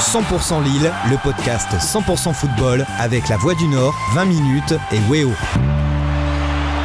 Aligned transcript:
100% 0.00 0.64
Lille, 0.64 0.90
le 1.10 1.16
podcast 1.22 1.68
100% 1.78 2.32
football 2.32 2.86
avec 2.98 3.28
la 3.28 3.36
Voix 3.36 3.54
du 3.54 3.68
Nord, 3.68 3.94
20 4.14 4.24
minutes 4.24 4.74
et 4.92 4.98
Weo. 5.10 5.30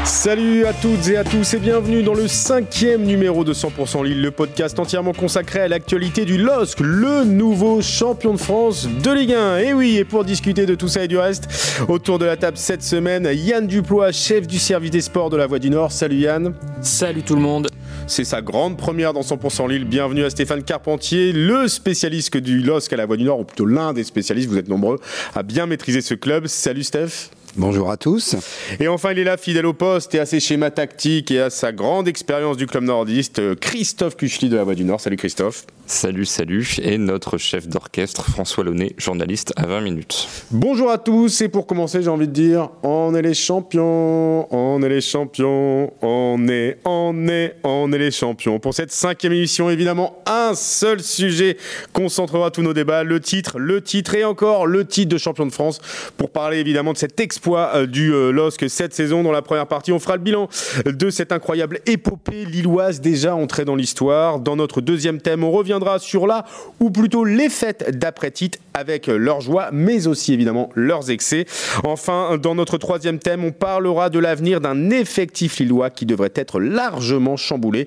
Salut 0.05 0.65
à 0.65 0.73
toutes 0.73 1.07
et 1.07 1.17
à 1.17 1.23
tous 1.23 1.55
et 1.55 1.59
bienvenue 1.59 2.03
dans 2.03 2.13
le 2.13 2.27
cinquième 2.27 3.03
numéro 3.03 3.43
de 3.43 3.55
100% 3.55 4.05
Lille, 4.05 4.21
le 4.21 4.29
podcast 4.29 4.77
entièrement 4.77 5.13
consacré 5.13 5.61
à 5.61 5.67
l'actualité 5.67 6.25
du 6.25 6.37
LOSC, 6.37 6.79
le 6.79 7.23
nouveau 7.23 7.81
champion 7.81 8.31
de 8.33 8.37
France 8.37 8.87
de 8.87 9.11
Ligue 9.11 9.33
1. 9.33 9.57
Et 9.57 9.73
oui, 9.73 9.97
et 9.97 10.05
pour 10.05 10.23
discuter 10.23 10.67
de 10.67 10.75
tout 10.75 10.87
ça 10.87 11.03
et 11.03 11.07
du 11.07 11.17
reste, 11.17 11.47
autour 11.87 12.19
de 12.19 12.25
la 12.25 12.37
table 12.37 12.55
cette 12.57 12.83
semaine, 12.83 13.27
Yann 13.33 13.65
Duplois, 13.65 14.11
chef 14.11 14.45
du 14.45 14.59
service 14.59 14.91
des 14.91 15.01
sports 15.01 15.31
de 15.31 15.37
la 15.37 15.47
Voix 15.47 15.57
du 15.57 15.71
Nord. 15.71 15.91
Salut 15.91 16.17
Yann. 16.17 16.53
Salut 16.81 17.23
tout 17.23 17.35
le 17.35 17.41
monde. 17.41 17.67
C'est 18.05 18.25
sa 18.25 18.43
grande 18.43 18.77
première 18.77 19.11
dans 19.11 19.21
100% 19.21 19.67
Lille. 19.67 19.85
Bienvenue 19.85 20.23
à 20.23 20.29
Stéphane 20.29 20.61
Carpentier, 20.61 21.33
le 21.33 21.67
spécialiste 21.67 22.37
du 22.37 22.61
LOSC 22.61 22.93
à 22.93 22.97
la 22.97 23.07
Voix 23.07 23.17
du 23.17 23.23
Nord, 23.23 23.39
ou 23.39 23.43
plutôt 23.43 23.65
l'un 23.65 23.91
des 23.91 24.03
spécialistes. 24.03 24.49
Vous 24.49 24.57
êtes 24.59 24.69
nombreux 24.69 24.99
à 25.33 25.41
bien 25.41 25.65
maîtriser 25.65 26.01
ce 26.01 26.13
club. 26.13 26.45
Salut 26.45 26.83
Steph. 26.83 27.31
Bonjour 27.57 27.89
à 27.89 27.95
tous. 27.95 28.35
Et 28.81 28.89
enfin, 28.89 29.13
il 29.13 29.19
est 29.19 29.23
là, 29.23 29.37
fidèle 29.37 29.65
au 29.65 29.71
poste 29.71 30.13
et 30.13 30.19
à 30.19 30.25
ses 30.25 30.41
schémas 30.41 30.71
tactiques 30.71 31.31
et 31.31 31.39
à 31.39 31.49
sa 31.49 31.71
grande 31.71 32.05
expérience 32.05 32.57
du 32.57 32.67
club 32.67 32.83
nordiste, 32.83 33.55
Christophe 33.61 34.17
Kuchli 34.17 34.49
de 34.49 34.57
la 34.57 34.65
Voix 34.65 34.75
du 34.75 34.83
Nord. 34.83 34.99
Salut 34.99 35.15
Christophe. 35.15 35.65
Salut, 35.87 36.25
salut. 36.25 36.77
Et 36.81 36.97
notre 36.97 37.37
chef 37.37 37.67
d'orchestre, 37.67 38.27
François 38.29 38.63
Launay, 38.63 38.93
journaliste 38.97 39.53
à 39.55 39.67
20 39.67 39.81
minutes. 39.81 40.27
Bonjour 40.49 40.89
à 40.89 40.97
tous. 40.97 41.41
Et 41.41 41.47
pour 41.47 41.67
commencer, 41.67 42.01
j'ai 42.01 42.09
envie 42.09 42.27
de 42.27 42.33
dire, 42.33 42.71
on 42.81 43.13
est 43.13 43.21
les 43.21 43.35
champions, 43.35 44.51
on 44.51 44.81
est 44.81 44.89
les 44.89 45.01
champions, 45.01 45.93
on 46.01 46.47
est, 46.49 46.79
on 46.85 47.27
est, 47.27 47.55
on 47.63 47.93
est 47.93 47.99
les 47.99 48.09
champions. 48.09 48.59
Pour 48.59 48.73
cette 48.73 48.91
cinquième 48.91 49.33
émission, 49.33 49.69
évidemment, 49.69 50.23
un 50.25 50.55
seul 50.55 51.01
sujet 51.01 51.55
concentrera 51.93 52.49
tous 52.49 52.63
nos 52.63 52.73
débats, 52.73 53.03
le 53.03 53.19
titre, 53.19 53.59
le 53.59 53.81
titre 53.81 54.15
et 54.15 54.25
encore 54.25 54.65
le 54.65 54.85
titre 54.85 55.09
de 55.13 55.19
champion 55.19 55.45
de 55.45 55.51
France 55.51 55.79
pour 56.17 56.31
parler 56.31 56.57
évidemment 56.57 56.93
de 56.93 56.97
cet 56.97 57.19
exploit 57.45 57.85
du 57.85 58.11
LOSC 58.11 58.67
cette 58.69 58.95
saison. 58.95 59.21
Dans 59.21 59.31
la 59.31 59.43
première 59.43 59.67
partie, 59.67 59.91
on 59.91 59.99
fera 59.99 60.15
le 60.15 60.23
bilan 60.23 60.49
de 60.83 61.09
cette 61.11 61.31
incroyable 61.31 61.79
épopée 61.85 62.43
lilloise 62.43 63.01
déjà 63.01 63.35
entrée 63.35 63.65
dans 63.65 63.75
l'histoire. 63.75 64.39
Dans 64.39 64.55
notre 64.55 64.81
deuxième 64.81 65.21
thème, 65.21 65.43
on 65.43 65.51
reviendra 65.51 65.99
sur 65.99 66.25
la, 66.25 66.43
ou 66.79 66.89
plutôt 66.89 67.23
les 67.23 67.49
fêtes 67.49 67.99
d'après-titre 67.99 68.57
avec 68.73 69.05
leurs 69.05 69.41
joies, 69.41 69.69
mais 69.71 70.07
aussi 70.07 70.33
évidemment 70.33 70.71
leurs 70.73 71.11
excès. 71.11 71.45
Enfin, 71.83 72.39
dans 72.41 72.55
notre 72.55 72.79
troisième 72.79 73.19
thème, 73.19 73.45
on 73.45 73.51
parlera 73.51 74.09
de 74.09 74.17
l'avenir 74.17 74.59
d'un 74.59 74.89
effectif 74.89 75.59
lillois 75.59 75.91
qui 75.91 76.07
devrait 76.07 76.33
être 76.33 76.59
largement 76.59 77.37
chamboulé 77.37 77.85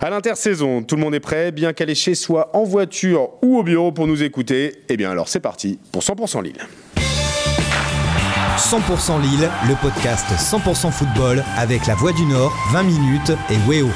à 0.00 0.10
l'intersaison. 0.10 0.84
Tout 0.84 0.94
le 0.94 1.02
monde 1.02 1.16
est 1.16 1.20
prêt, 1.20 1.50
bien 1.50 1.72
qu'à 1.72 1.92
chez 1.94 2.14
soi 2.14 2.50
en 2.52 2.62
voiture 2.62 3.30
ou 3.42 3.58
au 3.58 3.64
bureau 3.64 3.90
pour 3.90 4.06
nous 4.06 4.22
écouter. 4.22 4.76
Eh 4.88 4.96
bien 4.96 5.10
alors 5.10 5.26
c'est 5.26 5.40
parti 5.40 5.80
pour 5.90 6.02
100% 6.02 6.44
Lille. 6.44 7.09
100% 8.60 9.20
Lille, 9.22 9.50
le 9.68 9.74
podcast 9.74 10.26
100% 10.36 10.92
football 10.92 11.42
avec 11.56 11.86
la 11.86 11.94
Voix 11.94 12.12
du 12.12 12.26
Nord, 12.26 12.52
20 12.72 12.82
minutes 12.82 13.32
et 13.48 13.56
Weo. 13.66 13.88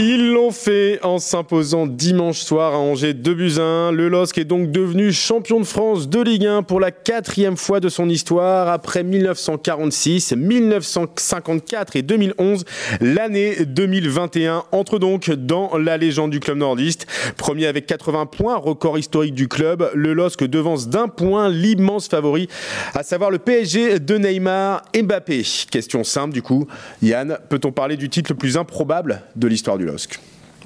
Ils 0.00 0.30
l'ont 0.30 0.52
fait 0.52 1.00
en 1.02 1.18
s'imposant 1.18 1.88
dimanche 1.88 2.38
soir 2.38 2.72
à 2.72 2.78
Angers 2.78 3.14
2 3.14 3.34
buts 3.34 3.58
1. 3.58 3.90
Le 3.90 4.08
LOSC 4.08 4.38
est 4.38 4.44
donc 4.44 4.70
devenu 4.70 5.12
champion 5.12 5.58
de 5.58 5.64
France 5.64 6.08
de 6.08 6.20
Ligue 6.20 6.46
1 6.46 6.62
pour 6.62 6.78
la 6.78 6.92
quatrième 6.92 7.56
fois 7.56 7.80
de 7.80 7.88
son 7.88 8.08
histoire 8.08 8.68
après 8.68 9.02
1946, 9.02 10.34
1954 10.36 11.96
et 11.96 12.02
2011. 12.02 12.64
L'année 13.00 13.64
2021 13.64 14.62
entre 14.70 15.00
donc 15.00 15.30
dans 15.30 15.76
la 15.76 15.96
légende 15.96 16.30
du 16.30 16.38
club 16.38 16.58
nordiste. 16.58 17.08
Premier 17.36 17.66
avec 17.66 17.86
80 17.86 18.26
points, 18.26 18.54
record 18.54 19.00
historique 19.00 19.34
du 19.34 19.48
club. 19.48 19.90
Le 19.94 20.12
LOSC 20.12 20.44
devance 20.44 20.88
d'un 20.88 21.08
point 21.08 21.48
l'immense 21.48 22.06
favori, 22.06 22.46
à 22.94 23.02
savoir 23.02 23.32
le 23.32 23.40
PSG 23.40 23.98
de 23.98 24.16
Neymar 24.16 24.84
Mbappé. 24.94 25.42
Question 25.72 26.04
simple 26.04 26.34
du 26.34 26.42
coup. 26.42 26.68
Yann, 27.02 27.38
peut-on 27.48 27.72
parler 27.72 27.96
du 27.96 28.08
titre 28.08 28.30
le 28.30 28.36
plus 28.38 28.56
improbable 28.56 29.22
de 29.34 29.48
l'histoire 29.48 29.76
du 29.76 29.87
LOSC 29.88 30.18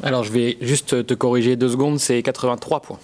Alors 0.02 0.24
je 0.24 0.32
vais 0.32 0.58
juste 0.60 1.06
te 1.06 1.14
corriger 1.14 1.56
deux 1.56 1.70
secondes, 1.70 1.98
c'est 1.98 2.22
83 2.22 2.80
points. 2.80 2.98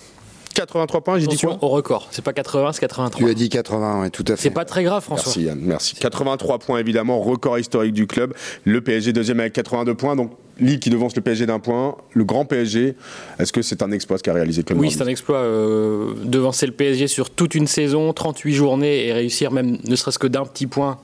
83 0.54 1.00
points, 1.02 1.18
j'ai 1.18 1.28
dit 1.28 1.36
quoi 1.36 1.56
Au 1.60 1.68
record, 1.68 2.08
c'est 2.10 2.24
pas 2.24 2.32
80, 2.32 2.72
c'est 2.72 2.80
83. 2.80 3.24
Tu 3.24 3.30
as 3.30 3.34
dit 3.34 3.48
80, 3.48 4.02
oui, 4.02 4.10
tout 4.10 4.24
à 4.26 4.34
fait. 4.34 4.42
C'est 4.42 4.50
pas 4.50 4.64
très 4.64 4.82
grave, 4.82 5.04
François. 5.04 5.26
Merci 5.26 5.42
Yann, 5.44 5.58
merci. 5.60 5.94
83 5.94 6.58
points 6.58 6.78
évidemment, 6.80 7.20
record 7.20 7.58
historique 7.58 7.92
du 7.92 8.06
club. 8.08 8.34
Le 8.64 8.80
PSG 8.80 9.12
deuxième 9.12 9.38
avec 9.38 9.52
82 9.52 9.94
points, 9.94 10.16
donc 10.16 10.32
Lille 10.60 10.78
qui 10.80 10.91
devance 10.91 11.14
le 11.16 11.22
PSG 11.22 11.46
d'un 11.46 11.58
point, 11.58 11.96
le 12.12 12.24
grand 12.24 12.44
PSG. 12.44 12.94
Est-ce 13.38 13.52
que 13.52 13.62
c'est 13.62 13.82
un 13.82 13.91
exploit 13.91 14.19
ce 14.19 14.22
qu'a 14.22 14.32
réalisé 14.32 14.62
club 14.62 14.78
Oui, 14.78 14.91
c'est 14.91 15.02
un 15.02 15.06
exploit. 15.06 15.38
Euh, 15.38 16.14
devancer 16.24 16.66
le 16.66 16.72
PSG 16.72 17.06
sur 17.06 17.30
toute 17.30 17.54
une 17.54 17.66
saison, 17.66 18.12
38 18.12 18.52
journées 18.52 19.06
et 19.06 19.12
réussir 19.12 19.50
même 19.50 19.78
ne 19.84 19.96
serait-ce 19.96 20.19
que 20.19 20.26
d'un 20.26 20.44
petit 20.44 20.66
point 20.66 20.98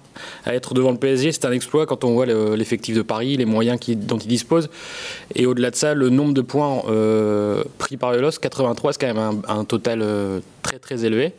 à 0.44 0.54
être 0.54 0.75
devant 0.75 0.92
le 0.92 0.98
PSG, 0.98 1.32
c'est 1.32 1.44
un 1.44 1.53
exploit 1.53 1.87
quand 1.87 2.04
on 2.04 2.15
voit 2.15 2.26
l'effectif 2.26 2.97
de 2.97 3.03
Paris, 3.03 3.37
les 3.37 3.44
moyens 3.44 3.78
qui, 3.81 3.97
dont 3.97 4.19
il 4.19 4.28
dispose. 4.28 4.69
Et 5.34 5.47
au-delà 5.47 5.71
de 5.71 5.76
ça, 5.76 5.94
le 5.94 6.09
nombre 6.09 6.34
de 6.34 6.41
points 6.41 6.82
euh, 6.88 7.65
pris 7.78 7.97
par 7.97 8.12
le 8.12 8.21
LOS, 8.21 8.38
83, 8.41 8.92
c'est 8.92 9.00
quand 9.00 9.15
même 9.15 9.42
un, 9.48 9.60
un 9.60 9.65
total 9.65 10.00
euh, 10.03 10.41
très 10.62 10.78
très 10.78 11.04
élevé. 11.04 11.32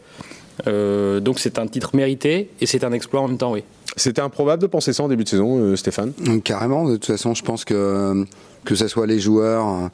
Euh, 0.68 1.20
donc 1.20 1.40
c'est 1.40 1.60
un 1.60 1.68
titre 1.68 1.96
mérité 1.96 2.50
et 2.62 2.66
c'est 2.66 2.84
un 2.84 2.92
exploit 2.92 3.22
en 3.22 3.28
même 3.28 3.38
temps, 3.38 3.52
oui. 3.52 3.64
C'était 3.98 4.22
improbable 4.22 4.62
de 4.62 4.68
penser 4.68 4.94
ça 4.94 5.04
en 5.04 5.08
début 5.08 5.24
de 5.24 5.30
saison, 5.30 5.60
euh, 5.60 5.76
Stéphane? 5.76 6.12
Carrément, 6.44 6.86
de 6.86 6.96
toute 6.96 7.06
façon, 7.06 7.34
je 7.34 7.44
pense 7.44 7.64
que 7.64 8.26
que 8.66 8.76
ce 8.76 8.88
soit 8.88 9.08
les 9.08 9.20
joueurs, 9.20 9.90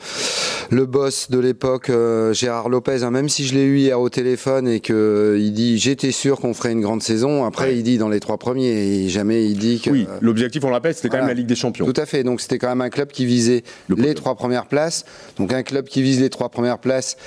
le 0.70 0.86
boss 0.86 1.30
de 1.30 1.40
l'époque, 1.40 1.90
euh, 1.90 2.34
Gérard 2.34 2.70
Lopez, 2.70 3.04
hein, 3.04 3.12
même 3.12 3.30
si 3.30 3.46
je 3.46 3.54
l'ai 3.54 3.64
eu 3.64 3.78
hier 3.78 4.00
au 4.00 4.10
téléphone 4.10 4.68
et 4.68 4.80
qu'il 4.80 4.96
il 5.38 5.52
dit 5.54 5.78
j'étais 5.78 6.12
sûr 6.12 6.40
qu'on 6.40 6.54
ferait 6.54 6.72
une 6.72 6.82
grande 6.82 7.04
saison, 7.04 7.46
après 7.46 7.62
Ouais. 7.66 7.78
il 7.78 7.84
dit 7.84 7.98
dans 7.98 8.10
les 8.10 8.20
trois 8.20 8.38
premiers, 8.38 8.70
et 9.04 9.10
jamais 9.10 9.46
il 9.46 9.58
dit 9.58 9.82
que... 9.82 9.90
Oui, 9.92 10.08
l'objectif, 10.22 10.64
on 10.64 10.68
le 10.68 10.74
rappelle, 10.74 10.96
c'était 10.96 11.10
quand 11.10 11.18
même 11.18 11.28
la 11.28 11.34
Ligue 11.34 11.46
des 11.48 11.56
Champions. 11.56 11.86
Tout 11.86 12.00
à 12.02 12.06
fait. 12.06 12.24
Donc 12.24 12.42
c'était 12.42 12.58
quand 12.58 12.70
même 12.70 12.82
un 12.82 12.90
club 12.90 13.10
qui 13.10 13.26
visait 13.26 13.64
Le 13.88 13.96
les 13.98 14.16
trois 14.16 14.36
premières 14.36 14.66
places. 14.66 15.06
Donc 15.38 15.54
un 15.54 15.64
club 15.64 15.86
qui 15.86 16.02
vise 16.02 16.20
les 16.22 16.30
trois 16.30 16.50
premières 16.50 16.80
places, 16.80 17.18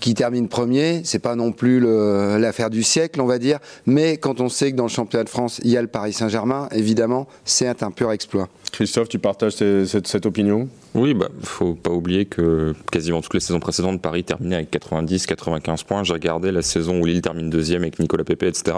qui 0.00 0.14
termine 0.14 0.48
premier, 0.48 1.02
c'est 1.04 1.18
pas 1.18 1.36
non 1.36 1.52
plus 1.52 1.78
l'affaire 1.80 2.70
du 2.70 2.82
siècle, 2.82 3.20
on 3.20 3.26
va 3.26 3.38
dire. 3.38 3.58
Mais 3.86 4.16
quand 4.16 4.40
on 4.40 4.48
sait 4.48 4.72
que 4.72 4.76
dans 4.76 4.84
le 4.84 4.88
championnat 4.88 5.24
de 5.24 5.28
France, 5.28 5.60
il 5.62 5.70
y 5.70 5.76
a 5.76 5.82
le 5.82 5.88
Paris 5.88 6.12
Saint-Germain, 6.12 6.68
évidemment, 6.72 7.28
c'est 7.44 7.82
un 7.82 7.90
pur 7.90 8.10
exploit. 8.12 8.48
Christophe, 8.72 9.08
tu 9.08 9.18
partages 9.18 9.52
ce- 9.52 9.84
cette, 9.86 10.06
cette 10.06 10.26
opinion? 10.26 10.68
Oui, 10.94 11.14
bah, 11.14 11.28
faut 11.42 11.74
pas 11.74 11.90
oublier 11.90 12.24
que 12.24 12.74
quasiment 12.90 13.20
toutes 13.20 13.34
les 13.34 13.40
saisons 13.40 13.60
précédentes, 13.60 14.02
Paris 14.02 14.24
terminait 14.24 14.56
avec 14.56 14.72
90-95 14.72 15.84
points. 15.84 16.02
J'ai 16.04 16.12
regardé 16.12 16.50
la 16.50 16.62
saison 16.62 17.00
où 17.00 17.06
Lille 17.06 17.22
termine 17.22 17.48
deuxième 17.48 17.82
avec 17.82 17.98
Nicolas 17.98 18.24
Pepe, 18.24 18.44
etc. 18.44 18.76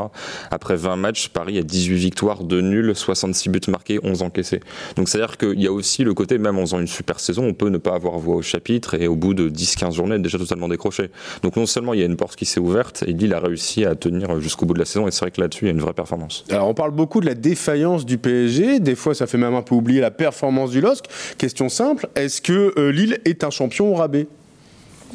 Après 0.51 0.77
20 0.77 0.97
matchs, 0.97 1.29
Paris 1.29 1.59
a 1.59 1.63
18 1.63 1.97
victoires, 1.97 2.45
2 2.45 2.61
nuls, 2.61 2.95
66 2.95 3.49
buts 3.49 3.61
marqués, 3.69 3.99
11 4.03 4.23
encaissés. 4.23 4.61
Donc 4.97 5.09
c'est-à-dire 5.09 5.39
qu'il 5.39 5.61
y 5.61 5.67
a 5.67 5.73
aussi 5.73 6.05
le 6.05 6.13
côté, 6.13 6.39
même 6.39 6.59
en 6.59 6.63
faisant 6.63 6.81
une 6.81 6.87
super 6.87 7.19
saison, 7.19 7.45
on 7.45 7.55
peut 7.55 7.71
ne 7.71 7.79
pas 7.79 7.95
avoir 7.95 8.19
voix 8.19 8.37
au 8.37 8.43
chapitre 8.43 8.95
et 8.95 9.09
au 9.09 9.17
bout 9.17 9.35
de 9.35 9.49
10-15 9.49 9.95
journées 9.95 10.17
être 10.17 10.23
déjà 10.23 10.39
totalement 10.39 10.69
décroché. 10.69 11.11
Donc 11.43 11.57
non 11.57 11.67
seulement 11.67 11.95
il 11.95 12.01
y 12.01 12.03
a 12.03 12.07
une 12.07 12.17
porte 12.17 12.37
qui 12.37 12.45
s'est 12.45 12.61
ouverte 12.61 13.05
et 13.07 13.13
Lille 13.13 13.33
a 13.35 13.41
réussi 13.41 13.85
à 13.85 13.95
tenir 13.95 14.39
jusqu'au 14.41 14.67
bout 14.67 14.75
de 14.75 14.79
la 14.79 14.85
saison 14.85 15.07
et 15.09 15.11
c'est 15.11 15.21
vrai 15.21 15.31
que 15.31 15.41
là-dessus 15.41 15.65
il 15.65 15.69
y 15.69 15.71
a 15.71 15.75
une 15.75 15.81
vraie 15.81 15.95
performance. 15.95 16.45
Alors, 16.51 16.69
on 16.69 16.75
parle 16.75 16.91
beaucoup 16.91 17.21
de 17.21 17.27
la 17.27 17.35
défaillance 17.35 18.05
du 18.05 18.19
PSG. 18.19 18.81
Des 18.81 18.95
fois, 18.95 19.15
ça 19.15 19.27
fait 19.27 19.39
même 19.39 19.55
un 19.55 19.63
peu 19.63 19.75
oublier 19.75 20.01
la 20.01 20.11
performance 20.11 20.71
du 20.71 20.81
LOSC. 20.81 21.05
Question 21.39 21.69
simple 21.69 22.02
est-ce 22.15 22.41
que 22.41 22.73
euh, 22.79 22.91
Lille 22.91 23.21
est 23.25 23.45
un 23.45 23.51
champion 23.51 23.93
au 23.93 23.95
rabais? 23.95 24.27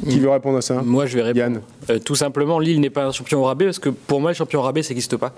Qui 0.08 0.20
veut 0.20 0.30
répondre 0.30 0.58
à 0.58 0.62
ça? 0.62 0.80
Moi, 0.82 1.06
je 1.06 1.16
vais 1.16 1.22
répondre. 1.22 1.60
Euh, 1.90 1.98
tout 1.98 2.14
simplement, 2.14 2.60
Lille 2.60 2.80
n'est 2.80 2.90
pas 2.90 3.04
un 3.04 3.10
champion 3.10 3.40
au 3.40 3.44
rabais 3.44 3.64
parce 3.64 3.80
que 3.80 3.88
pour 3.88 4.20
moi, 4.20 4.30
le 4.30 4.36
champion 4.36 4.60
au 4.60 4.62
rabais, 4.62 4.82
ça 4.82 4.90
n'existe 4.90 5.16
pas. 5.16 5.34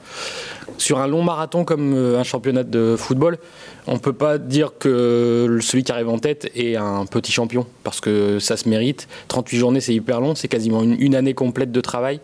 Sur 0.77 0.99
un 0.99 1.07
long 1.07 1.23
marathon 1.23 1.65
comme 1.65 1.95
euh, 1.95 2.19
un 2.19 2.25
championnat 2.25 2.63
de 2.63 2.95
football, 2.99 3.39
on 3.87 3.95
ne 3.95 3.99
peut 3.99 4.13
pas 4.13 4.37
dire 4.37 4.73
que 4.79 5.59
celui 5.63 5.83
qui 5.83 5.93
arrive 5.93 6.11
en 6.11 6.19
tête 6.19 6.51
est 6.55 6.77
un 6.77 7.07
petit 7.07 7.33
champion 7.33 7.67
parce 7.85 8.01
que 8.01 8.39
ça 8.39 8.59
se 8.59 8.69
mérite. 8.69 9.09
38 9.29 9.59
journées, 9.59 9.81
c'est 9.81 9.95
hyper 9.95 10.21
long, 10.21 10.35
c'est 10.35 10.49
quasiment 10.49 10.83
une, 10.83 11.01
une 11.01 11.15
année 11.15 11.35
complète 11.35 11.73
de 11.73 11.81
travail. 11.81 12.21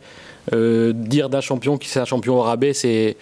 Euh, 0.53 0.93
dire 0.93 1.29
d'un 1.29 1.41
champion 1.41 1.77
qui 1.77 1.89
c'est 1.89 1.99
un 2.01 2.05
champion 2.05 2.37
au 2.37 2.43
rabais, 2.43 2.73
c'est. 2.73 3.17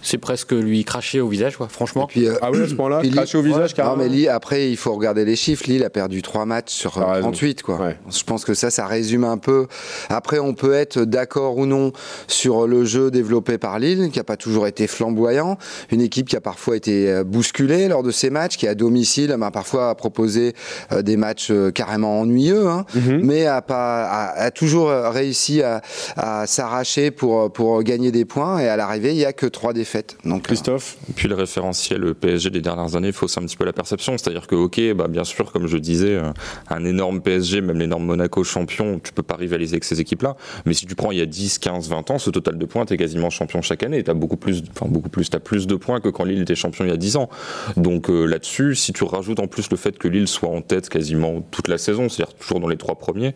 C'est 0.00 0.18
presque 0.18 0.52
lui 0.52 0.84
cracher 0.84 1.20
au 1.20 1.28
visage, 1.28 1.56
quoi, 1.56 1.68
franchement. 1.68 2.06
Puis, 2.06 2.26
euh, 2.28 2.34
Ah 2.40 2.50
oui, 2.52 2.62
à 2.62 2.68
ce 2.68 2.74
point-là, 2.74 3.02
craché 3.12 3.36
au 3.36 3.42
visage, 3.42 3.70
Non, 3.70 3.76
carrément. 3.76 3.96
mais 3.96 4.08
Lille, 4.08 4.28
après, 4.28 4.70
il 4.70 4.76
faut 4.76 4.94
regarder 4.94 5.24
les 5.24 5.34
chiffres. 5.34 5.64
Lille 5.66 5.82
a 5.84 5.90
perdu 5.90 6.22
3 6.22 6.46
matchs 6.46 6.70
sur 6.72 6.94
raison. 6.94 7.22
38, 7.32 7.62
quoi. 7.62 7.76
Ouais. 7.80 7.96
Je 8.08 8.22
pense 8.22 8.44
que 8.44 8.54
ça, 8.54 8.70
ça 8.70 8.86
résume 8.86 9.24
un 9.24 9.38
peu. 9.38 9.66
Après, 10.08 10.38
on 10.38 10.54
peut 10.54 10.72
être 10.72 11.00
d'accord 11.00 11.56
ou 11.58 11.66
non 11.66 11.92
sur 12.28 12.66
le 12.68 12.84
jeu 12.84 13.10
développé 13.10 13.58
par 13.58 13.78
Lille, 13.80 14.10
qui 14.12 14.18
n'a 14.18 14.24
pas 14.24 14.36
toujours 14.36 14.66
été 14.68 14.86
flamboyant. 14.86 15.58
Une 15.90 16.00
équipe 16.00 16.28
qui 16.28 16.36
a 16.36 16.40
parfois 16.40 16.76
été 16.76 17.10
euh, 17.10 17.24
bousculée 17.24 17.88
lors 17.88 18.04
de 18.04 18.12
ces 18.12 18.30
matchs, 18.30 18.56
qui 18.56 18.68
à 18.68 18.74
domicile 18.76 19.34
m'a 19.36 19.50
parfois 19.50 19.94
proposé 19.96 20.54
euh, 20.92 21.02
des 21.02 21.16
matchs 21.16 21.50
carrément 21.74 22.20
ennuyeux, 22.20 22.68
hein, 22.68 22.84
Mhm. 22.94 23.20
mais 23.24 23.46
a, 23.46 23.62
pas, 23.62 24.04
a, 24.04 24.42
a 24.44 24.50
toujours 24.52 24.90
réussi 24.90 25.60
à, 25.62 25.82
à 26.16 26.46
s'arracher 26.46 27.10
pour, 27.10 27.52
pour 27.52 27.82
gagner 27.82 28.12
des 28.12 28.24
points. 28.24 28.60
Et 28.60 28.68
à 28.68 28.76
l'arrivée, 28.76 29.10
il 29.10 29.16
n'y 29.16 29.24
a 29.24 29.32
que 29.32 29.46
3 29.46 29.72
défaites. 29.72 29.87
Donc, 30.24 30.42
Christophe? 30.42 30.96
Puis 31.16 31.28
le 31.28 31.34
référentiel 31.34 32.00
le 32.00 32.14
PSG 32.14 32.50
des 32.50 32.60
dernières 32.60 32.96
années 32.96 33.12
fausse 33.12 33.36
un 33.38 33.42
petit 33.42 33.56
peu 33.56 33.64
la 33.64 33.72
perception. 33.72 34.16
C'est-à-dire 34.18 34.46
que, 34.46 34.54
ok, 34.54 34.80
bah, 34.94 35.08
bien 35.08 35.24
sûr, 35.24 35.50
comme 35.52 35.66
je 35.66 35.76
disais, 35.78 36.14
euh, 36.14 36.30
un 36.68 36.84
énorme 36.84 37.20
PSG, 37.20 37.60
même 37.60 37.78
l'énorme 37.78 38.04
Monaco 38.04 38.44
champion, 38.44 39.00
tu 39.02 39.12
peux 39.12 39.22
pas 39.22 39.36
rivaliser 39.36 39.74
avec 39.74 39.84
ces 39.84 40.00
équipes-là. 40.00 40.36
Mais 40.66 40.74
si 40.74 40.86
tu 40.86 40.94
prends 40.94 41.10
il 41.12 41.18
y 41.18 41.22
a 41.22 41.26
10, 41.26 41.58
15, 41.58 41.88
20 41.88 42.10
ans, 42.10 42.18
ce 42.18 42.30
total 42.30 42.58
de 42.58 42.66
points, 42.66 42.84
tu 42.86 42.94
es 42.94 42.96
quasiment 42.96 43.30
champion 43.30 43.62
chaque 43.62 43.82
année. 43.82 44.02
Tu 44.04 44.10
as 44.10 44.14
beaucoup 44.14 44.36
plus, 44.36 44.62
enfin, 44.70 44.86
beaucoup 44.88 45.08
plus, 45.08 45.28
as 45.32 45.40
plus 45.40 45.66
de 45.66 45.74
points 45.76 46.00
que 46.00 46.08
quand 46.08 46.24
Lille 46.24 46.42
était 46.42 46.54
champion 46.54 46.84
il 46.84 46.90
y 46.90 46.94
a 46.94 46.96
10 46.96 47.16
ans. 47.16 47.28
Donc 47.76 48.10
euh, 48.10 48.24
là-dessus, 48.26 48.74
si 48.74 48.92
tu 48.92 49.04
rajoutes 49.04 49.40
en 49.40 49.46
plus 49.46 49.70
le 49.70 49.76
fait 49.76 49.96
que 49.98 50.08
Lille 50.08 50.28
soit 50.28 50.48
en 50.48 50.60
tête 50.62 50.88
quasiment 50.88 51.40
toute 51.50 51.68
la 51.68 51.78
saison, 51.78 52.08
c'est-à-dire 52.08 52.34
toujours 52.34 52.60
dans 52.60 52.68
les 52.68 52.76
trois 52.76 52.96
premiers, 52.96 53.34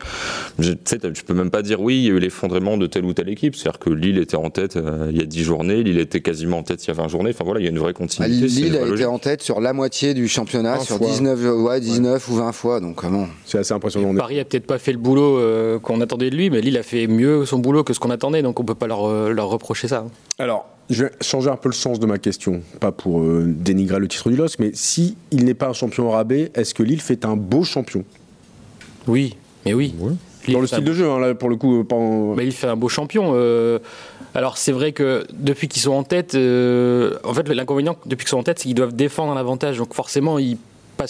je- 0.58 0.72
tu 0.72 0.78
sais, 0.84 0.98
t'as- 0.98 1.10
tu 1.10 1.25
peux 1.25 1.34
même 1.34 1.50
pas 1.50 1.62
dire 1.62 1.81
oui, 1.81 1.96
il 1.98 2.02
y 2.05 2.08
a 2.08 2.12
eu 2.12 2.19
l'effondrement 2.19 2.76
de 2.76 2.87
telle 2.87 3.05
ou 3.05 3.12
telle 3.14 3.28
équipe. 3.28 3.55
C'est-à-dire 3.56 3.78
que 3.78 3.90
Lille 3.90 4.19
était 4.19 4.37
en 4.37 4.50
tête 4.50 4.76
euh, 4.76 5.08
il 5.10 5.16
y 5.19 5.22
a 5.22 5.26
10 5.26 5.43
journées, 5.44 5.82
Lille 5.82 5.98
était 5.98 6.20
quasiment 6.20 6.41
en 6.52 6.62
tête 6.62 6.84
il 6.84 6.88
y 6.88 6.90
a 6.90 6.94
20 6.94 7.08
journées. 7.08 7.30
Enfin 7.30 7.44
voilà, 7.44 7.60
il 7.60 7.64
y 7.64 7.66
a 7.66 7.70
une 7.70 7.78
vraie 7.78 7.92
continuité. 7.92 8.34
Lille 8.46 8.76
a 8.76 8.86
été 8.86 9.04
en 9.04 9.18
tête 9.18 9.42
sur 9.42 9.60
la 9.60 9.72
moitié 9.72 10.14
du 10.14 10.28
championnat, 10.28 10.76
20 10.76 10.80
sur 10.84 10.96
fois. 10.98 11.06
19, 11.06 11.40
ouais, 11.62 11.80
19 11.80 12.28
ou 12.28 12.34
20 12.34 12.52
fois. 12.52 12.80
Donc, 12.80 13.04
bon. 13.04 13.28
C'est 13.44 13.58
assez 13.58 13.72
impressionnant. 13.74 14.14
Paris 14.14 14.40
a 14.40 14.44
peut-être 14.44 14.66
pas 14.66 14.78
fait 14.78 14.92
le 14.92 14.98
boulot 14.98 15.38
euh, 15.38 15.78
qu'on 15.78 16.00
attendait 16.00 16.30
de 16.30 16.36
lui, 16.36 16.50
mais 16.50 16.60
Lille 16.60 16.76
a 16.78 16.82
fait 16.82 17.06
mieux 17.06 17.44
son 17.46 17.58
boulot 17.58 17.84
que 17.84 17.92
ce 17.94 18.00
qu'on 18.00 18.10
attendait, 18.10 18.42
donc 18.42 18.58
on 18.60 18.64
peut 18.64 18.74
pas 18.74 18.86
leur, 18.86 19.06
euh, 19.08 19.30
leur 19.30 19.48
reprocher 19.48 19.88
ça. 19.88 20.04
Alors, 20.38 20.66
je 20.90 21.04
vais 21.04 21.12
changer 21.20 21.48
un 21.48 21.56
peu 21.56 21.68
le 21.68 21.74
sens 21.74 22.00
de 22.00 22.06
ma 22.06 22.18
question, 22.18 22.60
pas 22.80 22.92
pour 22.92 23.20
euh, 23.20 23.44
dénigrer 23.46 23.98
le 24.00 24.08
titre 24.08 24.28
du 24.30 24.36
LOS, 24.36 24.56
mais 24.58 24.70
si 24.74 25.16
il 25.30 25.44
n'est 25.44 25.54
pas 25.54 25.68
un 25.68 25.72
champion 25.72 26.08
au 26.08 26.10
rabais, 26.10 26.50
est-ce 26.54 26.74
que 26.74 26.82
Lille 26.82 27.00
fait 27.00 27.24
un 27.24 27.36
beau 27.36 27.62
champion? 27.64 28.04
Oui, 29.06 29.36
mais 29.64 29.74
oui. 29.74 29.94
Dans 30.48 30.60
le 30.60 30.66
style 30.66 30.80
un- 30.80 30.82
de 30.82 30.92
jeu, 30.92 31.08
hein, 31.08 31.20
là, 31.20 31.34
pour 31.34 31.48
le 31.48 31.56
coup, 31.56 31.84
pas 31.84 31.94
en- 31.94 32.34
Mais 32.34 32.44
il 32.44 32.52
fait 32.52 32.66
un 32.66 32.74
beau 32.76 32.88
champion. 32.88 33.32
euh, 33.34 33.78
alors 34.34 34.56
c'est 34.56 34.73
vrai 34.73 34.93
que 34.93 35.26
depuis 35.32 35.69
qu'ils 35.69 35.82
sont 35.82 35.93
en 35.93 36.05
tête, 36.05 36.34
euh, 36.34 37.19
en 37.25 37.34
fait 37.34 37.49
l'inconvénient 37.49 37.96
depuis 38.06 38.25
qu'ils 38.25 38.31
sont 38.31 38.38
en 38.38 38.43
tête, 38.43 38.58
c'est 38.58 38.64
qu'ils 38.64 38.75
doivent 38.75 38.94
défendre 38.94 39.32
un 39.32 39.37
avantage. 39.37 39.79
Donc 39.79 39.94
forcément 39.94 40.38
ils 40.38 40.56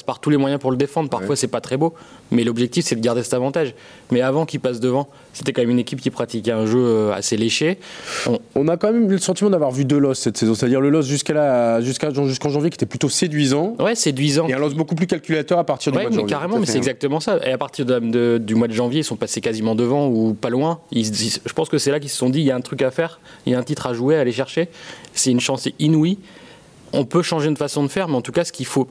par 0.02 0.18
tous 0.20 0.30
les 0.30 0.36
moyens 0.38 0.60
pour 0.60 0.70
le 0.70 0.76
défendre. 0.78 1.10
Parfois 1.10 1.30
Ouais. 1.30 1.36
c'est 1.36 1.48
pas 1.48 1.60
très 1.60 1.76
beau, 1.76 1.92
mais 2.30 2.44
l'objectif 2.44 2.84
c'est 2.86 2.94
de 2.96 3.00
garder 3.00 3.22
cet 3.22 3.34
avantage. 3.34 3.74
Mais 4.10 4.20
avant 4.22 4.46
qu'ils 4.46 4.60
passent 4.60 4.80
devant, 4.80 5.08
c'était 5.34 5.52
quand 5.52 5.60
même 5.62 5.70
une 5.70 5.78
équipe 5.78 6.00
qui 6.00 6.10
pratiquait 6.10 6.52
un 6.52 6.64
jeu 6.66 6.78
euh, 6.82 7.12
assez 7.12 7.36
léché. 7.36 7.78
On- 8.26 8.38
On 8.54 8.68
a 8.68 8.76
quand 8.76 8.92
même 8.92 9.04
eu 9.06 9.14
le 9.14 9.18
sentiment 9.18 9.50
d'avoir 9.50 9.70
vu 9.72 9.84
deux 9.84 9.98
LOS 9.98 10.14
cette 10.14 10.36
saison, 10.38 10.54
c'est-à-dire 10.54 10.80
le 10.80 10.88
LOS 10.88 11.02
jusqu'à 11.06 11.80
jusqu'à 11.80 12.10
jusqu'en 12.12 12.48
janvier 12.48 12.70
qui 12.70 12.76
était 12.76 12.86
plutôt 12.86 13.08
séduisant, 13.08 13.74
Ouais, 13.80 13.94
séduisant. 13.94 14.46
et 14.48 14.54
un 14.54 14.58
LOS 14.58 14.74
beaucoup 14.74 14.94
plus 14.94 15.06
calculateur 15.06 15.58
à 15.58 15.64
partir 15.64 15.90
du 15.92 15.98
Ouais, 15.98 16.04
mois 16.04 16.10
de 16.10 16.14
janvier. 16.16 16.30
carrément, 16.30 16.58
mais 16.58 16.66
c'est 16.66 16.74
hein. 16.74 16.76
exactement 16.78 17.18
ça. 17.20 17.38
Et 17.44 17.50
à 17.52 17.58
partir 17.58 17.84
de- 17.84 17.98
de- 17.98 18.38
du 18.38 18.54
mois 18.54 18.68
de 18.68 18.72
janvier, 18.72 19.00
ils 19.00 19.04
sont 19.04 19.16
passés 19.16 19.40
quasiment 19.40 19.74
devant 19.74 20.06
ou 20.08 20.34
pas 20.34 20.50
loin. 20.50 20.78
Ils 20.92 21.06
je 21.44 21.52
pense 21.52 21.68
que 21.68 21.78
c'est 21.78 21.90
là 21.90 21.98
qu'ils 21.98 22.10
se 22.10 22.16
sont 22.16 22.30
dit 22.30 22.38
il 22.40 22.46
y 22.46 22.50
a 22.50 22.56
un 22.56 22.60
truc 22.60 22.82
à 22.82 22.90
faire, 22.90 23.18
il 23.46 23.52
y 23.52 23.54
a 23.56 23.58
un 23.58 23.62
titre 23.62 23.86
à 23.86 23.94
jouer, 23.94 24.16
à 24.16 24.20
aller 24.20 24.30
chercher. 24.32 24.68
C'est 25.14 25.30
une 25.30 25.40
chance 25.40 25.68
inouïe. 25.78 26.18
On 26.92 27.04
peut 27.06 27.22
changer 27.22 27.50
de 27.50 27.56
façon 27.56 27.82
de 27.82 27.88
faire, 27.88 28.06
mais 28.08 28.16
en 28.16 28.20
tout 28.20 28.32
cas, 28.32 28.44
ce 28.44 28.52
qu'il 28.52 28.66
faut 28.66 28.86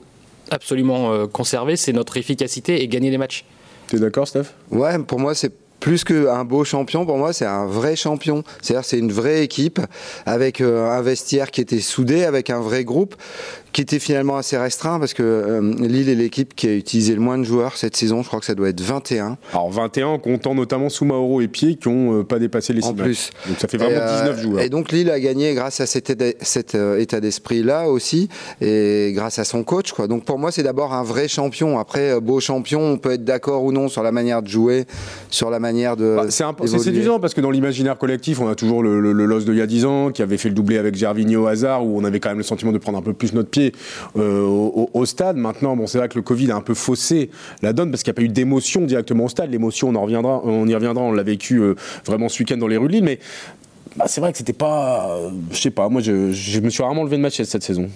absolument 0.49 1.11
euh, 1.11 1.27
conserver, 1.27 1.75
c'est 1.75 1.93
notre 1.93 2.17
efficacité 2.17 2.81
et 2.81 2.87
gagner 2.87 3.11
les 3.11 3.17
matchs. 3.17 3.45
T'es 3.87 3.99
d'accord, 3.99 4.27
Steph? 4.27 4.45
Ouais, 4.71 4.97
pour 4.99 5.19
moi, 5.19 5.35
c'est 5.35 5.51
plus 5.81 6.03
qu'un 6.03 6.45
beau 6.45 6.63
champion, 6.63 7.05
pour 7.05 7.17
moi, 7.17 7.33
c'est 7.33 7.45
un 7.45 7.65
vrai 7.65 7.95
champion. 7.95 8.43
C'est-à-dire, 8.61 8.85
c'est 8.85 8.99
une 8.99 9.11
vraie 9.11 9.43
équipe 9.43 9.79
avec 10.25 10.61
euh, 10.61 10.89
un 10.89 11.01
vestiaire 11.01 11.51
qui 11.51 11.59
était 11.59 11.79
soudé, 11.79 12.23
avec 12.23 12.49
un 12.49 12.61
vrai 12.61 12.85
groupe 12.85 13.15
qui 13.73 13.81
était 13.81 13.99
finalement 13.99 14.37
assez 14.37 14.57
restreint 14.57 14.99
parce 14.99 15.13
que 15.13 15.23
euh, 15.23 15.61
Lille 15.79 16.09
est 16.09 16.15
l'équipe 16.15 16.55
qui 16.55 16.67
a 16.67 16.73
utilisé 16.75 17.13
le 17.13 17.21
moins 17.21 17.37
de 17.37 17.43
joueurs 17.43 17.77
cette 17.77 17.95
saison. 17.95 18.21
Je 18.21 18.27
crois 18.27 18.39
que 18.39 18.45
ça 18.45 18.55
doit 18.55 18.69
être 18.69 18.81
21 18.81 19.37
Alors 19.53 19.71
21 19.71 20.07
en 20.07 20.19
comptant 20.19 20.55
notamment 20.55 20.89
Soumaoro 20.89 21.41
et 21.41 21.47
Pied 21.47 21.75
qui 21.75 21.87
ont 21.87 22.19
euh, 22.19 22.23
pas 22.23 22.39
dépassé 22.39 22.73
les 22.73 22.83
en 22.83 22.89
6 22.89 22.93
plus. 22.95 23.29
Donc 23.47 23.59
ça 23.59 23.67
fait 23.67 23.77
vraiment 23.77 23.95
Et, 23.95 23.99
euh, 23.99 24.23
19 24.23 24.41
joueurs. 24.41 24.61
Et 24.63 24.69
donc 24.69 24.91
Lille 24.91 25.09
a 25.09 25.19
gagné 25.19 25.53
grâce 25.53 25.79
à 25.79 25.85
cet, 25.85 26.09
état- 26.09 26.35
cet, 26.41 26.75
état 26.75 27.19
d'esprit-là 27.21 27.89
aussi, 27.89 28.29
et 28.61 29.11
grâce 29.15 29.39
à 29.39 29.43
son 29.43 29.63
coach. 29.63 29.93
Quoi. 29.93 30.07
Donc 30.07 30.25
pour 30.25 30.37
moi, 30.37 30.51
c'est 30.51 30.63
d'abord 30.63 30.93
un 30.93 31.03
vrai 31.03 31.27
champion. 31.27 31.79
Après, 31.79 32.19
beau 32.19 32.39
champion, 32.39 32.81
on 32.81 32.97
peut 32.97 33.11
être 33.11 33.23
d'accord 33.23 33.63
ou 33.63 33.71
non 33.71 33.87
sur 33.87 34.03
la 34.03 34.11
manière 34.11 34.41
de 34.41 34.47
jouer, 34.47 34.85
sur 35.29 35.49
la 35.49 35.59
manière 35.59 35.95
de. 35.95 36.15
Bah, 36.17 36.25
c'est 36.29 36.43
c'est 36.65 36.79
séduisant 36.79 37.19
parce 37.19 37.33
que 37.33 37.41
dans 37.41 37.51
l'imaginaire 37.51 37.97
collectif, 37.97 38.39
on 38.41 38.47
a 38.47 38.55
toujours 38.55 38.83
le, 38.83 38.99
le, 38.99 39.13
le 39.13 39.25
LOS 39.25 39.45
de 39.45 39.51
il 39.53 39.57
y 39.57 39.61
a 39.61 39.67
10 39.67 39.85
ans 39.85 40.11
qui 40.11 40.21
avait 40.21 40.37
fait 40.37 40.49
le 40.49 40.55
doublé 40.55 40.77
avec 40.77 40.95
Gervinho 40.95 41.43
au 41.43 41.47
hasard 41.47 41.85
où 41.85 41.99
on 41.99 42.03
avait 42.03 42.19
quand 42.19 42.29
même 42.29 42.37
le 42.37 42.43
sentiment 42.43 42.71
de 42.71 42.77
prendre 42.77 42.97
un 42.97 43.01
peu 43.01 43.13
plus 43.13 43.33
notre 43.33 43.49
pied 43.49 43.60
euh, 44.17 44.87
au, 44.93 45.05
stade. 45.05 45.37
Maintenant, 45.37 45.75
bon, 45.75 45.87
c'est 45.87 45.97
vrai 45.97 46.09
que 46.09 46.15
le 46.15 46.21
Covid 46.21 46.51
a 46.51 46.55
un 46.55 46.61
peu 46.61 46.73
faussé 46.73 47.29
la 47.61 47.73
donne 47.73 47.91
parce 47.91 48.03
qu'il 48.03 48.11
n'y 48.11 48.15
a 48.15 48.19
pas 48.19 48.23
eu 48.23 48.29
d'émotion 48.29 48.81
directement 48.81 49.25
au 49.25 49.29
stade. 49.29 49.51
L'émotion, 49.51 49.89
on 49.89 49.95
en 49.95 50.01
reviendra, 50.01 50.41
on 50.43 50.67
y 50.67 50.75
reviendra, 50.75 51.03
on 51.03 51.11
l'a 51.11 51.23
vécu 51.23 51.57
euh, 51.57 51.75
vraiment 52.05 52.29
ce 52.29 52.39
week-end 52.39 52.57
dans 52.57 52.67
les 52.67 52.77
rues 52.77 52.87
de 52.87 52.93
Lille, 52.93 53.03
mais 53.03 53.19
bah, 53.95 54.05
c'est 54.07 54.21
vrai 54.21 54.31
que 54.31 54.37
c'était 54.37 54.53
pas, 54.53 55.09
euh, 55.11 55.29
je 55.51 55.57
sais 55.57 55.71
pas, 55.71 55.89
moi 55.89 56.01
je, 56.01 56.31
je 56.31 56.59
me 56.59 56.69
suis 56.69 56.83
rarement 56.83 57.03
levé 57.03 57.17
de 57.17 57.21
match 57.21 57.41
cette 57.41 57.63
saison. 57.63 57.89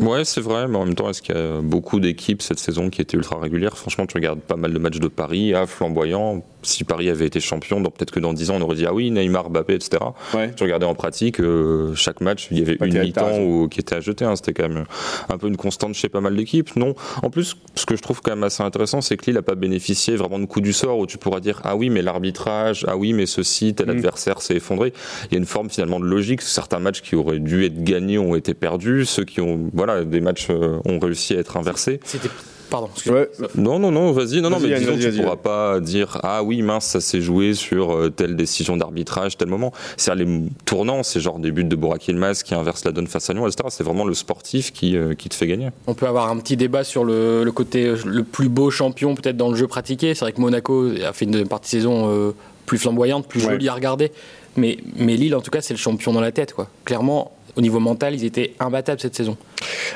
Ouais, 0.00 0.24
c'est 0.24 0.40
vrai, 0.40 0.68
mais 0.68 0.76
en 0.76 0.84
même 0.84 0.94
temps, 0.94 1.08
est-ce 1.10 1.22
qu'il 1.22 1.34
y 1.34 1.38
a 1.38 1.60
beaucoup 1.60 1.98
d'équipes 1.98 2.40
cette 2.42 2.58
saison 2.60 2.88
qui 2.88 3.00
étaient 3.00 3.16
ultra 3.16 3.38
régulières? 3.40 3.76
Franchement, 3.76 4.06
tu 4.06 4.14
regardes 4.16 4.38
pas 4.40 4.54
mal 4.56 4.72
de 4.72 4.78
matchs 4.78 5.00
de 5.00 5.08
Paris, 5.08 5.54
à 5.54 5.66
flamboyant. 5.66 6.44
Si 6.62 6.84
Paris 6.84 7.08
avait 7.08 7.26
été 7.26 7.40
champion, 7.40 7.80
peut-être 7.82 8.10
que 8.10 8.20
dans 8.20 8.32
10 8.32 8.50
ans, 8.50 8.56
on 8.58 8.60
aurait 8.62 8.76
dit 8.76 8.86
ah 8.86 8.92
oui, 8.94 9.10
Neymar, 9.10 9.50
Mbappé, 9.50 9.74
etc. 9.74 9.98
Ouais. 10.34 10.52
Tu 10.54 10.62
regardais 10.64 10.86
en 10.86 10.94
pratique, 10.94 11.40
euh, 11.40 11.94
chaque 11.94 12.20
match, 12.20 12.48
il 12.50 12.58
y 12.58 12.62
avait 12.62 12.76
une 12.80 13.00
mi-temps 13.00 13.68
qui 13.68 13.80
était 13.80 13.94
à 13.96 14.00
jeter. 14.00 14.24
hein. 14.24 14.36
C'était 14.36 14.52
quand 14.52 14.68
même 14.68 14.84
un 15.28 15.38
peu 15.38 15.48
une 15.48 15.56
constante 15.56 15.94
chez 15.94 16.08
pas 16.08 16.20
mal 16.20 16.36
d'équipes. 16.36 16.74
Non. 16.76 16.94
En 17.22 17.30
plus, 17.30 17.56
ce 17.74 17.86
que 17.86 17.96
je 17.96 18.02
trouve 18.02 18.20
quand 18.20 18.32
même 18.32 18.44
assez 18.44 18.62
intéressant, 18.62 19.00
c'est 19.00 19.16
que 19.16 19.26
Lille 19.26 19.34
n'a 19.36 19.42
pas 19.42 19.54
bénéficié 19.54 20.16
vraiment 20.16 20.38
de 20.38 20.44
coup 20.46 20.60
du 20.60 20.72
sort 20.72 20.98
où 20.98 21.06
tu 21.06 21.16
pourras 21.18 21.40
dire 21.40 21.60
ah 21.64 21.74
oui, 21.76 21.90
mais 21.90 22.02
l'arbitrage, 22.02 22.84
ah 22.88 22.96
oui, 22.96 23.12
mais 23.12 23.26
ceci, 23.26 23.74
tel 23.74 23.86
Mm. 23.86 23.90
adversaire 23.90 24.42
s'est 24.42 24.56
effondré. 24.56 24.92
Il 25.30 25.32
y 25.32 25.36
a 25.36 25.38
une 25.38 25.46
forme 25.46 25.70
finalement 25.70 25.98
de 26.00 26.04
logique. 26.06 26.42
Certains 26.42 26.78
matchs 26.80 27.00
qui 27.02 27.14
auraient 27.16 27.38
dû 27.40 27.64
être 27.64 27.82
gagnés 27.82 28.18
ont 28.18 28.34
été 28.34 28.52
perdus. 28.54 29.06
Ceux 29.06 29.24
qui 29.24 29.40
ont, 29.40 29.70
voilà, 29.72 29.87
des 30.04 30.20
matchs 30.20 30.48
euh, 30.50 30.78
ont 30.84 30.98
réussi 30.98 31.34
à 31.34 31.38
être 31.38 31.56
inversés. 31.56 32.00
C'était. 32.04 32.28
Pardon. 32.70 32.90
Ouais. 33.06 33.30
Non, 33.54 33.78
non, 33.78 33.90
non, 33.90 34.12
vas-y. 34.12 34.42
Non, 34.42 34.50
non, 34.50 34.58
Vas-y, 34.58 34.72
mais 34.72 34.78
disons, 34.80 34.98
tu 34.98 35.22
pourras 35.22 35.36
pas 35.36 35.80
dire 35.80 36.18
ah 36.22 36.42
oui, 36.42 36.60
mince, 36.60 36.84
ça 36.84 37.00
s'est 37.00 37.22
joué 37.22 37.54
sur 37.54 37.94
euh, 37.94 38.10
telle 38.10 38.36
décision 38.36 38.76
d'arbitrage, 38.76 39.38
tel 39.38 39.48
moment. 39.48 39.72
C'est 39.96 40.14
les 40.14 40.26
tournants, 40.66 41.02
c'est 41.02 41.18
genre 41.18 41.38
des 41.38 41.50
buts 41.50 41.64
de 41.64 41.74
Borak 41.76 42.06
Yilmaz 42.08 42.42
qui 42.42 42.54
inverse 42.54 42.84
la 42.84 42.92
donne 42.92 43.06
face 43.06 43.30
à 43.30 43.32
Lyon, 43.32 43.46
etc. 43.46 43.68
C'est 43.70 43.84
vraiment 43.84 44.04
le 44.04 44.12
sportif 44.12 44.70
qui, 44.74 44.98
euh, 44.98 45.14
qui 45.14 45.30
te 45.30 45.34
fait 45.34 45.46
gagner. 45.46 45.70
On 45.86 45.94
peut 45.94 46.06
avoir 46.06 46.28
un 46.28 46.36
petit 46.36 46.58
débat 46.58 46.84
sur 46.84 47.04
le, 47.04 47.42
le 47.42 47.52
côté 47.52 47.94
le 48.04 48.22
plus 48.22 48.50
beau 48.50 48.70
champion 48.70 49.14
peut-être 49.14 49.38
dans 49.38 49.48
le 49.48 49.56
jeu 49.56 49.66
pratiqué. 49.66 50.14
C'est 50.14 50.26
vrai 50.26 50.32
que 50.32 50.40
Monaco 50.42 50.90
a 51.06 51.14
fait 51.14 51.24
une 51.24 51.48
partie 51.48 51.76
de 51.76 51.80
saison 51.80 52.10
euh, 52.10 52.32
plus 52.66 52.76
flamboyante, 52.76 53.26
plus 53.28 53.46
Ouais. 53.46 53.52
jolie 53.52 53.70
à 53.70 53.74
regarder. 53.74 54.12
Mais, 54.58 54.76
mais 54.96 55.16
Lille, 55.16 55.34
en 55.34 55.40
tout 55.40 55.50
cas, 55.50 55.62
c'est 55.62 55.72
le 55.72 55.78
champion 55.78 56.12
dans 56.12 56.20
la 56.20 56.32
tête. 56.32 56.52
Quoi. 56.52 56.68
Clairement, 56.84 57.32
au 57.56 57.60
niveau 57.60 57.80
mental, 57.80 58.14
ils 58.14 58.24
étaient 58.24 58.54
imbattables 58.60 59.00
cette 59.00 59.14
saison. 59.14 59.36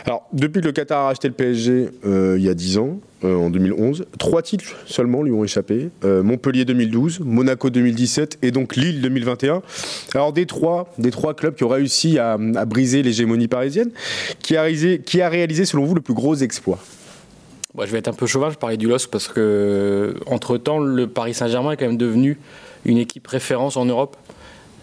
Alors, 0.05 0.27
depuis 0.33 0.61
que 0.61 0.67
le 0.67 0.73
Qatar 0.73 1.01
a 1.01 1.05
racheté 1.07 1.29
le 1.29 1.35
PSG 1.35 1.91
euh, 2.05 2.37
il 2.39 2.45
y 2.45 2.49
a 2.49 2.55
10 2.55 2.79
ans, 2.79 2.99
euh, 3.25 3.37
en 3.37 3.51
2011, 3.51 4.07
trois 4.19 4.43
titres 4.43 4.77
seulement 4.87 5.23
lui 5.23 5.33
ont 5.33 5.45
échappé. 5.45 5.91
Euh, 6.05 6.23
Montpellier 6.23 6.65
2012, 6.65 7.21
Monaco 7.21 7.71
2017 7.71 8.39
et 8.43 8.51
donc 8.51 8.77
Lille 8.77 9.01
2021. 9.01 9.63
Alors, 10.15 10.33
des 10.33 10.47
trois, 10.47 10.93
des 10.99 11.11
trois 11.11 11.35
clubs 11.35 11.55
qui 11.55 11.65
ont 11.65 11.69
réussi 11.69 12.19
à, 12.19 12.33
à 12.33 12.65
briser 12.65 13.03
l'hégémonie 13.03 13.49
parisienne, 13.49 13.91
qui 14.41 14.57
a, 14.57 14.63
réalisé, 14.63 15.01
qui 15.05 15.21
a 15.21 15.29
réalisé, 15.29 15.65
selon 15.65 15.85
vous, 15.85 15.95
le 15.95 16.01
plus 16.01 16.15
gros 16.15 16.35
exploit? 16.35 16.79
Bon, 17.75 17.87
je 17.87 17.91
vais 17.91 17.99
être 17.99 18.09
un 18.09 18.13
peu 18.13 18.27
chauvin, 18.27 18.51
je 18.51 18.59
parlais 18.59 18.77
du 18.77 18.87
LOS 18.87 19.07
parce 19.11 19.29
que, 19.29 20.15
entre 20.27 20.59
temps, 20.59 20.79
le 20.79 21.07
Paris 21.07 21.33
Saint-Germain 21.33 21.73
est 21.73 21.77
quand 21.79 21.87
même 21.87 21.97
devenu 21.97 22.39
une 22.85 22.99
équipe 22.99 23.27
référence 23.27 23.77
en 23.77 23.87
Europe. 23.87 24.17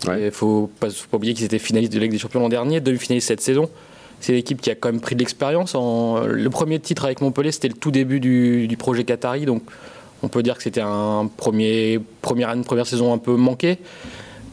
Ouais. 0.08 0.20
Il 0.20 0.26
ne 0.26 0.32
faut 0.32 0.70
pas, 0.80 0.90
faut 0.90 1.08
pas 1.10 1.18
oublier 1.18 1.34
qu'ils 1.34 1.46
étaient 1.46 1.60
finalistes 1.60 1.92
de 1.94 2.00
Ligue 2.00 2.12
des 2.12 2.18
Champions 2.18 2.40
l'an 2.40 2.50
dernier, 2.50 2.80
demi-finalistes 2.80 3.28
cette 3.28 3.42
saison. 3.42 3.70
C'est 4.22 4.34
l'équipe 4.34 4.60
qui 4.62 4.70
a 4.70 4.76
quand 4.76 4.92
même 4.92 5.02
pris 5.02 5.16
de 5.16 5.20
l'expérience. 5.20 5.76
En... 5.76 6.22
Le 6.26 6.50
premier 6.50 6.80
titre 6.80 7.06
avec 7.06 7.22
Montpellier, 7.22 7.52
c'était 7.52 7.68
le 7.70 7.74
tout 7.74 7.92
début 7.92 8.20
du, 8.20 8.68
du 8.68 8.78
projet 8.78 9.04
Qatari, 9.04 9.46
donc 9.46 9.64
on 10.24 10.28
peut 10.28 10.44
dire 10.44 10.58
que 10.58 10.64
c'était 10.64 10.82
un 10.84 11.30
premier, 11.38 12.00
première, 12.22 12.50
une 12.52 12.66
première 12.66 12.86
saison 12.88 13.14
un 13.14 13.18
peu 13.18 13.36
manquée. 13.36 13.78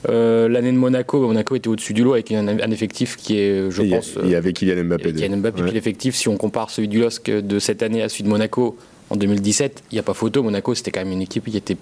Euh, 0.09 0.49
L'année 0.49 0.71
de 0.71 0.77
Monaco, 0.77 1.21
Monaco 1.27 1.57
était 1.57 1.69
au-dessus 1.69 1.93
du 1.95 2.05
lot 2.05 2.13
avec 2.13 2.31
un, 2.31 2.47
un 2.47 2.71
effectif 2.71 3.17
qui 3.17 3.39
est, 3.39 3.71
je 3.71 3.83
Et 3.83 3.87
y 3.89 3.95
a- 3.95 3.97
pense, 3.97 4.13
Il 4.23 4.31
y 4.31 4.35
avait 4.37 4.53
Kylian 4.53 4.85
Mbappé. 4.85 5.13
Kylian 5.15 5.39
Mbappé, 5.39 5.59
Ouais. 5.61 5.67
puis 5.67 5.75
l'effectif, 5.75 6.15
si 6.15 6.29
on 6.29 6.37
compare 6.37 6.71
celui 6.71 6.87
du 6.89 7.01
LOSC 7.01 7.31
de 7.31 7.59
cette 7.59 7.83
année 7.83 8.03
à 8.03 8.09
celui 8.09 8.25
de 8.25 8.29
Monaco 8.29 8.77
en 9.11 9.17
2017, 9.17 9.83
il 9.91 9.95
n'y 9.95 9.99
a 9.99 10.03
pas 10.05 10.15
photo. 10.15 10.43
Monaco, 10.45 10.75
c'était 10.75 10.93
quand 10.93 11.01
même 11.01 11.13
une 11.13 11.23
équipe 11.23 11.51
qui 11.51 11.57
était 11.57 11.77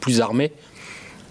plus 0.00 0.20
armée. 0.20 0.50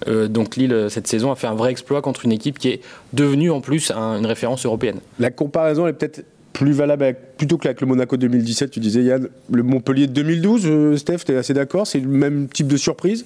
Euh, 0.08 0.28
donc 0.28 0.56
Lille, 0.58 0.74
euh, 0.74 0.90
cette 0.90 1.08
saison, 1.08 1.32
a 1.32 1.36
fait 1.36 1.48
un 1.48 1.56
vrai 1.56 1.72
exploit 1.72 2.02
contre 2.02 2.26
une 2.26 2.32
équipe 2.32 2.60
qui 2.60 2.70
est 2.70 2.82
devenue 3.14 3.50
en 3.52 3.62
plus 3.62 3.92
un- 3.92 4.18
une 4.20 4.26
référence 4.26 4.66
européenne. 4.66 5.00
La 5.20 5.32
comparaison 5.32 5.88
est 5.88 5.94
peut-être 5.94 6.24
plus 6.54 6.72
valable 6.72 7.04
avec- 7.04 7.38
plutôt 7.38 7.58
qu'avec 7.58 7.82
le 7.82 7.88
Monaco 7.88 8.18
2017, 8.18 8.72
tu 8.72 8.80
disais 8.80 9.04
Yann. 9.04 9.28
Le 9.52 9.64
Montpellier 9.64 10.08
de 10.08 10.14
2012, 10.14 10.64
euh, 10.66 10.98
Steph, 10.98 11.20
tu 11.26 11.32
es 11.32 11.36
assez 11.38 11.54
d'accord? 11.54 11.88
C'est 11.88 12.00
le 12.00 12.08
même 12.08 12.48
type 12.48 12.68
de 12.68 12.78
surprise? 12.78 13.26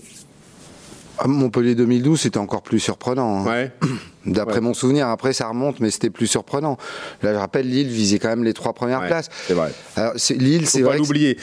Ah, 1.17 1.27
Montpellier 1.27 1.75
2012, 1.75 2.19
c'était 2.21 2.37
encore 2.39 2.61
plus 2.61 2.79
surprenant. 2.79 3.45
hein. 3.45 3.45
Ouais. 3.45 3.71
d'après 4.25 4.55
Ouais. 4.55 4.61
mon 4.61 4.73
souvenir. 4.73 5.07
Après, 5.07 5.33
ça 5.33 5.47
remonte, 5.47 5.79
mais 5.79 5.89
c'était 5.91 6.09
plus 6.09 6.27
surprenant. 6.27 6.77
Là, 7.23 7.33
je 7.33 7.37
rappelle, 7.39 7.67
Lille 7.69 7.87
visait 7.87 8.19
quand 8.19 8.29
même 8.29 8.43
les 8.43 8.53
trois 8.53 8.73
premières 8.73 9.01
Ouais, 9.01 9.07
places. 9.07 9.29
C'est 9.47 9.53
vrai. 9.53 9.71
Alors, 9.95 10.13
c'est- 10.17 10.35
Lille, 10.35 10.61
Faut 10.61 10.67
c'est 10.67 10.81
pas 10.81 10.87
vrai. 10.89 10.97
que 10.97 11.01
l'oublier. 11.01 11.37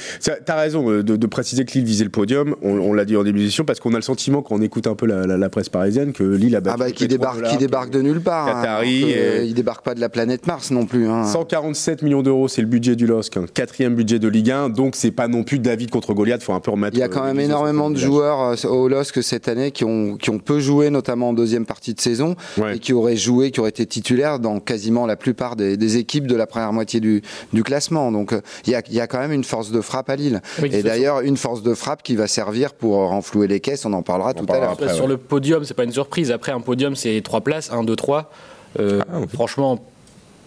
T'as 0.46 0.56
raison 0.56 0.90
euh, 0.90 1.02
de, 1.02 1.16
de 1.16 1.26
préciser 1.26 1.64
que 1.64 1.72
Lille 1.72 1.84
visait 1.84 2.04
le 2.04 2.10
podium. 2.10 2.54
On, 2.62 2.78
on 2.78 2.92
l'a 2.92 3.04
dit 3.04 3.16
en 3.16 3.24
début 3.24 3.38
d'émission 3.40 3.64
parce 3.64 3.80
qu'on 3.80 3.92
a 3.94 3.96
le 3.96 4.02
sentiment 4.02 4.42
quand 4.42 4.54
on 4.56 4.62
écoute 4.62 4.86
un 4.86 4.94
peu 4.94 5.06
la, 5.06 5.26
la- 5.26 5.36
la 5.36 5.48
presse 5.48 5.68
parisienne 5.68 6.12
que 6.12 6.22
Lille 6.24 6.54
a 6.56 6.60
battu. 6.60 6.74
Ah 6.74 6.84
bah, 6.86 6.90
qui 6.92 7.08
débarque, 7.08 7.42
qui 7.44 7.56
débarque 7.56 7.90
de 7.90 8.02
nulle 8.02 8.20
part. 8.20 8.48
hein, 8.48 8.62
Qatari 8.62 9.04
et- 9.10 9.44
Il 9.44 9.54
débarque 9.54 9.84
pas 9.84 9.94
de 9.94 10.00
la 10.00 10.08
planète 10.08 10.46
Mars 10.46 10.70
non 10.70 10.86
plus. 10.86 11.08
hein. 11.08 11.24
147 11.24 12.02
millions 12.02 12.22
d'euros, 12.22 12.48
c'est 12.48 12.60
le 12.62 12.68
budget 12.68 12.96
du 12.96 13.06
LOSC, 13.06 13.36
un 13.36 13.46
quatrième 13.46 13.94
budget 13.94 14.18
de 14.18 14.28
Ligue 14.28 14.50
1, 14.50 14.68
donc 14.68 14.94
c'est 14.96 15.10
pas 15.10 15.28
non 15.28 15.42
plus 15.44 15.58
David 15.58 15.90
contre 15.90 16.14
Goliath, 16.14 16.42
faut 16.42 16.52
un 16.52 16.60
peu 16.60 16.70
remettre. 16.70 16.96
Il 16.96 17.00
y 17.00 17.02
a 17.02 17.08
quand 17.08 17.24
même 17.24 17.40
énormément 17.40 17.90
de 17.90 17.96
joueurs 17.96 18.54
au 18.66 18.88
LOSC 18.88 19.22
cette 19.22 19.48
année 19.48 19.70
qui 19.70 19.84
ont, 19.84 20.16
qui 20.16 20.30
ont 20.30 20.38
peu 20.38 20.60
joué, 20.60 20.90
notamment 20.90 21.30
en 21.30 21.32
deuxième 21.32 21.66
partie 21.66 21.94
de 21.94 22.00
saison, 22.00 22.34
Ouais. 22.56 22.67
Et 22.74 22.78
qui 22.78 22.92
auraient 22.92 23.16
joué, 23.16 23.50
qui 23.50 23.60
auraient 23.60 23.70
été 23.70 23.86
titulaires 23.86 24.38
dans 24.38 24.60
quasiment 24.60 25.06
la 25.06 25.16
plupart 25.16 25.56
des, 25.56 25.76
des 25.76 25.96
équipes 25.96 26.26
de 26.26 26.34
la 26.36 26.46
première 26.46 26.72
moitié 26.72 27.00
du, 27.00 27.22
du 27.52 27.62
classement. 27.62 28.12
Donc 28.12 28.32
euh, 28.32 28.40
il 28.66 28.72
y, 28.72 28.74
a, 28.74 28.82
il 28.88 28.94
y 28.94 29.00
a 29.00 29.06
quand 29.06 29.18
même 29.18 29.32
une 29.32 29.44
force 29.44 29.70
de 29.70 29.80
frappe 29.80 30.10
à 30.10 30.16
Lille. 30.16 30.42
Oui, 30.62 30.70
et 30.72 30.82
d'ailleurs, 30.82 31.20
une 31.20 31.36
force 31.36 31.62
de 31.62 31.74
frappe 31.74 32.02
qui 32.02 32.16
va 32.16 32.26
servir 32.26 32.74
pour 32.74 32.96
renflouer 32.96 33.46
les 33.46 33.60
caisses, 33.60 33.84
on 33.84 33.92
en 33.92 34.02
parlera 34.02 34.34
tout 34.34 34.46
à 34.48 34.58
l'heure. 34.58 34.76
sur 34.94 35.04
ouais. 35.04 35.10
le 35.10 35.16
podium, 35.16 35.64
c'est 35.64 35.74
pas 35.74 35.84
une 35.84 35.92
surprise. 35.92 36.30
Après, 36.30 36.52
un 36.52 36.60
podium, 36.60 36.96
c'est 36.96 37.20
trois 37.22 37.40
places, 37.40 37.70
1, 37.72 37.84
2, 37.84 37.96
3. 37.96 38.30
Euh, 38.78 39.00
Ah, 39.10 39.18
oui. 39.20 39.26
Franchement, 39.32 39.78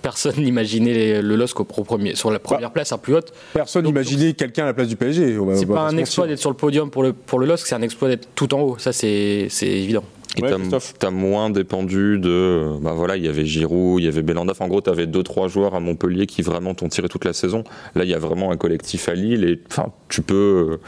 personne 0.01 0.35
n'imaginait 0.37 1.21
le 1.21 1.35
LOSC 1.35 1.59
au 1.59 1.63
premier, 1.63 2.15
sur 2.15 2.31
la 2.31 2.39
première 2.39 2.71
place, 2.71 2.91
à 2.91 2.97
plus 2.97 3.15
haute. 3.15 3.33
Personne 3.53 3.85
n'imaginait 3.85 4.33
quelqu'un 4.33 4.63
à 4.63 4.67
la 4.67 4.73
place 4.73 4.87
du 4.87 4.95
PSG. 4.95 5.37
C'est 5.55 5.65
pas 5.65 5.89
se 5.89 5.95
un 5.95 5.97
exploit 5.97 6.27
d'être 6.27 6.39
sur 6.39 6.49
le 6.49 6.55
podium 6.55 6.89
pour 6.89 7.03
le, 7.03 7.13
pour 7.13 7.39
le 7.39 7.45
LOSC, 7.45 7.67
c'est 7.67 7.75
un 7.75 7.81
exploit 7.81 8.09
d'être 8.09 8.27
tout 8.35 8.53
en 8.53 8.61
haut. 8.61 8.77
Ça, 8.77 8.93
c'est 8.93 9.49
évident. 9.61 10.03
Et 10.37 10.41
Ouais, 10.43 10.49
t'as- 10.97 11.11
moins 11.11 11.49
dépendu 11.49 12.17
de. 12.17 12.77
Bah 12.81 12.93
voilà, 12.95 13.17
il 13.17 13.25
y 13.25 13.27
avait 13.27 13.45
Giroud, 13.45 14.01
il 14.01 14.05
y 14.05 14.07
avait 14.07 14.21
Belanda. 14.21 14.51
Enfin, 14.51 14.63
en 14.63 14.69
gros, 14.69 14.79
t'avais 14.79 15.05
deux 15.05 15.23
trois 15.23 15.49
joueurs 15.49 15.75
à 15.75 15.81
Montpellier 15.81 16.25
qui 16.25 16.41
vraiment 16.41 16.73
t'ont 16.73 16.87
tiré 16.87 17.09
toute 17.09 17.25
la 17.25 17.33
saison. 17.33 17.65
Là, 17.95 18.05
il 18.05 18.09
y 18.09 18.13
a 18.13 18.17
vraiment 18.19 18.49
un 18.51 18.55
collectif 18.57 19.09
à 19.09 19.13
Lille 19.13 19.43
et 19.43 19.59
enfin, 19.69 19.87
tu 20.07 20.21
peux, 20.21 20.79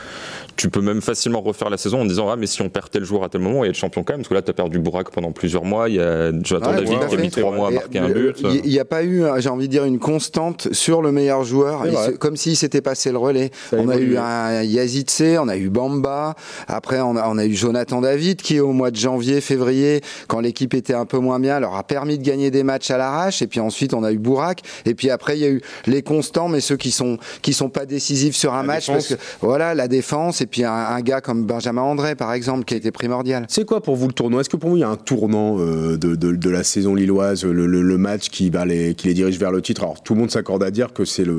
tu 0.55 0.69
peux 0.69 0.81
même 0.81 1.01
facilement 1.01 1.41
refaire 1.41 1.69
la 1.69 1.77
saison 1.77 2.01
en 2.01 2.05
disant 2.05 2.29
ah 2.29 2.35
mais 2.35 2.47
si 2.47 2.61
on 2.61 2.69
perd 2.69 2.89
tel 2.89 3.03
joueur 3.03 3.23
à 3.23 3.29
tel 3.29 3.41
moment, 3.41 3.63
il 3.63 3.67
y 3.67 3.69
a 3.69 3.73
le 3.73 3.77
champion 3.77 4.03
quand 4.03 4.13
même 4.13 4.21
parce 4.21 4.29
que 4.29 4.33
là 4.33 4.41
t'as 4.41 4.53
perdu 4.53 4.79
Bourak 4.79 5.09
pendant 5.11 5.31
plusieurs 5.31 5.63
mois. 5.65 5.89
Il 5.89 5.95
y 5.95 5.99
a 5.99 6.31
Jonathan 6.41 6.71
Ouais, 6.71 6.77
David 6.85 7.07
qui 7.07 7.15
a 7.15 7.17
mis 7.17 7.29
trois 7.31 7.51
mois 7.51 7.67
à 7.69 7.71
marquer 7.71 7.99
un 7.99 8.09
but. 8.09 8.37
Il 8.63 8.69
n'y 8.69 8.79
a 8.79 8.85
pas 8.85 9.03
eu, 9.03 9.23
j'ai 9.39 9.49
envie 9.49 9.67
de 9.67 9.71
dire, 9.71 9.85
une 9.85 9.99
constante 9.99 10.67
sur 10.73 11.01
le 11.01 11.11
meilleur 11.11 11.43
joueur, 11.43 11.83
se- 11.85 12.11
comme 12.11 12.35
s'il 12.37 12.55
s'était 12.55 12.81
passé 12.81 13.11
le 13.11 13.17
relais. 13.17 13.51
Ça 13.69 13.77
on 13.79 13.89
a 13.89 13.97
eu 13.97 14.17
un 14.17 14.63
Yazidze, 14.63 15.37
on 15.39 15.47
a 15.47 15.57
eu 15.57 15.69
Bamba, 15.69 16.35
après 16.67 16.99
on 17.01 17.15
a, 17.15 17.27
on 17.27 17.37
a 17.37 17.45
eu 17.45 17.53
Jonathan 17.55 18.01
David 18.01 18.41
qui 18.41 18.59
au 18.59 18.71
mois 18.73 18.91
de 18.91 18.95
janvier, 18.95 19.41
février, 19.41 20.01
quand 20.27 20.39
l'équipe 20.39 20.73
était 20.73 20.93
un 20.93 21.05
peu 21.05 21.17
moins 21.19 21.39
bien, 21.39 21.59
leur 21.59 21.75
a 21.75 21.83
permis 21.83 22.17
de 22.17 22.23
gagner 22.23 22.51
des 22.51 22.63
matchs 22.63 22.91
à 22.91 22.97
l'arrache, 22.97 23.41
et 23.41 23.47
puis 23.47 23.59
ensuite 23.59 23.93
on 23.93 24.03
a 24.03 24.11
eu 24.11 24.17
Bourak, 24.19 24.61
et 24.85 24.93
puis 24.93 25.09
après 25.09 25.37
il 25.37 25.41
y 25.41 25.45
a 25.45 25.49
eu 25.49 25.61
les 25.87 26.01
constants, 26.03 26.47
mais 26.47 26.59
ceux 26.61 26.77
qui 26.77 26.91
sont 26.91 27.17
qui 27.41 27.53
sont 27.53 27.69
pas 27.69 27.85
décisifs 27.85 28.35
sur 28.35 28.53
un 28.53 28.57
La 28.57 28.63
match, 28.63 28.87
défense. 28.87 29.07
parce 29.07 29.19
que 29.19 29.25
voilà 29.41 29.73
la 29.75 29.87
défense, 29.87 30.41
et 30.43 30.47
puis 30.47 30.63
un, 30.63 30.71
un 30.71 31.01
gars 31.01 31.21
comme 31.21 31.45
Benjamin 31.45 31.81
André 31.81 32.15
par 32.15 32.33
exemple 32.33 32.65
qui 32.65 32.73
a 32.73 32.77
été 32.77 32.91
primordial. 32.91 33.45
C'est 33.49 33.65
quoi 33.65 33.81
pour 33.81 33.95
vous 33.95 34.07
le 34.07 34.13
tournoi? 34.13 34.41
Est-ce 34.41 34.49
que 34.49 34.57
pour 34.57 34.69
vous 34.69 34.77
il 34.77 34.81
y 34.81 34.83
a 34.83 34.89
un 34.89 34.95
tournant 34.97 35.57
euh, 35.59 35.97
de, 35.97 36.15
de- 36.15 36.33
de 36.35 36.49
la 36.49 36.63
saison 36.63 36.93
lilloise, 36.95 37.43
le, 37.45 37.65
le- 37.65 37.81
le 37.81 37.97
match 37.97 38.29
qui, 38.29 38.51
les, 38.65 38.93
qui 38.93 39.07
les 39.07 39.13
dirige 39.13 39.39
vers 39.39 39.51
le 39.51 39.61
titre? 39.61 39.83
Alors 39.83 40.03
tout 40.03 40.13
le 40.13 40.19
monde 40.19 40.31
s'accorde 40.31 40.61
à 40.63 40.69
dire 40.71 40.93
que 40.93 41.05
c'est 41.05 41.23
le, 41.25 41.33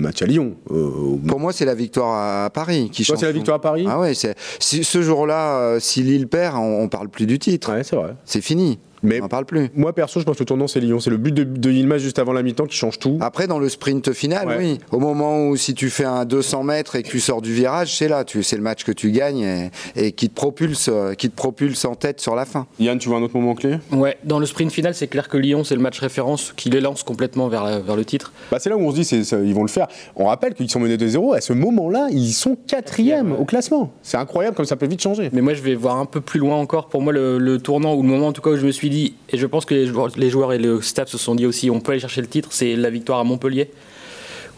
match 0.00 0.22
à 0.22 0.26
Lyon. 0.26 0.54
euh, 0.70 1.16
Pour 1.26 1.40
moi, 1.40 1.52
c'est 1.52 1.64
la 1.64 1.74
victoire 1.74 2.44
à 2.44 2.50
Paris 2.50 2.88
qui 2.92 3.04
Toi, 3.04 3.14
change. 3.14 3.20
c'est 3.20 3.26
la 3.26 3.32
victoire 3.32 3.56
à 3.56 3.60
Paris? 3.60 3.84
Ah 3.88 3.98
ouais, 3.98 4.14
c'est 4.14 4.34
si- 4.60 4.84
ce 4.84 5.02
jour-là, 5.02 5.58
euh, 5.58 5.78
si 5.80 6.02
Lille 6.02 6.28
perd, 6.28 6.56
on, 6.56 6.82
on 6.82 6.88
parle 6.88 7.08
plus 7.08 7.26
du 7.26 7.38
titre. 7.38 7.72
Ouais, 7.72 7.82
c'est 7.84 7.96
vrai. 7.96 8.14
C'est 8.24 8.40
fini. 8.40 8.78
Mais 9.06 9.20
on 9.20 9.24
en 9.24 9.28
parle 9.28 9.46
plus. 9.46 9.70
moi 9.74 9.92
perso, 9.92 10.20
je 10.20 10.24
pense 10.24 10.36
que 10.36 10.42
le 10.42 10.46
tournant 10.46 10.66
c'est 10.66 10.80
Lyon. 10.80 11.00
C'est 11.00 11.10
le 11.10 11.16
but 11.16 11.32
de, 11.32 11.44
de 11.44 11.70
Yilmaz 11.70 11.98
juste 12.02 12.18
avant 12.18 12.32
la 12.32 12.42
mi-temps 12.42 12.66
qui 12.66 12.76
change 12.76 12.98
tout. 12.98 13.18
Après, 13.20 13.46
dans 13.46 13.58
le 13.58 13.68
sprint 13.68 14.12
final, 14.12 14.48
Ouais. 14.48 14.56
oui. 14.58 14.78
Au 14.92 14.98
moment 14.98 15.48
où 15.48 15.56
si 15.56 15.74
tu 15.74 15.90
fais 15.90 16.04
un 16.04 16.24
200 16.24 16.62
mètres 16.64 16.96
et 16.96 17.02
que 17.02 17.08
tu 17.08 17.20
sors 17.20 17.40
du 17.42 17.52
virage, 17.52 17.96
c'est 17.96 18.08
là. 18.08 18.24
Tu, 18.24 18.42
c'est 18.42 18.56
le 18.56 18.62
match 18.62 18.84
que 18.84 18.92
tu 18.92 19.10
gagnes 19.10 19.40
et, 19.42 19.70
et 19.96 20.12
qui 20.12 20.28
te 20.28 20.34
propulse, 20.34 20.90
qui 21.18 21.30
te 21.30 21.36
propulse 21.36 21.84
en 21.84 21.94
tête 21.94 22.20
sur 22.20 22.34
la 22.34 22.44
fin. 22.44 22.66
Yann, 22.78 22.98
tu 22.98 23.08
vois 23.08 23.18
un 23.18 23.22
autre 23.22 23.36
moment 23.36 23.54
clé? 23.54 23.76
Ouais, 23.92 24.16
dans 24.24 24.38
le 24.38 24.46
sprint 24.46 24.70
final, 24.72 24.94
c'est 24.94 25.06
clair 25.08 25.28
que 25.28 25.36
Lyon, 25.36 25.64
c'est 25.64 25.74
le 25.74 25.80
match 25.80 25.98
référence 26.00 26.52
qui 26.56 26.70
les 26.70 26.80
lance 26.80 27.02
complètement 27.02 27.48
vers, 27.48 27.64
la- 27.64 27.78
vers 27.80 27.96
le 27.96 28.04
titre. 28.04 28.32
bah, 28.50 28.58
C'est 28.60 28.70
là 28.70 28.76
où 28.76 28.80
on 28.80 28.90
se 28.90 28.96
dit 28.96 29.04
c'est, 29.04 29.24
c'est- 29.24 29.44
ils 29.44 29.54
vont 29.54 29.62
le 29.62 29.68
faire. 29.68 29.86
On 30.16 30.26
rappelle 30.26 30.54
qu'ils 30.54 30.70
sont 30.70 30.80
menés 30.80 30.96
2-0. 30.96 31.34
À 31.34 31.40
ce 31.40 31.52
moment-là, 31.52 32.08
ils 32.10 32.32
sont 32.32 32.56
quatrième 32.66 33.32
au 33.32 33.44
classement. 33.44 33.92
C'est 34.02 34.16
incroyable 34.16 34.56
comme 34.56 34.64
ça 34.66 34.76
peut 34.76 34.86
vite 34.86 35.00
changer. 35.02 35.30
Mais 35.32 35.40
moi, 35.40 35.54
je 35.54 35.62
vais 35.62 35.74
voir 35.74 35.96
un 35.98 36.06
peu 36.06 36.20
plus 36.20 36.40
loin 36.40 36.56
encore. 36.56 36.88
Pour 36.88 37.02
moi, 37.02 37.12
le, 37.12 37.38
le 37.38 37.58
tournant, 37.58 37.94
ou 37.94 38.02
le 38.02 38.08
moment 38.08 38.28
en 38.28 38.32
tout 38.32 38.42
cas 38.42 38.50
où 38.50 38.56
je 38.56 38.66
me 38.66 38.72
suis 38.72 38.90
dit, 38.90 38.95
et 39.30 39.38
je 39.38 39.46
pense 39.46 39.64
que 39.64 39.74
les 39.74 39.86
joueurs, 39.86 40.08
les 40.16 40.30
joueurs 40.30 40.52
et 40.52 40.58
le 40.58 40.80
staff 40.82 41.08
se 41.08 41.18
sont 41.18 41.34
dit 41.34 41.46
aussi, 41.46 41.70
on 41.70 41.80
peut 41.80 41.92
aller 41.92 42.00
chercher 42.00 42.20
le 42.20 42.26
titre, 42.28 42.48
c'est 42.52 42.76
la 42.76 42.90
victoire 42.90 43.18
à 43.18 43.24
Montpellier, 43.24 43.70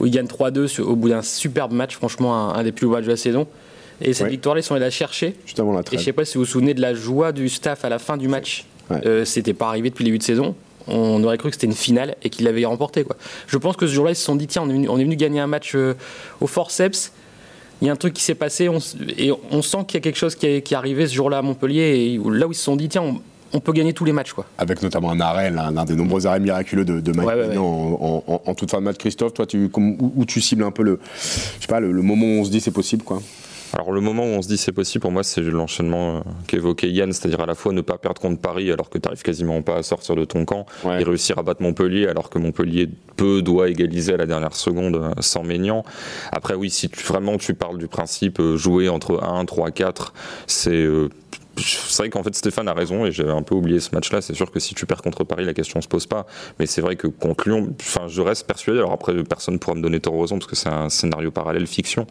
où 0.01 0.07
ils 0.07 0.13
gagnent 0.13 0.27
3-2 0.27 0.67
sur- 0.69 0.89
au 0.89 0.97
bout 0.97 1.09
d'un 1.09 1.23
superbe 1.23 1.73
match, 1.73 1.95
franchement, 1.97 2.35
un, 2.37 2.55
un 2.59 2.63
des 2.63 2.73
plus 2.73 2.87
beaux 2.87 2.93
matchs 2.95 3.05
de 3.07 3.11
la 3.11 3.17
saison. 3.17 3.47
Et 4.01 4.13
cette 4.13 4.25
Ouais. 4.27 4.31
victoire-là, 4.31 4.61
ils 4.61 4.65
sont 4.65 4.75
allés 4.75 4.85
la 4.85 4.91
chercher. 4.91 5.35
Juste 5.45 5.59
avant 5.59 5.73
la 5.73 5.81
Et 5.81 5.85
trêve. 5.85 5.99
je 5.99 6.05
sais 6.05 6.13
pas 6.13 6.25
si 6.25 6.35
vous 6.39 6.45
vous 6.45 6.51
souvenez 6.51 6.73
de 6.75 6.81
la 6.81 6.95
joie 6.95 7.33
du 7.33 7.49
staff 7.49 7.85
à 7.85 7.89
la 7.89 7.99
fin 7.99 8.17
du 8.17 8.29
match. 8.29 8.65
Ouais. 8.91 9.01
Euh, 9.07 9.25
c'était 9.25 9.55
pas 9.55 9.69
arrivé 9.69 9.91
depuis 9.91 10.05
le 10.05 10.09
début 10.11 10.19
de 10.19 10.23
saison. 10.23 10.55
On 10.87 11.23
aurait 11.25 11.37
cru 11.37 11.51
que 11.51 11.57
c'était 11.57 11.67
une 11.67 11.75
finale 11.75 12.17
et 12.23 12.31
qu'ils 12.31 12.45
l'avaient 12.47 12.65
remporté. 12.65 13.03
Quoi. 13.05 13.17
Je 13.49 13.59
pense 13.59 13.77
que 13.77 13.87
ce 13.87 13.93
jour-là, 13.93 14.13
ils 14.13 14.17
se 14.17 14.25
sont 14.25 14.37
dit 14.37 14.47
tiens, 14.47 14.63
on 14.65 14.71
est 14.71 14.73
venu, 14.73 14.89
on 14.89 14.99
est 14.99 15.05
venu 15.05 15.17
gagner 15.17 15.41
un 15.41 15.47
match 15.49 15.73
euh, 15.75 15.95
au 16.41 16.47
forceps. 16.47 17.13
Il 17.83 17.87
y 17.87 17.91
a 17.91 17.93
un 17.93 17.97
truc 17.97 18.15
qui 18.15 18.23
s'est 18.23 18.35
passé 18.35 18.69
on 18.69 18.79
et 19.19 19.31
on 19.51 19.63
sent 19.63 19.79
qu'il 19.87 19.95
y 19.97 19.99
a 19.99 20.01
quelque 20.01 20.17
chose 20.19 20.35
qui 20.35 20.47
est, 20.47 20.63
qui 20.63 20.75
est 20.75 20.77
arrivé 20.77 21.07
ce 21.07 21.15
jour-là 21.15 21.39
à 21.39 21.43
Montpellier. 21.43 21.83
Et 22.15 22.21
là 22.31 22.47
où 22.47 22.53
ils 22.53 22.55
se 22.55 22.63
sont 22.65 22.77
dit 22.77 22.89
tiens, 22.89 23.03
on, 23.03 23.21
on 23.53 23.61
peut 23.61 23.73
gagner 23.73 23.93
tous 23.93 24.05
les 24.05 24.13
matchs. 24.13 24.33
Quoi. 24.33 24.47
Avec 24.59 24.83
notamment 24.83 25.11
un 25.11 25.21
arrêt, 25.21 25.51
là, 25.51 25.67
un 25.75 25.85
des 25.85 25.95
nombreux 25.97 26.27
arrêts 26.27 26.41
miraculeux 26.41 26.85
de, 26.85 27.01
de 27.01 27.13
Mike 27.13 27.29
Ouais, 27.29 27.57
En, 27.57 28.23
en- 28.27 28.43
en 28.45 28.55
toute 28.55 28.71
fin 28.71 28.79
de 28.79 28.85
match. 28.85 28.97
Christophe, 28.99 29.35
toi, 29.35 29.47
tu, 29.47 29.69
comme- 29.69 29.97
où, 30.01 30.13
où 30.17 30.25
tu 30.25 30.41
cibles 30.41 30.65
un 30.65 30.71
peu 30.71 30.83
le, 30.83 30.99
je 31.15 31.63
sais 31.63 31.67
pas, 31.69 31.81
le, 31.81 31.93
le 31.93 32.03
moment 32.03 32.27
où 32.27 32.41
on 32.41 32.45
se 32.45 32.51
dit 32.51 32.61
c'est 32.61 32.71
possible, 32.71 33.03
quoi? 33.05 33.21
Alors 33.75 33.93
le 33.93 34.01
moment 34.01 34.23
où 34.23 34.29
on 34.29 34.41
se 34.41 34.49
dit 34.49 34.57
c'est 34.57 34.73
possible, 34.73 35.03
pour 35.03 35.13
moi, 35.13 35.23
c'est 35.23 35.43
l'enchaînement 35.43 36.17
euh, 36.17 36.21
qu'évoquait 36.47 36.89
Yann, 36.91 37.13
c'est-à-dire 37.13 37.41
à 37.41 37.47
la 37.47 37.55
fois 37.55 37.75
ne 37.75 37.83
pas 37.83 37.99
perdre 37.99 38.19
contre 38.19 38.41
Paris 38.41 38.73
alors 38.73 38.89
que 38.89 38.97
tu 38.97 39.07
n'arrives 39.07 39.21
quasiment 39.23 39.61
pas 39.61 39.77
à 39.77 39.83
sortir 39.83 40.17
de 40.17 40.25
ton 40.25 40.47
camp, 40.47 40.65
Ouais. 40.85 41.03
et 41.03 41.05
réussir 41.05 41.37
à 41.39 41.43
battre 41.43 41.61
Montpellier 41.63 42.07
alors 42.09 42.31
que 42.31 42.39
Montpellier 42.39 42.89
peut, 43.17 43.43
doit 43.43 43.69
égaliser 43.69 44.15
à 44.15 44.17
la 44.17 44.25
dernière 44.25 44.55
seconde 44.55 44.97
euh, 44.97 45.11
sans 45.21 45.43
Maignan. 45.45 45.85
Après 46.33 46.55
oui, 46.55 46.71
si 46.71 46.89
tu, 46.89 47.05
vraiment 47.05 47.37
tu 47.37 47.53
parles 47.53 47.77
du 47.77 47.89
principe 47.89 48.41
euh, 48.41 48.57
jouer 48.57 48.89
entre 48.89 49.23
1, 49.23 49.45
3, 49.45 49.71
4, 49.71 50.15
c'est... 50.47 50.71
euh, 50.71 51.11
c'est 51.59 52.03
vrai 52.03 52.11
qu'en 52.11 52.23
fait 52.23 52.35
Stéphane 52.35 52.69
a 52.69 52.73
raison 52.75 53.07
et 53.07 53.13
j'avais 53.13 53.33
un 53.33 53.43
peu 53.43 53.55
oublié 53.55 53.81
ce 53.81 53.95
match-là. 53.95 54.21
C'est 54.21 54.35
sûr 54.35 54.51
que 54.51 54.61
si 54.61 54.75
tu 54.75 54.87
perds 54.87 55.03
contre 55.03 55.25
Paris, 55.25 55.45
la 55.45 55.55
question 55.55 55.81
se 55.81 55.89
pose 55.89 56.07
pas. 56.07 56.27
Mais 56.59 56.67
c'est 56.67 56.81
vrai 56.81 56.97
que 56.97 57.07
contre 57.07 57.49
Lyon, 57.49 57.75
enfin, 57.81 58.09
je 58.09 58.21
reste 58.21 58.47
persuadé. 58.47 58.79
Alors 58.79 58.93
après, 58.93 59.15
personne 59.25 59.59
pourra 59.59 59.77
me 59.77 59.83
donner 59.83 60.01
tort 60.01 60.21
raison 60.21 60.39
parce 60.39 60.51
que 60.51 60.57
c'est 60.57 60.69
un 60.69 60.89
scénario 60.89 61.31
parallèle 61.31 61.67
fiction. 61.67 62.07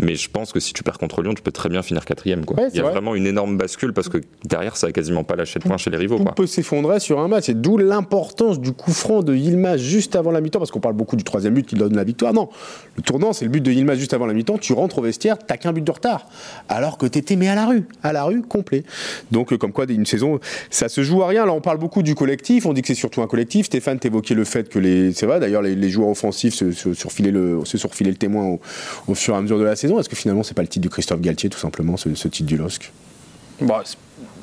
Mais 0.00 0.14
je 0.16 0.28
pense 0.30 0.52
que 0.52 0.60
si 0.60 0.72
tu 0.72 0.82
perds 0.82 0.98
contre 0.98 1.22
Lyon, 1.22 1.34
tu 1.34 1.42
peux 1.42 1.52
très 1.52 1.68
bien 1.68 1.82
finir 1.82 2.04
quatrième. 2.04 2.44
Quoi. 2.44 2.56
Ouais, 2.56 2.68
c'est 2.68 2.74
Il 2.74 2.78
y 2.78 2.80
a 2.80 2.84
vrai. 2.84 2.92
vraiment 2.92 3.14
une 3.14 3.26
énorme 3.26 3.56
bascule 3.56 3.92
parce 3.92 4.08
que 4.08 4.18
derrière, 4.44 4.76
ça 4.76 4.88
a 4.88 4.92
quasiment 4.92 5.24
pas 5.24 5.36
lâché 5.36 5.58
de 5.58 5.64
points 5.64 5.76
chez 5.76 5.90
les 5.90 5.96
rivaux. 5.96 6.18
Quoi. 6.18 6.32
peut 6.34 6.46
s'effondrer 6.46 7.00
sur 7.00 7.20
un 7.20 7.28
match. 7.28 7.48
Et 7.48 7.54
d'où 7.54 7.78
l'importance 7.78 8.60
du 8.60 8.72
coup 8.72 8.92
franc 8.92 9.22
de 9.22 9.34
Yilmaz 9.34 9.78
juste 9.78 10.16
avant 10.16 10.30
la 10.30 10.40
mi-temps, 10.40 10.58
parce 10.58 10.70
qu'on 10.70 10.80
parle 10.80 10.94
beaucoup 10.94 11.16
du 11.16 11.24
troisième 11.24 11.54
but 11.54 11.66
qui 11.66 11.74
donne 11.74 11.94
la 11.96 12.04
victoire. 12.04 12.32
Non, 12.32 12.48
le 12.96 13.02
tournant, 13.02 13.32
c'est 13.32 13.44
le 13.44 13.50
but 13.50 13.60
de 13.62 13.70
Yilmaz 13.70 13.98
juste 13.98 14.14
avant 14.14 14.26
la 14.26 14.32
mi-temps. 14.34 14.58
Tu 14.58 14.72
rentres 14.72 14.98
au 14.98 15.02
vestiaire, 15.02 15.36
t'as 15.38 15.56
qu'un 15.56 15.72
but 15.72 15.84
de 15.84 15.90
retard. 15.90 16.26
Alors 16.68 16.98
que 16.98 17.06
t'étais 17.06 17.36
mais 17.36 17.48
à 17.48 17.54
la 17.54 17.66
rue, 17.66 17.84
à 18.02 18.12
la 18.12 18.24
rue, 18.24 18.42
complet. 18.42 18.84
Donc, 19.30 19.52
euh, 19.52 19.58
comme 19.58 19.72
quoi, 19.72 19.84
une 19.88 20.06
saison, 20.06 20.40
ça 20.70 20.88
se 20.88 21.02
joue 21.02 21.22
à 21.22 21.28
rien. 21.28 21.46
Là, 21.46 21.52
on 21.52 21.60
parle 21.60 21.78
beaucoup 21.78 22.02
du 22.02 22.14
collectif. 22.14 22.66
On 22.66 22.72
dit 22.72 22.82
que 22.82 22.88
c'est 22.88 22.94
surtout 22.94 23.22
un 23.22 23.26
collectif. 23.26 23.66
Stéphane, 23.66 23.98
t'évoquais 23.98 24.34
le 24.34 24.44
fait 24.44 24.68
que 24.68 24.78
les, 24.78 25.12
c'est 25.12 25.26
vrai, 25.26 25.40
d'ailleurs, 25.40 25.62
les, 25.62 25.74
les 25.74 25.88
joueurs 25.90 26.08
offensifs 26.10 26.54
se, 26.54 26.72
se, 26.72 26.94
surfilaient 26.94 27.30
le, 27.30 27.60
se 27.64 27.78
surfilaient 27.78 28.10
le 28.10 28.16
témoin 28.16 28.44
au, 28.44 28.60
au 29.08 29.14
fur 29.14 29.34
et 29.34 29.36
à 29.38 29.40
mesure 29.40 29.58
de 29.58 29.64
la 29.64 29.76
saison. 29.76 29.98
Est-ce 29.98 30.08
que 30.08 30.16
finalement, 30.16 30.42
c'est 30.42 30.54
pas 30.54 30.62
le 30.62 30.68
titre 30.68 30.84
de 30.84 30.88
Christophe 30.90 31.20
Galtier, 31.20 31.50
tout 31.50 31.58
simplement, 31.58 31.96
ce, 31.96 32.14
ce 32.14 32.28
titre 32.28 32.46
du 32.48 32.56
LOSC? 32.56 32.92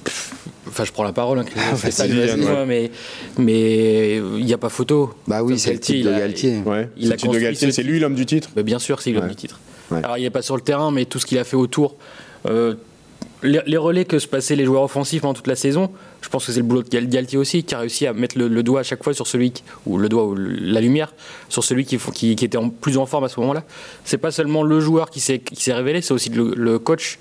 Pff, 0.04 0.34
enfin, 0.68 0.84
je 0.84 0.92
prends 0.92 1.04
la 1.04 1.14
parole, 1.14 1.40
hein, 1.40 1.46
ouais. 1.84 2.66
mais 2.66 2.92
mais 3.38 4.18
il 4.18 4.44
n'y 4.46 4.54
a 4.54 4.58
pas 4.58 4.70
photo. 4.70 5.14
Bah 5.28 5.42
oui, 5.44 5.58
c'est 5.58 5.74
le 5.74 5.80
titre 5.80 6.10
de 6.10 6.18
Galtier. 6.18 6.62
Il 6.98 7.12
a 7.12 7.16
de 7.16 7.72
c'est 7.72 7.84
lui 7.84 8.00
l'homme 8.00 8.16
du 8.16 8.26
titre? 8.26 8.50
Bah, 8.56 8.64
bien 8.64 8.80
sûr, 8.80 9.02
c'est 9.02 9.16
Ouais. 9.16 9.28
du 9.30 9.36
titre. 9.36 9.60
Ouais. 9.92 10.00
Alors, 10.04 10.18
il 10.18 10.24
n'est 10.24 10.30
pas 10.30 10.42
sur 10.42 10.56
le 10.56 10.62
terrain, 10.62 10.92
mais 10.92 11.06
tout 11.06 11.20
ce 11.20 11.26
qu'il 11.26 11.38
a 11.38 11.44
fait 11.44 11.56
autour, 11.56 11.96
euh, 12.48 12.74
les, 13.44 13.62
les 13.66 13.78
relais 13.78 14.06
que 14.06 14.20
se 14.20 14.28
passaient 14.28 14.56
les 14.56 14.66
joueurs 14.66 14.84
offensifs 14.84 15.22
pendant 15.22 15.34
toute 15.34 15.48
la 15.48 15.56
saison, 15.56 15.92
je 16.22 16.30
pense 16.30 16.46
que 16.46 16.52
c'est 16.52 16.60
le 16.60 16.66
boulot 16.66 16.84
de 16.84 16.90
Gal- 16.90 17.08
Galtier 17.08 17.38
aussi, 17.38 17.64
qui 17.64 17.76
a 17.76 17.80
réussi 17.80 18.08
à 18.08 18.14
mettre 18.14 18.38
le, 18.38 18.48
le 18.48 18.64
doigt 18.64 18.80
à 18.80 18.84
chaque 18.84 19.04
fois 19.04 19.14
sur 19.14 19.28
celui, 19.28 19.52
qui- 19.52 19.64
ou 19.86 19.98
le 19.98 20.10
doigt 20.10 20.26
ou 20.26 20.36
la 20.36 20.82
lumière, 20.82 21.14
sur 21.50 21.64
celui 21.64 21.86
qui, 21.86 21.98
qui, 21.98 22.36
qui 22.36 22.46
était 22.46 22.58
en, 22.58 22.70
plus 22.70 22.98
en 22.98 23.06
forme 23.06 23.26
à 23.26 23.30
ce 23.30 23.40
moment-là. 23.42 23.64
C'est 24.06 24.18
pas 24.18 24.32
seulement 24.32 24.64
le 24.64 24.80
joueur 24.80 25.10
qui 25.10 25.20
s'est 25.20 25.40
qui 25.40 25.62
s'est 25.62 25.74
révélé, 25.74 26.02
c'est 26.02 26.14
aussi 26.14 26.30
le, 26.30 26.54
le 26.56 26.80
coach 26.80 27.20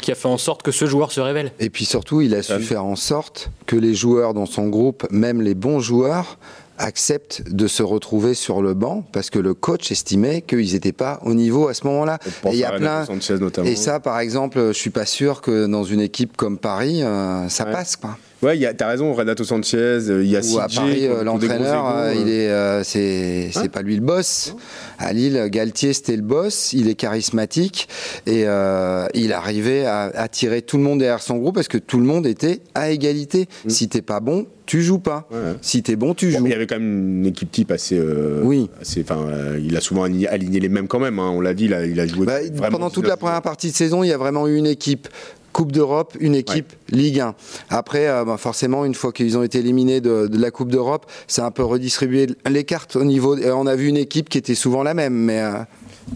qui 0.00 0.10
a 0.10 0.14
fait 0.16 0.26
en 0.28 0.38
sorte 0.38 0.62
que 0.62 0.72
ce 0.72 0.84
joueur 0.86 1.12
se 1.12 1.20
révèle. 1.20 1.52
Et 1.60 1.70
puis 1.70 1.84
surtout, 1.84 2.20
il 2.22 2.34
a 2.34 2.42
su 2.42 2.58
faire 2.60 2.84
en 2.84 2.96
sorte 2.96 3.50
que 3.66 3.76
les 3.76 3.94
joueurs 3.94 4.34
dans 4.34 4.46
son 4.46 4.66
groupe, 4.68 5.06
même 5.10 5.40
les 5.42 5.54
bons 5.54 5.78
joueurs, 5.78 6.38
acceptent 6.78 7.42
de 7.50 7.66
se 7.66 7.82
retrouver 7.82 8.34
sur 8.34 8.62
le 8.62 8.74
banc 8.74 9.04
parce 9.12 9.30
que 9.30 9.38
le 9.38 9.54
coach 9.54 9.90
estimait 9.92 10.42
qu'ils 10.42 10.72
n'étaient 10.72 10.92
pas 10.92 11.20
au 11.24 11.34
niveau 11.34 11.68
à 11.68 11.74
ce 11.74 11.86
moment-là. 11.86 12.18
Et 12.46 12.50
il 12.52 12.56
y 12.56 12.64
a 12.64 12.70
faire 12.70 12.78
plein. 12.78 13.64
Et 13.64 13.76
ça, 13.76 14.00
par 14.00 14.18
exemple, 14.20 14.58
je 14.68 14.72
suis 14.78 14.90
pas 14.90 15.06
sûr 15.06 15.40
que 15.40 15.66
dans 15.66 15.84
une 15.84 16.00
équipe 16.00 16.36
comme 16.36 16.58
Paris, 16.58 17.02
euh, 17.02 17.48
ça 17.48 17.64
Ouais. 17.66 17.72
passe. 17.72 17.96
Quoi. 17.96 18.16
Ouais, 18.42 18.58
y 18.58 18.66
a- 18.66 18.74
t'as 18.74 18.88
raison, 18.88 19.12
Renato 19.12 19.44
Sanchez, 19.44 19.76
euh, 19.76 20.22
il 20.24 20.28
y 20.30 20.36
a 20.36 20.40
Ou 20.40 20.58
à 20.58 20.66
Paris, 20.68 21.06
euh, 21.06 21.22
l'entraîneur, 21.22 21.88
euh, 21.96 22.12
il 22.14 22.28
est, 22.28 22.84
c'est, 22.84 23.50
Hein 23.54 23.68
pas 23.68 23.82
lui 23.82 23.94
le 23.94 24.02
boss. 24.02 24.54
À 24.98 25.12
Lille, 25.12 25.40
Galtier, 25.50 25.92
c'était 25.92 26.16
le 26.16 26.22
boss. 26.22 26.72
Il 26.72 26.88
est 26.88 26.94
charismatique 26.94 27.88
et 28.26 28.42
il 29.14 29.32
arrivait 29.32 29.84
à, 29.84 30.10
à 30.14 30.28
tirer 30.28 30.62
tout 30.62 30.76
le 30.76 30.82
monde 30.82 30.98
derrière 31.00 31.22
son 31.22 31.36
groupe 31.38 31.54
parce 31.54 31.68
que 31.68 31.78
tout 31.78 31.98
le 31.98 32.04
monde 32.04 32.26
était 32.26 32.60
à 32.74 32.90
égalité. 32.90 33.46
Si 33.68 33.88
t'es 33.88 34.02
pas 34.02 34.20
bon, 34.20 34.46
tu 34.66 34.82
joues 34.82 34.98
pas. 34.98 35.28
Ouais. 35.30 35.38
Si 35.60 35.82
t'es 35.82 35.96
bon, 35.96 36.14
tu 36.14 36.30
Bon, 36.32 36.38
joues. 36.38 36.46
il 36.46 36.50
y 36.50 36.54
avait 36.54 36.66
quand 36.66 36.78
même 36.78 37.18
une 37.20 37.26
équipe 37.26 37.50
type 37.50 37.70
assez. 37.70 37.96
euh, 37.98 38.40
Oui. 38.44 38.68
assez- 38.80 39.04
euh, 39.10 39.60
il 39.62 39.76
a 39.76 39.80
souvent 39.80 40.04
aligné, 40.04 40.28
aligné 40.28 40.60
les 40.60 40.68
mêmes 40.68 40.88
quand 40.88 41.00
même. 41.00 41.18
hein, 41.18 41.30
on 41.34 41.40
l'a 41.40 41.54
dit, 41.54 41.66
il 41.66 41.74
a, 41.74 41.84
il 41.84 41.98
a 42.00 42.06
joué. 42.06 42.26
Bah, 42.26 42.38
pendant 42.70 42.88
toute 42.90 43.04
19 43.04 43.08
la 43.08 43.16
première 43.16 43.42
partie 43.42 43.70
de 43.70 43.76
saison, 43.76 44.02
il 44.02 44.08
y 44.08 44.12
a 44.12 44.18
vraiment 44.18 44.46
eu 44.48 44.56
une 44.56 44.66
équipe 44.66 45.08
Coupe 45.52 45.72
d'Europe, 45.72 46.16
une 46.20 46.34
équipe 46.34 46.72
Ligue 46.90 47.20
1. 47.20 47.34
Après, 47.70 48.08
euh, 48.08 48.24
bah, 48.24 48.36
forcément, 48.36 48.84
une 48.84 48.94
fois 48.94 49.12
qu'ils 49.12 49.36
ont 49.36 49.42
été 49.42 49.58
éliminés 49.58 50.00
de, 50.00 50.26
de 50.26 50.38
la 50.38 50.50
Coupe 50.50 50.70
d'Europe, 50.70 51.06
c'est 51.26 51.42
un 51.42 51.50
peu 51.50 51.64
redistribué 51.64 52.28
les 52.48 52.64
cartes 52.64 52.96
au 52.96 53.04
niveau. 53.04 53.36
et 53.36 53.50
on 53.50 53.66
a 53.66 53.76
vu 53.76 53.88
une 53.88 53.96
équipe 53.96 54.28
qui 54.28 54.38
était 54.38 54.54
souvent 54.54 54.82
la 54.82 54.94
même, 54.94 55.14
mais 55.14 55.40
euh, 55.40 55.52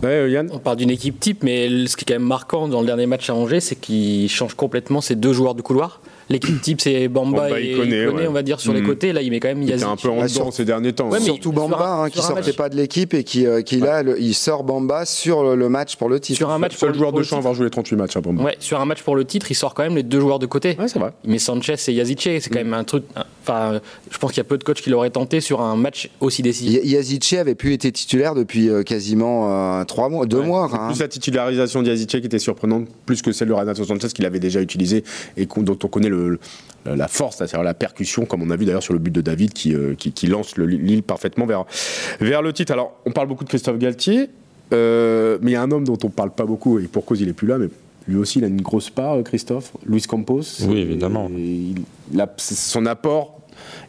Ouais, 0.03 0.09
euh, 0.09 0.29
Yann 0.29 0.49
On 0.53 0.59
parle 0.59 0.77
d'une 0.77 0.91
équipe 0.91 1.21
type, 1.21 1.43
mais 1.43 1.69
ce 1.87 1.97
qui 1.97 2.05
est 2.05 2.07
quand 2.09 2.21
même 2.21 2.29
marquant 2.29 2.69
dans 2.69 2.81
le 2.81 2.87
dernier 2.87 3.07
match 3.07 3.31
à 3.31 3.35
Angers, 3.35 3.61
c'est 3.61 3.77
qu'il 3.77 4.29
change 4.29 4.55
complètement 4.55 5.01
ses 5.01 5.15
deux 5.15 5.33
joueurs 5.33 5.55
de 5.55 5.63
couloir. 5.63 6.01
L'équipe 6.29 6.61
type, 6.61 6.81
c'est 6.81 7.07
Bamba, 7.09 7.43
Bamba, 7.43 7.61
et 7.61 7.73
Ikoné, 7.73 8.03
Ikoné, 8.03 8.23
ouais. 8.23 8.27
on 8.27 8.33
va 8.33 8.43
dire, 8.43 8.59
sur 8.59 8.73
les 8.73 8.81
Mhm. 8.81 8.87
côtés. 8.87 9.13
Là, 9.13 9.23
il 9.23 9.31
met 9.31 9.39
quand 9.39 9.47
même 9.49 9.63
Il 9.63 9.69
Yazic. 9.69 9.87
un 9.87 9.95
peu 9.97 10.09
en 10.09 10.13
Ouais, 10.19 10.23
dedans 10.25 10.29
sur- 10.47 10.53
ces 10.53 10.65
derniers 10.65 10.93
temps. 10.93 11.09
Ouais, 11.09 11.19
mais- 11.21 11.25
surtout 11.25 11.53
sur 11.53 11.63
un- 11.63 11.69
Bamba 11.69 11.89
hein, 12.03 12.07
qui 12.11 12.15
sur 12.19 12.25
un 12.25 12.29
sortait 12.29 12.43
match- 12.47 12.57
pas 12.57 12.69
de 12.69 12.77
l'équipe 12.77 13.15
et 13.15 13.23
qui, 13.23 13.47
euh, 13.47 13.63
qui 13.63 13.79
là, 13.79 14.03
le- 14.03 14.21
il 14.21 14.35
sort 14.35 14.65
Bamba 14.65 15.05
sur 15.05 15.45
le, 15.45 15.55
le 15.55 15.69
match 15.69 15.95
pour 15.97 16.09
le 16.09 16.19
titre. 16.19 16.37
Sur 16.39 16.51
un 16.51 16.59
match 16.59 16.75
Seul 16.77 16.91
pour, 16.91 16.99
joueur 16.99 17.13
de 17.13 17.19
le 17.19 17.23
champ 17.23 17.37
à 17.37 17.39
titre. 17.39 17.47
avoir 17.47 17.55
joué 17.55 17.65
les 17.67 17.71
38 17.71 17.97
matchs 17.97 18.17
hein, 18.17 18.23
moi. 18.25 18.45
Ouais, 18.45 18.57
sur 18.59 18.81
un 18.81 18.85
match 18.85 19.03
pour 19.03 19.15
le 19.15 19.25
titre, 19.25 19.51
il 19.51 19.55
sort 19.55 19.75
quand 19.75 19.85
même 19.85 19.95
les 19.97 20.03
deux 20.03 20.19
joueurs 20.21 20.39
de 20.41 20.47
côté. 20.47 20.77
Ouais, 20.79 20.89
c'est 20.89 20.99
vrai. 20.99 21.13
Met 21.25 21.39
Sanchez 21.39 21.75
et 21.89 21.93
Yazice, 21.93 22.19
c'est 22.43 22.51
quand 22.51 22.59
même 22.59 22.75
un 22.75 22.83
truc. 22.85 23.05
Enfin, 23.49 23.81
je 24.11 24.19
pense 24.19 24.33
qu'il 24.33 24.39
y 24.39 24.41
a 24.41 24.45
peu 24.45 24.59
de 24.59 24.65
coachs 24.65 24.81
qui 24.81 24.91
l'auraient 24.91 25.11
tenté 25.11 25.41
sur 25.41 25.61
un 25.61 25.77
match 25.77 26.11
aussi 26.21 26.43
décisif. 26.43 26.81
Yazice 26.85 27.35
avait 27.35 27.55
pu 27.55 27.73
être 27.75 27.89
titulaire 27.93 28.35
depuis 28.35 28.69
euh, 28.69 28.83
quasiment 28.83 29.81
euh, 29.81 29.85
trois 29.85 30.09
mois, 30.09 30.27
deux 30.27 30.41
Ouais. 30.41 30.47
mois. 30.47 30.69
C'est 30.71 30.77
hein. 30.79 30.87
Plus 30.89 30.99
la 31.01 31.09
titularisation 31.09 31.83
d'Yazice 31.83 32.07
qui 32.07 32.17
était 32.17 32.39
surprenante, 32.41 32.89
plus 33.07 33.23
que 33.23 33.31
celle 33.31 33.49
de 33.49 33.53
Renato 33.53 33.85
Sanchez 33.85 34.09
qu'il 34.09 34.27
avait 34.27 34.41
déjà 34.41 34.61
utilisé 34.61 35.05
et 35.37 35.47
dont 35.47 35.79
on 35.83 35.87
connaît 35.89 36.09
le, 36.09 36.39
la 36.85 37.07
force, 37.09 37.37
c'est-à-dire 37.37 37.63
la 37.63 37.75
percussion, 37.75 38.25
comme 38.27 38.43
on 38.43 38.51
a 38.51 38.57
vu 38.57 38.65
d'ailleurs 38.65 38.83
sur 38.83 38.93
le 38.95 38.99
but 38.99 39.13
de 39.13 39.21
David 39.21 39.53
qui, 39.53 39.75
euh, 39.75 39.95
qui, 39.95 40.11
qui 40.13 40.27
lance 40.27 40.57
le- 40.57 40.67
l'île 40.67 41.03
parfaitement 41.05 41.47
vers, 41.47 41.65
vers 42.21 42.43
le 42.43 42.53
titre. 42.53 42.73
Alors, 42.73 42.97
on 43.07 43.13
parle 43.13 43.29
beaucoup 43.29 43.45
de 43.45 43.49
Christophe 43.49 43.79
Galtier, 43.79 44.29
euh, 44.73 45.39
mais 45.41 45.53
il 45.53 45.55
y 45.55 45.57
a 45.57 45.63
un 45.63 45.71
homme 45.71 45.85
dont 45.85 45.99
on 46.03 46.09
parle 46.11 46.31
pas 46.33 46.45
beaucoup 46.45 46.79
et 46.79 46.85
pour 46.89 47.05
cause 47.05 47.21
il 47.21 47.29
est 47.29 47.33
plus 47.33 47.47
là, 47.47 47.59
mais 47.59 47.69
lui 48.09 48.17
aussi 48.17 48.39
il 48.39 48.45
a 48.45 48.49
une 48.49 48.61
grosse 48.63 48.91
part, 48.91 49.15
euh, 49.19 49.23
Christophe, 49.23 49.73
Luis 49.85 50.03
Campos. 50.03 50.43
Oui, 50.69 50.79
évidemment. 50.79 51.29
Et 51.37 51.41
il- 51.43 51.83
il 52.13 52.21
a- 52.21 52.33
son 52.39 52.87
apport 52.87 53.36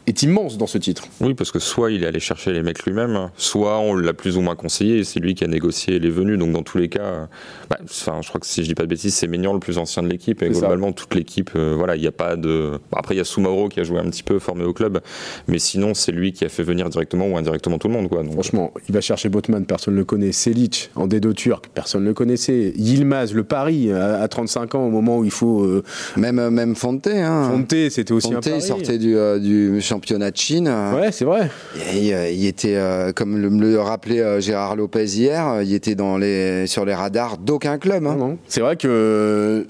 est 0.06 0.22
immense 0.22 0.58
dans 0.58 0.66
ce 0.66 0.78
titre. 0.78 1.04
Oui, 1.20 1.34
parce 1.34 1.50
que 1.50 1.58
soit 1.58 1.90
il 1.90 2.04
est 2.04 2.06
allé 2.06 2.20
chercher 2.20 2.52
les 2.52 2.62
mecs 2.62 2.84
lui-même, 2.84 3.30
soit 3.36 3.78
on 3.78 3.94
l'a 3.94 4.12
plus 4.12 4.36
ou 4.36 4.40
moins 4.40 4.56
conseillé, 4.56 4.98
et 4.98 5.04
c'est 5.04 5.20
lui 5.20 5.34
qui 5.34 5.44
a 5.44 5.46
négocié 5.46 5.98
les 5.98 6.10
venus. 6.10 6.38
Donc 6.38 6.52
dans 6.52 6.62
tous 6.62 6.78
les 6.78 6.88
cas, 6.88 7.00
euh, 7.00 7.26
bah, 7.70 7.78
je 7.86 8.28
crois 8.28 8.40
que 8.40 8.46
si 8.46 8.62
je 8.62 8.68
dis 8.68 8.74
pas 8.74 8.84
de 8.84 8.88
bêtises, 8.88 9.14
c'est 9.14 9.26
Maignan 9.26 9.52
le 9.52 9.60
plus 9.60 9.78
ancien 9.78 10.02
de 10.02 10.08
l'équipe, 10.08 10.42
et 10.42 10.52
ça. 10.52 10.60
globalement 10.60 10.92
toute 10.92 11.14
l'équipe, 11.14 11.50
euh, 11.56 11.74
voilà, 11.76 11.96
il 11.96 12.00
n'y 12.00 12.06
a 12.06 12.12
pas 12.12 12.36
de. 12.36 12.78
après 12.94 13.14
il 13.14 13.18
y 13.18 13.20
a 13.20 13.24
Soumaoro 13.24 13.68
qui 13.68 13.80
a 13.80 13.84
joué 13.84 13.98
un 13.98 14.08
petit 14.10 14.22
peu 14.22 14.38
formé 14.38 14.64
au 14.64 14.72
club, 14.72 15.00
mais 15.46 15.58
sinon 15.58 15.94
c'est 15.94 16.12
lui 16.12 16.32
qui 16.32 16.44
a 16.44 16.48
fait 16.48 16.62
venir 16.62 16.88
directement 16.88 17.26
ou 17.26 17.36
indirectement 17.36 17.78
tout 17.78 17.88
le 17.88 17.94
monde, 17.94 18.08
quoi. 18.08 18.22
Donc, 18.22 18.32
Franchement, 18.32 18.72
il 18.88 18.94
va 18.94 19.00
chercher 19.00 19.28
Botman, 19.28 19.64
personne 19.64 19.94
ne 19.94 19.98
le 19.98 20.04
connaît. 20.04 20.32
Selic, 20.32 20.90
en 20.94 21.06
D2 21.06 21.34
turc, 21.34 21.68
personne 21.74 22.02
ne 22.02 22.08
le 22.08 22.14
connaissait. 22.14 22.72
Yilmaz, 22.76 23.32
le 23.34 23.44
Paris, 23.44 23.92
à, 23.92 24.20
à 24.20 24.28
35 24.28 24.74
ans, 24.74 24.86
au 24.86 24.90
moment 24.90 25.18
où 25.18 25.24
il 25.24 25.30
faut 25.30 25.62
euh, 25.62 25.82
Même, 26.16 26.38
euh, 26.38 26.50
même 26.50 26.74
Fonte. 26.74 27.06
Hein. 27.06 27.50
Fonte, 27.50 27.74
c'était 27.90 28.12
aussi 28.12 28.32
Fonte, 28.32 28.46
un 28.46 28.50
pari. 28.50 28.62
sortait 28.62 28.98
du, 28.98 29.16
euh, 29.16 29.38
du 29.38 29.67
championnat 29.80 30.30
de 30.30 30.36
Chine. 30.36 30.68
Ouais, 30.94 31.12
c'est 31.12 31.24
vrai. 31.24 31.50
Et, 31.94 32.14
euh, 32.14 32.30
il 32.30 32.46
était, 32.46 32.76
euh, 32.76 33.12
comme 33.12 33.38
le, 33.38 33.80
rappelait 33.80 34.20
euh, 34.20 34.40
Gérard 34.40 34.76
Lopez 34.76 35.04
hier, 35.04 35.62
il 35.62 35.72
était 35.74 35.94
dans 35.94 36.18
les, 36.18 36.66
sur 36.66 36.84
les 36.84 36.94
radars 36.94 37.38
d'aucun 37.38 37.78
club. 37.78 38.06
hein. 38.06 38.36
C'est 38.48 38.60
vrai 38.60 38.76
que 38.76 39.66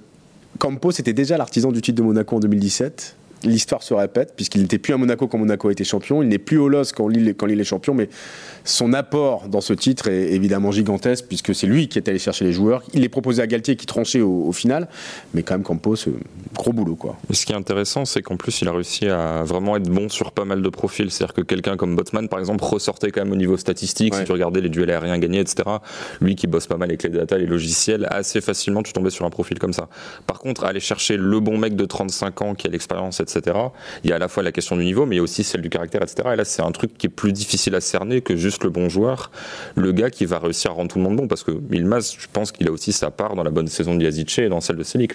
Campos 0.59 0.91
était 0.91 1.13
déjà 1.13 1.37
l'artisan 1.37 1.73
du 1.73 1.81
titre 1.81 1.99
de 1.99 2.03
Monaco 2.03 2.37
en 2.37 2.41
2017. 2.41 3.17
L'histoire 3.45 3.83
se 3.83 3.95
répète, 3.95 4.35
puisqu'il 4.35 4.63
n'était 4.63 4.79
plus 4.79 4.95
à 4.95 4.97
Monaco 4.97 5.29
quand 5.29 5.39
Monaco 5.39 5.71
était 5.71 5.85
champion. 5.85 6.23
Il 6.23 6.29
n'est 6.29 6.39
plus 6.39 6.59
au 6.59 6.69
LOS 6.69 6.93
quand 6.95 7.09
Lille, 7.09 7.35
quand 7.37 7.47
Lille 7.47 7.61
est 7.61 7.65
champion, 7.65 7.95
mais 7.95 8.09
son 8.65 8.93
apport 8.93 9.49
dans 9.49 9.61
ce 9.61 9.73
titre 9.73 10.09
est 10.09 10.33
évidemment 10.33 10.73
gigantesque, 10.73 11.27
puisque 11.29 11.55
c'est 11.55 11.67
lui 11.67 11.89
qui 11.89 11.99
est 11.99 12.09
allé 12.09 12.19
chercher 12.19 12.45
les 12.45 12.53
joueurs. 12.53 12.83
Il 12.95 13.03
les 13.03 13.09
proposé 13.09 13.43
à 13.43 13.47
Galtier 13.47 13.77
qui 13.77 13.87
tranchait 13.87 14.21
au, 14.21 14.45
au 14.47 14.53
final, 14.53 14.89
mais 15.35 15.43
quand 15.43 15.55
même 15.55 15.63
Campos, 15.63 16.09
euh, 16.09 16.13
gros 16.55 16.73
boulot 16.73 16.97
quoi. 16.97 17.17
Et 17.31 17.35
ce 17.35 17.47
qui 17.47 17.53
est 17.53 17.57
intéressant, 17.57 18.05
c'est 18.05 18.23
qu'en 18.23 18.37
plus, 18.37 18.61
il 18.61 18.69
a 18.69 18.73
réussi 18.73 19.07
à 19.07 19.43
vraiment 19.45 19.77
être 19.77 19.89
bon 19.89 20.09
sur 20.09 20.33
pas 20.33 20.45
mal 20.45 20.63
de 20.63 20.69
profils. 20.69 21.11
C'est-à-dire 21.11 21.35
que 21.35 21.41
quelqu'un 21.43 21.77
comme 21.77 21.97
Botman, 21.97 22.29
par 22.29 22.39
exemple, 22.39 22.65
ressortait 22.65 23.11
quand 23.11 23.23
même 23.23 23.33
au 23.33 23.37
niveau 23.37 23.57
statistique. 23.57 24.15
Ouais. 24.15 24.21
Si 24.21 24.27
tu 24.27 24.33
regardais 24.33 24.61
les 24.61 24.69
duels 24.69 24.91
aériens 24.91 25.19
gagnés, 25.19 25.41
etc., 25.41 25.69
lui 26.21 26.35
qui 26.35 26.47
bosse 26.47 26.67
pas 26.67 26.77
mal 26.77 26.89
avec 26.89 27.03
les 27.03 27.11
data, 27.11 27.39
les 27.39 27.47
logiciels, 27.47 28.07
assez 28.11 28.41
facilement, 28.41 28.83
tu 28.83 28.93
tombais 28.93 29.11
sur 29.11 29.25
un 29.25 29.31
profil 29.31 29.59
comme 29.59 29.73
ça. 29.73 29.89
Par 30.27 30.39
contre, 30.39 30.65
aller 30.65 30.81
chercher 30.81 31.17
le 31.17 31.41
bon 31.41 31.59
mec 31.59 31.77
de 31.77 31.85
35 31.85 32.43
ans 32.43 32.55
qui 32.55 32.67
a 32.67 32.71
l'expérience, 32.71 33.21
etc., 33.37 33.57
il 34.05 34.11
y 34.11 34.13
a 34.13 34.17
à 34.17 34.19
la 34.19 34.29
fois 34.29 34.43
la 34.43 34.53
question 34.53 34.77
du 34.77 34.85
niveau, 34.85 35.07
mais 35.07 35.17
il 35.17 35.19
y 35.19 35.21
a 35.21 35.23
aussi 35.23 35.45
celle 35.45 35.63
du 35.63 35.71
caractère, 35.71 36.03
etc. 36.03 36.31
Et 36.33 36.37
là, 36.37 36.45
c'est 36.45 36.63
un 36.63 36.73
truc 36.73 36.97
qui 36.97 37.07
est 37.07 37.11
plus 37.11 37.33
difficile 37.33 37.75
à 37.75 37.81
cerner 37.81 38.21
que 38.21 38.37
juste 38.37 38.65
le 38.65 38.71
bon 38.71 38.89
joueur, 38.89 39.31
le 39.75 39.93
gars 39.93 40.11
qui 40.11 40.27
va 40.27 40.39
réussir 40.39 40.71
à 40.71 40.75
rendre 40.75 40.91
tout 40.91 40.99
le 40.99 41.05
monde 41.05 41.17
bon. 41.17 41.29
Parce 41.29 41.45
que 41.45 41.51
Milmaz, 41.51 42.17
je 42.19 42.27
pense 42.33 42.53
qu'il 42.53 42.69
a 42.69 42.73
aussi 42.73 42.93
sa 42.93 43.11
part 43.11 43.35
dans 43.35 43.43
la 43.43 43.51
bonne 43.51 43.69
saison 43.69 43.95
de 43.95 44.03
Yazice 44.03 44.39
et 44.39 44.49
dans 44.49 44.61
celle 44.61 44.77
de 44.77 44.83
Selic. 44.83 45.13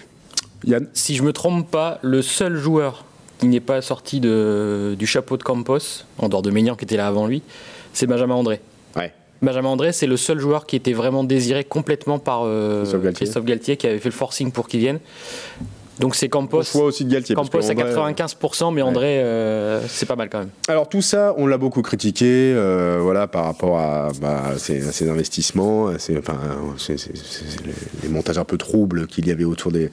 Yann 0.65 0.88
Si 0.93 1.15
je 1.15 1.23
me 1.23 1.34
trompe 1.34 1.69
pas, 1.69 1.99
le 2.02 2.21
seul 2.21 2.56
joueur 2.58 3.06
qui 3.39 3.47
n'est 3.47 3.60
pas 3.60 3.82
sorti 3.82 4.19
de, 4.19 4.95
du 4.97 5.06
chapeau 5.06 5.38
de 5.38 5.43
Campos, 5.43 6.06
en 6.17 6.30
dehors 6.30 6.41
de 6.41 6.52
Maignan 6.52 6.76
qui 6.76 6.86
était 6.86 6.97
là 6.97 7.08
avant 7.08 7.28
lui, 7.28 7.41
c'est 7.93 8.08
Benjamin 8.08 8.36
André. 8.36 8.62
Ouais. 8.95 9.12
Benjamin 9.41 9.69
André, 9.69 9.91
c'est 9.91 10.08
le 10.08 10.17
seul 10.17 10.39
joueur 10.39 10.65
qui 10.65 10.76
était 10.76 10.93
vraiment 10.93 11.23
désiré 11.23 11.63
complètement 11.63 12.19
par 12.19 12.43
euh, 12.45 12.84
Christophe 12.84 13.04
Galtier. 13.04 13.26
Christophe 13.26 13.45
Galtier, 13.45 13.78
qui 13.78 13.88
avait 13.88 13.99
fait 13.99 14.10
le 14.10 14.15
forcing 14.15 14.52
pour 14.52 14.67
qu'il 14.67 14.80
vienne. 14.80 14.99
Donc 15.99 16.15
c'est 16.15 16.27
Campos. 16.29 16.60
Au 16.60 16.63
choix 16.63 16.84
aussi 16.86 17.06
de 17.06 17.12
Galtier. 17.12 17.36
parce 17.36 17.49
Campos 17.49 17.65
à 17.69 17.73
André- 17.73 18.13
95%, 18.13 18.71
mais 18.73 18.82
André, 18.82 19.19
euh, 19.21 19.79
c'est 19.88 20.06
pas 20.08 20.15
mal 20.15 20.29
quand 20.29 20.39
même. 20.39 20.49
Alors 20.67 20.89
tout 20.89 21.01
ça, 21.01 21.34
on 21.38 21.45
l'a 21.47 21.58
beaucoup 21.58 21.82
critiqué, 21.82 22.25
euh, 22.56 22.99
voilà, 23.01 23.27
par 23.27 23.45
rapport 23.45 23.77
à, 23.79 24.10
bah, 24.21 24.43
ces, 24.58 24.88
à 24.88 24.91
ces 24.91 25.10
investissements, 25.10 25.88
à 25.88 25.99
ces- 25.99 26.17
enfin, 26.17 26.38
les, 28.03 28.10
montages 28.10 28.38
un 28.38 28.43
peu 28.45 28.58
troubles 28.58 29.08
qu'il 29.08 29.27
y 29.27 29.32
avait 29.32 29.43
autour 29.43 29.71
des, 29.71 29.89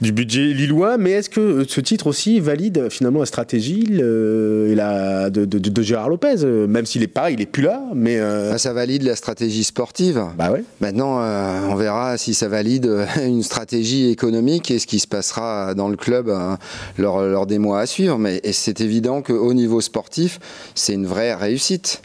du 0.00 0.12
budget 0.12 0.46
lillois. 0.54 0.98
Mais 0.98 1.12
est-ce 1.12 1.30
que 1.30 1.64
ce 1.68 1.80
titre 1.80 2.06
aussi 2.06 2.40
valide 2.40 2.88
finalement 2.90 3.20
la 3.20 3.26
stratégie 3.26 3.82
le- 3.84 4.68
et 4.70 4.74
la, 4.74 5.30
de, 5.30 5.44
de- 5.44 5.58
de 5.58 5.82
Gérard 5.82 6.08
Lopez, 6.08 6.42
euh, 6.44 6.66
même 6.66 6.86
s'il 6.86 7.02
est 7.02 7.06
pareil, 7.08 7.34
il 7.34 7.42
est 7.42 7.46
plus 7.46 7.62
là, 7.62 7.82
mais 7.94 8.18
euh, 8.18 8.52
Ah, 8.54 8.58
Ça 8.58 8.72
valide 8.72 9.02
la 9.02 9.16
stratégie 9.16 9.64
sportive. 9.64 10.22
bah 10.36 10.50
ouais. 10.50 10.62
Maintenant, 10.80 11.20
euh, 11.22 11.60
on 11.70 11.74
verra 11.74 12.16
si 12.18 12.34
ça 12.34 12.48
valide 12.48 12.86
euh, 12.86 13.06
une 13.26 13.42
stratégie 13.42 14.10
économique 14.10 14.70
et 14.70 14.78
ce 14.78 14.86
qui 14.86 14.98
se 14.98 15.07
passera 15.08 15.74
dans 15.74 15.88
le 15.88 15.96
club 15.96 16.28
euh, 16.28 16.56
lors, 16.96 17.46
des 17.46 17.58
mois 17.58 17.80
à 17.80 17.86
suivre. 17.86 18.18
Mais 18.18 18.40
c'est 18.52 18.80
évident 18.80 19.22
qu'au 19.22 19.52
niveau 19.54 19.80
sportif, 19.80 20.38
c'est 20.74 20.94
une 20.94 21.06
vraie 21.06 21.34
réussite. 21.34 22.02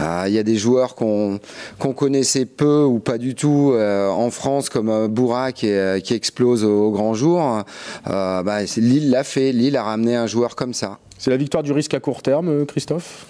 Euh, 0.00 0.24
Il 0.26 0.32
y 0.32 0.38
a 0.38 0.42
des 0.42 0.56
joueurs 0.56 0.94
qu'on 0.94 1.40
qu'on 1.78 1.92
connaissait 1.92 2.46
peu 2.46 2.84
ou 2.84 2.98
pas 2.98 3.18
du 3.18 3.34
tout 3.34 3.72
euh, 3.74 4.08
en 4.08 4.30
France, 4.30 4.68
comme 4.68 5.08
Bourra 5.08 5.52
qui, 5.52 5.66
explose 5.66 6.64
au, 6.64 6.90
grand 6.90 7.14
jour. 7.14 7.64
Bah, 8.06 8.58
Lille 8.76 9.10
l'a 9.10 9.24
fait. 9.24 9.52
Lille 9.52 9.76
a 9.76 9.82
ramené 9.82 10.16
un 10.16 10.26
joueur 10.26 10.56
comme 10.56 10.74
ça. 10.74 10.98
C'est 11.18 11.30
la 11.30 11.36
victoire 11.36 11.62
du 11.62 11.72
risque 11.72 11.94
à 11.94 12.00
court 12.00 12.22
terme, 12.22 12.66
Christophe? 12.66 13.26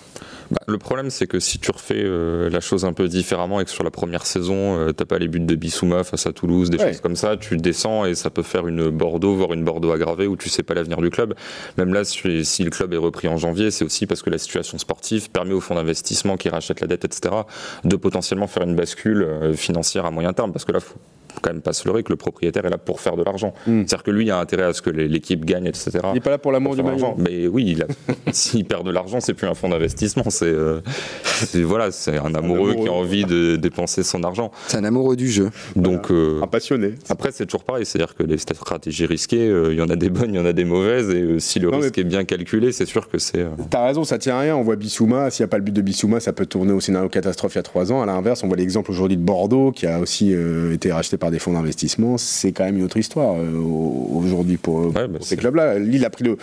Bah, 0.53 0.59
le 0.67 0.77
problème, 0.77 1.09
c'est 1.09 1.27
que 1.27 1.41
si 1.41 1.59
tu 1.59 1.71
refais 1.71 2.03
euh, 2.05 2.51
la 2.51 2.61
chose 2.61 2.85
un 2.85 2.93
peu 2.93 3.09
différemment 3.09 3.59
et 3.61 3.65
que 3.65 3.71
sur 3.71 3.85
la 3.85 3.91
première 3.91 4.27
saison, 4.27 4.77
euh, 4.79 4.93
t'as 4.93 5.07
pas 5.07 5.19
les 5.19 5.27
buts 5.27 5.41
de 5.41 5.55
Bissouma 5.55 6.05
face 6.05 6.27
à 6.27 6.33
Toulouse, 6.35 6.69
des 6.69 6.77
Ouais. 6.77 6.89
choses 6.89 7.01
comme 7.01 7.17
ça, 7.17 7.39
tu 7.39 7.57
descends 7.57 8.05
et 8.05 8.15
ça 8.15 8.29
peut 8.29 8.43
faire 8.43 8.67
une 8.69 8.91
Bordeaux, 8.91 9.35
voire 9.35 9.55
une 9.55 9.65
Bordeaux 9.65 9.93
aggravée 9.93 10.27
où 10.27 10.37
tu 10.37 10.51
sais 10.51 10.63
pas 10.63 10.75
l'avenir 10.75 10.99
du 11.01 11.09
club. 11.09 11.35
Même 11.79 11.95
là, 11.95 12.05
si, 12.05 12.45
si 12.45 12.65
le 12.65 12.71
club 12.71 12.93
est 12.93 12.99
repris 12.99 13.29
en 13.29 13.39
janvier, 13.39 13.71
c'est 13.71 13.87
aussi 13.87 14.07
parce 14.07 14.21
que 14.21 14.29
la 14.29 14.37
situation 14.37 14.77
sportive 14.77 15.31
permet 15.31 15.55
au 15.55 15.61
fonds 15.61 15.75
d'investissement 15.77 16.37
qui 16.37 16.51
rachète 16.51 16.83
la 16.83 16.87
dette, 16.87 17.07
etc., 17.07 17.35
de 17.85 17.97
potentiellement 17.97 18.47
faire 18.47 18.65
une 18.65 18.77
bascule 18.77 19.23
euh, 19.23 19.55
financière 19.55 20.05
à 20.05 20.11
moyen 20.11 20.35
terme. 20.35 20.53
Parce 20.53 20.67
que 20.67 20.73
là, 20.73 20.81
faut 20.81 20.97
quand 21.41 21.53
même 21.53 21.63
pas 21.63 21.73
se 21.73 21.87
leurrer 21.89 22.03
que 22.03 22.11
le 22.13 22.17
propriétaire 22.17 22.65
est 22.67 22.71
là 22.71 22.79
pour 22.79 23.01
faire 23.01 23.17
de 23.17 23.23
l'argent. 23.23 23.55
Mm. 23.67 23.81
C'est-à-dire 23.87 24.03
que 24.03 24.11
lui 24.11 24.31
a 24.31 24.39
intérêt 24.39 24.65
à 24.65 24.73
ce 24.73 24.83
que 24.83 24.91
l'équipe 24.91 25.45
gagne, 25.45 25.67
etc. 25.67 25.91
Il 26.11 26.15
n'est 26.15 26.21
pas 26.21 26.31
là 26.31 26.39
pour 26.39 26.53
l'amour 26.53 26.77
du 26.77 26.83
maillot. 26.83 27.15
Mais 27.19 27.47
oui, 27.47 27.79
s'il 28.33 28.65
perd 28.65 28.85
de 28.87 28.91
l'argent, 28.91 29.21
c'est 29.21 29.35
plus 29.35 29.47
un 29.47 29.55
fonds 29.55 29.69
d'investissement, 29.69 30.25
c'est 30.29 30.47
euh, 30.47 30.81
voilà, 31.65 31.91
c'est 31.91 32.19
un 32.19 32.35
amoureux, 32.35 32.75
qui 32.75 32.89
a 32.89 32.93
envie 32.93 33.25
de 33.25 33.57
dépenser 33.57 34.03
son 34.03 34.23
argent. 34.25 34.51
C'est 34.69 34.77
un 34.77 34.85
amoureux 34.85 35.17
du 35.17 35.29
jeu. 35.31 35.51
Donc 35.77 36.11
euh, 36.11 36.41
Un 36.43 36.47
passionné. 36.47 36.95
après 37.09 37.31
c'est 37.33 37.47
toujours 37.47 37.65
pareil, 37.65 37.85
c'est-à-dire 37.87 38.15
que 38.15 38.23
les 38.23 38.39
stratégies 38.39 39.07
risquées, 39.07 39.49
euh, 39.49 39.73
il 39.73 39.79
y 39.79 39.83
en 39.83 39.89
a 39.89 39.97
des 39.97 40.11
bonnes, 40.11 40.35
il 40.35 40.37
y 40.37 40.41
en 40.41 40.47
a 40.47 40.53
des 40.53 40.65
mauvaises, 40.65 41.11
et 41.11 41.23
euh, 41.23 41.39
si 41.39 41.59
le 41.59 41.71
Non, 41.71 41.79
risque 41.79 41.97
mais- 41.97 42.03
est 42.03 42.05
bien 42.05 42.25
calculé, 42.25 42.73
c'est 42.73 42.87
sûr 42.87 43.09
que 43.09 43.19
c'est. 43.19 43.39
euh, 43.39 43.49
T'as 43.71 43.85
raison, 43.87 44.05
ça 44.05 44.19
tient 44.19 44.37
à 44.37 44.41
rien. 44.41 44.57
On 44.57 44.63
voit 44.63 44.77
Bissouma. 44.77 45.31
S'il 45.31 45.43
n'y 45.45 45.49
a 45.49 45.49
pas 45.49 45.59
le 45.59 45.65
but 45.65 45.73
de 45.75 45.83
Bissouma, 45.83 46.21
ça 46.21 46.33
peut 46.33 46.47
tourner 46.47 46.73
au 46.73 46.81
scénario 46.81 47.09
catastrophe 47.09 47.55
il 47.55 47.59
y 47.59 47.61
a 47.61 47.63
trois 47.63 47.93
ans. 47.93 48.03
À 48.03 48.07
l'inverse, 48.07 48.43
on 48.45 48.49
voit 48.49 48.57
l'exemple 48.57 48.91
aujourd'hui 48.91 49.17
de 49.17 49.23
Bordeaux, 49.23 49.73
qui 49.73 49.87
a 49.87 50.01
aussi 50.01 50.33
euh, 50.35 50.73
été 50.73 50.93
racheté 50.93 51.17
par 51.23 51.31
des 51.31 51.39
fonds 51.39 51.53
d'investissement. 51.53 52.19
C'est 52.19 52.51
quand 52.51 52.65
même 52.65 52.79
une 52.79 52.83
autre 52.85 52.97
histoire 52.97 53.37
euh, 53.39 53.55
au- 53.57 54.11
aujourd'hui 54.19 54.57
pour, 54.57 54.87
Ouais, 54.87 54.91
bah, 54.93 55.09
pour 55.09 55.23
ces 55.23 55.29
c'est- 55.31 55.37
clubs-là. 55.37 55.79
Lille 55.79 56.05
a 56.05 56.11
pris 56.11 56.25
le, 56.25 56.37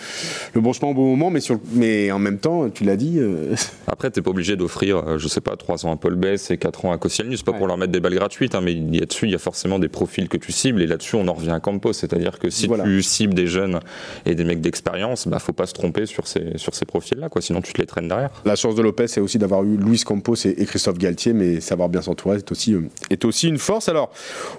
le 0.54 0.60
bon 0.62 0.72
chemin 0.72 0.90
au 0.92 0.94
bon 0.94 1.04
moment, 1.10 1.28
mais, 1.28 1.40
sur, 1.40 1.60
mais 1.74 2.10
en 2.10 2.18
même 2.18 2.38
temps, 2.38 2.70
tu 2.70 2.84
l'as 2.84 2.96
dit. 2.96 3.18
euh, 3.18 3.54
Après, 3.86 4.10
t'es 4.10 4.22
pas 4.22 4.30
obligé 4.30 4.56
d'offrir, 4.56 4.96
euh, 5.06 5.18
je 5.18 5.28
sais 5.28 5.42
pas, 5.42 5.54
3 5.56 5.84
ans 5.84 5.92
à 5.92 5.96
Paul 5.96 6.14
Bess 6.14 6.50
et 6.50 6.56
4 6.56 6.86
ans 6.86 6.92
à 6.92 6.96
Koscielny. 6.98 7.36
C'est 7.36 7.44
pas 7.44 7.52
Ouais. 7.52 7.58
pour 7.58 7.66
leur 7.66 7.76
mettre 7.76 7.92
des 7.92 8.00
balles 8.00 8.14
gratuites, 8.14 8.54
hein, 8.54 8.62
mais 8.64 8.72
il 8.72 8.96
y 8.96 9.02
a 9.02 9.06
dessus, 9.06 9.26
il 9.26 9.32
y 9.32 9.34
a 9.34 9.38
forcément 9.38 9.78
des 9.78 9.88
profils 9.90 10.30
que 10.30 10.38
tu 10.38 10.50
cibles. 10.50 10.80
Et 10.80 10.86
là-dessus, 10.86 11.16
on 11.16 11.28
en 11.28 11.34
revient 11.34 11.50
à 11.50 11.60
Campos. 11.60 11.92
C'est-à-dire 11.92 12.38
que 12.38 12.48
si 12.48 12.66
Voilà. 12.66 12.84
tu 12.84 13.02
cibles 13.02 13.34
des 13.34 13.46
jeunes 13.48 13.80
et 14.24 14.34
des 14.34 14.44
mecs 14.44 14.62
d'expérience, 14.62 15.28
bah, 15.28 15.40
faut 15.40 15.52
pas 15.52 15.66
se 15.66 15.74
tromper 15.74 16.06
sur 16.06 16.26
ces, 16.26 16.56
sur 16.56 16.74
ces 16.74 16.86
profils-là, 16.86 17.28
quoi. 17.28 17.42
Sinon, 17.42 17.60
tu 17.60 17.74
te 17.74 17.80
les 17.82 17.86
traînes 17.86 18.08
derrière. 18.08 18.30
La 18.46 18.56
chance 18.56 18.74
de 18.76 18.80
Lopez, 18.82 19.08
c'est 19.08 19.20
aussi 19.20 19.36
d'avoir 19.36 19.62
eu 19.64 19.76
Luis 19.76 20.00
Campos 20.06 20.36
et, 20.46 20.54
et 20.62 20.64
Christophe 20.64 20.96
Galtier, 20.96 21.34
mais 21.34 21.60
savoir 21.60 21.90
bien 21.90 22.00
s'entourer 22.00 22.36
est 22.38 22.50
aussi, 22.50 22.72
euh, 22.72 22.80
est 23.10 23.26
aussi 23.26 23.48
une 23.48 23.58
force. 23.58 23.88
Alors, 23.90 24.10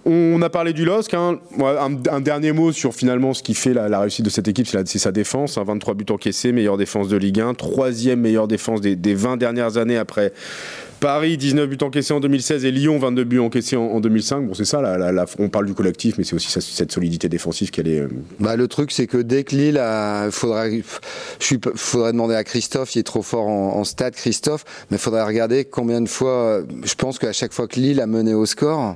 on 0.06 0.11
a 0.42 0.50
parlé 0.50 0.74
du 0.74 0.86
LOSC. 0.86 1.14
hein. 1.14 1.40
Un, 1.60 2.22
dernier 2.22 2.52
mot 2.52 2.72
sur 2.72 2.94
finalement 2.94 3.34
ce 3.34 3.44
qui 3.44 3.54
fait 3.54 3.74
la, 3.74 4.00
réussite 4.00 4.26
de 4.26 4.30
cette 4.30 4.48
équipe, 4.48 4.68
c'est 4.68 4.98
sa 5.00 5.12
défense. 5.12 5.58
hein. 5.58 5.64
23 5.66 5.94
buts 5.94 6.06
encaissés, 6.10 6.52
meilleure 6.52 6.78
défense 6.78 7.08
de 7.08 7.18
Ligue 7.18 7.40
1, 7.42 7.54
troisième 7.54 8.22
meilleure 8.22 8.48
défense 8.48 8.82
des, 8.82 8.96
des 8.96 9.14
20 9.16 9.38
dernières 9.38 9.78
années 9.78 9.98
après. 9.98 10.34
Paris, 11.00 11.36
19 11.36 11.68
buts 11.68 11.78
encaissés 11.82 12.14
en 12.14 12.20
2016 12.20 12.64
et 12.64 12.70
Lyon, 12.72 13.00
22 13.00 13.24
buts 13.24 13.40
encaissés 13.40 13.76
en, 13.76 13.86
en 13.86 14.00
2005. 14.00 14.46
Bon, 14.48 14.54
c'est 14.54 14.66
ça, 14.66 14.84
on 15.40 15.50
parle 15.50 15.66
du 15.66 15.74
collectif, 15.74 16.20
mais 16.20 16.24
c'est 16.24 16.36
aussi 16.36 16.52
cette 16.52 16.92
solidité 16.92 17.28
défensive 17.28 17.72
qu'elle 17.72 17.88
est. 17.88 18.02
euh, 18.02 18.08
Bah, 18.40 18.56
le 18.56 18.68
truc, 18.68 18.92
c'est 18.92 19.08
que 19.08 19.18
dès 19.18 19.44
que 19.44 19.56
Lille 19.56 19.80
a, 19.80 20.30
faudrait, 20.30 20.84
faudrait 21.76 22.12
demander 22.12 22.36
à 22.36 22.44
Christophe, 22.44 22.96
il 22.96 23.00
est 23.00 23.04
trop 23.04 23.24
fort 23.24 23.48
en, 23.48 23.78
en 23.78 23.84
stade, 23.84 24.14
Christophe, 24.14 24.64
mais 24.92 25.00
faudrait 25.00 25.24
regarder 25.24 25.66
combien 25.66 26.02
de 26.02 26.08
fois, 26.10 26.62
je 26.84 26.94
pense 26.94 27.18
qu'à 27.18 27.34
chaque 27.34 27.54
fois 27.54 27.68
que 27.68 27.80
Lille 27.80 28.00
a 28.00 28.06
mené 28.06 28.36
au 28.36 28.46
score, 28.46 28.96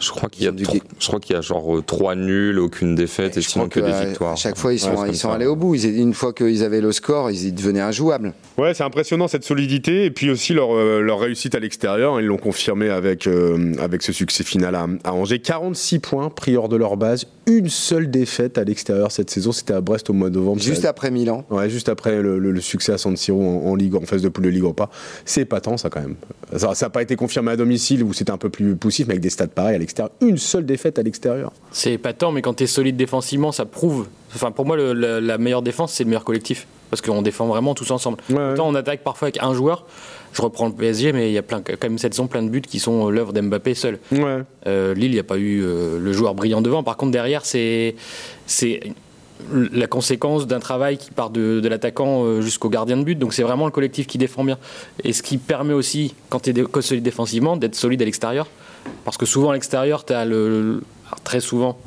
Je 0.00 0.10
crois 0.10 0.28
qu'il 0.30 0.44
y 0.44 0.48
a, 0.48 0.52
je 0.98 1.06
crois 1.06 1.20
qu'il 1.20 1.36
y 1.36 1.38
a 1.38 1.42
genre 1.42 1.82
3 1.84 2.14
nuls, 2.16 2.58
aucune 2.58 2.94
défaite 2.94 3.36
et 3.36 3.42
je 3.42 3.48
sinon 3.48 3.68
crois 3.68 3.82
que, 3.82 3.86
que, 3.90 4.00
des 4.02 4.06
victoires. 4.08 4.32
à 4.32 4.36
chaque 4.36 4.56
fois, 4.56 4.72
ils 4.72 4.78
sont, 4.78 5.04
ils 5.06 5.26
allés 5.26 5.46
au 5.46 5.56
bout. 5.56 5.74
Ils- 5.74 5.98
une 6.00 6.14
fois 6.14 6.32
qu'ils 6.32 6.64
avaient 6.64 6.80
le 6.80 6.90
score, 6.92 7.30
ils 7.30 7.54
devenaient 7.54 7.80
injouables. 7.82 8.32
Ouais, 8.56 8.72
c'est 8.74 8.82
impressionnant 8.82 9.28
cette 9.28 9.44
solidité 9.44 10.06
et 10.06 10.10
puis 10.10 10.30
aussi 10.30 10.54
leur, 10.54 10.74
euh, 10.74 11.00
leur 11.02 11.20
réussite 11.20 11.54
à 11.54 11.60
l'extérieur. 11.60 12.18
Ils 12.20 12.26
l'ont 12.26 12.38
confirmé 12.38 12.88
avec, 12.88 13.26
euh, 13.26 13.74
avec 13.78 14.02
ce 14.02 14.12
succès 14.12 14.42
final 14.42 14.74
à, 14.74 14.86
à 15.04 15.12
Angers. 15.12 15.38
46 15.40 15.98
points 15.98 16.30
pris 16.30 16.56
hors 16.56 16.68
de 16.70 16.76
leur 16.76 16.96
base. 16.96 17.26
Une 17.46 17.68
seule 17.68 18.10
défaite 18.10 18.56
à 18.58 18.64
l'extérieur 18.64 19.12
cette 19.12 19.28
saison. 19.28 19.52
C'était 19.52 19.74
à 19.74 19.80
Brest 19.82 20.08
au 20.08 20.12
mois 20.14 20.30
de 20.30 20.36
novembre. 20.36 20.60
Juste 20.62 20.82
Ça- 20.82 20.88
après 20.90 21.10
Milan. 21.10 21.44
Ouais, 21.50 21.68
juste 21.68 21.88
après 21.90 22.22
le, 22.22 22.38
le- 22.38 22.52
le 22.52 22.60
succès 22.60 22.92
à 22.92 22.98
San 22.98 23.16
Siro 23.16 23.42
en, 23.42 23.70
en 23.70 23.74
Ligue, 23.74 23.96
en 23.96 24.00
phase 24.02 24.22
de 24.22 24.28
poule 24.30 24.44
de 24.44 24.50
Ligue 24.50 24.62
Europa. 24.62 24.88
C'est 25.26 25.42
épatant, 25.42 25.76
ça, 25.76 25.90
quand 25.90 26.00
même. 26.00 26.14
Ça 26.56 26.72
n'a 26.80 26.90
pas 26.90 27.02
été 27.02 27.16
confirmé 27.16 27.50
à 27.52 27.56
domicile 27.56 28.02
où 28.02 28.12
c'était 28.12 28.30
un 28.30 28.38
peu 28.38 28.48
plus 28.48 28.76
poussif, 28.76 29.06
mais 29.06 29.12
avec 29.14 29.22
des 29.22 29.30
stades 29.30 29.50
pareils 29.50 29.74
à 29.74 29.78
l'extérieur. 29.78 29.89
Une 30.20 30.38
seule 30.38 30.64
défaite 30.66 30.98
à 30.98 31.02
l'extérieur. 31.02 31.52
C'est 31.72 31.92
épatant, 31.92 32.32
mais 32.32 32.42
quand 32.42 32.54
tu 32.54 32.64
es 32.64 32.66
solide 32.66 32.96
défensivement, 32.96 33.52
ça 33.52 33.64
prouve. 33.64 34.06
Enfin, 34.34 34.50
pour 34.50 34.66
moi, 34.66 34.76
le- 34.76 34.92
la, 34.92 35.20
la 35.20 35.38
meilleure 35.38 35.62
défense, 35.62 35.92
c'est 35.92 36.04
le 36.04 36.08
meilleur 36.10 36.24
collectif. 36.24 36.66
Parce 36.90 37.02
qu'on 37.02 37.22
défend 37.22 37.46
vraiment 37.46 37.74
tous 37.74 37.90
ensemble. 37.92 38.18
Ouais, 38.30 38.36
ouais. 38.36 38.52
Autant 38.52 38.68
on 38.68 38.74
attaque 38.74 39.04
parfois 39.04 39.26
avec 39.26 39.40
un 39.42 39.54
joueur. 39.54 39.86
Je 40.32 40.42
reprends 40.42 40.66
le 40.66 40.72
PSG, 40.74 41.12
mais 41.12 41.30
il 41.30 41.32
y 41.32 41.38
a 41.38 41.42
plein, 41.42 41.60
quand 41.62 41.82
même 41.84 41.98
cette 41.98 42.14
saison 42.14 42.26
plein 42.26 42.42
de 42.42 42.48
buts 42.48 42.62
qui 42.62 42.80
sont 42.80 43.06
euh, 43.06 43.10
l'œuvre 43.12 43.32
d'Mbappé 43.32 43.74
seul. 43.74 44.00
Ouais. 44.10 44.38
Euh, 44.66 44.92
Lille, 44.94 45.12
il 45.12 45.14
n'y 45.14 45.18
a 45.20 45.24
pas 45.24 45.38
eu 45.38 45.62
euh, 45.62 46.00
le 46.00 46.12
joueur 46.12 46.34
brillant 46.34 46.62
devant. 46.62 46.82
Par 46.82 46.96
contre, 46.96 47.12
derrière, 47.12 47.46
c'est 47.46 47.94
la 49.52 49.86
conséquence 49.86 50.46
d'un 50.46 50.58
travail 50.58 50.98
qui 50.98 51.10
part 51.12 51.30
de, 51.30 51.60
de 51.60 51.68
l'attaquant 51.68 52.40
jusqu'au 52.42 52.68
gardien 52.68 52.96
de 52.96 53.04
but. 53.04 53.14
Donc 53.18 53.32
c'est 53.34 53.42
vraiment 53.42 53.64
le 53.66 53.72
collectif 53.72 54.06
qui 54.06 54.18
défend 54.18 54.44
bien. 54.44 54.58
Et 55.04 55.12
ce 55.12 55.22
qui 55.22 55.38
permet 55.38 55.72
aussi, 55.74 56.14
quand 56.28 56.40
tu 56.40 56.50
es 56.50 56.82
solide 56.82 57.04
défensivement, 57.04 57.56
d'être 57.56 57.74
solide 57.74 58.02
à 58.02 58.04
l'extérieur. 58.04 58.48
Parce 59.04 59.16
que 59.16 59.26
souvent 59.26 59.50
à 59.50 59.54
l'extérieur, 59.54 60.04
tu 60.04 60.12
as 60.12 60.24
le, 60.24 60.82
très 61.24 61.40
souvent, 61.40 61.78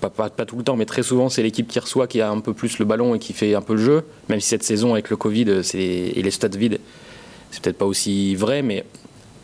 pas, 0.00 0.28
tout 0.28 0.56
le 0.56 0.62
temps, 0.62 0.76
mais 0.76 0.86
très 0.86 1.02
souvent, 1.02 1.28
c'est 1.28 1.42
l'équipe 1.42 1.66
qui 1.66 1.78
reçoit 1.78 2.06
qui 2.06 2.20
a 2.20 2.30
un 2.30 2.40
peu 2.40 2.52
plus 2.52 2.78
le 2.78 2.84
ballon 2.84 3.14
et 3.14 3.18
qui 3.18 3.32
fait 3.32 3.54
un 3.54 3.62
peu 3.62 3.74
le 3.74 3.82
jeu. 3.82 4.04
Même 4.28 4.40
si 4.40 4.48
cette 4.48 4.62
saison, 4.62 4.92
avec 4.92 5.10
le 5.10 5.16
Covid 5.16 5.62
et 5.74 6.22
les 6.22 6.30
stades 6.30 6.56
vides, 6.56 6.80
c'est 7.50 7.62
peut-être 7.62 7.78
pas 7.78 7.86
aussi 7.86 8.34
vrai, 8.34 8.62
mais 8.62 8.84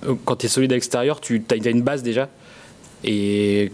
euh, 0.06 0.14
quand 0.24 0.36
tu 0.36 0.46
es 0.46 0.48
solide 0.48 0.72
à 0.72 0.74
l'extérieur, 0.74 1.20
tu 1.20 1.44
as, 1.50 1.68
une 1.68 1.82
base 1.82 2.02
déjà. 2.02 2.28
Et 3.04 3.72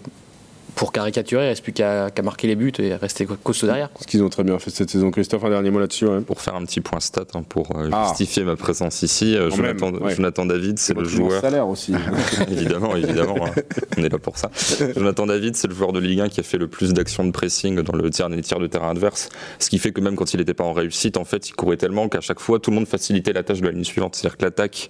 pour 0.77 0.93
caricaturer, 0.93 1.47
il 1.47 1.49
reste 1.49 1.65
plus 1.65 1.73
qu'à 1.73 2.11
marquer 2.23 2.47
les 2.47 2.55
buts 2.55 2.71
et 2.79 2.95
rester 2.95 3.27
costaud 3.43 3.67
derrière. 3.67 3.91
quoi. 3.91 4.03
Ce 4.03 4.07
qu'ils 4.07 4.23
ont 4.23 4.29
très 4.29 4.45
bien 4.45 4.59
fait 4.59 4.71
cette 4.71 4.91
saison. 4.91 5.11
Christophe, 5.11 5.43
un 5.45 5.51
dernier 5.51 5.71
mot 5.71 5.81
là-dessus. 5.81 6.07
Pour 6.27 6.41
faire 6.41 6.55
un 6.55 6.65
petit 6.65 6.81
point 6.83 7.01
stat, 7.01 7.25
hein, 7.35 7.43
pour 7.49 7.75
euh, 7.77 7.89
Ah. 7.93 8.07
justifier 8.09 8.45
ma 8.45 8.57
présence 8.57 9.03
ici, 9.03 9.35
euh, 9.37 9.49
Quand 9.51 9.57
Jonathan, 9.57 9.91
même, 9.91 10.03
ouais. 10.03 10.15
Jonathan 10.15 10.47
David, 10.47 10.79
c'est 10.79 10.95
le 10.95 11.05
joueur. 11.05 11.41
salaire 11.41 11.67
aussi. 11.67 11.95
évidemment, 12.51 12.95
évidemment, 12.95 13.37
hein. 13.47 13.61
on 13.97 14.05
est 14.05 14.09
là 14.11 14.19
pour 14.19 14.37
ça. 14.37 14.51
Jonathan 14.95 15.27
David, 15.27 15.57
c'est 15.57 15.67
le 15.69 15.75
joueur 15.75 15.93
de 15.93 15.99
Ligue 15.99 16.21
1 16.21 16.29
qui 16.29 16.41
a 16.41 16.43
fait 16.43 16.59
le 16.59 16.69
plus 16.69 16.93
d'actions 16.93 17.25
de 17.25 17.31
pressing 17.31 17.81
dans 17.81 17.97
le 17.97 18.11
tir, 18.11 18.29
les 18.29 18.43
tirs 18.43 18.59
de 18.61 18.67
terrain 18.67 18.91
adverse. 18.91 19.31
Ce 19.59 19.71
qui 19.71 19.79
fait 19.79 19.93
que 19.93 20.01
même 20.03 20.15
quand 20.15 20.35
il 20.35 20.37
n'était 20.41 20.55
pas 20.55 20.65
en 20.65 20.75
réussite, 20.75 21.17
en 21.17 21.25
fait, 21.25 21.49
il 21.49 21.53
courait 21.55 21.79
tellement 21.79 22.09
qu'à 22.11 22.21
chaque 22.21 22.39
fois, 22.41 22.59
tout 22.61 22.71
le 22.71 22.77
monde 22.77 22.87
facilitait 22.87 23.33
la 23.33 23.43
tâche 23.43 23.61
de 23.62 23.67
la 23.67 23.73
ligne 23.73 23.85
suivante. 23.85 24.15
C'est-à-dire 24.15 24.37
que 24.37 24.45
l'attaque 24.45 24.89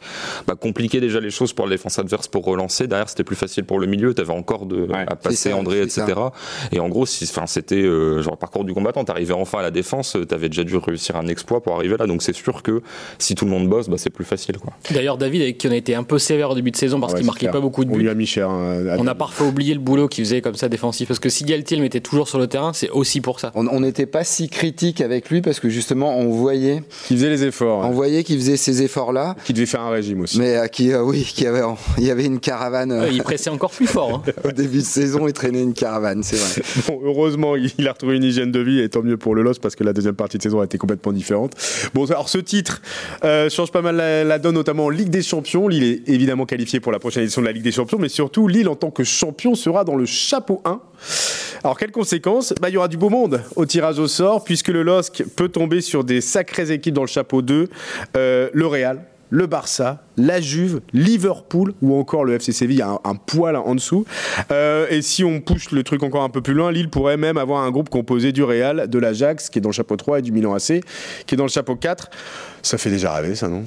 bah, 0.49 0.55
compliquait 0.61 1.01
déjà 1.01 1.20
les 1.20 1.31
choses 1.31 1.53
pour 1.53 1.66
la 1.66 1.70
défense 1.77 1.99
adverse 2.01 2.27
pour 2.27 2.44
relancer. 2.44 2.88
Derrière, 2.88 3.09
c'était 3.09 3.22
plus 3.25 3.37
facile 3.37 3.62
pour 3.64 3.79
le 3.79 3.87
milieu. 3.87 4.12
Tu 4.14 4.20
avais 4.20 4.33
encore 4.33 4.66
de, 4.66 4.87
Ouais, 4.87 5.05
à 5.07 5.14
passer 5.16 5.53
André, 5.53 5.75
etc. 5.82 6.04
Et 6.72 6.80
en 6.80 6.88
gros, 6.88 7.06
si, 7.06 7.24
enfin, 7.24 7.46
c'était 7.46 7.76
euh, 7.82 8.22
genre 8.22 8.36
parcours 8.36 8.64
du 8.64 8.74
combattant. 8.74 9.04
T'arrivais 9.04 9.34
enfin 9.34 9.58
à 9.58 9.62
la 9.62 9.70
défense, 9.70 10.16
tu 10.28 10.34
avais 10.34 10.48
déjà 10.48 10.64
dû 10.64 10.76
réussir 10.76 11.16
un 11.16 11.26
exploit 11.28 11.62
pour 11.62 11.74
arriver 11.76 11.96
là. 11.98 12.06
Donc 12.06 12.22
c'est 12.22 12.34
sûr 12.34 12.62
que 12.62 12.82
si 13.18 13.34
tout 13.34 13.44
le 13.44 13.50
monde 13.50 13.68
bosse, 13.68 13.88
bah, 13.88 13.96
c'est 13.98 14.10
plus 14.10 14.24
facile. 14.24 14.58
Quoi. 14.58 14.72
D'ailleurs, 14.90 15.18
David, 15.18 15.42
avec 15.42 15.58
qui 15.58 15.68
on 15.68 15.70
a 15.72 15.76
été 15.76 15.94
un 15.94 16.02
peu 16.02 16.18
sévère 16.18 16.50
au 16.50 16.54
début 16.54 16.70
de 16.70 16.76
saison 16.76 17.00
parce 17.00 17.12
Ouais, 17.12 17.18
qu'il 17.20 17.26
marquait 17.26 17.40
clair. 17.40 17.52
pas 17.52 17.60
beaucoup 17.60 17.84
de 17.84 17.90
On 17.90 17.96
lui 17.96 18.04
buts. 18.04 18.10
a 18.10 18.14
mis 18.14 18.26
cher. 18.26 18.48
hein, 18.50 18.96
On 18.98 19.06
a 19.06 19.14
parfois 19.14 19.46
oublié 19.46 19.74
le 19.74 19.80
boulot 19.80 20.08
qu'il 20.08 20.24
faisait 20.24 20.40
comme 20.40 20.54
ça 20.56 20.68
défensif. 20.68 21.08
Parce 21.08 21.20
que 21.20 21.28
si 21.28 21.44
Galtier 21.44 21.76
le 21.76 21.82
mettait 21.82 22.00
toujours 22.00 22.28
sur 22.28 22.38
le 22.38 22.46
terrain, 22.46 22.72
c'est 22.72 22.90
aussi 22.90 23.20
pour 23.20 23.40
ça. 23.40 23.52
On 23.54 23.80
n'était 23.80 24.06
pas 24.06 24.24
si 24.24 24.48
critique 24.48 25.00
avec 25.00 25.30
lui 25.30 25.40
parce 25.42 25.60
que 25.60 25.68
justement, 25.68 26.16
on 26.18 26.30
voyait, 26.30 26.82
Qui 27.06 27.14
faisait 27.16 27.30
les 27.30 27.44
efforts. 27.44 27.84
on 27.84 27.90
voyait 27.90 28.24
qu'il 28.24 28.36
faisait 28.38 28.56
ces 28.56 28.82
efforts-là, 28.82 29.36
Qui 29.44 29.52
devait 29.52 29.66
faire 29.66 29.80
un 29.82 29.90
régime 29.90 30.20
aussi. 30.22 30.38
mais 30.38 30.56
à 30.56 30.68
qui, 30.68 30.92
euh, 30.92 31.02
oui, 31.02 31.22
qui 31.22 31.46
avait, 31.46 31.62
il 31.98 32.04
y 32.04 32.10
avait 32.10 32.24
une 32.24 32.40
caravane 32.40 32.92
euh, 32.92 33.08
il 33.10 33.22
pressait 33.22 33.50
encore 33.50 33.70
plus 33.70 33.86
fort. 33.86 34.22
hein. 34.26 34.32
au 34.48 34.52
début 34.52 34.78
de 34.78 34.82
saison, 34.82 35.26
il 35.26 35.32
traînait 35.32 35.62
caravane, 35.74 36.22
c'est 36.22 36.37
vrai. 36.37 36.62
Bon, 36.88 37.00
heureusement, 37.02 37.57
il 37.57 37.88
a 37.88 37.92
retrouvé 37.92 38.16
une 38.16 38.24
hygiène 38.24 38.52
de 38.52 38.61
vie 38.61 38.81
et 38.81 38.88
tant 38.88 39.02
mieux 39.02 39.16
pour 39.16 39.35
le 39.35 39.42
LOS 39.42 39.59
parce 39.61 39.74
que 39.74 39.85
la 39.85 39.92
deuxième 39.92 40.14
partie 40.14 40.38
de 40.38 40.42
saison 40.42 40.61
a 40.61 40.64
été 40.64 40.79
complètement 40.79 41.12
différente. 41.12 41.52
Bon, 41.94 42.05
alors 42.07 42.29
ce 42.29 42.38
titre 42.38 42.83
euh, 43.24 43.48
change 43.50 43.72
pas 43.72 43.83
mal 43.83 43.96
la, 43.96 44.24
la 44.24 44.38
donne, 44.38 44.55
notamment 44.55 44.87
en 44.87 44.90
Ligue 44.90 45.11
des 45.11 45.22
Champions. 45.22 45.68
Lille 45.68 45.85
est 45.85 46.09
évidemment 46.09 46.46
qualifié 46.46 46.81
pour 46.81 46.92
la 46.92 46.98
prochaine 46.98 47.22
édition 47.22 47.40
de 47.40 47.46
la 47.46 47.52
Ligue 47.52 47.64
des 47.64 47.72
Champions, 47.72 47.98
mais 47.98 48.09
surtout, 48.09 48.48
Lille 48.48 48.68
en 48.68 48.76
tant 48.76 48.90
que 48.90 49.05
champion 49.05 49.55
sera 49.55 49.85
dans 49.85 49.96
le 49.96 50.07
chapeau 50.07 50.61
1. 50.64 50.81
Alors, 51.64 51.79
quelles 51.79 51.92
conséquences? 51.92 52.55
Bah, 52.61 52.68
Il 52.68 52.74
y 52.74 52.76
aura 52.76 52.88
du 52.88 52.96
beau 52.96 53.11
monde 53.11 53.42
au 53.57 53.66
tirage 53.66 53.98
au 53.98 54.09
sort, 54.09 54.44
puisque 54.44 54.68
le 54.68 54.83
LOSC 54.83 55.24
peut 55.35 55.48
tomber 55.48 55.81
sur 55.81 56.05
des 56.05 56.20
sacrées 56.20 56.70
équipes 56.70 56.94
dans 56.94 57.02
le 57.02 57.09
chapeau 57.09 57.42
2. 57.42 57.68
Euh, 58.16 58.48
le 58.52 58.66
Real, 58.66 59.02
le 59.30 59.46
Barça, 59.46 60.04
la 60.16 60.40
Juve, 60.40 60.80
Liverpool 60.92 61.74
ou 61.82 61.98
encore 61.98 62.24
le 62.24 62.34
FC 62.34 62.52
Séville, 62.52 62.82
un, 62.82 62.98
un 63.04 63.14
poil 63.14 63.56
en 63.56 63.74
dessous. 63.74 64.04
Euh, 64.50 64.86
et 64.90 65.02
si 65.02 65.24
on 65.24 65.40
pousse 65.40 65.70
le 65.70 65.82
truc 65.82 66.02
encore 66.02 66.22
un 66.22 66.28
peu 66.28 66.40
plus 66.40 66.54
loin, 66.54 66.72
Lille 66.72 66.90
pourrait 66.90 67.16
même 67.16 67.36
avoir 67.36 67.62
un 67.62 67.70
groupe 67.70 67.88
composé 67.88 68.32
du 68.32 68.42
Real, 68.42 68.88
de 68.88 68.98
l'Ajax, 68.98 69.50
qui 69.50 69.58
est 69.58 69.62
dans 69.62 69.70
le 69.70 69.74
chapeau 69.74 69.96
3, 69.96 70.20
et 70.20 70.22
du 70.22 70.32
Milan 70.32 70.54
AC, 70.54 70.82
qui 71.26 71.34
est 71.34 71.36
dans 71.36 71.44
le 71.44 71.50
chapeau 71.50 71.76
4. 71.76 72.10
Ça 72.62 72.78
fait 72.78 72.90
déjà 72.90 73.12
rêver, 73.14 73.34
ça, 73.34 73.48
non? 73.48 73.64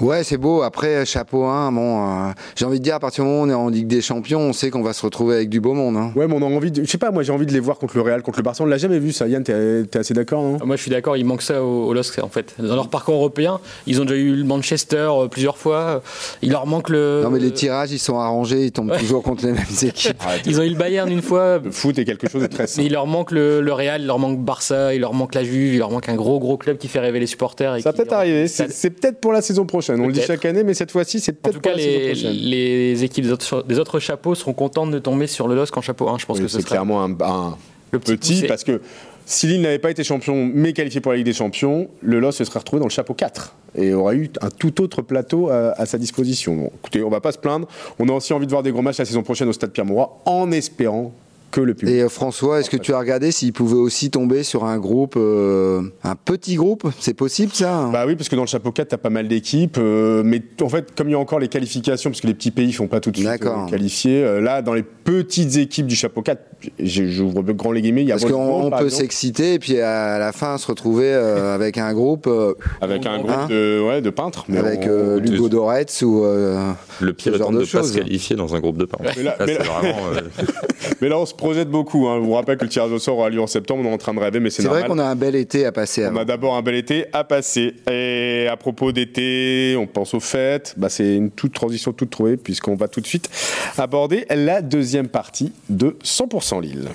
Ouais, 0.00 0.22
c'est 0.22 0.36
beau. 0.36 0.62
Après, 0.62 1.04
chapeau 1.04 1.44
1, 1.44 1.72
bon, 1.72 2.28
euh, 2.28 2.30
j'ai 2.54 2.64
envie 2.64 2.78
de 2.78 2.84
dire, 2.84 2.94
à 2.94 3.00
partir 3.00 3.24
du 3.24 3.30
moment 3.30 3.42
où 3.42 3.46
on 3.46 3.50
est 3.50 3.54
en 3.54 3.68
Ligue 3.68 3.88
des 3.88 4.00
Champions, 4.00 4.40
on 4.40 4.52
sait 4.52 4.70
qu'on 4.70 4.82
va 4.82 4.92
se 4.92 5.02
retrouver 5.02 5.34
avec 5.36 5.48
du 5.48 5.60
beau 5.60 5.74
monde. 5.74 5.96
hein. 5.96 6.12
Ouais, 6.14 6.28
mais 6.28 6.34
on 6.34 6.42
a 6.42 6.44
envie 6.44 6.70
de. 6.70 6.84
Je 6.84 6.88
sais 6.88 6.98
pas, 6.98 7.10
moi 7.10 7.22
j'ai 7.24 7.32
envie 7.32 7.46
de 7.46 7.52
les 7.52 7.58
voir 7.60 7.78
contre 7.78 7.96
le 7.96 8.02
Real, 8.02 8.22
contre 8.22 8.38
le 8.38 8.44
Barça. 8.44 8.62
On 8.62 8.66
l'a 8.66 8.78
jamais 8.78 8.98
vu, 9.00 9.10
ça. 9.12 9.26
Yann, 9.26 9.42
t'es 9.42 9.84
t'es 9.90 9.98
assez 9.98 10.14
d'accord, 10.14 10.42
non 10.42 10.58
Moi, 10.64 10.76
je 10.76 10.82
suis 10.82 10.90
d'accord, 10.90 11.16
il 11.16 11.24
manque 11.24 11.42
ça 11.42 11.62
au, 11.64 11.86
au 11.88 11.92
LOSC 11.94 12.20
en 12.22 12.28
fait. 12.28 12.54
Dans 12.58 12.76
leur 12.76 12.88
parcours 12.88 13.16
européen, 13.16 13.58
ils 13.86 14.00
ont 14.00 14.04
déjà 14.04 14.16
eu 14.20 14.34
le 14.36 14.44
Manchester 14.44 15.08
euh, 15.10 15.26
plusieurs 15.28 15.58
fois. 15.58 16.02
Il 16.42 16.52
leur 16.52 16.66
manque 16.66 16.90
le. 16.90 17.22
Non, 17.24 17.30
mais 17.30 17.40
les 17.40 17.52
tirages, 17.52 17.90
ils 17.90 17.98
sont 17.98 18.18
arrangés, 18.18 18.66
ils 18.66 18.72
tombent 18.72 18.90
Ouais. 18.92 18.98
toujours 18.98 19.22
contre 19.24 19.44
les 19.46 19.52
mêmes 19.52 19.64
équipes. 19.82 20.22
Ils 20.46 20.60
ont 20.60 20.62
eu 20.62 20.68
le 20.70 20.76
Bayern 20.76 21.10
une 21.10 21.22
fois. 21.22 21.58
Le 21.58 21.70
foot 21.72 21.98
est 21.98 22.04
quelque 22.04 22.28
chose 22.30 22.42
de 22.42 22.46
très 22.46 22.62
Mais 22.62 22.66
simple. 22.68 22.86
il 22.86 22.92
leur 22.92 23.06
manque 23.06 23.32
le, 23.32 23.60
le 23.60 23.72
Real, 23.72 24.00
il 24.00 24.06
leur 24.06 24.18
manque 24.20 24.38
Barça, 24.38 24.94
il 24.94 25.00
leur 25.00 25.12
manque 25.12 25.34
la 25.34 25.42
Juve, 25.44 25.74
il 25.74 25.78
leur 25.78 25.90
manque 25.90 26.08
un 26.08 26.14
gros 26.14 26.38
gros 26.38 26.56
club 26.56 26.78
qui 26.78 26.86
fait 26.88 27.00
rêver 27.00 27.18
les 27.20 27.26
supporters. 27.26 27.74
Et 27.76 27.80
Ça 27.82 27.90
va 27.90 27.96
peut-être 27.96 28.12
arriver. 28.12 28.46
C'est 28.48 28.90
peut-être 28.90 29.18
pour 29.20 29.32
la 29.32 29.42
saison 29.42 29.66
prochaine. 29.66 29.87
On 29.90 30.06
le 30.06 30.12
dit 30.12 30.20
chaque 30.22 30.44
année, 30.44 30.62
mais 30.64 30.74
cette 30.74 30.90
fois-ci, 30.90 31.20
c'est 31.20 31.32
peut-être 31.32 31.60
cas, 31.60 31.70
la 31.72 31.78
saison 31.78 31.90
les, 31.98 32.06
prochaine. 32.06 32.32
les 32.32 33.04
équipes 33.04 33.24
des 33.24 33.32
autres, 33.32 33.64
des 33.66 33.78
autres 33.78 33.98
chapeaux 34.00 34.34
seront 34.34 34.52
contentes 34.54 34.90
de 34.90 34.98
tomber 34.98 35.26
sur 35.26 35.48
le 35.48 35.54
LOSC 35.54 35.76
en 35.76 35.82
chapeau 35.82 36.08
1. 36.08 36.18
Je 36.18 36.26
pense 36.26 36.36
Oui, 36.38 36.42
que 36.44 36.48
ce 36.48 36.58
c'est 36.58 36.66
clairement 36.66 37.02
un, 37.04 37.12
un- 37.20 37.56
Le 37.90 37.98
petit 37.98 38.44
parce 38.48 38.64
que 38.64 38.80
si 39.26 39.46
Lille 39.46 39.60
n'avait 39.60 39.78
pas 39.78 39.90
été 39.90 40.04
champion, 40.04 40.50
mais 40.54 40.72
qualifié 40.72 41.00
pour 41.02 41.12
la 41.12 41.16
Ligue 41.18 41.26
des 41.26 41.32
Champions, 41.34 41.88
le 42.00 42.18
LOS 42.18 42.32
se 42.32 42.44
serait 42.44 42.58
retrouvé 42.60 42.80
dans 42.80 42.86
le 42.86 42.90
chapeau 42.90 43.12
4 43.14 43.54
et 43.76 43.92
aurait 43.92 44.16
eu 44.16 44.30
un 44.40 44.48
tout 44.48 44.80
autre 44.82 45.02
plateau 45.02 45.50
à, 45.50 45.72
à 45.78 45.84
sa 45.84 45.98
disposition. 45.98 46.54
Bon, 46.56 46.70
écoutez, 46.80 47.02
on 47.02 47.10
va 47.10 47.20
pas 47.20 47.32
se 47.32 47.38
plaindre. 47.38 47.68
On 47.98 48.08
a 48.08 48.12
aussi 48.12 48.32
envie 48.32 48.46
de 48.46 48.50
voir 48.50 48.62
des 48.62 48.70
gros 48.72 48.80
matchs 48.82 48.96
la 48.98 49.04
saison 49.04 49.22
prochaine 49.22 49.48
au 49.48 49.52
Stade 49.52 49.70
Pierre-Mauroy, 49.72 50.22
en 50.24 50.50
espérant 50.50 51.12
que 51.50 51.60
le 51.60 51.74
public. 51.74 51.94
Et 51.94 52.02
euh, 52.02 52.08
François, 52.08 52.60
est-ce 52.60 52.68
que 52.70 52.76
tu 52.76 52.92
as 52.92 52.98
regardé 52.98 53.30
s'il 53.32 53.52
pouvait 53.52 53.76
aussi 53.78 54.10
tomber 54.10 54.42
sur 54.42 54.64
un 54.64 54.78
groupe, 54.78 55.14
euh, 55.16 55.80
un 56.04 56.14
petit 56.14 56.56
groupe? 56.56 56.86
C'est 57.00 57.14
possible 57.14 57.52
ça 57.54 57.88
Bah 57.92 58.04
oui, 58.06 58.16
parce 58.16 58.28
que 58.28 58.36
dans 58.36 58.42
le 58.42 58.48
chapeau 58.48 58.70
4, 58.72 58.88
t'as 58.88 58.96
pas 58.98 59.10
mal 59.10 59.28
d'équipes. 59.28 59.76
euh, 59.78 60.22
mais 60.24 60.42
en 60.60 60.68
fait, 60.68 60.94
comme 60.96 61.08
il 61.08 61.12
y 61.12 61.14
a 61.14 61.18
encore 61.18 61.38
les 61.38 61.48
qualifications, 61.48 62.10
parce 62.10 62.20
que 62.20 62.26
les 62.26 62.34
petits 62.34 62.50
pays 62.50 62.72
font 62.72 62.86
pas 62.86 63.00
tout 63.00 63.10
de 63.10 63.16
suite 63.16 63.28
euh, 63.28 63.66
qualifier, 63.68 64.22
euh, 64.24 64.40
là, 64.40 64.62
dans 64.62 64.74
les 64.74 64.82
petites 64.82 65.56
équipes 65.56 65.86
du 65.86 65.96
chapeau 65.96 66.22
4, 66.22 66.40
j'ai- 66.78 67.08
j'ouvre 67.08 67.42
le 67.42 67.52
grand 67.54 67.72
les 67.72 67.82
guillemets, 67.82 68.02
il 68.02 68.08
y 68.08 68.12
a 68.12 68.16
Parce 68.18 68.30
qu'on 68.30 68.70
peut 68.70 68.88
s'exciter 68.90 69.54
et 69.54 69.58
puis 69.58 69.80
à 69.80 70.18
la 70.18 70.32
fin 70.32 70.58
se 70.58 70.66
retrouver 70.66 71.06
euh, 71.12 71.54
avec 71.54 71.78
un 71.78 71.92
groupe 71.94 72.26
euh, 72.26 72.54
avec 72.80 73.06
un 73.06 73.12
Hein? 73.12 73.18
groupe 73.22 73.50
de, 73.50 73.80
ouais, 73.86 74.00
de 74.02 74.10
peintres. 74.10 74.44
mais 74.48 74.58
avec 74.58 74.80
on- 74.84 74.88
euh, 74.88 75.20
Lugo 75.20 75.48
Doretz 75.48 76.02
ou 76.02 76.24
euh, 76.24 76.72
Le 77.00 77.12
pire 77.12 77.32
Ce 77.32 77.38
genre 77.38 77.48
étant 77.50 77.58
de 77.58 77.64
ne 77.64 77.70
pas 77.70 77.82
se 77.84 77.94
qualifier 77.96 78.36
dans 78.36 78.54
un 78.54 78.60
groupe 78.60 78.76
de 78.76 78.84
pain. 78.84 78.98
Mais 79.16 79.22
là- 79.22 79.36
Là, 79.38 79.46
mais 79.46 79.52
c'est 79.54 79.58
là- 79.58 79.64
vraiment, 79.64 79.98
euh, 80.14 80.20
Mais 81.00 81.08
là, 81.08 81.18
on 81.18 81.26
se 81.26 81.34
projette 81.38 81.70
beaucoup. 81.70 82.06
Hein. 82.06 82.18
Je 82.20 82.26
vous 82.26 82.34
rappelle 82.34 82.58
que 82.58 82.64
le 82.64 82.68
tirage 82.68 82.92
au 82.92 82.98
sort 82.98 83.16
aura 83.16 83.30
lieu 83.30 83.40
en 83.40 83.46
septembre. 83.46 83.82
On 83.86 83.90
est 83.90 83.94
en 83.94 83.98
train 83.98 84.12
de 84.12 84.20
rêver, 84.20 84.40
mais 84.40 84.50
c'est 84.50 84.60
c'est 84.60 84.68
vrai 84.68 84.80
normal. 84.80 84.98
qu'on 84.98 85.02
a 85.02 85.08
un 85.08 85.16
bel 85.16 85.34
été 85.34 85.64
à 85.64 85.72
passer. 85.72 86.06
On 86.06 86.16
a 86.16 86.26
d'abord 86.26 86.54
un 86.56 86.62
bel 86.62 86.74
été 86.74 87.06
à 87.14 87.24
passer. 87.24 87.74
Et 87.90 88.46
à 88.50 88.56
propos 88.58 88.92
d'été, 88.92 89.74
on 89.78 89.86
pense 89.86 90.12
aux 90.12 90.20
fêtes. 90.20 90.74
Bah, 90.76 90.90
c'est 90.90 91.16
une 91.16 91.30
toute 91.30 91.54
transition 91.54 91.92
toute 91.92 92.10
trouvée, 92.10 92.36
puisqu'on 92.36 92.74
va 92.74 92.88
tout 92.88 93.00
de 93.00 93.06
suite 93.06 93.30
aborder 93.78 94.26
la 94.28 94.60
deuxième 94.60 95.08
partie 95.08 95.52
de 95.70 95.96
100% 96.04 96.60
Lille. 96.60 96.88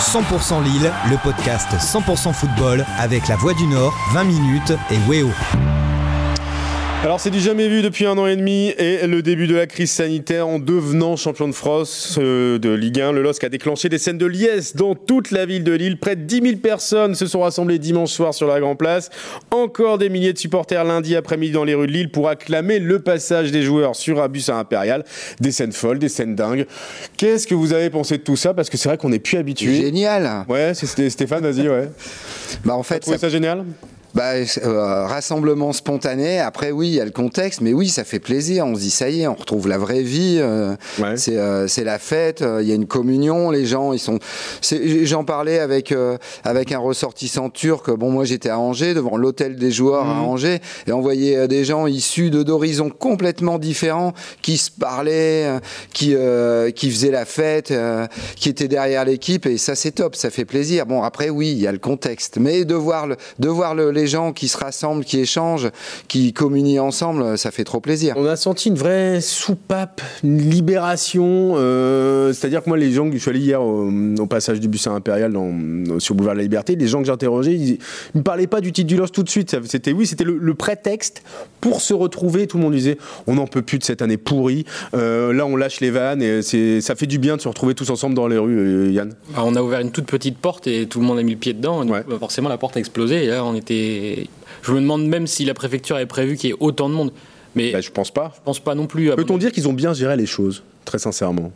100% 0.00 0.64
Lille, 0.64 0.90
le 1.10 1.22
podcast 1.22 1.68
100% 1.78 2.32
football 2.32 2.84
avec 2.98 3.28
la 3.28 3.36
Voix 3.36 3.52
du 3.52 3.66
Nord, 3.66 3.94
20 4.14 4.24
minutes 4.24 4.72
et 4.90 4.96
Weo. 5.08 5.28
Alors 7.02 7.18
c'est 7.18 7.30
du 7.30 7.40
jamais 7.40 7.66
vu 7.68 7.80
depuis 7.80 8.04
un 8.04 8.18
an 8.18 8.26
et 8.26 8.36
demi 8.36 8.74
et 8.76 9.06
le 9.06 9.22
début 9.22 9.46
de 9.46 9.54
la 9.54 9.66
crise 9.66 9.90
sanitaire 9.90 10.46
en 10.46 10.58
devenant 10.58 11.16
champion 11.16 11.48
de 11.48 11.54
France 11.54 12.18
euh, 12.20 12.58
de 12.58 12.68
Ligue 12.68 13.00
1, 13.00 13.12
le 13.12 13.22
LOSC 13.22 13.42
a 13.44 13.48
déclenché 13.48 13.88
des 13.88 13.96
scènes 13.96 14.18
de 14.18 14.26
liesse 14.26 14.76
dans 14.76 14.94
toute 14.94 15.30
la 15.30 15.46
ville 15.46 15.64
de 15.64 15.72
Lille. 15.72 15.98
Près 15.98 16.14
de 16.14 16.20
10 16.24 16.42
000 16.42 16.56
personnes 16.58 17.14
se 17.14 17.26
sont 17.26 17.40
rassemblées 17.40 17.78
dimanche 17.78 18.10
soir 18.10 18.34
sur 18.34 18.46
la 18.46 18.60
Grand 18.60 18.76
Place. 18.76 19.08
Encore 19.50 19.96
des 19.96 20.10
milliers 20.10 20.34
de 20.34 20.38
supporters 20.38 20.84
lundi 20.84 21.16
après-midi 21.16 21.52
dans 21.52 21.64
les 21.64 21.72
rues 21.74 21.86
de 21.86 21.92
Lille 21.92 22.10
pour 22.10 22.28
acclamer 22.28 22.78
le 22.78 22.98
passage 22.98 23.50
des 23.50 23.62
joueurs 23.62 23.96
sur 23.96 24.22
un 24.22 24.28
bus 24.28 24.50
à 24.50 24.56
Impérial. 24.56 25.02
Des 25.40 25.52
scènes 25.52 25.72
folles, 25.72 25.98
des 25.98 26.10
scènes 26.10 26.34
dingues. 26.34 26.66
Qu'est-ce 27.16 27.46
que 27.46 27.54
vous 27.54 27.72
avez 27.72 27.88
pensé 27.88 28.18
de 28.18 28.22
tout 28.22 28.36
ça? 28.36 28.52
Parce 28.52 28.68
que 28.68 28.76
c'est 28.76 28.90
vrai 28.90 28.98
qu'on 28.98 29.08
n'est 29.08 29.18
plus 29.20 29.38
habitué. 29.38 29.74
Génial. 29.74 30.44
Ouais, 30.50 30.72
Sté- 30.74 31.08
Stéphane, 31.08 31.42
vas-y, 31.50 31.66
ouais. 31.66 31.88
Bah 32.66 32.74
en 32.74 32.82
fait, 32.82 33.02
ça 33.06 33.16
ça 33.16 33.30
génial? 33.30 33.64
Bah, 34.14 34.32
euh, 34.64 35.06
rassemblement 35.06 35.72
spontané. 35.72 36.40
Après, 36.40 36.70
oui, 36.72 36.88
il 36.88 36.94
y 36.94 37.00
a 37.00 37.04
le 37.04 37.10
contexte, 37.12 37.60
mais 37.60 37.72
oui, 37.72 37.88
ça 37.88 38.04
fait 38.04 38.18
plaisir. 38.18 38.66
On 38.66 38.74
se 38.74 38.80
dit, 38.80 38.90
ça 38.90 39.08
y 39.08 39.22
est, 39.22 39.26
on 39.28 39.34
retrouve 39.34 39.68
la 39.68 39.78
vraie 39.78 40.02
vie. 40.02 40.38
euh, 40.40 40.74
Ouais. 40.98 41.16
C'est 41.16 41.36
euh, 41.36 41.68
c'est 41.68 41.84
la 41.84 41.98
fête. 41.98 42.42
Il 42.60 42.66
y 42.66 42.72
a 42.72 42.74
une 42.74 42.86
communion. 42.86 43.50
Les 43.50 43.66
gens, 43.66 43.92
ils 43.92 43.98
sont. 44.00 44.18
J'en 45.04 45.24
parlais 45.24 45.58
avec 45.58 45.94
avec 46.44 46.72
un 46.72 46.78
ressortissant 46.78 47.50
turc. 47.50 47.90
Bon, 47.90 48.10
moi, 48.10 48.24
j'étais 48.24 48.48
à 48.48 48.58
Angers, 48.58 48.94
devant 48.94 49.16
l'hôtel 49.16 49.56
des 49.56 49.70
joueurs 49.70 50.04
Mhm. 50.04 50.10
à 50.10 50.20
Angers, 50.22 50.60
et 50.86 50.92
on 50.92 51.00
voyait 51.00 51.46
des 51.48 51.64
gens 51.64 51.86
issus 51.86 52.30
de 52.30 52.42
d'horizons 52.42 52.90
complètement 52.90 53.58
différents, 53.58 54.12
qui 54.42 54.56
se 54.58 54.70
parlaient, 54.70 55.46
qui 55.92 56.14
qui 56.74 56.90
faisaient 56.90 57.10
la 57.10 57.24
fête, 57.24 57.72
qui 58.36 58.48
étaient 58.48 58.68
derrière 58.68 59.04
l'équipe. 59.04 59.46
Et 59.46 59.58
ça, 59.58 59.74
c'est 59.74 59.92
top. 59.92 60.16
Ça 60.16 60.30
fait 60.30 60.44
plaisir. 60.44 60.86
Bon, 60.86 61.02
après, 61.02 61.30
oui, 61.30 61.52
il 61.52 61.58
y 61.60 61.66
a 61.66 61.72
le 61.72 61.78
contexte, 61.78 62.38
mais 62.38 62.64
de 62.64 62.74
voir 62.74 63.06
le, 63.06 63.16
de 63.38 63.48
voir 63.48 63.74
le- 63.74 63.90
les 64.00 64.06
gens 64.06 64.32
qui 64.32 64.48
se 64.48 64.56
rassemblent, 64.56 65.04
qui 65.04 65.18
échangent, 65.20 65.70
qui 66.08 66.32
communient 66.32 66.80
ensemble, 66.80 67.36
ça 67.38 67.50
fait 67.50 67.64
trop 67.64 67.80
plaisir. 67.80 68.14
On 68.16 68.26
a 68.26 68.36
senti 68.36 68.68
une 68.68 68.76
vraie 68.76 69.20
soupape, 69.20 70.00
une 70.24 70.38
libération. 70.38 71.54
euh, 71.56 72.32
C'est-à-dire 72.32 72.62
que 72.62 72.68
moi, 72.68 72.78
les 72.78 72.92
gens 72.92 73.08
que 73.08 73.16
je 73.16 73.20
suis 73.20 73.30
allé 73.30 73.40
hier 73.40 73.62
au, 73.62 73.90
au 74.18 74.26
passage 74.26 74.60
du 74.60 74.68
bus 74.68 74.86
à 74.86 74.90
Impérial 74.92 75.32
dans, 75.32 75.98
sur 76.00 76.14
Boulevard 76.14 76.34
de 76.34 76.38
la 76.40 76.44
Liberté, 76.44 76.76
les 76.76 76.86
gens 76.88 77.00
que 77.00 77.06
j'ai 77.06 77.12
interrogés, 77.12 77.52
ils 77.54 77.78
ne 78.14 78.18
me 78.20 78.22
parlaient 78.22 78.46
pas 78.46 78.60
du 78.60 78.72
titre 78.72 78.88
du 78.88 78.96
Lost 78.96 79.14
tout 79.14 79.22
de 79.22 79.28
suite. 79.30 79.56
C'était 79.66 79.92
oui, 79.92 80.06
c'était 80.06 80.24
le, 80.24 80.38
le 80.38 80.54
prétexte 80.54 81.22
pour 81.60 81.80
se 81.80 81.92
retrouver. 81.94 82.46
Tout 82.46 82.56
le 82.56 82.62
monde 82.64 82.72
disait 82.74 82.96
on 83.26 83.34
n'en 83.34 83.46
peut 83.46 83.62
plus 83.62 83.78
de 83.78 83.84
cette 83.84 84.02
année 84.02 84.16
pourrie. 84.16 84.64
Euh, 84.94 85.32
là, 85.32 85.46
on 85.46 85.56
lâche 85.56 85.80
les 85.80 85.90
vannes 85.90 86.22
et 86.22 86.42
ça 86.80 86.94
fait 86.94 87.06
du 87.06 87.18
bien 87.18 87.36
de 87.36 87.40
se 87.42 87.48
retrouver 87.48 87.74
tous 87.74 87.90
ensemble 87.90 88.14
dans 88.14 88.28
les 88.28 88.38
rues, 88.38 88.58
euh, 88.58 88.90
Yann. 88.90 89.14
Ah, 89.36 89.42
on 89.44 89.54
a 89.56 89.62
ouvert 89.62 89.80
une 89.80 89.90
toute 89.92 90.06
petite 90.06 90.38
porte 90.38 90.66
et 90.66 90.86
tout 90.86 91.00
le 91.00 91.06
monde 91.06 91.18
a 91.18 91.22
mis 91.22 91.32
le 91.32 91.38
pied 91.38 91.52
dedans. 91.52 91.84
Donc, 91.84 91.90
Ouais. 91.92 92.04
bah, 92.08 92.16
forcément, 92.18 92.48
la 92.48 92.58
porte 92.58 92.76
a 92.76 92.80
explosé. 92.80 93.24
Et 93.24 93.26
là, 93.28 93.44
on 93.44 93.54
était. 93.54 93.89
Je 94.62 94.72
me 94.72 94.80
demande 94.80 95.06
même 95.06 95.26
si 95.26 95.44
la 95.44 95.54
préfecture 95.54 95.96
avait 95.96 96.06
prévu 96.06 96.36
qu'il 96.36 96.50
y 96.50 96.52
ait 96.52 96.56
autant 96.60 96.88
de 96.88 96.94
monde. 96.94 97.12
Mais 97.54 97.72
Bah, 97.72 97.80
je 97.80 97.90
pense 97.90 98.10
pas. 98.10 98.32
je 98.36 98.40
pense 98.44 98.60
pas 98.60 98.74
non 98.74 98.86
plus. 98.86 99.10
Peut-on 99.16 99.38
dire 99.38 99.50
qu'ils 99.52 99.68
ont 99.68 99.72
bien 99.72 99.92
géré 99.94 100.16
les 100.16 100.26
choses, 100.26 100.62
très 100.84 100.98
sincèrement? 100.98 101.52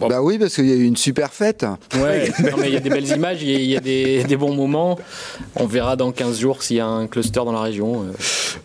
Bah 0.00 0.22
oui, 0.22 0.38
parce 0.38 0.54
qu'il 0.54 0.66
y 0.66 0.72
a 0.72 0.76
eu 0.76 0.84
une 0.84 0.96
super 0.96 1.30
fête. 1.30 1.66
Ouais, 1.94 2.30
non, 2.50 2.56
mais 2.58 2.68
il 2.68 2.72
y 2.72 2.76
a 2.76 2.80
des 2.80 2.88
belles 2.88 3.08
images, 3.08 3.42
il 3.42 3.50
y 3.50 3.54
a, 3.54 3.58
il 3.58 3.66
y 3.66 3.76
a 3.76 3.80
des, 3.80 4.24
des 4.24 4.36
bons 4.36 4.54
moments. 4.54 4.98
On 5.56 5.66
verra 5.66 5.94
dans 5.96 6.10
15 6.10 6.38
jours 6.40 6.62
s'il 6.62 6.78
y 6.78 6.80
a 6.80 6.86
un 6.86 7.06
cluster 7.06 7.40
dans 7.44 7.52
la 7.52 7.60
région. 7.60 8.04
euh. 8.04 8.12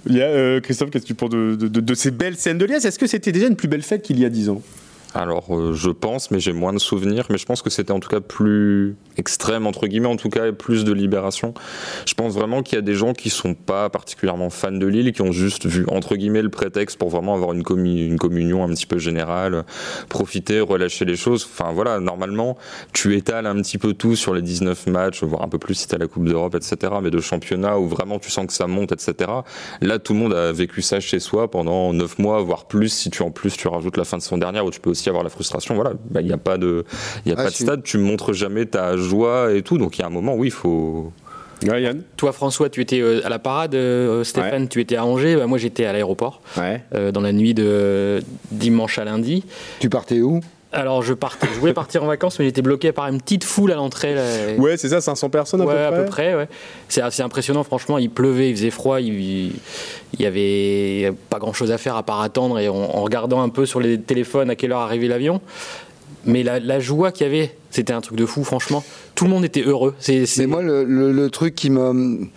Il 0.08 0.16
y 0.16 0.22
a, 0.22 0.28
euh, 0.28 0.62
Christophe, 0.62 0.92
qu'est-ce 0.92 1.04
que 1.04 1.08
tu 1.08 1.14
penses 1.14 1.32
de, 1.32 1.56
de- 1.60 1.68
de- 1.68 1.82
de 1.82 1.94
ces 1.94 2.12
belles 2.12 2.38
scènes 2.38 2.58
de 2.58 2.64
liesse? 2.66 2.86
Est-ce 2.86 2.98
que 3.00 3.08
c'était 3.08 3.34
déjà 3.34 3.48
une 3.48 3.58
plus 3.58 3.68
belle 3.68 3.82
fête 3.82 4.02
qu'il 4.02 4.18
y 4.18 4.24
a 4.24 4.30
10 4.30 4.48
ans? 4.50 4.62
Alors, 5.16 5.56
euh, 5.56 5.72
je 5.72 5.92
pense, 5.92 6.30
mais 6.30 6.42
j'ai 6.42 6.52
moins 6.52 6.74
de 6.74 6.78
souvenirs, 6.78 7.26
mais 7.30 7.38
je 7.38 7.46
pense 7.46 7.62
que 7.62 7.70
c'était 7.70 7.94
en 7.94 8.02
tout 8.02 8.10
cas 8.10 8.20
plus 8.20 8.98
extrême, 9.18 9.66
entre 9.66 9.88
guillemets, 9.88 10.10
en 10.10 10.18
tout 10.18 10.30
cas, 10.30 10.48
et 10.48 10.52
plus 10.52 10.84
de 10.84 10.92
libération. 10.92 11.54
Je 12.06 12.14
pense 12.16 12.34
vraiment 12.34 12.62
qu'il 12.62 12.76
y 12.76 12.80
a 12.80 12.82
des 12.82 12.96
gens 12.96 13.14
qui 13.14 13.30
sont 13.30 13.54
pas 13.54 13.90
particulièrement 13.90 14.50
fans 14.50 14.74
de 14.74 14.86
Lille, 14.86 15.14
qui 15.14 15.22
ont 15.22 15.32
juste 15.32 15.68
vu, 15.68 15.86
entre 15.88 16.18
guillemets, 16.18 16.42
le 16.42 16.50
prétexte 16.50 17.00
pour 17.00 17.10
vraiment 17.10 17.34
avoir 17.34 17.54
une, 17.54 17.64
une 17.88 18.20
communion 18.20 18.66
un 18.66 18.68
petit 18.74 18.86
peu 18.86 18.98
générale, 18.98 19.64
profiter, 20.10 20.60
relâcher 20.60 21.06
les 21.06 21.16
choses. 21.16 21.48
Enfin, 21.50 21.72
voilà, 21.72 22.02
normalement, 22.02 22.58
tu 22.92 23.16
étales 23.16 23.46
un 23.46 23.56
petit 23.62 23.78
peu 23.78 23.94
tout 23.94 24.18
sur 24.18 24.34
les 24.34 24.42
19 24.42 24.88
matchs, 24.88 25.24
voire 25.24 25.44
un 25.44 25.50
peu 25.50 25.60
plus 25.60 25.76
si 25.76 25.88
t'as 25.88 25.98
la 25.98 26.08
Coupe 26.08 26.28
d'Europe, 26.28 26.56
etc., 26.56 26.92
mais 27.02 27.10
de 27.10 27.22
championnat 27.22 27.80
où 27.80 27.88
vraiment 27.88 28.20
tu 28.20 28.30
sens 28.30 28.48
que 28.48 28.54
ça 28.54 28.68
monte, 28.68 28.92
etc. 28.92 29.32
Là, 29.80 29.98
tout 29.98 30.12
le 30.12 30.20
monde 30.20 30.34
a 30.34 30.52
vécu 30.52 30.82
ça 30.82 31.00
chez 31.00 31.22
soi 31.22 31.50
pendant 31.50 31.94
9 31.94 32.20
mois, 32.20 32.42
voire 32.42 32.66
plus, 32.66 32.90
si 32.90 33.10
tu 33.10 33.24
en 33.24 33.32
plus 33.32 33.56
tu 33.56 33.70
rajoutes 33.70 33.96
la 33.96 34.04
fin 34.04 34.18
de 34.18 34.22
saison 34.22 34.38
dernière 34.38 34.66
où 34.66 34.72
tu 34.72 34.82
peux 34.82 34.90
aussi 34.90 35.05
avoir 35.10 35.24
la 35.24 35.30
frustration. 35.30 35.76
Voilà, 35.76 35.94
Bah, 36.10 36.22
il 36.22 36.28
n'y 36.28 36.34
a 36.34 36.38
pas 36.38 36.58
de, 36.58 36.84
il 37.26 37.30
y 37.32 37.36
a 37.36 37.38
Ah, 37.38 37.44
pas 37.44 37.50
de 37.50 37.56
suis- 37.56 37.64
stade, 37.64 37.84
tu 37.84 37.98
montres 37.98 38.34
jamais 38.34 38.66
ta 38.66 38.96
joie 38.98 39.54
et 39.54 39.62
tout. 39.62 39.78
Donc 39.78 39.98
il 39.98 40.02
y 40.02 40.04
a 40.04 40.08
un 40.08 40.12
moment, 40.12 40.36
oui, 40.36 40.48
il 40.48 40.52
faut. 40.52 41.12
Toi, 42.18 42.32
François, 42.34 42.70
tu 42.70 42.82
étais 42.82 43.00
euh, 43.00 43.26
à 43.26 43.30
la 43.30 43.40
parade. 43.40 43.74
euh, 43.76 44.24
Stéphane, 44.24 44.68
tu 44.68 44.82
étais 44.82 44.98
à 44.98 45.06
Angers. 45.06 45.36
Bah, 45.38 45.48
moi, 45.48 45.58
j'étais 45.58 45.86
à 45.86 45.94
l'aéroport 45.94 46.42
Ouais. 46.58 46.84
euh, 46.94 47.12
dans 47.12 47.22
la 47.22 47.32
nuit 47.32 47.54
de 47.54 48.22
dimanche 48.52 49.00
à 49.00 49.06
lundi. 49.06 49.44
Tu 49.80 49.90
partais 49.90 50.20
où? 50.22 50.42
Alors, 50.76 51.02
je 51.02 51.14
partais. 51.14 51.48
Je 51.54 51.60
voulais 51.60 51.74
partir 51.74 52.04
en 52.04 52.08
vacances, 52.08 52.38
mais 52.38 52.46
j'étais 52.46 52.62
bloqué 52.62 52.92
par 52.92 53.08
une 53.08 53.20
petite 53.22 53.44
foule 53.44 53.72
à 53.72 53.76
l'entrée. 53.76 54.14
là. 54.14 54.22
Ouais, 54.58 54.78
c'est 54.78 54.90
ça, 54.90 55.02
500 55.02 55.30
personnes 55.30 55.62
à 55.62 55.66
Ouais, 55.66 55.74
peu 55.74 55.78
près. 55.80 55.86
à 55.86 55.92
peu 56.04 56.06
près, 56.06 56.36
ouais. 56.36 56.48
C'est 56.90 57.02
assez 57.02 57.22
impressionnant, 57.24 57.64
franchement. 57.64 57.98
Il 57.98 58.10
pleuvait, 58.10 58.50
il 58.50 58.56
faisait 58.56 58.70
froid, 58.72 59.00
il, 59.00 59.14
il 59.48 59.52
y 60.20 60.26
avait 60.26 61.14
pas 61.30 61.40
grand 61.40 61.54
chose 61.54 61.72
à 61.72 61.78
faire 61.78 61.96
à 61.96 62.04
part 62.04 62.22
attendre 62.22 62.60
et 62.60 62.68
en, 62.70 62.76
en 62.76 63.02
regardant 63.02 63.42
un 63.42 63.50
peu 63.50 63.66
sur 63.66 63.80
les 63.80 64.00
téléphones 64.00 64.50
à 64.50 64.56
quelle 64.56 64.72
heure 64.74 64.82
arrivait 64.82 65.08
l'avion. 65.08 65.42
Mais 66.26 66.44
la, 66.44 66.60
la 66.60 66.80
joie 66.80 67.12
qu'il 67.12 67.26
y 67.28 67.30
avait, 67.30 67.56
c'était 67.70 67.94
un 67.94 68.02
truc 68.02 68.18
de 68.18 68.26
fou, 68.26 68.44
franchement. 68.44 68.84
Tout 69.14 69.26
le 69.26 69.30
monde 69.32 69.46
était 69.46 69.62
heureux. 69.64 69.94
C'est, 70.00 70.26
c'est- 70.26 70.42
Mais 70.42 70.48
moi, 70.48 70.62
le, 70.62 70.84
le- 70.84 71.12
le 71.12 71.30
truc 71.30 71.56
qui 71.56 71.70
me. 71.70 72.28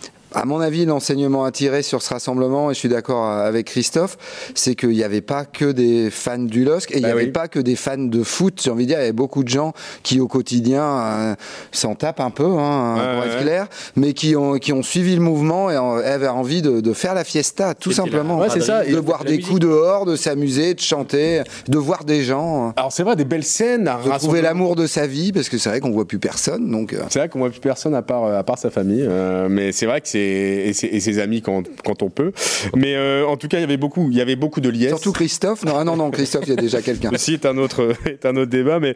À 0.41 0.45
mon 0.45 0.61
avis, 0.61 0.85
l'enseignement 0.85 1.43
à 1.43 1.51
tirer 1.51 1.81
sur 1.81 2.01
ce 2.01 2.13
rassemblement, 2.13 2.71
et 2.71 2.73
je 2.73 2.79
suis 2.79 2.87
d'accord 2.87 3.25
avec 3.29 3.67
Christophe, 3.67 4.17
c'est 4.55 4.73
qu'il 4.75 4.89
n'y 4.91 5.03
avait 5.03 5.19
pas 5.19 5.43
que 5.43 5.71
des 5.71 6.09
fans 6.09 6.37
du 6.39 6.63
LOSC 6.63 6.91
et 6.91 6.95
il 6.95 6.97
n'y 6.99 7.03
Bah 7.03 7.09
avait 7.09 7.25
oui. 7.25 7.31
pas 7.31 7.49
que 7.49 7.59
des 7.59 7.75
fans 7.75 7.97
de 7.97 8.23
foot. 8.23 8.61
J'ai 8.63 8.71
envie 8.71 8.83
de 8.85 8.89
dire, 8.91 8.99
il 8.99 9.01
y 9.01 9.03
avait 9.03 9.11
beaucoup 9.11 9.43
de 9.43 9.49
gens 9.49 9.73
qui, 10.01 10.21
au 10.21 10.27
quotidien, 10.29 10.83
euh, 10.83 11.35
s'en 11.73 11.93
tapent 11.95 12.21
un 12.21 12.29
peu, 12.29 12.45
hein, 12.45 12.95
Ouais, 12.95 13.13
pour 13.15 13.21
ouais. 13.23 13.27
être 13.35 13.41
clair, 13.41 13.67
mais 13.97 14.13
qui 14.13 14.35
ont, 14.37 14.53
qui 14.59 14.71
ont 14.71 14.81
suivi 14.83 15.13
le 15.15 15.21
mouvement 15.21 15.69
et 15.71 15.77
en- 15.77 15.97
avaient 15.97 16.27
envie 16.29 16.61
de, 16.61 16.79
de 16.79 16.93
faire 16.93 17.15
la 17.15 17.25
fiesta, 17.25 17.73
tout 17.73 17.91
simplement. 17.91 18.37
Ouais, 18.39 18.47
c'est 18.49 18.61
ça. 18.61 18.85
De 18.85 18.97
Et 18.97 19.01
boire 19.01 19.25
des 19.25 19.31
musique. 19.37 19.47
coups 19.47 19.59
dehors, 19.59 20.05
de 20.05 20.15
s'amuser, 20.15 20.73
de 20.73 20.79
chanter, 20.79 21.41
de 21.67 21.77
voir 21.77 22.05
des 22.05 22.23
gens, 22.23 22.73
Alors 22.77 22.93
c'est 22.93 23.03
vrai, 23.03 23.17
des 23.17 23.25
belles 23.25 23.43
scènes. 23.43 23.87
un 23.89 23.97
de 23.97 24.17
trouver 24.17 24.41
l'amour 24.41 24.77
de 24.77 24.87
sa 24.87 25.05
vie, 25.05 25.33
parce 25.33 25.49
que 25.49 25.57
c'est 25.57 25.69
vrai 25.69 25.81
qu'on 25.81 25.91
voit 25.91 26.07
plus 26.07 26.19
personne. 26.19 26.69
Donc, 26.71 26.93
euh, 26.93 27.01
C'est 27.09 27.19
vrai 27.19 27.27
qu'on 27.29 27.39
voit 27.39 27.49
plus 27.49 27.59
personne 27.59 27.93
à 27.93 28.01
part, 28.01 28.23
à 28.25 28.43
part 28.43 28.57
sa 28.57 28.69
famille, 28.69 29.05
euh, 29.05 29.47
mais 29.49 29.71
c'est 29.73 29.85
vrai 29.85 29.99
que 29.99 30.07
c'est 30.07 30.28
et, 30.29 30.73
ses- 30.73 30.87
et 30.87 30.99
ses 30.99 31.19
amis 31.19 31.41
quand, 31.41 31.63
quand 31.83 32.03
on 32.03 32.09
peut. 32.09 32.31
Mais 32.75 32.95
euh, 32.95 33.25
en 33.27 33.37
tout 33.37 33.47
cas, 33.47 33.57
il 33.57 33.61
y 33.61 33.63
avait 33.63 33.77
beaucoup, 33.77 34.07
il 34.11 34.17
y 34.17 34.21
avait 34.21 34.35
beaucoup 34.35 34.61
de 34.61 34.69
liesse. 34.69 34.89
Surtout 34.89 35.11
Christophe. 35.13 35.63
Non, 35.65 35.73
ah 35.77 35.83
non, 35.83 35.95
non, 35.95 36.11
Christophe, 36.11 36.43
il 36.47 36.49
y 36.51 36.53
a 36.53 36.61
déjà 36.61 36.81
quelqu'un. 36.81 37.09
Ceci 37.13 37.33
est 37.33 37.45
un 37.45 37.57
autre, 37.57 37.93
est 38.05 38.25
un 38.25 38.35
autre 38.35 38.49
débat, 38.51 38.79
mais 38.79 38.95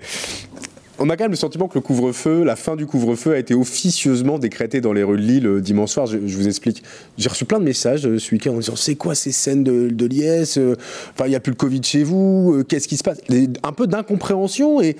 on 1.00 1.10
a 1.10 1.18
quand 1.18 1.24
même 1.24 1.32
le 1.32 1.38
sentiment 1.38 1.68
que 1.68 1.74
le 1.76 1.82
couvre-feu, 1.82 2.44
la 2.44 2.56
fin 2.56 2.76
du 2.76 2.86
couvre-feu 2.86 3.34
a 3.34 3.40
été 3.40 3.56
officieusement 3.56 4.38
décrétée 4.38 4.80
dans 4.80 4.94
les 4.94 5.02
rues 5.04 5.18
de 5.18 5.24
Lille 5.24 5.48
euh, 5.48 5.60
dimanche 5.60 5.90
soir. 5.90 6.06
Je, 6.06 6.20
je 6.26 6.38
vous 6.38 6.48
explique. 6.48 6.84
J'ai 7.18 7.30
reçu 7.30 7.46
plein 7.46 7.60
de 7.60 7.64
messages 7.66 8.06
euh, 8.06 8.20
ce 8.20 8.32
week-end 8.32 8.54
en 8.54 8.60
disant 8.60 8.76
c'est 8.76 8.96
quoi 8.96 9.16
ces 9.16 9.32
scènes 9.32 9.64
de, 9.64 9.90
de 9.90 10.06
liesse 10.06 10.60
Enfin, 11.14 11.26
il 11.26 11.30
n'y 11.30 11.36
a 11.36 11.40
plus 11.40 11.50
le 11.52 11.56
Covid 11.58 11.82
chez 11.84 12.04
vous. 12.04 12.54
euh, 12.60 12.64
Qu'est-ce 12.64 12.88
qui 12.88 12.98
se 12.98 13.04
passe? 13.04 13.18
Un 13.64 13.72
peu 13.72 13.88
d'incompréhension 13.88 14.82
et 14.82 14.96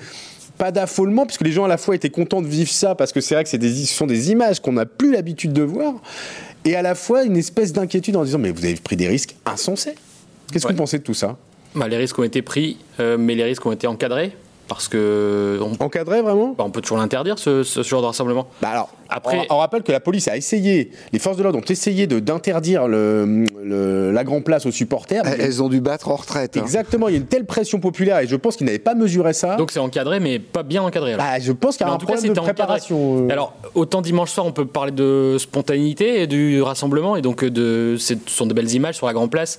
pas 0.58 0.72
d'affolement, 0.72 1.26
puisque 1.26 1.42
les 1.42 1.52
gens 1.52 1.64
à 1.64 1.68
la 1.68 1.76
fois 1.76 1.94
étaient 1.94 2.10
contents 2.10 2.42
de 2.42 2.46
vivre 2.46 2.70
ça, 2.70 2.94
parce 2.94 3.12
que 3.12 3.20
c'est 3.20 3.34
vrai 3.34 3.44
que 3.44 3.56
des, 3.56 3.74
ce 3.74 3.94
sont 3.94 4.06
des 4.06 4.30
images 4.30 4.60
qu'on 4.60 4.72
n'a 4.72 4.86
plus 4.86 5.12
l'habitude 5.12 5.52
de 5.52 5.62
voir, 5.62 5.94
et 6.64 6.76
à 6.76 6.82
la 6.82 6.94
fois 6.94 7.24
une 7.24 7.36
espèce 7.36 7.72
d'inquiétude 7.72 8.16
en 8.16 8.24
disant 8.24 8.38
mais 8.38 8.50
vous 8.50 8.64
avez 8.64 8.74
pris 8.76 8.96
des 8.96 9.08
risques 9.08 9.36
insensés. 9.46 9.94
Qu'est-ce 10.52 10.66
que 10.66 10.72
vous 10.72 10.78
pensez 10.78 10.98
de 10.98 11.02
tout 11.02 11.14
ça? 11.14 11.36
Bah, 11.74 11.88
les 11.88 11.96
risques 11.96 12.18
ont 12.18 12.24
été 12.24 12.42
pris, 12.42 12.78
euh, 13.00 13.18
mais 13.18 13.34
les 13.34 13.44
risques 13.44 13.66
ont 13.66 13.72
été 13.72 13.86
encadrés 13.86 14.32
parce 14.68 14.88
que 14.88 15.58
on, 15.60 15.72
Encadré 15.84 16.22
vraiment 16.22 16.54
bah, 16.56 16.64
on 16.66 16.70
peut 16.70 16.80
toujours 16.80 16.96
l'interdire 16.98 17.38
ce, 17.38 17.62
ce 17.62 17.82
genre 17.82 18.00
de 18.00 18.06
rassemblement. 18.06 18.46
Bah 18.62 18.68
alors, 18.70 18.88
Après- 19.10 19.46
on, 19.50 19.54
on 19.56 19.58
rappelle 19.58 19.82
que 19.82 19.92
la 19.92 20.00
police 20.00 20.28
a 20.28 20.36
essayé, 20.36 20.90
les 21.12 21.18
forces 21.18 21.36
de 21.36 21.42
l'ordre 21.42 21.58
ont 21.58 21.64
essayé 21.68 22.06
de- 22.06 22.20
d'interdire 22.20 22.88
le, 22.88 23.44
le- 23.62 24.10
la 24.12 24.24
Grand 24.24 24.40
Place 24.40 24.64
aux 24.66 24.70
supporters. 24.70 25.22
mais 25.24 25.32
Elles 25.32 25.40
elles 25.42 25.62
ont 25.62 25.68
dû 25.68 25.80
battre 25.80 26.08
en 26.10 26.16
retraite. 26.16 26.56
hein. 26.56 26.60
Exactement, 26.62 27.08
il 27.08 27.12
y 27.12 27.14
a 27.16 27.18
une 27.20 27.26
telle 27.26 27.44
pression 27.44 27.80
populaire 27.80 28.18
et 28.20 28.26
je 28.26 28.36
pense 28.36 28.56
qu'ils 28.56 28.66
n'avaient 28.66 28.78
pas 28.78 28.94
mesuré 28.94 29.32
ça. 29.34 29.56
Donc 29.56 29.70
c'est 29.70 29.80
encadré, 29.80 30.20
mais 30.20 30.38
pas 30.38 30.62
bien 30.62 30.82
encadré. 30.82 31.12
alors. 31.14 31.24
Bah, 31.26 31.38
je 31.38 31.52
pense 31.52 31.76
qu'il 31.76 31.86
y 31.86 31.88
a 31.88 31.92
en 31.92 31.96
un 31.96 31.98
tout 31.98 32.06
cas, 32.06 32.14
problème 32.14 32.30
de 32.32 32.34
c'était 32.34 32.40
encadré. 32.40 32.54
préparation. 32.54 33.26
euh. 33.26 33.32
Alors, 33.32 33.54
autant 33.74 34.00
dimanche 34.00 34.30
soir, 34.30 34.46
on 34.46 34.52
peut 34.52 34.64
parler 34.66 34.92
de 34.92 35.36
spontanéité 35.38 36.22
et 36.22 36.26
du 36.26 36.62
rassemblement, 36.62 37.16
et 37.16 37.22
donc 37.22 37.44
euh, 37.44 37.50
de, 37.50 37.96
ce 37.98 38.14
sont 38.26 38.46
de 38.46 38.54
belles 38.54 38.72
images 38.72 38.96
sur 38.96 39.06
la 39.06 39.12
Grand 39.12 39.28
Place. 39.28 39.58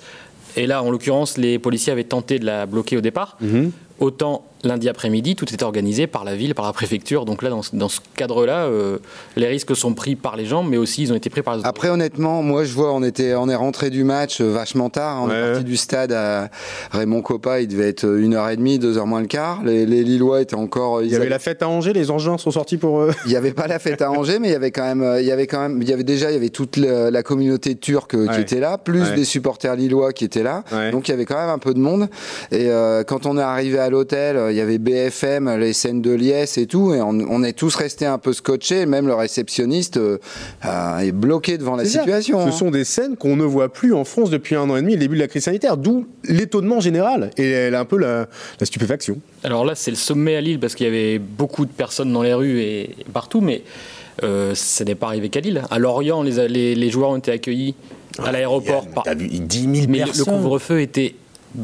Et 0.58 0.68
là, 0.68 0.82
en 0.82 0.90
l'occurrence, 0.90 1.38
les 1.38 1.60
policiers 1.60 1.92
avaient 1.92 2.06
tenté 2.06 2.40
de 2.40 2.46
la 2.46 2.66
bloquer 2.66 2.96
au 2.98 3.02
départ. 3.02 3.38
Mhm. 3.42 3.72
Autant 4.00 4.44
lundi 4.68 4.90
après-midi, 4.90 5.36
tout 5.36 5.46
était 5.54 5.64
organisé 5.64 6.08
par 6.08 6.24
la 6.24 6.36
ville, 6.36 6.56
par 6.56 6.66
la 6.66 6.74
préfecture. 6.74 7.26
Donc 7.26 7.42
là, 7.42 7.50
dans, 7.50 7.62
ce- 7.62 7.76
dans 7.76 7.90
ce 7.90 8.00
cadre-là, 8.16 8.66
euh, 8.66 8.98
les 9.36 9.48
risques 9.48 9.76
sont 9.76 9.94
pris 9.94 10.16
par 10.16 10.36
les 10.36 10.46
gens, 10.46 10.64
mais 10.64 10.78
aussi 10.78 11.04
ils 11.04 11.12
ont 11.14 11.16
été 11.16 11.30
pris 11.30 11.42
par 11.42 11.54
les 11.56 11.60
autorités. 11.60 11.78
Après, 11.78 11.90
honnêtement, 11.90 12.42
moi, 12.44 12.64
je 12.64 12.74
vois, 12.74 12.94
on 12.94 13.04
était, 13.04 13.36
on 13.36 13.50
est 13.50 13.56
rentré 13.56 13.90
du 13.90 14.04
match 14.04 14.42
euh, 14.42 14.52
vachement 14.52 14.90
tard. 14.90 15.24
On 15.24 15.30
Ouais. 15.30 15.36
est 15.36 15.52
parti 15.52 15.64
du 15.64 15.78
stade 15.78 16.12
à 16.12 16.50
Raymond 16.92 17.22
Coppa, 17.22 17.62
il 17.62 17.68
devait 17.68 17.90
être 17.90 18.06
une 18.06 18.34
heure 18.34 18.50
et 18.50 18.56
demie, 18.58 18.80
deux 18.80 18.98
heures 18.98 19.08
moins 19.08 19.22
le 19.22 19.28
quart. 19.28 19.64
Les, 19.64 19.86
les 19.86 20.04
Lillois 20.04 20.42
étaient 20.42 20.56
encore. 20.56 21.02
Il 21.02 21.08
y 21.08 21.16
avait 21.16 21.22
avaient- 21.24 21.30
la 21.30 21.40
fête 21.40 21.62
à 21.62 21.70
Angers, 21.70 21.94
les 21.94 22.12
engins 22.12 22.38
sont 22.38 22.52
sortis 22.52 22.78
pour. 22.78 23.00
euh, 23.02 23.12
Il 23.26 23.30
n'y 23.32 23.38
avait 23.38 23.54
pas 23.54 23.68
la 23.68 23.80
fête 23.80 24.02
à 24.02 24.12
Angers, 24.12 24.40
mais 24.40 24.50
il 24.50 24.52
y 24.52 24.56
avait 24.56 24.72
quand 24.72 24.84
même, 24.86 25.02
euh, 25.02 25.22
il 25.22 25.28
y 25.28 25.32
avait 25.32 25.48
quand 25.48 25.60
même, 25.62 25.82
il 25.82 25.90
y 25.90 25.94
avait 25.94 26.04
déjà, 26.04 26.30
il 26.32 26.34
y 26.34 26.38
avait 26.38 26.50
toute 26.50 26.78
la, 26.78 27.12
la 27.12 27.24
communauté 27.24 27.76
turque 27.76 28.16
euh, 28.16 28.28
qui 28.28 28.42
était 28.42 28.60
là, 28.60 28.78
plus 28.78 29.02
Ouais. 29.10 29.16
des 29.16 29.26
supporters 29.26 29.76
lillois 29.76 30.14
qui 30.14 30.26
étaient 30.26 30.44
là. 30.44 30.64
Ouais. 30.72 30.92
Donc 30.92 31.08
il 31.08 31.12
y 31.12 31.14
avait 31.14 31.26
quand 31.26 31.38
même 31.38 31.50
un 31.50 31.58
peu 31.60 31.74
de 31.74 31.80
monde. 31.80 32.08
Et 32.52 32.70
euh, 32.70 33.04
quand 33.04 33.26
on 33.26 33.38
est 33.38 33.42
arrivé 33.42 33.78
à 33.80 33.90
l'hôtel, 33.90 34.38
euh, 34.38 34.52
il 34.56 34.60
y 34.60 34.62
avait 34.62 34.78
BFM, 34.78 35.54
les 35.60 35.74
scènes 35.74 36.02
de 36.02 36.12
liesse 36.12 36.58
et 36.58 36.66
tout, 36.66 36.94
et 36.94 37.02
on, 37.02 37.10
on 37.10 37.44
est 37.44 37.52
tous 37.54 37.76
restés 37.76 38.06
un 38.06 38.18
peu 38.18 38.32
scotchés. 38.32 38.86
Même 38.86 39.06
le 39.08 39.14
réceptionniste 39.14 39.98
euh, 39.98 40.18
euh, 40.66 40.98
est 41.00 41.12
bloqué 41.12 41.58
devant 41.58 41.76
la 41.76 41.84
ça. 41.84 42.00
situation. 42.00 42.42
Ce 42.46 42.48
hein. 42.48 42.52
sont 42.52 42.72
des 42.72 42.86
scènes 42.86 43.18
qu'on 43.18 43.36
ne 43.36 43.44
voit 43.44 43.68
plus 43.72 43.94
en 43.94 44.06
France 44.06 44.30
depuis 44.30 44.56
un 44.56 44.70
an 44.70 44.78
et 44.78 44.82
demi, 44.82 44.94
le 44.94 45.00
début 45.00 45.16
de 45.16 45.22
la 45.22 45.28
crise 45.28 45.44
sanitaire, 45.44 45.76
d'où 45.76 46.08
l'étonnement 46.24 46.80
général 46.80 47.32
et 47.38 47.50
elle 47.52 47.76
a 47.76 47.82
un 47.82 47.86
peu 47.86 47.98
la, 47.98 48.28
la 48.60 48.66
stupéfaction. 48.66 49.20
Alors 49.44 49.66
là, 49.66 49.76
c'est 49.76 49.92
le 49.92 49.98
sommet 49.98 50.36
à 50.38 50.42
Lille 50.42 50.60
parce 50.60 50.74
qu'il 50.76 50.86
y 50.86 50.90
avait 50.90 51.20
beaucoup 51.20 51.66
de 51.66 51.72
personnes 51.72 52.14
dans 52.14 52.24
les 52.24 52.34
rues 52.34 52.62
et 52.62 52.96
partout, 53.14 53.42
mais 53.42 53.64
euh, 54.24 54.54
ça 54.56 54.86
n'est 54.86 54.96
pas 54.96 55.08
arrivé 55.08 55.28
qu'à 55.30 55.42
Lille. 55.42 55.62
À 55.70 55.78
Lorient, 55.80 56.24
les, 56.24 56.48
les, 56.48 56.76
les 56.76 56.90
joueurs 56.90 57.10
ont 57.10 57.18
été 57.18 57.32
accueillis 57.32 57.76
à 58.24 58.32
l'aéroport. 58.32 58.88
par- 58.88 59.04
T'as 59.04 59.14
vu 59.16 59.28
10 59.28 59.60
000 59.62 59.72
Mais 59.74 59.82
le- 59.82 59.88
le 59.90 60.06
personnes. 60.06 60.26
couvre-feu 60.42 60.80
était 60.80 61.16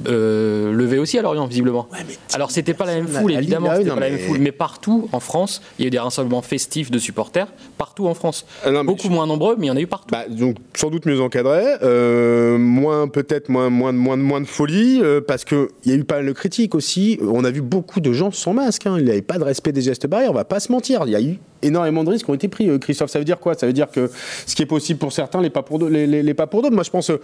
euh, 0.07 0.71
levé 0.71 0.97
aussi 0.99 1.17
à 1.17 1.21
Lorient, 1.21 1.45
visiblement. 1.47 1.87
Alors 2.33 2.51
c'était 2.51 2.73
pas 2.73 2.85
la 2.85 2.95
même 2.95 3.07
foule, 3.07 3.33
évidemment, 3.33 3.69
c'était 3.75 3.89
la 3.89 3.95
mais- 3.95 4.09
même 4.11 4.19
foule, 4.19 4.37
mais 4.39 4.51
partout 4.51 5.09
en 5.11 5.19
France, 5.19 5.61
il 5.77 5.83
y 5.83 5.85
a 5.85 5.87
eu 5.87 5.91
des 5.91 5.99
rassemblements 5.99 6.41
festifs 6.41 6.91
de 6.91 6.97
supporters, 6.99 7.47
partout 7.77 8.07
en 8.07 8.13
France. 8.13 8.45
Ah 8.65 8.71
non, 8.71 8.83
Beaucoup 8.83 9.03
je- 9.07 9.09
moins 9.09 9.27
nombreux, 9.27 9.55
mais 9.57 9.65
il 9.67 9.69
y 9.69 9.71
en 9.71 9.75
a 9.77 9.81
eu 9.81 9.87
partout. 9.87 10.07
Bah, 10.11 10.25
donc 10.29 10.57
sans 10.75 10.89
doute 10.89 11.05
mieux 11.05 11.21
encadré, 11.21 11.63
euh, 11.83 12.57
moins 12.57 13.07
peut-être 13.07 13.49
moins 13.49 13.69
moins 13.69 13.91
moins 13.91 14.17
moins 14.17 14.41
de 14.41 14.45
folie 14.47 14.99
euh, 15.01 15.21
parce 15.21 15.45
que 15.45 15.69
il 15.85 15.91
y 15.91 15.93
a 15.95 15.97
eu 15.97 16.03
pas 16.03 16.15
mal 16.17 16.25
de 16.27 16.31
critiques 16.33 16.75
aussi. 16.75 17.19
On 17.21 17.43
a 17.43 17.51
vu 17.51 17.61
beaucoup 17.61 17.99
de 17.99 18.11
gens 18.13 18.31
sans 18.31 18.53
masque. 18.53 18.85
hein. 18.87 18.95
Il 18.97 19.05
n'y 19.05 19.11
avait 19.11 19.21
pas 19.21 19.37
de 19.37 19.43
respect 19.43 19.71
des 19.71 19.81
gestes 19.81 20.07
barrières. 20.07 20.31
On 20.31 20.35
va 20.35 20.45
pas 20.45 20.59
se 20.59 20.71
mentir. 20.71 21.03
Il 21.05 21.11
y 21.11 21.15
a 21.15 21.21
eu 21.21 21.37
énormément 21.61 22.03
de 22.03 22.09
risques 22.09 22.25
qui 22.25 22.31
ont 22.31 22.35
été 22.35 22.47
pris. 22.47 22.69
euh, 22.69 22.77
Christophe, 22.79 23.11
ça 23.11 23.19
veut 23.19 23.25
dire 23.25 23.39
quoi? 23.39 23.53
Ça 23.55 23.67
veut 23.67 23.73
dire 23.73 23.89
que 23.91 24.09
ce 24.47 24.55
qui 24.55 24.61
est 24.63 24.65
possible 24.67 24.99
pour 24.99 25.11
certains, 25.11 25.41
les 25.41 25.49
pas 25.49 25.61
pour 25.63 25.79
d'autres. 25.79 25.91
Les, 25.91 26.07
les- 26.07 26.23
les 26.23 26.33
pas 26.33 26.47
pour 26.47 26.61
d'autres. 26.61 26.73
Moi, 26.75 26.83
je 26.83 26.89
pense 26.89 27.09
euh, 27.09 27.19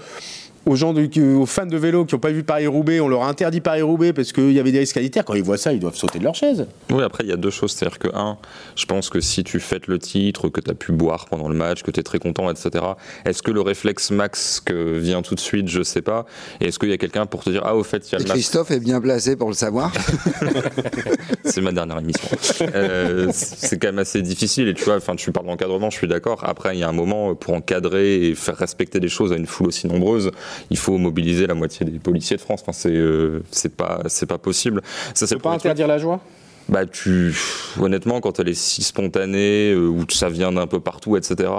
aux 0.68 0.76
gens, 0.76 0.94
de- 0.94 1.36
aux 1.36 1.46
fans 1.46 1.66
de 1.66 1.78
vélo 1.78 2.06
qui 2.06 2.14
n'ont 2.16 2.20
pas 2.20 2.32
vu 2.32 2.44
Paris-Roubaix. 2.44 3.00
On 3.00 3.08
leur 3.08 3.24
a 3.24 3.30
interdit 3.30 3.62
Paris-Roubaix 3.62 4.14
parce 4.14 4.32
qu'il 4.34 4.52
y 4.52 4.60
avait 4.60 4.72
des 4.72 4.80
risques 4.80 4.94
sanitaires. 4.96 5.26
Quand 5.26 5.34
ils 5.34 5.44
voient 5.44 5.58
ça, 5.58 5.74
ils 5.74 5.80
doivent 5.80 5.96
sauter 5.96 6.20
de 6.20 6.24
leur 6.24 6.36
chaise. 6.36 6.68
Oui, 6.92 7.02
après, 7.04 7.24
il 7.24 7.30
y 7.30 7.34
a 7.34 7.38
deux 7.38 7.50
choses. 7.50 7.72
C'est-à-dire 7.72 7.98
que, 8.00 8.10
un, 8.14 8.38
je 8.76 8.86
pense 8.86 9.10
que 9.10 9.20
si 9.22 9.44
tu 9.44 9.60
fêtes 9.60 9.88
le 9.88 9.98
titre, 10.00 10.50
que 10.50 10.62
tu 10.62 10.70
as 10.70 10.76
pu 10.76 10.92
boire 10.92 11.26
pendant 11.26 11.50
le 11.50 11.56
match, 11.56 11.84
que 11.84 11.92
tu 11.92 12.00
es 12.00 12.04
très 12.04 12.20
content, 12.20 12.52
etc., 12.52 12.84
est-ce 13.26 13.42
que 13.42 13.52
le 13.52 13.62
réflexe 13.62 14.12
max 14.12 14.62
que 14.64 14.98
vient 14.98 15.22
tout 15.22 15.36
de 15.36 15.40
suite, 15.40 15.68
je 15.70 15.82
sais 15.84 16.02
pas, 16.02 16.26
et 16.62 16.66
est-ce 16.68 16.80
qu'il 16.80 16.90
y 16.90 16.94
a 16.94 16.98
quelqu'un 16.98 17.26
pour 17.26 17.44
te 17.44 17.50
dire, 17.50 17.62
ah, 17.66 17.76
au 17.76 17.84
fait, 17.84 18.08
il 18.10 18.14
y 18.14 18.16
a 18.16 18.20
Et 18.20 18.24
le 18.24 18.28
masque 18.28 18.34
Christophe 18.38 18.72
est 18.72 18.80
bien 18.80 19.00
placé 19.02 19.36
pour 19.36 19.48
le 19.50 19.56
savoir. 19.56 19.92
C'est 21.46 21.62
ma 21.62 21.72
dernière 21.72 22.00
émission. 22.00 22.28
Euh, 22.76 23.30
c'est 23.34 23.80
quand 23.80 23.88
même 23.88 24.00
assez 24.00 24.22
difficile. 24.22 24.68
Et 24.68 24.74
tu 24.74 24.84
vois, 24.84 24.98
enfin, 24.98 25.16
tu 25.16 25.32
parles 25.32 25.46
d'encadrement, 25.48 25.90
je 25.90 25.98
suis 25.98 26.08
d'accord. 26.08 26.44
Après, 26.44 26.76
il 26.76 26.80
y 26.80 26.84
a 26.84 26.90
un 26.90 26.94
moment 26.94 27.36
pour 27.36 27.54
encadrer 27.54 28.28
et 28.28 28.36
faire 28.36 28.58
respecter 28.58 29.00
les 29.00 29.08
choses 29.08 29.32
à 29.32 29.36
une 29.36 29.46
foule 29.48 29.68
aussi 29.68 29.88
nombreuse, 29.88 30.32
il 30.70 30.78
faut 30.78 30.98
mobiliser 30.98 31.48
la 31.48 31.54
moitié 31.54 31.86
des 31.86 32.00
policiers 32.00 32.38
de 32.38 32.42
France. 32.42 32.62
Enfin, 32.62 32.74
c'est 32.74 32.92
euh, 32.92 33.42
pas 33.76 34.04
c'est 34.08 34.26
pas 34.26 34.38
possible. 34.38 34.82
Ça, 35.14 35.28
peux 35.28 35.38
pas 35.38 35.50
truc. 35.52 35.62
interdire 35.62 35.88
la 35.88 35.98
joie? 35.98 36.22
Bah, 36.70 36.86
tu, 36.86 37.34
honnêtement, 37.80 38.20
quand 38.20 38.40
elle 38.40 38.50
est 38.50 38.54
si 38.54 38.84
spontanée, 38.84 39.72
euh, 39.72 39.88
ou 39.88 40.06
ça 40.10 40.30
vient 40.30 40.52
d'un 40.52 40.68
peu 40.68 40.80
partout, 40.82 41.16
etc., 41.16 41.50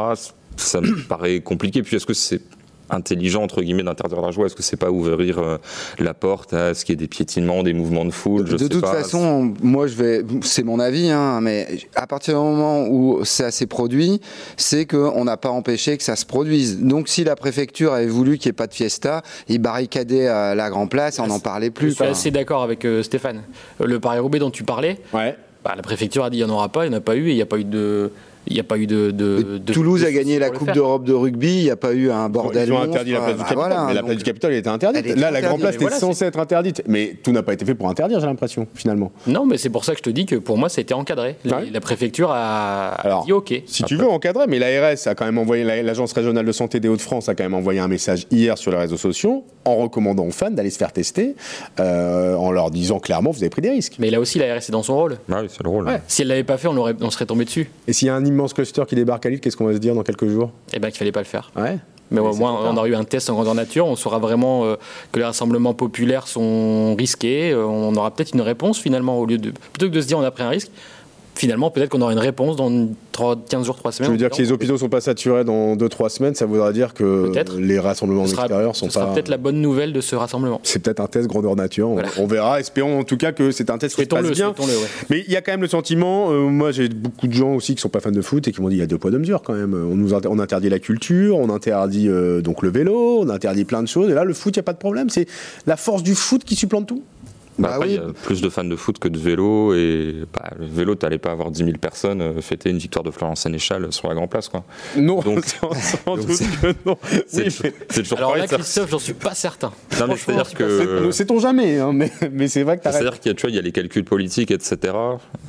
ça 0.57 0.81
me 0.81 1.03
paraît 1.09 1.41
compliqué. 1.41 1.83
Puis 1.83 1.97
est-ce 1.97 2.07
que 2.07 2.15
c'est 2.15 2.43
intelligent, 2.91 3.43
entre 3.43 3.63
guillemets, 3.63 3.83
d'interdire 3.83 4.21
la 4.21 4.31
joie 4.31 4.47
Est-ce 4.47 4.55
que 4.55 4.63
c'est 4.63 4.77
pas 4.77 4.91
ouvrir 4.91 5.39
euh, 5.39 5.59
la 5.99 6.15
porte 6.15 6.53
à 6.55 6.75
ce 6.75 6.85
qu'il 6.85 6.93
y 6.93 6.95
ait 6.95 6.97
des 6.97 7.09
piétinements, 7.09 7.63
des 7.63 7.73
mouvements 7.73 8.05
de 8.05 8.11
foule 8.11 8.47
je 8.47 8.53
de 8.53 8.59
sais 8.59 8.69
toute 8.69 8.81
pas. 8.83 8.95
façon, 8.95 9.53
moi 9.63 9.87
je 9.87 9.95
vais, 9.95 10.23
c'est 10.43 10.63
mon 10.63 10.79
avis, 10.81 11.11
hein, 11.11 11.41
mais 11.41 11.67
à 11.95 12.07
partir 12.07 12.35
du 12.35 12.41
moment 12.41 12.87
où 12.89 13.25
ça 13.25 13.51
s'est 13.51 13.67
produit, 13.67 14.21
c'est 14.57 14.87
qu'on 14.87 15.25
n'a 15.25 15.37
pas 15.37 15.51
empêché 15.51 15.97
que 15.97 16.03
ça 16.03 16.17
se 16.17 16.27
produise. 16.27 16.81
Donc 16.81 17.09
si 17.09 17.25
la 17.25 17.37
préfecture 17.37 17.93
avait 17.93 18.07
voulu 18.07 18.39
qu'il 18.39 18.49
n'y 18.49 18.51
ait 18.51 18.53
pas 18.55 18.67
de 18.67 18.75
fiesta, 18.75 19.23
ils 19.49 19.59
barricadaient 19.59 20.27
à 20.29 20.55
la 20.55 20.71
Grand 20.71 20.87
Place, 20.87 21.19
on 21.19 21.27
n'en 21.27 21.41
parlait 21.41 21.67
Je 21.69 21.73
plus. 21.73 21.89
suis 21.91 21.99
quoi. 21.99 22.09
assez 22.09 22.31
d'accord 22.31 22.63
avec 22.63 22.85
euh, 22.85 23.03
Stéphane. 23.03 23.43
Euh, 23.81 23.87
Le 23.87 24.01
Paris-Roubaix 24.01 24.39
dont 24.39 24.51
tu 24.51 24.65
parlais, 24.65 24.99
Ouais. 25.13 25.37
bah, 25.65 25.75
la 25.77 25.83
préfecture 25.83 26.25
a 26.25 26.31
dit 26.31 26.39
il 26.39 26.45
n'y 26.45 26.51
en 26.51 26.55
aura 26.55 26.69
pas, 26.69 26.85
il 26.87 26.91
n'y 26.91 26.95
en 26.95 26.99
a 26.99 27.03
pas 27.03 27.17
eu, 27.17 27.29
et 27.29 27.33
il 27.33 27.37
n'y 27.37 27.43
a 27.43 27.47
pas 27.47 27.59
eu 27.59 27.65
de. 27.65 28.11
Il 28.47 28.55
n'y 28.55 28.61
a 28.61 28.65
pas 28.65 28.79
eu 28.79 28.87
de. 28.87 29.11
de- 29.11 29.59
de- 29.59 29.73
Toulouse 29.73 30.03
de 30.03 30.07
a 30.07 30.13
gagné 30.13 30.39
la 30.39 30.51
Coupe 30.51 30.73
d'Europe 30.73 31.05
de 31.05 31.13
rugby, 31.13 31.59
il 31.59 31.65
n'y 31.65 31.71
a 31.71 31.77
pas 31.77 31.93
eu 31.93 32.11
un 32.11 32.29
bordel. 32.29 32.69
Ils 32.69 32.73
ont 32.73 32.81
interdit 32.81 33.13
la 33.13 33.19
place 33.21 33.33
du 33.33 33.39
bah, 33.39 33.45
Capitole, 33.49 33.59
voilà, 33.69 33.85
mais 33.89 33.95
la 33.95 34.03
place 34.03 34.17
du 34.17 34.25
Capitole 34.25 34.53
elle 34.53 34.59
était 34.59 34.69
interdite. 34.69 35.07
Là, 35.17 35.31
la 35.31 35.41
Grand 35.43 35.59
Place 35.59 35.75
était 35.75 35.85
voilà, 35.85 35.99
censée 35.99 36.25
être 36.25 36.39
interdite, 36.39 36.83
mais 36.87 37.15
tout 37.23 37.33
n'a 37.33 37.43
pas 37.43 37.53
été 37.53 37.65
fait 37.65 37.75
pour 37.75 37.89
interdire, 37.89 38.21
j'ai 38.21 38.27
l'impression, 38.27 38.67
finalement. 38.75 39.13
Non, 39.27 39.45
mais 39.45 39.59
c'est 39.59 39.69
pour 39.71 39.85
ça 39.85 39.93
que 39.93 39.99
je 39.99 40.03
te 40.05 40.11
dis 40.11 40.25
que 40.27 40.37
pour 40.37 40.57
moi, 40.57 40.69
ça 40.69 40.81
a 40.81 40.83
été 40.83 40.95
encadré. 40.95 41.37
La, 41.45 41.59
Ouais. 41.59 41.69
la 41.73 41.81
préfecture 41.81 42.31
a, 42.31 42.89
Alors, 42.89 43.25
dit 43.25 43.33
OK. 43.33 43.53
Si 43.67 43.83
tu 43.85 43.97
veux 43.97 44.09
encadrer, 44.09 44.47
mais 44.49 44.59
l'ARS 44.59 45.07
a 45.07 45.15
quand 45.15 45.25
même 45.27 45.39
envoyé, 45.39 45.65
la- 45.65 45.83
l'Agence 45.83 46.13
régionale 46.13 46.47
de 46.47 46.53
santé 46.53 46.81
des 46.81 46.89
Hauts-de-France 46.89 47.29
a 47.29 47.35
quand 47.35 47.45
même 47.45 47.55
envoyé 47.55 47.81
un 47.81 47.89
message 47.89 48.27
hier 48.31 48.57
sur 48.57 48.71
les 48.71 48.79
réseaux 48.79 48.97
sociaux 48.97 49.45
en 49.65 49.77
recommandant 49.77 50.25
aux 50.25 50.31
fans 50.31 50.51
d'aller 50.51 50.71
se 50.71 50.79
faire 50.79 50.93
tester, 50.93 51.35
euh, 51.81 52.35
en 52.35 52.51
leur 52.51 52.71
disant 52.71 52.99
clairement 52.99 53.31
vous 53.31 53.41
avez 53.43 53.51
pris 53.51 53.63
des 53.63 53.71
risques. 53.71 53.97
Mais 53.99 54.11
là 54.11 54.21
aussi, 54.21 54.39
la 54.39 54.47
RS 54.55 54.69
est 54.69 54.73
dans 54.73 54.83
son 54.83 54.97
rôle. 54.97 55.19
Ah 55.31 55.41
oui, 55.43 55.49
c'est 55.51 55.63
le 55.63 55.69
rôle. 55.69 55.87
Ouais. 55.87 56.01
Si 56.09 56.23
elle 56.23 56.29
l'avait 56.29 56.45
pas 56.45 56.57
fait, 56.57 56.69
on, 56.69 56.77
aurait- 56.77 56.95
on 57.01 57.11
serait 57.11 57.27
tombé 57.27 57.45
dessus. 57.45 57.69
Et 57.87 57.93
s'il 57.93 58.07
y 58.07 58.11
a 58.11 58.15
un 58.15 58.25
immense 58.29 58.53
cluster 58.53 58.83
qui 58.87 58.95
débarque 58.95 59.27
à 59.27 59.31
Lille, 59.31 59.41
qu'est-ce 59.41 59.57
qu'on 59.57 59.67
va 59.67 59.75
se 59.75 59.79
dire 59.79 59.95
dans 59.95 60.03
quelques 60.03 60.29
jours? 60.29 60.51
Eh 60.73 60.79
bien, 60.79 60.91
qu'il 60.91 60.99
fallait 60.99 61.13
pas 61.13 61.21
le 61.21 61.27
faire. 61.27 61.51
Ouais. 61.57 61.79
Mais 62.11 62.21
au 62.21 62.35
moins, 62.35 62.59
on 62.65 62.77
aura 62.77 62.89
eu 62.89 62.95
un 62.95 63.05
test 63.05 63.29
en 63.29 63.35
grandeur 63.35 63.55
nature. 63.55 63.87
On 63.87 63.97
saura 63.97 64.19
vraiment 64.19 64.65
euh, 64.65 64.77
que 65.13 65.19
les 65.19 65.25
rassemblements 65.25 65.75
populaires 65.75 66.27
sont 66.27 66.95
risqués. 66.97 67.51
Euh, 67.51 67.67
on 67.67 67.95
aura 67.97 68.11
peut-être 68.11 68.35
une 68.35 68.41
réponse 68.41 68.79
finalement 68.79 69.19
au 69.19 69.27
lieu 69.27 69.39
de 69.39 69.51
plutôt 69.51 69.89
que 69.89 69.95
de 69.95 70.01
se 70.01 70.07
dire 70.07 70.19
on 70.19 70.23
a 70.23 70.31
pris 70.31 70.43
un 70.43 70.49
risque. 70.49 70.71
Finalement, 71.39 71.71
peut-être 71.71 71.89
qu'on 71.91 72.01
aura 72.01 72.13
une 72.13 72.19
réponse 72.19 72.57
dans 72.57 72.89
3, 73.13 73.37
15 73.49 73.65
jours, 73.65 73.77
3 73.77 73.93
Je 73.93 73.97
semaines. 73.99 74.11
veux 74.11 74.15
en 74.17 74.19
dire 74.19 74.31
que 74.31 74.35
si 74.37 74.43
les 74.43 74.51
hôpitaux 74.51 74.77
sont 74.77 74.89
pas 74.89 75.01
saturés 75.01 75.45
dans 75.45 75.77
2-3 75.77 76.09
semaines, 76.09 76.35
ça 76.35 76.47
voudra 76.47 76.73
dire 76.73 76.95
que 76.95 77.31
les 77.59 77.79
rassemblements 77.79 78.27
sera, 78.27 78.43
extérieur 78.43 78.75
sont 78.75 78.87
ce 78.87 78.93
sera 78.95 79.07
pas. 79.07 79.13
peut-être 79.15 79.29
la 79.29 79.37
bonne 79.37 79.61
nouvelle 79.61 79.93
de 79.93 80.01
ce 80.01 80.17
rassemblement. 80.17 80.61
C'est 80.65 80.81
peut-être 80.83 80.99
un 81.01 81.07
test 81.07 81.29
grandeur 81.29 81.55
nature. 81.55 81.89
on- 81.91 81.93
Voilà. 81.95 82.09
On, 82.19 82.27
verra. 82.27 82.59
Espérons 82.59 82.99
en 82.99 83.05
tout 83.05 83.17
cas 83.17 83.31
que 83.31 83.53
c'est 83.53 83.71
un 83.71 83.79
test 83.79 83.95
qui 83.95 84.03
se 84.03 84.07
passe 84.09 84.21
Souhaitons-le, 84.25 84.35
bien. 84.35 84.77
ouais. 84.81 84.89
Mais 85.11 85.25
il 85.29 85.33
y 85.33 85.37
a 85.37 85.41
quand 85.43 85.53
même 85.53 85.63
le 85.63 85.69
sentiment, 85.69 86.33
euh, 86.33 86.41
moi 86.49 86.73
j'ai 86.73 86.89
beaucoup 86.89 87.29
de 87.29 87.33
gens 87.35 87.55
aussi 87.55 87.75
qui 87.77 87.81
sont 87.81 87.89
pas 87.89 88.01
fans 88.01 88.11
de 88.11 88.21
foot 88.21 88.49
et 88.49 88.53
qui 88.53 88.61
m'ont 88.61 88.69
dit 88.69 88.75
il 88.77 88.81
y 88.81 88.83
a 88.83 88.87
deux 88.87 88.99
poids 88.99 89.13
deux 89.13 89.19
mesures 89.21 89.43
quand 89.43 89.55
même. 89.55 89.75
On 89.75 89.95
nous 89.95 90.15
inter- 90.15 90.29
on 90.33 90.41
interdit 90.41 90.69
la 90.69 90.81
culture, 90.81 91.37
on 91.39 91.51
interdit 91.51 92.09
euh, 92.09 92.41
donc 92.41 92.63
le 92.63 92.71
vélo, 92.71 93.21
on 93.21 93.29
interdit 93.29 93.65
plein 93.65 93.83
de 93.83 93.89
choses. 93.89 94.11
Et 94.11 94.15
là 94.15 94.25
le 94.25 94.35
foot 94.35 94.57
il 94.57 94.59
y 94.59 94.61
a 94.61 94.65
pas 94.65 94.73
de 94.73 94.79
problème, 94.79 95.09
c'est 95.09 95.29
la 95.69 95.77
force 95.77 96.03
du 96.03 96.17
foot 96.17 96.43
qui 96.43 96.57
supplante 96.57 96.89
tout. 96.89 97.05
Bah, 97.59 97.69
Bah 97.71 97.75
après, 97.77 97.89
oui. 97.89 97.95
il 97.95 97.97
y 97.97 98.11
a 98.11 98.13
plus 98.13 98.41
de 98.41 98.49
fans 98.49 98.65
de 98.65 98.77
foot 98.77 98.99
que 98.99 99.09
de 99.09 99.19
vélo. 99.19 99.75
Et 99.75 100.15
bah, 100.33 100.51
le 100.59 100.67
vélo, 100.67 100.95
t'allais 100.95 101.19
pas 101.19 101.31
avoir 101.33 101.51
10 101.51 101.65
000 101.65 101.79
personnes 101.79 102.21
euh, 102.23 102.41
fêter 102.41 102.71
une 102.71 102.79
victoire 102.79 103.03
de 103.05 103.11
Florence 103.11 103.41
Sénéchal 103.43 103.93
sur 103.93 104.09
la 104.09 104.15
Grand 104.15 104.29
Place. 104.29 104.49
Quoi. 104.49 104.65
Non, 104.97 105.21
Donc- 105.21 105.45
sans, 106.05 106.17
doute 106.17 106.31
c'est- 106.31 106.45
que 106.61 106.75
non. 106.87 106.97
C'est 107.27 107.47
Oui, 107.49 107.59
mais- 107.65 107.73
c'est 107.91 108.03
toujours 108.03 108.19
Alors 108.19 108.31
pareil, 108.33 108.49
là, 108.49 108.57
Christophe, 108.57 108.91
j'en 108.91 108.99
suis 108.99 109.13
pas 109.15 109.35
certain. 109.35 109.73
Non, 109.99 110.07
mais 110.09 110.17
c'est-à-dire 110.17 110.55
que. 110.55 111.11
c'est- 111.13 111.19
Sait-on 111.19 111.39
jamais, 111.41 111.79
hein, 111.79 111.93
mais, 111.93 112.11
mais 112.33 112.49
c'est 112.49 112.63
vrai 112.63 112.79
que. 112.79 112.85
C'est-à-dire 112.85 113.19
qu'il 113.21 113.31
y 113.31 113.33
a, 113.33 113.35
tu 113.35 113.51
y 113.51 113.61
les 113.61 113.73
calculs 113.73 114.05
politiques, 114.05 114.51
etc., 114.51 114.95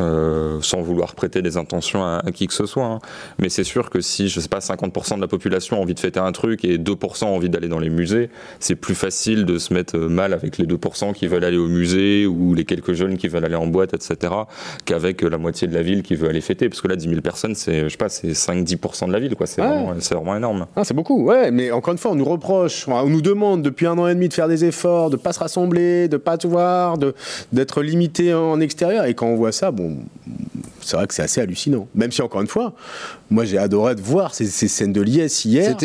euh, 0.02 0.60
sans 0.62 0.82
vouloir 0.82 1.16
prêter 1.16 1.42
des 1.42 1.58
intentions 1.58 2.04
à, 2.04 2.22
à 2.26 2.32
qui 2.32 2.48
que 2.48 2.54
ce 2.54 2.66
soit. 2.66 2.86
hein. 2.86 3.00
Mais 3.40 3.50
c'est 3.50 3.64
sûr 3.64 3.90
que 3.90 4.02
si, 4.02 4.30
je 4.30 4.40
sais 4.40 4.50
pas, 4.50 4.60
50% 4.60 5.16
de 5.18 5.22
la 5.22 5.28
population 5.28 5.78
a 5.78 5.80
envie 5.80 5.94
de 5.94 6.00
fêter 6.00 6.20
un 6.20 6.32
truc 6.32 6.66
et 6.66 6.78
2% 6.78 7.24
a 7.26 7.30
envie 7.30 7.50
d'aller 7.50 7.68
dans 7.68 7.80
les 7.80 7.90
musées, 7.90 8.30
c'est 8.60 8.76
plus 8.76 8.96
facile 8.96 9.46
de 9.46 9.58
se 9.58 9.74
mettre 9.74 9.98
mal 9.98 10.34
avec 10.34 10.58
les 10.58 10.66
2% 10.66 11.14
qui 11.14 11.28
veulent 11.28 11.44
aller 11.44 11.58
au 11.58 11.68
musée 11.68 11.99
ou 12.28 12.54
les 12.54 12.66
quelques 12.66 12.94
jeunes 12.94 13.18
qui 13.18 13.28
veulent 13.28 13.46
aller 13.46 13.56
en 13.56 13.68
boîte, 13.68 13.94
etc., 13.94 14.34
qu'avec 14.86 15.22
la 15.22 15.38
moitié 15.38 15.68
de 15.68 15.74
la 15.74 15.82
ville 15.82 16.04
qui 16.04 16.16
veut 16.16 16.30
aller 16.30 16.42
fêter. 16.42 16.70
Parce 16.70 16.82
que 16.82 16.88
là, 16.88 16.96
10 16.96 17.08
000 17.10 17.22
personnes, 17.22 17.56
c'est, 17.56 17.84
je 17.84 17.90
sais 17.90 17.98
pas, 17.98 18.10
c'est 18.10 18.30
5-10% 18.32 19.08
de 19.08 19.12
la 19.14 19.20
ville, 19.20 19.36
quoi. 19.36 19.46
C'est, 19.48 19.62
Ouais. 19.62 19.68
vraiment, 19.68 19.94
c'est 20.00 20.16
vraiment 20.16 20.36
énorme. 20.38 20.66
Ah, 20.76 20.84
c'est 20.84 20.94
beaucoup, 20.94 21.24
ouais, 21.26 21.52
mais 21.52 21.72
encore 21.72 21.92
une 21.94 21.98
fois, 21.98 22.12
on 22.12 22.16
nous 22.16 22.26
reproche, 22.26 22.88
on 22.88 23.10
nous 23.10 23.22
demande 23.22 23.62
depuis 23.62 23.86
un 23.88 23.98
an 23.98 24.08
et 24.08 24.16
demi 24.16 24.30
de 24.30 24.34
faire 24.34 24.48
des 24.48 24.66
efforts, 24.66 25.10
de 25.10 25.18
pas 25.18 25.34
se 25.34 25.40
rassembler, 25.40 26.08
de 26.08 26.18
pas 26.18 26.38
tout 26.38 26.50
voir, 26.50 26.98
de, 26.98 27.14
d'être 27.54 27.82
limité 27.82 28.34
en 28.34 28.60
extérieur. 28.60 29.06
Et 29.06 29.14
quand 29.14 29.28
on 29.28 29.36
voit 29.36 29.52
ça, 29.52 29.72
bon, 29.72 29.98
c'est 30.82 30.96
vrai 30.98 31.08
que 31.08 31.14
c'est 31.14 31.22
assez 31.24 31.42
hallucinant. 31.42 31.88
Même 31.96 32.12
si, 32.12 32.22
encore 32.22 32.42
une 32.42 32.48
fois, 32.48 32.74
moi 33.32 33.46
j'ai 33.46 33.58
adoré 33.58 33.96
de 33.96 34.02
voir 34.02 34.34
ces, 34.34 34.46
ces 34.48 34.68
scènes 34.68 34.94
de 34.94 35.02
liesse 35.02 35.46
hier. 35.46 35.76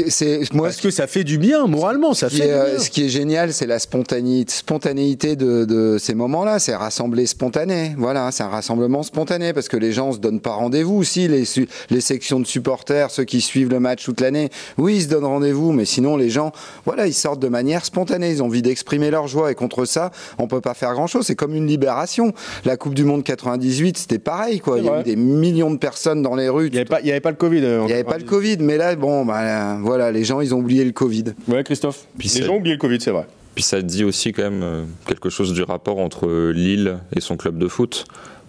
Moi, 0.53 0.69
Parce 0.69 0.81
que 0.81 0.91
ça 0.91 1.07
fait 1.07 1.25
du 1.25 1.39
bien, 1.39 1.67
moralement, 1.67 2.15
ça 2.15 2.29
Ce 2.29 2.35
qui, 2.35 2.41
fait 2.41 2.49
est, 2.49 2.53
du 2.53 2.55
euh, 2.55 2.71
bien. 2.73 2.79
ce 2.79 2.91
qui 2.91 3.05
est 3.05 3.09
génial, 3.09 3.53
c'est 3.53 3.67
la 3.67 3.79
spontanéité, 3.79 4.53
spontanéité 4.53 5.37
de, 5.37 5.65
de 5.65 5.97
ces 5.99 6.15
moments-là. 6.15 6.59
C'est 6.59 6.75
rassembler 6.75 7.27
spontané. 7.27 7.95
Voilà, 7.99 8.31
c'est 8.33 8.43
un 8.43 8.49
rassemblement 8.49 9.03
spontané 9.03 9.53
parce 9.53 9.69
que 9.69 9.77
les 9.77 9.93
gens 9.93 10.13
se 10.13 10.19
donnent 10.19 10.41
pas 10.41 10.53
rendez-vous 10.55 10.97
aussi. 10.97 11.29
Les, 11.29 12.01
sections 12.01 12.41
de 12.41 12.47
supporters, 12.47 13.11
ceux 13.11 13.25
qui 13.25 13.41
suivent 13.41 13.71
le 13.71 13.81
match 13.81 14.05
toute 14.05 14.21
l'année, 14.21 14.51
oui, 14.79 14.97
ils 14.97 15.03
se 15.03 15.09
donnent 15.09 15.25
rendez-vous, 15.25 15.73
mais 15.73 15.85
sinon 15.85 16.17
les 16.17 16.31
gens, 16.31 16.53
voilà, 16.85 17.07
ils 17.07 17.15
sortent 17.15 17.41
de 17.41 17.49
manière 17.49 17.85
spontanée. 17.85 18.31
Ils 18.31 18.43
ont 18.43 18.47
envie 18.47 18.63
d'exprimer 18.63 19.11
leur 19.11 19.27
joie 19.27 19.51
et 19.51 19.55
contre 19.55 19.85
ça, 19.85 20.11
on 20.39 20.47
peut 20.47 20.61
pas 20.61 20.75
faire 20.75 20.93
grand-chose. 20.93 21.27
C'est 21.27 21.35
comme 21.35 21.55
une 21.55 21.67
libération. 21.67 22.33
La 22.65 22.77
Coupe 22.77 22.95
du 22.95 23.05
Monde 23.05 23.25
98, 23.25 23.97
c'était 23.99 24.19
pareil, 24.19 24.61
quoi. 24.61 24.79
Il 24.79 24.85
y 24.85 24.89
a 24.89 25.01
eu 25.01 25.03
des 25.05 25.17
millions 25.17 25.71
de 25.71 25.79
personnes 25.79 26.23
dans 26.23 26.35
les 26.35 26.49
rues. 26.49 26.67
Il 26.67 26.73
n'y 26.73 26.79
avait, 26.79 26.85
pas- 26.85 27.01
il 27.01 27.07
y 27.07 27.11
avait 27.11 27.21
pas 27.21 27.31
le 27.31 27.34
Covid. 27.35 27.65
euh, 27.65 27.81
Il 27.83 27.87
n'y 27.87 27.93
avait 27.93 28.05
pas 28.05 28.19
le 28.19 28.25
Covid, 28.25 28.59
mais 28.61 28.77
là, 28.77 28.95
bon, 28.97 29.25
bah, 29.25 29.77
voilà, 29.81 30.11
les 30.13 30.25
gens, 30.25 30.41
ils 30.41 30.55
ont 30.55 30.59
oublié 30.59 30.85
le 30.85 30.93
Covid. 30.93 31.25
Ouais, 31.49 31.63
Christophe. 31.65 32.07
Puis 32.19 32.31
Les 32.37 32.43
gens 32.43 32.55
ont 32.55 32.59
oublié 32.59 32.75
le 32.75 32.81
Covid, 32.81 33.01
c'est 33.01 33.11
vrai. 33.11 33.27
Puis 33.55 33.63
ça 33.63 33.81
dit 33.83 34.03
aussi 34.05 34.33
quand 34.33 34.43
même 34.43 34.63
euh, 34.63 34.83
quelque 35.07 35.31
chose 35.31 35.53
du 35.53 35.63
rapport 35.63 35.99
entre 35.99 36.51
Lille 36.51 36.99
et 37.15 37.21
son 37.21 37.37
club 37.37 37.57
de 37.59 37.69
foot. 37.69 38.05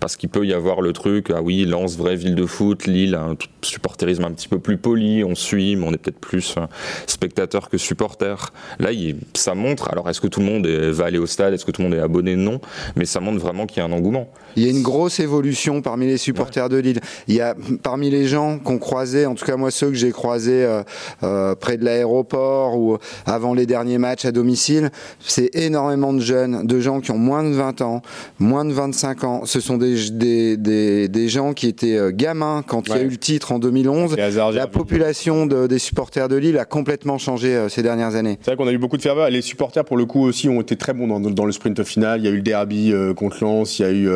Parce 0.05 0.17
qu'il 0.17 0.29
peut 0.29 0.45
y 0.45 0.53
avoir 0.53 0.81
le 0.81 0.93
truc, 0.93 1.31
ah 1.35 1.41
oui, 1.41 1.65
Lens, 1.65 1.97
vraie 1.97 2.15
ville 2.15 2.35
de 2.35 2.45
foot, 2.45 2.85
Lille, 2.85 3.15
un 3.15 3.35
supporterisme 3.63 4.23
un 4.23 4.31
petit 4.33 4.47
peu 4.47 4.59
plus 4.59 4.77
poli, 4.77 5.23
on 5.23 5.33
suit, 5.33 5.75
mais 5.75 5.87
on 5.87 5.93
est 5.93 5.97
peut-être 5.97 6.19
plus 6.19 6.53
euh, 6.59 6.67
spectateur 7.07 7.69
que 7.71 7.79
supporter. 7.79 8.53
Là, 8.77 8.91
ça 9.33 9.55
montre, 9.55 9.89
alors 9.89 10.07
est-ce 10.07 10.21
que 10.21 10.27
tout 10.27 10.41
le 10.41 10.45
monde 10.45 10.67
va 10.67 11.05
aller 11.05 11.17
au 11.17 11.25
stade, 11.25 11.55
est-ce 11.55 11.65
que 11.65 11.71
tout 11.71 11.81
le 11.81 11.87
monde 11.87 11.97
est 11.97 12.03
abonné? 12.03 12.35
Non, 12.35 12.61
mais 12.95 13.05
ça 13.05 13.19
montre 13.19 13.39
vraiment 13.39 13.65
qu'il 13.65 13.79
y 13.79 13.81
a 13.81 13.85
un 13.85 13.91
engouement. 13.91 14.29
Il 14.55 14.63
y 14.63 14.67
a 14.67 14.69
une 14.69 14.83
grosse 14.83 15.19
évolution 15.19 15.81
parmi 15.81 16.05
les 16.05 16.17
supporters 16.17 16.69
de 16.69 16.77
Lille. 16.77 16.99
Il 17.27 17.33
y 17.33 17.41
a 17.41 17.55
parmi 17.81 18.11
les 18.11 18.27
gens 18.27 18.59
qu'on 18.59 18.77
croisait, 18.77 19.25
en 19.25 19.33
tout 19.33 19.43
cas 19.43 19.57
moi 19.57 19.71
ceux 19.71 19.87
que 19.87 19.95
j'ai 19.95 20.11
croisés 20.11 20.63
euh, 20.63 20.83
euh, 21.23 21.55
près 21.55 21.77
de 21.77 21.83
l'aéroport 21.83 22.77
ou 22.77 22.99
avant 23.25 23.55
les 23.55 23.65
derniers 23.65 23.97
matchs 23.97 24.25
à 24.25 24.31
domicile, 24.31 24.91
c'est 25.19 25.49
énormément 25.55 26.13
de 26.13 26.21
jeunes, 26.21 26.67
de 26.67 26.79
gens 26.79 27.01
qui 27.01 27.09
ont 27.09 27.17
moins 27.17 27.43
de 27.43 27.55
20 27.55 27.81
ans, 27.81 28.03
moins 28.37 28.65
de 28.65 28.71
25 28.71 29.23
ans. 29.23 29.41
Ce 29.45 29.59
sont 29.59 29.77
des, 29.77 29.94
des, 30.11 30.57
des, 30.57 31.07
des 31.07 31.27
gens 31.29 31.53
qui 31.53 31.67
étaient 31.67 31.97
euh, 31.97 32.11
gamins 32.11 32.63
quand 32.65 32.87
il 32.87 32.95
y 32.95 32.97
a 32.97 33.01
eu 33.01 33.09
le 33.09 33.17
titre 33.17 33.51
en 33.51 33.59
2011. 33.59 34.13
C'est 34.15 34.21
hasard, 34.21 34.51
j'ai 34.51 34.57
La 34.59 34.67
population 34.67 35.45
de- 35.45 35.67
des 35.67 35.79
supporters 35.79 36.27
de 36.27 36.35
Lille 36.35 36.57
a 36.57 36.65
complètement 36.65 37.17
changé 37.17 37.55
euh, 37.55 37.69
ces 37.69 37.83
dernières 37.83 38.15
années. 38.15 38.37
C'est 38.41 38.51
vrai 38.51 38.57
qu'on 38.57 38.67
a 38.67 38.71
eu 38.73 38.77
beaucoup 38.77 38.97
de 38.97 39.01
ferveur. 39.01 39.29
Les 39.29 39.41
supporters, 39.41 39.83
pour 39.85 39.97
le 39.97 40.05
coup, 40.05 40.21
aussi 40.23 40.49
ont 40.49 40.61
été 40.61 40.75
très 40.75 40.93
bons 40.93 41.07
dans, 41.07 41.19
dans 41.19 41.45
le 41.45 41.51
sprint 41.51 41.83
final. 41.83 42.19
Il 42.21 42.25
y 42.25 42.27
a 42.27 42.31
eu 42.31 42.37
le 42.37 42.41
derby 42.41 42.91
euh, 42.91 43.13
contre 43.13 43.43
Lens, 43.43 43.79
il 43.79 43.81
y 43.81 43.85
a 43.85 43.91
eu 43.91 44.09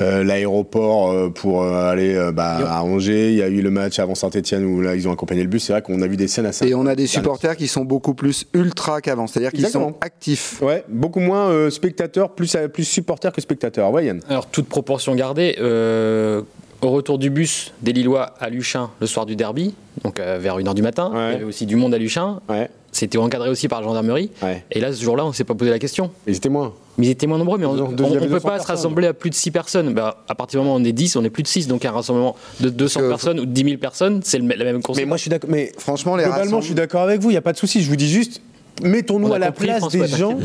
euh, 0.00 0.24
l'aéroport 0.24 1.10
euh, 1.12 1.28
pour 1.30 1.62
euh, 1.62 1.90
aller 1.90 2.14
euh, 2.14 2.32
bah, 2.32 2.58
à 2.68 2.82
Angers, 2.82 3.30
il 3.30 3.36
y 3.36 3.42
a 3.42 3.48
eu 3.48 3.60
le 3.62 3.70
match 3.70 3.98
avant 3.98 4.14
Saint-Etienne 4.14 4.64
où 4.64 4.80
là 4.80 4.94
ils 4.94 5.08
ont 5.08 5.12
accompagné 5.12 5.42
le 5.42 5.48
bus. 5.48 5.64
C'est 5.64 5.72
vrai 5.72 5.82
qu'on 5.82 6.00
a 6.02 6.06
vu 6.06 6.16
des 6.16 6.28
scènes 6.28 6.46
assez. 6.46 6.66
Et 6.68 6.74
on 6.74 6.86
a 6.86 6.94
des 6.94 7.06
supporters 7.06 7.56
qui 7.56 7.68
sont 7.68 7.84
beaucoup 7.84 8.14
plus 8.14 8.46
ultra 8.54 9.00
qu'avant, 9.00 9.26
c'est-à-dire 9.26 9.52
qu'ils 9.52 9.66
sont 9.68 9.94
actifs. 10.00 10.60
Ouais, 10.62 10.84
beaucoup 10.88 11.20
moins 11.20 11.48
euh, 11.50 11.70
spectateurs, 11.70 12.34
plus, 12.34 12.56
plus 12.72 12.84
supporters 12.84 13.32
que 13.32 13.40
spectateurs. 13.40 13.90
Ouais, 13.92 14.06
Yann. 14.06 14.20
Alors, 14.28 14.46
toute 14.46 14.66
proportion 14.68 15.11
gardée, 15.14 15.56
euh, 15.60 16.42
au 16.80 16.90
retour 16.90 17.18
du 17.18 17.30
bus 17.30 17.72
des 17.82 17.92
Lillois 17.92 18.34
à 18.40 18.48
Luchin 18.50 18.90
le 19.00 19.06
soir 19.06 19.24
du 19.26 19.36
derby, 19.36 19.74
donc 20.04 20.18
euh, 20.18 20.38
vers 20.40 20.58
1h 20.58 20.74
du 20.74 20.82
matin, 20.82 21.10
Ouais. 21.14 21.28
il 21.28 21.32
y 21.32 21.36
avait 21.36 21.44
aussi 21.44 21.66
du 21.66 21.76
monde 21.76 21.94
à 21.94 21.98
Luchin. 21.98 22.40
Ouais, 22.48 22.68
C'était 22.90 23.18
encadré 23.18 23.48
aussi 23.48 23.68
par 23.68 23.80
la 23.80 23.86
gendarmerie. 23.86 24.30
ouais. 24.42 24.64
Et 24.72 24.80
là, 24.80 24.92
ce 24.92 25.02
jour-là, 25.02 25.24
on 25.24 25.28
ne 25.28 25.32
s'est 25.32 25.44
pas 25.44 25.54
posé 25.54 25.70
la 25.70 25.78
question. 25.78 26.10
Ils 26.26 26.36
étaient 26.36 26.48
moins. 26.48 26.74
Mais 26.98 27.06
ils 27.06 27.10
étaient 27.10 27.26
moins 27.26 27.38
nombreux, 27.38 27.56
mais 27.56 27.64
on 27.66 27.74
ne 27.74 27.86
peut 27.86 27.94
200 27.94 28.40
pas 28.46 28.58
se 28.58 28.66
rassembler 28.66 29.06
à 29.06 29.14
plus 29.14 29.30
de 29.30 29.34
6 29.34 29.50
personnes. 29.50 29.94
Bah, 29.94 30.24
à 30.28 30.34
partir 30.34 30.60
du 30.60 30.66
moment 30.66 30.76
où 30.76 30.80
on 30.80 30.84
est 30.84 30.92
10, 30.92 31.16
on 31.16 31.24
est 31.24 31.30
plus 31.30 31.42
de 31.42 31.48
6. 31.48 31.68
Donc 31.68 31.84
un 31.86 31.90
rassemblement 31.92 32.36
de 32.60 32.68
200 32.68 33.00
Que- 33.00 33.08
personnes 33.08 33.40
ou 33.40 33.46
de 33.46 33.50
10 33.50 33.64
000 33.64 33.76
personnes, 33.78 34.20
c'est 34.24 34.38
la 34.38 34.44
même 34.44 34.76
Mais 34.76 34.82
conséquence. 34.82 35.08
moi, 35.08 35.16
je 35.16 35.20
suis 35.22 35.30
d'accord. 35.30 35.48
Mais 35.50 35.72
Franchement, 35.78 36.16
les 36.16 36.24
globalement, 36.24 36.60
je 36.60 36.66
suis 36.66 36.74
d'accord 36.74 37.02
avec 37.02 37.20
vous. 37.22 37.30
Il 37.30 37.34
n'y 37.34 37.38
a 37.38 37.42
pas 37.42 37.52
de 37.54 37.58
souci. 37.58 37.80
Je 37.82 37.88
vous 37.88 37.96
dis 37.96 38.08
juste. 38.10 38.42
Mettons-nous 38.82 39.32
à 39.32 39.38
la 39.38 39.48
compris, 39.48 39.66
place 39.66 39.78
François, 39.78 40.06
des 40.06 40.16
gens. 40.16 40.38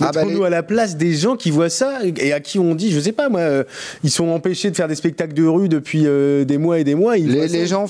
Ah 0.00 0.10
bah, 0.12 0.24
les- 0.24 0.42
à 0.44 0.50
la 0.50 0.62
place 0.62 0.96
des 0.96 1.12
gens 1.12 1.36
qui 1.36 1.50
voient 1.50 1.68
ça 1.68 1.98
et 2.04 2.32
à 2.32 2.40
qui 2.40 2.58
on 2.58 2.74
dit, 2.74 2.90
je 2.90 2.98
sais 2.98 3.12
pas 3.12 3.28
moi, 3.28 3.40
euh, 3.40 3.64
ils 4.02 4.10
sont 4.10 4.28
empêchés 4.28 4.70
de 4.70 4.76
faire 4.76 4.88
des 4.88 4.94
spectacles 4.94 5.34
de 5.34 5.46
rue 5.46 5.68
depuis 5.68 6.04
euh, 6.06 6.44
des 6.44 6.58
mois 6.58 6.78
et 6.78 6.84
des 6.84 6.94
mois. 6.94 7.18
ils 7.18 7.30
Les, 7.30 7.66
gens, 7.66 7.86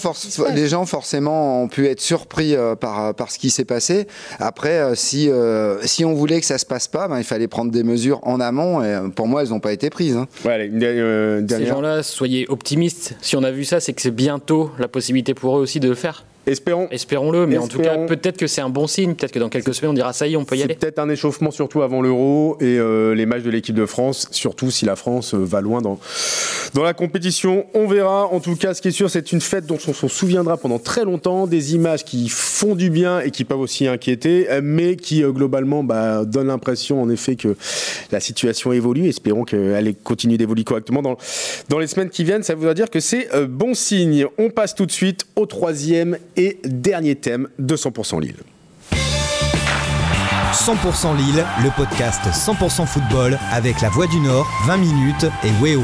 les 0.54 0.68
gens 0.68 0.84
forcément 0.84 1.62
ont 1.62 1.68
pu 1.68 1.86
être 1.86 2.00
surpris 2.00 2.54
euh, 2.54 2.74
par, 2.74 3.14
par 3.14 3.30
ce 3.30 3.38
qui 3.38 3.50
s'est 3.50 3.64
passé. 3.64 4.06
Après, 4.40 4.78
euh, 4.78 4.94
si, 4.94 5.30
euh, 5.30 5.80
si 5.84 6.04
on 6.04 6.12
voulait 6.14 6.40
que 6.40 6.46
ça 6.46 6.58
se 6.58 6.66
passe 6.66 6.88
pas, 6.88 7.08
ben, 7.08 7.18
il 7.18 7.24
fallait 7.24 7.48
prendre 7.48 7.70
des 7.70 7.82
mesures 7.84 8.20
en 8.24 8.40
amont. 8.40 8.82
Et 8.82 8.98
pour 9.14 9.26
moi, 9.28 9.42
elles 9.42 9.50
n'ont 9.50 9.60
pas 9.60 9.72
été 9.72 9.90
prises. 9.90 10.16
hein. 10.16 10.26
Ouais, 10.44 10.52
allez, 10.52 10.66
une 10.66 10.78
dernière- 10.78 11.48
Ces 11.48 11.66
gens-là, 11.66 12.02
soyez 12.02 12.46
optimistes. 12.48 13.14
Si 13.22 13.36
on 13.36 13.42
a 13.42 13.50
vu 13.50 13.64
ça, 13.64 13.80
c'est 13.80 13.92
que 13.92 14.02
c'est 14.02 14.10
bientôt 14.10 14.70
la 14.78 14.88
possibilité 14.88 15.34
pour 15.34 15.56
eux 15.56 15.60
aussi 15.60 15.80
de 15.80 15.88
le 15.88 15.94
faire. 15.94 16.24
Espérons. 16.46 16.88
Espérons-le, 16.90 17.46
mais 17.46 17.56
en 17.56 17.68
tout 17.68 17.80
cas, 17.80 17.96
peut-être 17.96 18.36
que 18.36 18.46
c'est 18.46 18.60
un 18.60 18.68
bon 18.68 18.86
signe. 18.86 19.14
Peut-être 19.14 19.32
que 19.32 19.38
dans 19.38 19.48
quelques 19.48 19.74
semaines, 19.74 19.92
on 19.92 19.94
dira 19.94 20.12
ça 20.12 20.26
y 20.26 20.34
est, 20.34 20.36
on 20.36 20.44
peut 20.44 20.56
y 20.56 20.62
aller. 20.62 20.74
peut-être 20.74 20.98
un 20.98 21.08
échauffement 21.08 21.50
surtout 21.50 21.82
avant 21.82 22.02
l'Euro 22.02 22.58
et 22.60 22.78
euh, 22.78 23.14
les 23.14 23.24
matchs 23.24 23.42
de 23.42 23.50
l'équipe 23.50 23.74
de 23.74 23.86
France, 23.86 24.28
surtout 24.30 24.70
si 24.70 24.84
la 24.84 24.96
France 24.96 25.34
euh, 25.34 25.38
va 25.38 25.62
loin 25.62 25.80
dans, 25.80 25.98
dans 26.74 26.82
la 26.82 26.92
compétition. 26.92 27.66
On 27.72 27.86
verra. 27.86 28.26
En 28.26 28.40
tout 28.40 28.56
cas, 28.56 28.74
ce 28.74 28.82
qui 28.82 28.88
est 28.88 28.92
sûr, 28.92 29.08
c'est 29.08 29.32
une 29.32 29.40
fête 29.40 29.64
dont 29.66 29.78
on 29.88 29.92
s'en 29.94 30.08
souviendra 30.08 30.56
pendant 30.58 30.78
très 30.78 31.04
longtemps, 31.04 31.46
des 31.46 31.74
images 31.74 32.04
qui 32.04 32.28
font 32.28 32.74
du 32.74 32.90
bien 32.90 33.20
et 33.20 33.30
qui 33.30 33.44
peuvent 33.44 33.60
aussi 33.60 33.86
inquiéter, 33.86 34.46
mais 34.62 34.96
qui 34.96 35.22
euh, 35.22 35.32
globalement 35.32 35.82
bah, 35.82 36.24
donnent 36.24 36.48
l'impression 36.48 37.00
en 37.00 37.08
effet 37.08 37.36
que 37.36 37.56
la 38.12 38.20
situation 38.20 38.72
évolue. 38.72 39.08
Espérons 39.08 39.44
qu'elle 39.44 39.94
continue 40.02 40.36
d'évoluer 40.36 40.64
correctement 40.64 41.00
dans, 41.00 41.16
dans 41.70 41.78
les 41.78 41.86
semaines 41.86 42.10
qui 42.10 42.24
viennent. 42.24 42.42
Ça 42.42 42.54
voudra 42.54 42.74
dire 42.74 42.90
que 42.90 43.00
c'est 43.00 43.28
bon 43.48 43.74
signe. 43.74 44.26
On 44.38 44.50
passe 44.50 44.74
tout 44.74 44.86
de 44.86 44.92
suite 44.92 45.26
au 45.36 45.46
troisième 45.46 46.18
et 46.36 46.58
dernier 46.64 47.16
thème 47.16 47.48
de 47.58 47.76
100% 47.76 48.20
Lille. 48.20 48.36
100% 50.52 51.16
Lille, 51.16 51.44
le 51.62 51.70
podcast 51.76 52.22
100% 52.26 52.86
football 52.86 53.38
avec 53.52 53.80
la 53.80 53.88
Voix 53.88 54.06
du 54.06 54.20
Nord, 54.20 54.46
20 54.66 54.76
minutes 54.76 55.26
et 55.42 55.50
Weo. 55.62 55.82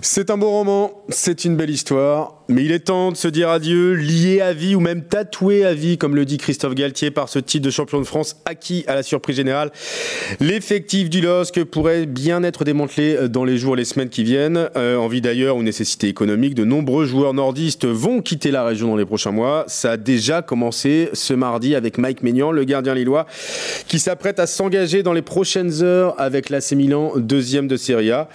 C'est 0.00 0.30
un 0.30 0.36
beau 0.36 0.50
roman, 0.50 0.92
c'est 1.08 1.44
une 1.44 1.56
belle 1.56 1.70
histoire, 1.70 2.43
mais 2.48 2.64
il 2.64 2.72
est 2.72 2.80
temps 2.80 3.10
de 3.10 3.16
se 3.16 3.28
dire 3.28 3.48
adieu, 3.48 3.94
lié 3.94 4.40
à 4.40 4.52
vie 4.52 4.74
ou 4.74 4.80
même 4.80 5.02
tatoué 5.02 5.64
à 5.64 5.74
vie, 5.74 5.98
comme 5.98 6.14
le 6.14 6.24
dit 6.24 6.38
Christophe 6.38 6.74
Galtier, 6.74 7.10
par 7.10 7.28
ce 7.28 7.38
titre 7.38 7.64
de 7.64 7.70
champion 7.70 7.98
de 7.98 8.04
France 8.04 8.36
acquis 8.44 8.84
à 8.86 8.94
la 8.94 9.02
surprise 9.02 9.36
générale. 9.36 9.70
L'effectif 10.40 11.08
du 11.08 11.20
LOSC 11.20 11.64
pourrait 11.64 12.06
bien 12.06 12.42
être 12.42 12.64
démantelé 12.64 13.28
dans 13.28 13.44
les 13.44 13.56
jours 13.56 13.74
et 13.74 13.78
les 13.78 13.84
semaines 13.84 14.08
qui 14.08 14.24
viennent. 14.24 14.68
Euh, 14.76 14.96
envie 14.96 15.20
d'ailleurs 15.20 15.56
ou 15.56 15.62
nécessité 15.62 16.08
économique, 16.08 16.54
de 16.54 16.64
nombreux 16.64 17.06
joueurs 17.06 17.34
nordistes 17.34 17.86
vont 17.86 18.20
quitter 18.20 18.50
la 18.50 18.64
région 18.64 18.88
dans 18.88 18.96
les 18.96 19.06
prochains 19.06 19.32
mois. 19.32 19.64
Ça 19.66 19.92
a 19.92 19.96
déjà 19.96 20.42
commencé 20.42 21.08
ce 21.12 21.32
mardi 21.34 21.74
avec 21.74 21.98
Mike 21.98 22.22
Maignan, 22.22 22.50
le 22.50 22.64
gardien 22.64 22.94
lillois, 22.94 23.26
qui 23.88 23.98
s'apprête 23.98 24.38
à 24.38 24.46
s'engager 24.46 25.02
dans 25.02 25.12
les 25.12 25.22
prochaines 25.22 25.82
heures 25.82 26.14
avec 26.20 26.50
l'AC 26.50 26.72
Milan, 26.72 27.12
deuxième 27.16 27.68
de 27.68 27.76
Serie 27.76 28.10
A. 28.10 28.28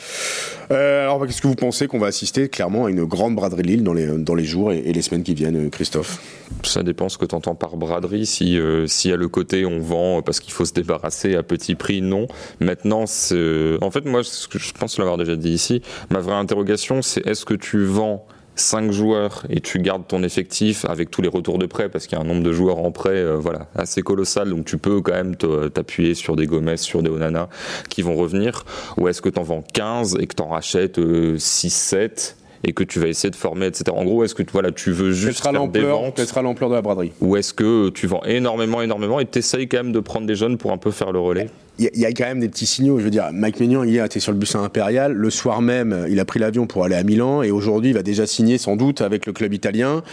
Euh, 0.72 1.04
alors, 1.04 1.26
qu'est-ce 1.26 1.42
que 1.42 1.48
vous 1.48 1.56
pensez 1.56 1.88
qu'on 1.88 2.00
va 2.00 2.08
assister 2.08 2.48
clairement 2.48 2.86
à 2.86 2.90
une 2.90 3.04
grande 3.04 3.36
braderie 3.36 3.64
de 3.64 3.68
Lille 3.68 3.84
dans 3.84 3.94
les, 3.94 3.99
dans 4.08 4.36
les 4.36 4.44
jours 4.44 4.72
et, 4.72 4.82
les 4.82 5.02
semaines 5.02 5.24
qui 5.24 5.34
viennent, 5.34 5.68
euh, 5.68 5.70
Christophe. 5.70 6.20
Ça 6.64 6.84
dépend 6.84 7.10
ce 7.10 7.18
que 7.18 7.26
tu 7.26 7.36
entends 7.36 7.56
par 7.56 7.78
braderie. 7.78 8.26
Si 8.26 8.58
euh, 8.58 8.88
y 9.06 9.12
a 9.12 9.16
le 9.16 9.28
côté 9.28 9.66
on 9.66 9.80
vend 9.80 10.22
parce 10.22 10.40
qu'il 10.40 10.54
faut 10.54 10.66
se 10.66 10.74
débarrasser 10.74 11.36
à 11.36 11.44
petit 11.44 11.76
prix, 11.76 12.02
non. 12.02 12.28
Maintenant, 12.60 13.06
c'est- 13.06 13.78
en 13.82 13.92
fait, 13.92 14.06
moi, 14.06 14.24
ce 14.24 14.48
que 14.48 14.60
je 14.60 14.74
pense 14.74 14.98
l'avoir 14.98 15.18
déjà 15.18 15.36
dit 15.36 15.52
ici, 15.52 15.82
ma 16.10 16.20
vraie 16.20 16.36
interrogation, 16.36 17.02
c'est 17.02 17.26
est-ce 17.26 17.46
que 17.46 17.54
tu 17.54 17.84
vends 17.86 18.26
5 18.56 18.92
joueurs 18.92 19.46
et 19.50 19.62
tu 19.62 19.80
gardes 19.80 20.06
ton 20.08 20.22
effectif 20.22 20.84
avec 20.86 21.10
tous 21.12 21.22
les 21.22 21.30
retours 21.30 21.58
de 21.60 21.66
prêt? 21.66 21.88
Parce 21.88 22.08
qu'il 22.08 22.18
y 22.18 22.22
a 22.22 22.24
un 22.24 22.28
nombre 22.28 22.44
de 22.44 22.52
joueurs 22.52 22.80
en 22.80 22.92
prêt 22.92 23.12
euh, 23.12 23.38
voilà, 23.38 23.68
assez 23.76 24.02
colossal. 24.02 24.50
Donc 24.50 24.66
tu 24.66 24.78
peux 24.78 25.02
quand 25.02 25.14
même 25.14 25.36
t'appuyer 25.36 26.14
sur 26.14 26.36
des 26.36 26.46
Gomez, 26.46 26.78
sur 26.78 27.02
des 27.02 27.10
Onana 27.10 27.48
qui 27.90 28.02
vont 28.02 28.16
revenir. 28.16 28.66
Ou 28.98 29.08
est-ce 29.08 29.22
que 29.22 29.30
tu 29.30 29.40
en 29.40 29.44
vends 29.44 29.64
15 29.74 30.18
et 30.20 30.28
que 30.28 30.36
tu 30.36 30.44
en 30.44 30.50
rachètes 30.50 31.00
6, 31.38 31.70
7 31.70 32.36
et 32.64 32.74
que 32.74 32.84
tu 32.84 33.00
vas 33.00 33.08
essayer 33.08 33.30
de 33.30 33.36
former, 33.36 33.68
etc. 33.68 33.86
En 33.96 34.04
gros, 34.04 34.24
est-ce 34.24 34.36
que 34.36 34.44
tu- 34.44 34.52
voilà, 34.52 34.72
tu 34.72 34.92
veux 34.92 35.12
juste 35.12 35.42
faire 35.44 35.68
des 35.68 35.80
ventes 35.82 36.20
l'ampleur 36.42 36.70
de 36.70 36.76
la 36.76 36.82
braderie? 36.82 37.12
Ou 37.22 37.36
est-ce 37.38 37.54
que 37.54 37.90
tu 37.90 38.08
vends 38.08 38.22
énormément, 38.26 38.82
énormément 38.82 39.20
et 39.20 39.26
t'essayes 39.26 39.68
quand 39.68 39.78
même 39.78 39.92
de 39.92 40.00
prendre 40.00 40.28
des 40.28 40.36
jeunes 40.36 40.58
pour 40.58 40.72
un 40.72 40.78
peu 40.78 40.92
faire 40.92 41.12
le 41.12 41.20
relais? 41.20 41.50
Il 41.80 42.00
y, 42.00 42.06
a 42.06 42.10
quand 42.10 42.26
même 42.26 42.42
des 42.42 42.50
petits 42.50 42.66
signaux. 42.66 43.00
Je 43.00 43.06
veux 43.06 43.10
dire, 43.10 43.30
Mike 43.32 43.60
Maignan, 43.60 43.84
hier, 43.84 44.04
était 44.04 44.20
sur 44.20 44.34
le 44.34 44.38
bus 44.38 44.54
à 44.56 44.60
Impérial. 44.60 45.14
Le 45.14 45.30
soir 45.30 45.62
même, 45.62 46.06
il 46.10 46.20
a 46.20 46.26
pris 46.26 46.40
l'avion 46.40 46.68
pour 46.68 46.84
aller 46.84 46.96
à 46.96 47.04
Milan. 47.04 47.42
Et 47.42 47.52
aujourd'hui, 47.52 47.92
il 47.92 47.94
va 47.94 48.04
déjà 48.04 48.28
signer, 48.28 48.58
sans 48.58 48.76
doute, 48.76 49.02
avec 49.02 49.26
le 49.26 49.32
club 49.32 49.54
italien. 49.54 50.04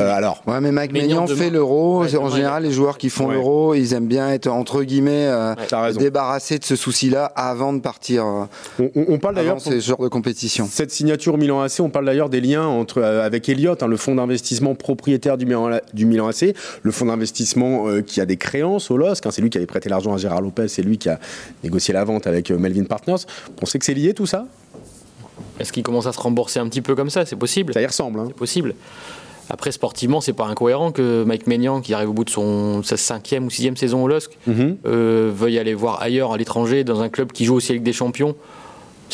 Euh, 0.00 0.14
alors. 0.14 0.42
Ouais, 0.46 0.60
mais 0.60 0.70
Mike 0.70 0.92
Maignan 0.92 1.26
fait 1.26 1.50
l'euro. 1.50 2.04
en 2.04 2.28
général, 2.28 2.64
les 2.64 2.72
joueurs 2.72 2.98
qui 2.98 3.08
font 3.08 3.28
l'euro, 3.28 3.74
ils 3.74 3.94
aiment 3.94 4.06
bien 4.06 4.30
être, 4.30 4.48
entre 4.48 4.82
guillemets, 4.82 5.26
euh, 5.28 5.54
débarrassés 5.98 6.58
de 6.58 6.64
ce 6.64 6.76
souci-là 6.76 7.24
avant 7.36 7.72
de 7.72 7.80
partir. 7.80 8.26
Euh, 8.78 8.88
on, 8.94 9.18
parle 9.18 9.36
d'ailleurs. 9.36 9.60
ce 9.60 9.78
genre 9.80 10.02
de 10.02 10.08
compétition. 10.08 10.68
Cette 10.70 10.90
signature 10.90 11.38
Milan 11.38 11.62
AC, 11.62 11.80
on 11.80 11.90
parle 11.90 12.04
d'ailleurs 12.04 12.28
des 12.28 12.40
liens 12.40 12.66
entre, 12.66 13.02
avec 13.02 13.48
Elliott, 13.48 13.82
hein, 13.82 13.86
le 13.86 13.96
fonds 13.96 14.14
d'investissement 14.14 14.74
propriétaire 14.74 15.38
du 15.38 15.46
Milan, 15.46 15.78
du 15.94 16.04
Milan 16.04 16.28
AC, 16.28 16.54
le 16.82 16.90
fonds 16.90 17.06
d'investissement 17.06 17.86
qui 18.06 18.20
a 18.20 18.26
des 18.26 18.36
créances 18.36 18.90
au 18.90 18.96
LOSC. 18.96 19.26
Hein, 19.26 19.30
c'est 19.32 19.42
lui 19.42 19.50
qui 19.50 19.58
avait 19.58 19.66
prêté 19.66 19.88
l'argent 19.88 20.12
à 20.12 20.18
Gérard 20.18 20.42
Lopez, 20.42 20.68
c'est 20.68 20.82
lui 20.82 20.98
qui 20.98 21.08
a 21.08 21.13
négocier 21.62 21.94
la 21.94 22.04
vente 22.04 22.26
avec 22.26 22.50
euh, 22.50 22.58
Melvin 22.58 22.84
Partners. 22.84 23.24
On 23.62 23.66
sait 23.66 23.78
que 23.78 23.84
c'est 23.84 23.94
lié 23.94 24.14
tout 24.14 24.26
ça? 24.26 24.46
Est-ce 25.58 25.72
qu'il 25.72 25.82
commence 25.82 26.06
à 26.06 26.12
se 26.12 26.20
rembourser 26.20 26.60
un 26.60 26.68
petit 26.68 26.82
peu 26.82 26.94
comme 26.94 27.10
ça? 27.10 27.26
C'est 27.26 27.36
possible. 27.36 27.72
Ça 27.74 27.82
y 27.82 27.86
ressemble. 27.86 28.20
Hein. 28.20 28.24
C'est 28.28 28.36
possible. 28.36 28.74
Après, 29.50 29.72
sportivement, 29.72 30.20
c'est 30.20 30.32
pas 30.32 30.46
incohérent 30.46 30.90
que 30.90 31.24
Mike 31.24 31.46
Maignan, 31.46 31.80
qui 31.80 31.92
arrive 31.92 32.10
au 32.10 32.12
bout 32.14 32.24
de 32.24 32.30
son, 32.30 32.82
sa 32.82 32.96
cinquième 32.96 33.44
ou 33.44 33.50
sixième 33.50 33.76
saison 33.76 34.02
au 34.02 34.08
LOSC, 34.08 34.30
mhm. 34.46 34.78
euh, 34.86 35.30
veuille 35.34 35.58
aller 35.58 35.74
voir 35.74 36.00
ailleurs 36.00 36.32
à 36.32 36.38
l'étranger, 36.38 36.82
dans 36.82 37.02
un 37.02 37.08
club 37.08 37.32
qui 37.32 37.44
joue 37.44 37.54
aussi 37.54 37.72
avec 37.72 37.82
des 37.82 37.92
champions 37.92 38.36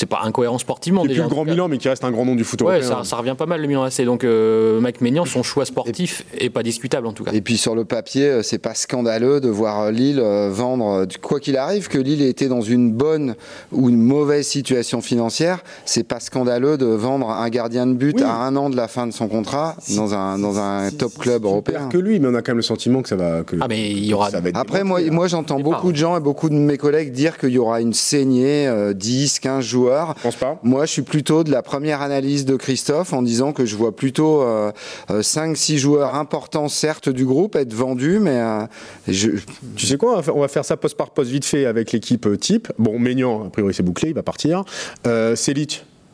c'est 0.01 0.07
pas 0.07 0.21
incohérent 0.25 0.57
sportivement. 0.57 1.03
C'est 1.03 1.09
plus 1.09 1.23
le 1.23 1.29
grand 1.29 1.45
Milan, 1.45 1.69
mais 1.69 1.77
qui 1.77 1.89
reste 1.89 2.05
un 2.05 2.11
grand 2.11 2.25
nom 2.25 2.35
du 2.35 2.43
foot 2.43 2.63
ouais, 2.63 2.81
Ça, 2.81 3.05
ça, 3.05 3.17
revient 3.17 3.35
pas 3.37 3.45
mal 3.45 3.61
le 3.61 3.69
Milan 3.69 3.83
AC. 3.83 4.01
Donc 4.03 4.25
euh, 4.25 4.81
Mike 4.81 5.03
Maignan, 5.03 5.27
son 5.27 5.43
choix 5.43 5.67
sportif 5.67 6.25
est 6.39 6.49
pas 6.49 6.63
discutable 6.63 7.07
en 7.07 7.13
tout 7.13 7.23
cas. 7.23 7.33
Et 7.33 7.43
puis 7.43 7.59
sur 7.59 7.75
le 7.75 7.85
papier, 7.85 8.27
euh, 8.27 8.43
c'est 8.43 8.59
pas 8.59 8.73
scandaleux 8.73 9.41
de 9.41 9.51
voir 9.51 9.81
euh, 9.81 9.91
Lille 9.91 10.21
vendre, 10.51 11.07
quoi 11.21 11.39
qu'il 11.39 11.59
arrive, 11.59 11.89
que 11.89 11.99
Lille 11.99 12.23
ait 12.23 12.31
été 12.31 12.49
dans 12.49 12.63
une 12.63 12.93
bonne 12.93 13.35
ou 13.73 13.91
une 13.91 14.01
mauvaise 14.01 14.47
situation 14.47 15.03
financière, 15.03 15.63
c'est 15.85 16.05
pas 16.05 16.19
scandaleux 16.19 16.79
de 16.79 16.87
vendre 16.87 17.29
un 17.29 17.49
gardien 17.51 17.87
de 17.87 17.93
but 17.93 18.23
à 18.23 18.33
un 18.33 18.57
an 18.57 18.71
de 18.71 18.77
la 18.77 18.89
fin 18.89 19.07
de 19.07 19.13
son 19.13 19.29
contrat 19.29 19.77
dans 19.97 20.15
un, 20.15 20.39
dans 20.39 20.59
un 20.59 20.91
top 20.93 21.13
club 21.19 21.45
européen. 21.45 21.91
que 21.91 21.99
lui, 21.99 22.21
mais 22.21 22.29
on 22.29 22.35
a 22.35 22.41
quand 22.41 22.53
même 22.53 22.57
le 22.57 22.63
sentiment 22.63 23.03
que 23.03 23.09
ça 23.11 23.17
va. 23.17 23.43
Que 23.43 23.57
ah, 23.61 23.67
mais 23.69 23.91
il 23.91 24.07
y 24.07 24.15
aura. 24.15 24.31
Après, 24.55 24.83
moi, 24.83 25.01
moi 25.11 25.29
j'entends 25.29 25.61
beaucoup 25.61 25.93
de 25.93 25.97
gens 25.97 26.17
et 26.17 26.21
beaucoup 26.21 26.49
de 26.49 26.55
mes 26.55 26.79
collègues 26.79 27.13
dire 27.13 27.37
qu'il 27.37 27.51
y 27.51 27.59
aura 27.59 27.83
une 27.83 27.93
saignée, 27.93 28.71
10, 28.95 29.41
15 29.41 29.63
jours 29.91 30.23
pense 30.23 30.37
pas? 30.37 30.59
Moi, 30.63 30.87
je 30.87 30.93
suis 30.93 31.03
plutôt 31.03 31.45
de 31.45 31.51
la 31.51 31.63
première 31.63 32.03
analyse 32.03 32.45
de 32.45 32.57
Christophe 32.57 33.13
en 33.13 33.23
disant 33.23 33.53
que 33.53 33.65
je 33.65 33.77
vois 33.77 33.95
plutôt 33.95 34.43
5-6 34.43 34.43
euh, 34.45 34.73
euh, 35.11 35.79
joueurs 35.79 36.15
importants, 36.15 36.69
certes, 36.69 37.09
du 37.09 37.25
groupe 37.25 37.57
être 37.57 37.75
vendus, 37.75 38.19
mais 38.21 38.41
euh, 38.41 38.67
je... 39.09 39.31
Tu 39.77 39.87
sais 39.87 39.97
quoi 39.97 40.23
On 40.35 40.41
va 40.41 40.49
faire 40.49 40.65
ça 40.65 40.77
poste 40.77 40.97
par 40.97 41.11
poste 41.11 41.31
vite 41.31 41.45
fait 41.45 41.67
avec 41.67 41.93
l'équipe 41.93 42.29
type. 42.39 42.73
Bon, 42.79 42.99
Maignan, 42.99 43.47
a 43.47 43.51
priori, 43.51 43.75
c'est 43.75 43.83
bouclé, 43.83 44.11
il 44.11 44.15
va 44.15 44.23
partir. 44.23 44.65
Euh, 45.07 45.37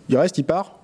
il 0.08 0.16
reste, 0.16 0.38
il 0.38 0.44
part? 0.44 0.76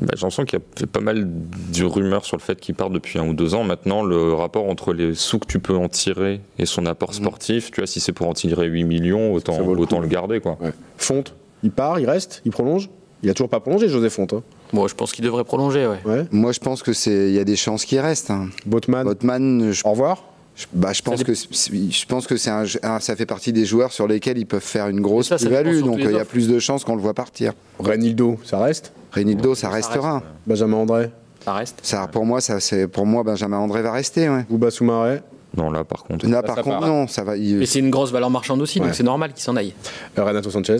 Bah, 0.00 0.14
J'en 0.16 0.30
sens 0.30 0.44
qu'il 0.46 0.58
y 0.58 0.62
a 0.62 0.64
fait 0.76 0.86
pas 0.86 1.00
mal 1.00 1.28
de 1.28 1.84
rumeurs 1.84 2.24
sur 2.24 2.36
le 2.36 2.42
fait 2.42 2.58
qu'il 2.58 2.74
part 2.74 2.90
depuis 2.90 3.18
un 3.18 3.28
ou 3.28 3.34
deux 3.34 3.54
ans. 3.54 3.64
Maintenant, 3.64 4.02
le 4.02 4.32
rapport 4.32 4.68
entre 4.68 4.92
les 4.92 5.14
sous 5.14 5.38
que 5.38 5.46
tu 5.46 5.58
peux 5.58 5.76
en 5.76 5.88
tirer 5.88 6.40
et 6.58 6.66
son 6.66 6.86
apport 6.86 7.10
mmh. 7.10 7.14
sportif, 7.14 7.70
tu 7.70 7.80
vois, 7.80 7.86
si 7.86 8.00
c'est 8.00 8.12
pour 8.12 8.28
en 8.28 8.34
tirer 8.34 8.66
8 8.66 8.84
millions, 8.84 9.32
autant, 9.32 9.58
autant 9.60 10.00
le, 10.00 10.08
garder. 10.08 10.40
Quoi. 10.40 10.58
Fonte? 10.96 11.34
Il 11.62 11.70
part, 11.70 12.00
il 12.00 12.08
reste, 12.08 12.42
il 12.44 12.52
prolonge 12.52 12.88
Il 13.22 13.30
a 13.30 13.34
toujours 13.34 13.48
pas 13.48 13.60
prolongé, 13.60 13.88
Joseph 13.88 14.14
Fonte. 14.14 14.32
Hein. 14.32 14.42
Moi, 14.72 14.88
je 14.88 14.94
pense 14.94 15.12
qu'il 15.12 15.24
devrait 15.24 15.44
prolonger, 15.44 15.86
ouais. 15.86 16.26
Moi, 16.30 16.52
je 16.52 16.60
pense 16.60 16.82
que 16.82 16.92
c'est, 16.92 17.28
il 17.28 17.34
y 17.34 17.38
a 17.38 17.44
des 17.44 17.56
chances 17.56 17.84
qu'il 17.84 18.00
reste. 18.00 18.30
Hein. 18.30 18.48
Botman. 18.66 19.04
Botman. 19.04 19.72
Au 19.84 19.90
revoir. 19.90 20.24
Je, 20.56 20.66
bah, 20.72 20.92
je 20.92 21.00
pense 21.00 21.22
que 21.22 21.32
je 21.32 22.06
pense 22.06 22.26
que 22.26 22.36
c'est 22.36 22.50
un, 22.50 22.66
ça 23.00 23.16
fait 23.16 23.24
partie 23.24 23.52
des 23.52 23.64
joueurs 23.64 23.92
sur 23.92 24.06
lesquels 24.06 24.36
ils 24.36 24.46
peuvent 24.46 24.60
faire 24.60 24.88
une 24.88 25.00
grosse 25.00 25.28
plus-value, 25.28 25.80
donc 25.82 25.98
il 26.00 26.10
y 26.10 26.18
a 26.18 26.24
plus 26.24 26.48
de 26.48 26.58
chances 26.58 26.84
qu'on 26.84 26.96
le 26.96 27.00
voit 27.00 27.14
partir. 27.14 27.52
Renildo, 27.78 28.38
ça 28.44 28.58
reste 28.58 28.92
Renildo, 29.12 29.54
ça, 29.54 29.70
restera. 29.70 30.22
Benjamin 30.46 30.78
André. 30.78 31.10
Ça 31.44 31.54
reste. 31.54 31.78
Ça, 31.82 32.06
pour 32.06 32.26
moi, 32.26 32.40
ça, 32.40 32.60
c'est 32.60 32.86
pour 32.86 33.06
moi 33.06 33.22
Benjamin 33.22 33.58
André 33.58 33.80
va 33.82 33.92
rester. 33.92 34.28
Ouais. 34.28 34.44
Bouba 34.48 34.70
Soumaré. 34.70 35.20
Non, 35.56 35.70
là 35.70 35.82
par 35.84 36.04
contre. 36.04 36.28
Là, 36.28 36.42
par 36.42 36.62
contre, 36.62 36.86
non, 36.86 37.06
ça 37.08 37.24
va. 37.24 37.36
Mais 37.36 37.66
c'est 37.66 37.80
une 37.80 37.90
grosse 37.90 38.12
valeur 38.12 38.30
marchande 38.30 38.60
aussi, 38.60 38.80
donc 38.80 38.94
c'est 38.94 39.02
normal 39.02 39.32
qu'il 39.32 39.42
s'en 39.42 39.56
aille. 39.56 39.74
Euh, 40.18 40.24
Renato 40.24 40.50
Sanchez. 40.50 40.76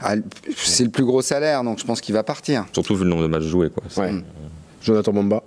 Ah, 0.00 0.14
c'est 0.56 0.84
le 0.84 0.90
plus 0.90 1.04
gros 1.04 1.22
salaire, 1.22 1.62
donc 1.62 1.78
je 1.78 1.84
pense 1.84 2.00
qu'il 2.00 2.14
va 2.14 2.22
partir. 2.22 2.66
Surtout 2.72 2.96
vu 2.96 3.04
le 3.04 3.10
nombre 3.10 3.22
de 3.22 3.28
matchs 3.28 3.44
joués. 3.44 3.70
Quoi. 3.70 4.08
Jonathan 4.82 5.12
Bamba 5.12 5.42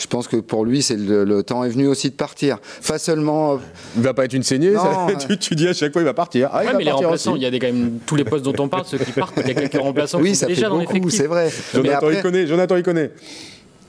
je 0.00 0.06
pense 0.06 0.28
que 0.28 0.36
pour 0.36 0.64
lui, 0.64 0.80
c'est 0.80 0.96
le, 0.96 1.42
temps 1.42 1.62
est 1.62 1.68
venu 1.68 1.86
aussi 1.86 2.08
de 2.08 2.14
partir. 2.14 2.58
Pas 2.88 2.98
seulement. 2.98 3.52
Euh, 3.52 3.56
il 3.96 4.02
va 4.02 4.14
pas 4.14 4.24
être 4.24 4.32
une 4.32 4.42
saignée. 4.42 4.72
tu, 5.40 5.54
dis 5.54 5.68
à 5.68 5.74
chaque 5.74 5.92
fois 5.92 6.00
il 6.00 6.06
va 6.06 6.14
partir. 6.14 6.48
Ah, 6.52 6.64
il 6.64 6.76
mais 6.76 6.84
les 6.84 6.90
remplaçants, 6.90 7.36
il 7.36 7.42
y 7.42 7.46
a 7.46 7.50
des, 7.50 7.58
quand 7.58 7.66
même 7.66 7.98
tous 8.06 8.16
les 8.16 8.24
postes 8.24 8.44
dont 8.44 8.54
on 8.58 8.68
parle, 8.68 8.86
ceux 8.86 8.96
qui 8.96 9.12
partent, 9.12 9.34
il 9.36 9.48
y 9.48 9.50
a 9.50 9.54
quelques 9.54 9.80
remplaçants 9.80 10.18
oui, 10.18 10.30
qui 10.30 10.36
sont 10.36 10.46
déjà 10.46 10.70
dans 10.70 10.82
beaucoup, 10.82 11.10
c'est 11.10 11.26
vrai. 11.26 11.50
Jonathan, 11.74 12.10
il 12.10 12.22
connaît. 12.22 12.46
Jonathan, 12.46 12.76
il 12.76 12.82
connaît. 12.82 13.10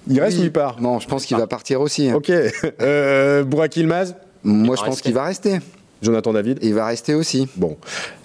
Il 0.08 0.20
reste 0.20 0.40
ou 0.40 0.44
il 0.44 0.52
part? 0.52 0.82
Non, 0.82 1.00
je 1.00 1.08
pense 1.08 1.26
qu'il 1.26 1.38
va 1.38 1.48
partir 1.48 1.80
aussi. 1.80 2.10
Hein. 2.10 2.16
Ok. 2.16 2.30
Euh, 2.82 3.68
Ilmaz 3.76 4.16
Moi, 4.44 4.76
je 4.76 4.84
pense 4.84 5.02
qu'il 5.02 5.14
va 5.14 5.24
rester. 5.24 5.60
Jonathan 6.02 6.34
David? 6.34 6.60
Il 6.62 6.74
va 6.74 6.88
rester 6.88 7.14
aussi. 7.14 7.48
Bon. 7.56 7.78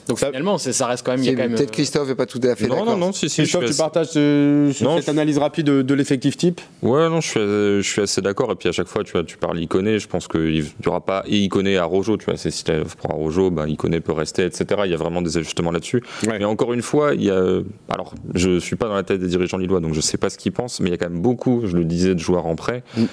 Donc 0.09 0.19
finalement, 0.19 0.59
ça 0.59 0.87
reste 0.87 1.05
quand 1.05 1.17
même. 1.17 1.37
Peut-être 1.37 1.61
euh, 1.61 1.73
Christophe 1.73 2.09
n'est 2.09 2.15
pas 2.15 2.27
tout 2.27 2.41
à 2.43 2.55
fait 2.55 2.67
d'accord. 2.67 2.85
Non, 2.85 2.93
non, 2.93 3.07
non, 3.07 3.13
si, 3.13 3.29
si, 3.29 3.43
Christophe, 3.43 3.67
tu 3.67 3.75
partages 3.75 4.11
euh, 4.17 4.73
cette 4.73 5.09
analyse 5.09 5.39
rapide 5.39 5.67
de, 5.67 5.95
l'effectif 5.95 6.37
type 6.37 6.61
Ouais, 6.83 7.09
non, 7.09 7.21
je 7.21 7.29
suis, 7.29 7.41
je 7.41 7.83
suis 7.83 8.03
assez 8.03 8.21
d'accord. 8.21 8.53
Et 8.53 8.55
puis 8.55 8.69
à 8.69 8.73
chaque 8.73 8.89
fois, 8.89 9.03
tu, 9.03 9.13
vois, 9.13 9.25
tu 9.25 9.37
parles 9.37 9.59
Iconé, 9.59 9.99
je 9.99 10.07
pense 10.07 10.29
qu'il 10.29 10.63
n'y 10.63 10.87
aura 10.87 11.01
pas. 11.01 11.25
Et 11.27 11.39
Iconé 11.39 11.77
à 11.79 11.85
Rojo, 11.85 12.17
tu 12.17 12.27
vois, 12.27 12.37
si 12.37 12.51
tu 12.51 12.73
pour 12.99 13.11
Rojo, 13.11 13.51
ben, 13.51 13.67
Iconé 13.67 14.01
peut 14.01 14.13
rester, 14.13 14.45
etc. 14.45 14.83
Il 14.85 14.91
y 14.91 14.95
a 14.95 14.99
vraiment 14.99 15.23
des 15.23 15.37
ajustements 15.39 15.71
là-dessus. 15.71 16.03
Mais 16.27 16.45
encore 16.45 16.73
une 16.73 16.83
fois, 16.83 17.15
il 17.15 17.25
y 17.25 17.31
a. 17.31 17.61
Alors, 17.89 18.15
je 18.35 18.51
ne 18.51 18.61
suis 18.61 18.77
pas 18.77 18.87
dans 18.87 18.95
la 18.95 19.03
tête 19.03 19.21
des 19.21 19.29
dirigeants 19.29 19.59
lillois, 19.59 19.81
donc 19.81 19.93
je 19.93 19.99
ne 19.99 20.03
sais 20.03 20.19
pas 20.19 20.31
ce 20.31 20.39
qu'ils 20.39 20.53
pensent, 20.53 20.81
mais 20.81 20.91
il 20.91 20.93
y 20.93 20.95
a 20.95 20.99
quand 20.99 21.11
même 21.11 21.21
beaucoup, 21.21 21.63
je 21.65 21.77
le 21.77 21.85
disais, 21.85 22.15
de 22.15 22.21
joueurs 22.21 22.47
en 22.47 22.57
prêt. 22.57 22.83
Mm. 22.97 23.05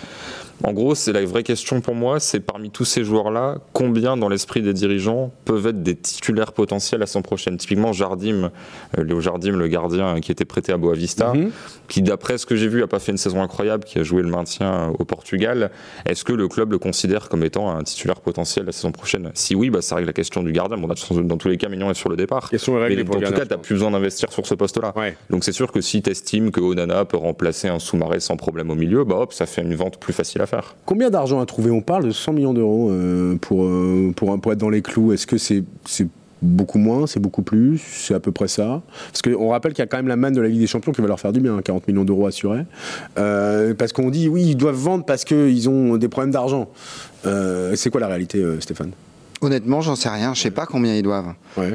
En 0.64 0.72
gros, 0.72 0.96
c'est 0.96 1.12
la 1.12 1.26
vraie 1.26 1.44
question 1.44 1.82
pour 1.82 1.96
moi, 1.96 2.20
c'est 2.20 2.39
parmi 2.39 2.70
tous 2.70 2.86
ces 2.86 3.04
joueurs-là, 3.04 3.58
combien 3.74 4.16
dans 4.16 4.30
l'esprit 4.30 4.62
des 4.62 4.74
dirigeants 4.74 5.32
peuvent 5.44 5.68
être 5.68 5.84
des 5.84 5.96
titulaires 5.96 6.54
potentiels 6.54 6.83
la 6.92 7.06
saison 7.06 7.22
prochaine 7.22 7.58
Typiquement, 7.58 7.94
Jardim, 7.94 8.52
euh, 8.98 9.04
Léo 9.04 9.20
Jardim, 9.20 9.58
le 9.58 9.68
gardien 9.68 10.20
qui 10.20 10.32
était 10.32 10.46
prêté 10.46 10.72
à 10.72 10.78
Boavista, 10.78 11.34
mhm. 11.34 11.52
qui 11.88 12.02
d'après 12.02 12.38
ce 12.38 12.46
que 12.46 12.56
j'ai 12.56 12.68
vu 12.68 12.82
n'a 12.82 12.88
pas 12.88 13.00
fait 13.00 13.12
une 13.12 13.18
saison 13.18 13.42
incroyable, 13.42 13.84
qui 13.84 14.00
a 14.00 14.04
joué 14.04 14.22
le 14.22 14.30
maintien 14.30 14.94
au 14.98 15.06
Portugal. 15.06 15.72
Est-ce 16.06 16.24
que 16.24 16.34
le 16.34 16.48
club 16.48 16.72
le 16.72 16.78
considère 16.80 17.30
comme 17.30 17.44
étant 17.44 17.70
un 17.70 17.84
titulaire 17.84 18.22
potentiel 18.22 18.66
la 18.66 18.72
saison 18.72 18.92
prochaine? 18.92 19.32
Si 19.34 19.56
oui, 19.56 19.70
bah, 19.70 19.82
ça 19.82 19.96
règle 19.96 20.08
la 20.08 20.14
question 20.14 20.44
du 20.44 20.52
gardien. 20.52 20.78
Bon, 20.78 20.88
dans 20.88 21.38
tous 21.38 21.48
les 21.48 21.58
cas, 21.58 21.70
Mignon 21.70 21.90
est 21.90 21.96
sur 21.96 22.10
le 22.10 22.16
départ. 22.16 22.50
Mais 22.52 22.58
en 22.58 23.06
tout 23.06 23.20
cas, 23.20 23.46
tu 23.46 23.50
n'as 23.50 23.58
plus 23.58 23.76
besoin 23.76 23.92
d'investir 23.92 24.32
sur 24.32 24.46
ce 24.46 24.56
poste-là. 24.56 24.94
Donc 25.30 25.44
c'est 25.44 25.52
sûr 25.52 25.72
que 25.72 25.82
si 25.82 26.02
tu 26.02 26.10
estimes 26.10 26.52
que 26.52 26.62
Onana 26.62 27.06
peut 27.06 27.18
remplacer 27.18 27.68
un 27.68 27.80
sous-marin 27.80 28.20
sans 28.20 28.38
problème 28.38 28.70
au 28.70 28.76
milieu, 28.76 29.04
bah 29.04 29.16
hop, 29.16 29.34
ça 29.34 29.46
fait 29.46 29.62
une 29.62 29.76
vente 29.76 30.00
plus 30.00 30.14
facile 30.14 30.42
à 30.42 30.46
faire. 30.46 30.76
Combien 30.86 31.10
d'argent 31.10 31.40
à 31.40 31.46
trouver? 31.46 31.72
On 31.72 31.82
parle 31.82 32.06
de 32.06 32.12
100 32.12 32.34
millions 32.34 32.54
d'euros 32.54 32.90
euh, 32.92 33.36
pour, 33.38 33.66
euh, 33.66 34.12
pour, 34.16 34.40
pour 34.40 34.52
être 34.52 34.60
dans 34.60 34.70
les 34.70 34.82
clous. 34.82 35.14
Est-ce 35.14 35.28
que 35.28 35.38
c'est 35.38 35.64
beaucoup 36.44 36.78
moins, 36.78 37.08
c'est 37.08 37.20
beaucoup 37.20 37.41
plus, 37.41 37.80
c'est 37.80 38.14
à 38.14 38.20
peu 38.20 38.32
près 38.32 38.48
ça. 38.48 38.82
Parce 39.12 39.22
qu'on 39.22 39.50
rappelle 39.50 39.74
qu'il 39.74 39.82
y 39.82 39.84
a 39.84 39.88
quand 39.88 39.98
même 39.98 40.08
la 40.08 40.16
manne 40.16 40.34
de 40.34 40.41
la 40.41 40.48
Ligue 40.48 40.60
des 40.60 40.68
Champions 40.68 40.91
qui 40.91 41.02
va 41.02 41.08
leur 41.08 41.20
faire 41.20 41.34
du 41.34 41.39
bien, 41.39 41.60
40 41.62 41.82
hein, 41.82 41.86
millions 41.88 42.06
d'euros 42.06 42.28
assurés. 42.28 42.66
Euh, 43.18 43.74
parce 43.74 43.94
qu'on 43.94 44.10
dit, 44.10 44.28
oui, 44.28 44.44
ils 44.50 44.56
doivent 44.56 44.76
vendre 44.76 45.06
parce 45.06 45.26
qu'ils 45.26 45.70
ont 45.70 45.98
des 45.98 46.08
problèmes 46.08 46.32
d'argent. 46.32 46.70
c'est 47.24 47.89
quoi 47.89 48.02
la 48.02 48.08
réalité, 48.08 48.44
Stéphane? 48.60 48.91
Honnêtement, 49.41 49.82
j'en 49.82 49.96
sais 49.96 50.10
rien. 50.10 50.34
Je 50.34 50.41
sais 50.41 50.52
pas 50.52 50.66
combien 50.66 50.96
ils 50.96 51.04
doivent. 51.04 51.34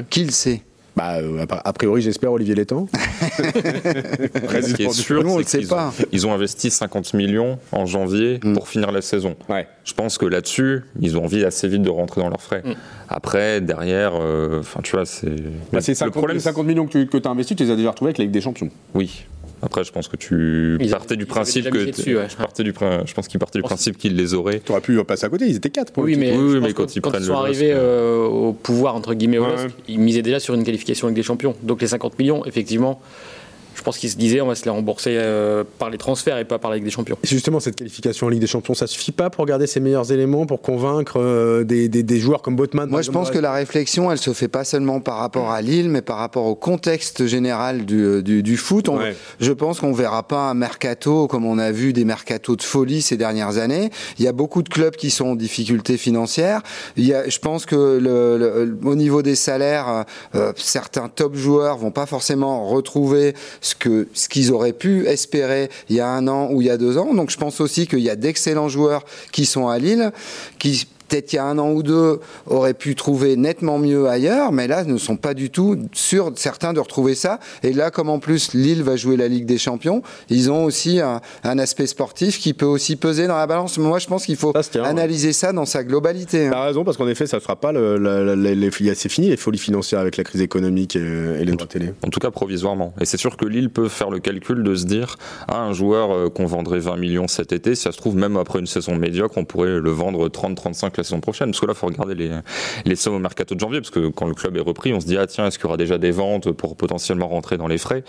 Qui 0.09 0.23
le 0.23 0.31
sait? 0.31 0.63
Bah, 0.95 1.17
euh, 1.17 1.45
a 1.49 1.73
priori, 1.73 2.01
j'espère 2.01 2.31
Olivier 2.31 2.55
Létang. 2.55 2.87
Ce 2.93 4.73
qui 4.73 4.83
est 4.83 4.91
sûr, 4.91 5.23
c'est 5.45 5.59
qu'ils 5.59 5.73
ont, 5.73 5.91
ils 6.11 6.27
ont 6.27 6.33
investi 6.33 6.69
50 6.69 7.13
millions 7.13 7.59
en 7.71 7.85
janvier 7.85 8.39
mm. 8.43 8.53
pour 8.53 8.67
finir 8.67 8.91
la 8.91 9.01
saison. 9.01 9.35
Ouais. 9.47 9.67
Je 9.83 9.93
pense 9.93 10.17
que 10.17 10.25
là-dessus, 10.25 10.83
ils 10.99 11.17
ont 11.17 11.23
envie 11.23 11.43
assez 11.45 11.67
vite 11.67 11.81
de 11.81 11.89
rentrer 11.89 12.21
dans 12.21 12.29
leurs 12.29 12.41
frais. 12.41 12.63
Mm. 12.65 12.73
Après, 13.07 13.61
derrière, 13.61 14.13
euh, 14.15 14.59
enfin, 14.59 14.81
tu 14.83 14.95
vois, 14.95 15.05
c'est. 15.05 15.35
Bah, 15.71 15.81
c'est 15.81 15.95
50, 15.95 16.13
problème... 16.13 16.39
50 16.39 16.65
millions 16.65 16.87
que 16.87 17.17
tu 17.17 17.27
as 17.27 17.31
investis, 17.31 17.55
tu 17.55 17.63
les 17.63 17.71
as 17.71 17.75
déjà 17.75 17.91
retrouvés 17.91 18.09
avec 18.09 18.17
la 18.17 18.25
Ligue 18.25 18.33
des 18.33 18.41
Champions. 18.41 18.69
Oui. 18.93 19.25
Après, 19.61 19.83
je 19.83 19.91
pense 19.91 20.07
que 20.07 20.15
tu 20.15 20.77
partais 20.89 21.15
du 21.15 21.25
principe 21.25 21.69
que 21.69 21.79
je 21.79 22.35
partais 22.37 22.63
du 22.63 22.73
je 23.05 23.13
pense 23.13 23.27
qu'ils 23.27 23.39
partaient 23.39 23.59
du 23.59 23.63
principe 23.63 23.97
qu'ils 23.97 24.15
les 24.15 24.33
auraient. 24.33 24.61
Tu 24.63 24.71
aurais 24.71 24.81
pu 24.81 25.03
passer 25.03 25.25
à 25.25 25.29
côté. 25.29 25.47
Ils 25.47 25.57
étaient 25.57 25.69
quatre. 25.69 25.91
oui, 25.97 26.15
mais, 26.15 26.35
mais 26.61 26.73
quand, 26.73 26.95
ils, 26.95 27.01
sont 27.23 27.33
arrivés 27.33 27.71
euh, 27.73 28.25
au 28.25 28.53
pouvoir 28.53 28.95
entre 28.95 29.13
guillemets, 29.13 29.39
ils 29.87 29.99
misaient 29.99 30.21
déjà 30.21 30.39
sur 30.39 30.53
une 30.53 30.63
qualification 30.63 31.07
avec 31.07 31.15
des 31.15 31.23
champions. 31.23 31.55
Donc 31.63 31.81
les 31.81 31.87
50 31.87 32.17
millions, 32.19 32.45
effectivement, 32.45 33.01
je 33.79 33.83
pense 33.83 33.97
qu'ils 33.97 34.09
se 34.11 34.17
disaient 34.17 34.41
on 34.41 34.47
va 34.47 34.55
se 34.55 34.65
les 34.65 34.69
rembourser 34.69 35.11
euh, 35.17 35.63
par 35.79 35.89
les 35.89 35.97
transferts 35.97 36.37
et 36.37 36.45
pas 36.45 36.59
par 36.59 36.69
la 36.69 36.75
Ligue 36.77 36.85
des 36.85 36.91
Champions. 36.91 37.17
Et 37.23 37.27
justement, 37.27 37.59
cette 37.59 37.75
qualification 37.77 38.27
en 38.27 38.29
Ligue 38.29 38.41
des 38.41 38.47
Champions, 38.47 38.73
ça 38.73 38.85
suffit 38.87 39.11
pas 39.13 39.29
pour 39.29 39.45
garder 39.45 39.65
ses 39.67 39.79
meilleurs 39.79 40.11
éléments, 40.11 40.45
pour 40.45 40.61
convaincre 40.61 41.19
euh, 41.19 41.63
des, 41.63 41.87
des- 41.89 42.03
des 42.03 42.19
joueurs 42.19 42.41
comme 42.41 42.55
Botman 42.55 42.89
Moi, 42.89 43.01
je 43.01 43.09
pense 43.11 43.31
que 43.31 43.39
la 43.39 43.53
réflexion, 43.53 44.11
elle 44.11 44.17
se 44.17 44.33
fait 44.33 44.47
pas 44.49 44.63
seulement 44.65 44.99
par 44.99 45.17
rapport 45.17 45.49
à 45.49 45.61
Lille, 45.61 45.89
mais 45.89 46.01
par 46.01 46.17
rapport 46.17 46.45
au 46.45 46.55
contexte 46.55 47.25
général 47.25 47.85
du, 47.85 48.21
du, 48.21 48.43
du 48.43 48.57
foot. 48.57 48.89
On- 48.89 48.97
Ouais. 48.99 49.15
Je 49.39 49.53
pense 49.53 49.79
qu'on 49.79 49.93
verra 49.93 50.23
pas 50.27 50.49
un 50.49 50.53
mercato 50.53 51.27
comme 51.27 51.45
on 51.45 51.57
a 51.57 51.71
vu 51.71 51.93
des 51.93 52.03
mercatos 52.05 52.57
de 52.57 52.63
folie 52.63 53.01
ces 53.01 53.15
dernières 53.15 53.57
années. 53.57 53.89
Il 54.17 54.25
y 54.25 54.27
a 54.27 54.33
beaucoup 54.33 54.61
de 54.61 54.67
clubs 54.69 54.95
qui 54.97 55.09
sont 55.09 55.27
en 55.27 55.35
difficulté 55.35 55.95
financière. 55.97 56.61
Il 56.97 57.05
y 57.05 57.13
a, 57.13 57.29
je 57.29 57.39
pense 57.39 57.65
que 57.65 57.75
le, 57.75 58.37
le- 58.37 58.77
au 58.83 58.95
niveau 58.95 59.21
des 59.21 59.35
salaires, 59.35 60.03
euh, 60.35 60.51
certains 60.57 61.07
top 61.07 61.35
joueurs 61.35 61.77
vont 61.77 61.91
pas 61.91 62.05
forcément 62.05 62.67
retrouver 62.67 63.35
ce 63.69 64.29
qu'ils 64.29 64.51
auraient 64.51 64.73
pu 64.73 65.05
espérer 65.07 65.69
il 65.89 65.95
y 65.95 65.99
a 65.99 66.07
un 66.07 66.27
an 66.27 66.49
ou 66.51 66.61
il 66.61 66.67
y 66.67 66.69
a 66.69 66.77
deux 66.77 66.97
ans. 66.97 67.13
Donc, 67.13 67.29
je 67.29 67.37
pense 67.37 67.61
aussi 67.61 67.87
qu'il 67.87 67.99
y 67.99 68.09
a 68.09 68.15
d'excellents 68.15 68.69
joueurs 68.69 69.05
qui 69.31 69.45
sont 69.45 69.67
à 69.67 69.79
Lille, 69.79 70.11
qui 70.57 70.87
peut-être 71.09 71.33
il 71.33 71.37
y 71.37 71.39
a 71.39 71.45
un 71.45 71.57
an 71.57 71.71
ou 71.71 71.83
deux, 71.83 72.19
auraient 72.47 72.73
pu 72.73 72.95
trouver 72.95 73.35
nettement 73.35 73.79
mieux 73.79 74.07
ailleurs, 74.07 74.51
mais 74.51 74.67
là, 74.67 74.83
ne 74.83 74.97
sont 74.97 75.17
pas 75.17 75.33
du 75.33 75.49
tout 75.49 75.77
sûrs, 75.93 76.31
certains, 76.35 76.73
de 76.73 76.79
retrouver 76.79 77.15
ça. 77.15 77.39
Et 77.63 77.73
là, 77.73 77.91
comme 77.91 78.09
en 78.09 78.19
plus 78.19 78.53
Lille 78.53 78.83
va 78.83 78.95
jouer 78.95 79.17
la 79.17 79.27
Ligue 79.27 79.45
des 79.45 79.57
Champions, 79.57 80.01
ils 80.29 80.51
ont 80.51 80.63
aussi 80.65 80.99
un, 80.99 81.21
un 81.43 81.59
aspect 81.59 81.87
sportif 81.87 82.39
qui 82.39 82.53
peut 82.53 82.65
aussi 82.65 82.95
peser 82.95 83.27
dans 83.27 83.37
la 83.37 83.47
balance. 83.47 83.77
Moi, 83.77 83.99
je 83.99 84.07
pense 84.07 84.25
qu'il 84.25 84.35
faut 84.37 84.53
Ça 84.61 84.81
ouais. 84.81 84.87
analyser 84.87 85.33
ça 85.33 85.51
dans 85.51 85.65
sa 85.65 85.83
globalité. 85.83 86.47
hein. 86.47 86.51
T'as 86.51 86.65
raison, 86.65 86.83
parce 86.83 86.97
qu'en 86.97 87.07
effet, 87.07 87.25
ça 87.27 87.37
ne 87.37 87.41
sera 87.41 87.55
pas 87.55 87.71
le, 87.71 87.97
les- 88.35 88.69
c'est 88.95 89.09
fini 89.09 89.29
les 89.29 89.37
folies 89.37 89.57
financières 89.57 89.99
avec 89.99 90.15
la 90.17 90.23
crise 90.23 90.41
économique 90.41 90.95
et, 90.95 90.99
et 90.99 91.45
les 91.45 91.51
droits 91.53 91.67
télé. 91.67 91.93
En 92.05 92.09
tout 92.09 92.19
cas 92.19 92.31
provisoirement. 92.31 92.93
Et 93.01 93.05
c'est 93.05 93.17
sûr 93.17 93.35
que 93.37 93.45
Lille 93.45 93.69
peut 93.69 93.87
faire 93.89 94.09
le 94.09 94.19
calcul 94.19 94.63
de 94.63 94.75
se 94.75 94.85
dire 94.85 95.15
ah, 95.47 95.61
un 95.61 95.73
joueur 95.73 96.11
euh, 96.11 96.29
qu'on 96.29 96.45
vendrait 96.45 96.79
20 96.79 96.97
millions 96.97 97.27
cet 97.27 97.51
été, 97.51 97.75
si 97.75 97.83
ça 97.83 97.91
se 97.91 97.97
trouve 97.97 98.15
même 98.15 98.37
après 98.37 98.59
une 98.59 98.67
saison 98.67 98.95
médiocre, 98.95 99.37
on 99.37 99.45
pourrait 99.45 99.79
le 99.79 99.89
vendre 99.91 100.27
30-35 100.29 100.98
la 100.99 101.03
saison 101.03 101.19
prochaine. 101.19 101.51
Parce 101.51 101.59
que 101.59 101.65
là, 101.65 101.73
il 101.75 101.79
faut 101.79 101.87
regarder 101.87 102.15
les, 102.85 102.95
sommes 102.95 103.15
au 103.15 103.19
mercato 103.19 103.55
de 103.55 103.59
janvier, 103.59 103.81
parce 103.81 103.91
que 103.91 104.09
quand 104.09 104.27
le 104.27 104.33
club 104.33 104.57
est 104.57 104.61
repris, 104.61 104.93
on 104.93 104.99
se 104.99 105.05
dit 105.05 105.17
ah 105.17 105.27
tiens, 105.27 105.47
est-ce 105.47 105.57
qu'il 105.57 105.65
y 105.65 105.67
aura 105.67 105.77
déjà 105.77 105.97
des 105.97 106.11
ventes 106.11 106.51
pour 106.51 106.75
potentiellement 106.75 107.27
rentrer 107.27 107.57
dans 107.57 107.67
les 107.67 107.77
frais? 107.77 108.03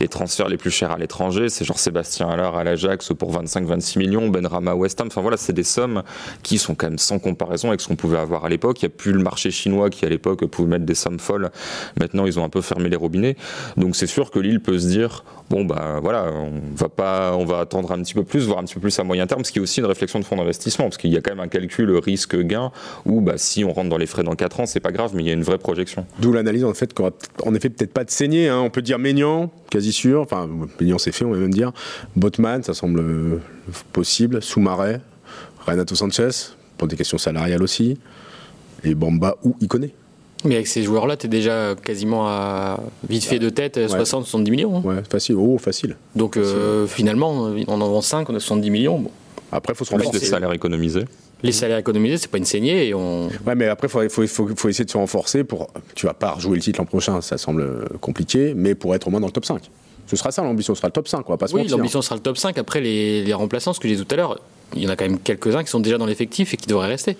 Les 0.00 0.08
transferts 0.08 0.48
les 0.48 0.56
plus 0.56 0.70
chers 0.70 0.90
à 0.90 0.98
l'étranger, 0.98 1.48
c'est 1.48 1.64
genre 1.64 1.78
Sébastien 1.78 2.28
Allard 2.28 2.56
à 2.56 2.64
l'Ajax 2.64 3.12
pour 3.18 3.32
25-26 3.36 3.98
millions, 3.98 4.28
Benrama 4.28 4.72
à 4.72 4.74
West 4.74 5.00
Ham. 5.00 5.08
Enfin 5.08 5.20
voilà, 5.20 5.36
c'est 5.36 5.52
des 5.52 5.62
sommes 5.62 6.02
qui 6.42 6.58
sont 6.58 6.74
quand 6.74 6.88
même 6.88 6.98
sans 6.98 7.18
comparaison 7.18 7.68
avec 7.68 7.80
ce 7.80 7.88
qu'on 7.88 7.96
pouvait 7.96 8.18
avoir 8.18 8.44
à 8.44 8.48
l'époque. 8.48 8.82
Il 8.82 8.86
n'y 8.86 8.92
a 8.92 8.96
plus 8.96 9.12
le 9.12 9.22
marché 9.22 9.50
chinois 9.50 9.90
qui 9.90 10.04
à 10.04 10.08
l'époque 10.08 10.44
pouvait 10.46 10.68
mettre 10.68 10.84
des 10.84 10.94
sommes 10.94 11.18
folles. 11.18 11.50
Maintenant, 11.98 12.26
ils 12.26 12.38
ont 12.38 12.44
un 12.44 12.48
peu 12.48 12.60
fermé 12.60 12.88
les 12.88 12.96
robinets. 12.96 13.36
Donc 13.76 13.96
c'est 13.96 14.06
sûr 14.06 14.30
que 14.30 14.38
Lille 14.38 14.60
peut 14.60 14.78
se 14.78 14.88
dire 14.88 15.24
bon 15.52 15.64
bah 15.66 16.00
voilà, 16.00 16.32
on 16.32 16.60
va 16.74 16.88
pas, 16.88 17.36
on 17.36 17.44
va 17.44 17.60
attendre 17.60 17.92
un 17.92 18.02
petit 18.02 18.14
peu 18.14 18.24
plus, 18.24 18.46
voir 18.46 18.58
un 18.58 18.64
petit 18.64 18.74
peu 18.74 18.80
plus 18.80 18.98
à 18.98 19.04
moyen 19.04 19.26
terme, 19.26 19.44
ce 19.44 19.52
qui 19.52 19.58
est 19.58 19.62
aussi 19.62 19.80
une 19.80 19.86
réflexion 19.86 20.18
de 20.18 20.24
fonds 20.24 20.36
d'investissement, 20.36 20.86
parce 20.86 20.96
qu'il 20.96 21.12
y 21.12 21.16
a 21.16 21.20
quand 21.20 21.32
même 21.32 21.44
un 21.44 21.48
calcul 21.48 21.90
risque-gain 22.32 22.70
où 23.04 23.20
bah 23.20 23.34
si 23.36 23.64
on 23.64 23.72
rentre 23.72 23.88
dans 23.90 23.96
les 23.98 24.06
frais 24.06 24.22
dans 24.22 24.34
4 24.34 24.60
ans, 24.60 24.66
c'est 24.66 24.80
pas 24.80 24.92
grave, 24.92 25.12
mais 25.14 25.22
il 25.22 25.26
y 25.26 25.30
a 25.30 25.34
une 25.34 25.42
vraie 25.42 25.58
projection. 25.58 26.06
D'où 26.20 26.32
l'analyse 26.32 26.64
en 26.64 26.74
fait, 26.74 26.94
peut- 26.94 27.10
en 27.44 27.54
effet 27.54 27.68
peut-être 27.68 27.92
pas 27.92 28.04
de 28.04 28.10
saigner. 28.10 28.48
hein. 28.48 28.60
On 28.60 28.70
peut 28.70 28.82
dire 28.82 28.98
Maignan, 28.98 29.50
quasi 29.70 29.92
sûr. 29.92 30.20
Enfin, 30.20 30.48
Maignan 30.80 30.98
c'est 30.98 31.12
fait, 31.12 31.24
on 31.24 31.30
va 31.32 31.38
même 31.38 31.52
dire. 31.52 31.72
Botman, 32.16 32.62
ça 32.62 32.74
semble 32.74 33.00
euh, 33.00 33.40
possible. 33.92 34.42
Soumaré, 34.42 34.96
Renato 35.66 35.94
Sanchez, 35.94 36.28
pour 36.78 36.88
des 36.88 36.96
questions 36.96 37.18
salariales 37.18 37.62
aussi. 37.62 37.98
Et 38.84 38.94
Bamba 38.94 39.36
ou 39.44 39.54
Iconé. 39.60 39.94
Mais 40.44 40.56
avec 40.56 40.66
ces 40.66 40.82
joueurs-là, 40.82 41.16
tu 41.16 41.26
es 41.26 41.30
déjà 41.30 41.76
quasiment 41.80 42.26
à 42.26 42.80
vite 43.08 43.22
fait 43.22 43.38
de 43.38 43.48
tête 43.48 43.78
60-70 43.78 44.50
millions. 44.50 44.76
hein. 44.78 44.82
Ouais, 44.84 45.02
facile. 45.08 45.36
Oh, 45.38 45.56
facile. 45.58 45.96
Donc 46.16 46.36
euh, 46.36 46.88
finalement, 46.88 47.30
on 47.68 47.80
en 47.80 47.88
vend 47.88 48.00
5, 48.02 48.28
on 48.28 48.34
a 48.34 48.40
70 48.40 48.70
millions. 48.70 48.98
Bon. 48.98 49.10
Après, 49.52 49.72
faut 49.74 49.84
se 49.84 49.90
Plus 49.90 49.98
renforcer. 49.98 50.18
des 50.18 50.26
salaires 50.26 50.52
économisés. 50.52 51.04
Les 51.42 51.52
salaires 51.52 51.78
économisés, 51.78 52.18
c'est 52.18 52.30
pas 52.30 52.38
une 52.38 52.44
saignée 52.44 52.88
et 52.88 52.94
on. 52.94 53.28
Ouais, 53.46 53.54
mais 53.56 53.66
après, 53.68 53.88
il 53.88 53.90
faut, 53.90 54.08
faut, 54.08 54.26
faut, 54.26 54.48
faut 54.56 54.68
essayer 54.68 54.84
de 54.84 54.90
se 54.90 54.96
renforcer 54.96 55.42
pour. 55.44 55.68
Tu 55.94 56.06
vas 56.06 56.14
pas 56.14 56.30
rejouer 56.32 56.56
le 56.56 56.62
titre 56.62 56.80
l'an 56.80 56.86
prochain, 56.86 57.20
ça 57.20 57.36
semble 57.38 57.88
compliqué, 58.00 58.52
mais 58.56 58.74
pour 58.74 58.94
être 58.94 59.08
au 59.08 59.10
moins 59.10 59.20
dans 59.20 59.26
le 59.26 59.32
top 59.32 59.44
5. 59.44 59.62
Ce 60.06 60.16
sera 60.16 60.30
ça 60.30 60.42
l'ambition, 60.42 60.74
ce 60.74 60.78
sera 60.80 60.88
le 60.88 60.92
top 60.92 61.08
5, 61.08 61.28
on 61.28 61.32
va 61.32 61.36
pas 61.38 61.46
se 61.48 61.54
Oui, 61.54 61.62
mentir. 61.62 61.76
l'ambition 61.78 62.00
sera 62.02 62.14
le 62.16 62.20
top 62.22 62.36
5. 62.36 62.58
Après, 62.58 62.80
les, 62.80 63.24
les 63.24 63.34
remplaçants, 63.34 63.72
ce 63.72 63.80
que 63.80 63.88
j'ai 63.88 63.96
dit 63.96 64.04
tout 64.04 64.14
à 64.14 64.16
l'heure, 64.16 64.38
il 64.74 64.82
y 64.82 64.86
en 64.86 64.90
a 64.90 64.96
quand 64.96 65.04
même 65.06 65.18
quelques-uns 65.18 65.62
qui 65.62 65.70
sont 65.70 65.80
déjà 65.80 65.98
dans 65.98 66.06
l'effectif 66.06 66.54
et 66.54 66.56
qui 66.56 66.66
devraient 66.66 66.88
rester. 66.88 67.16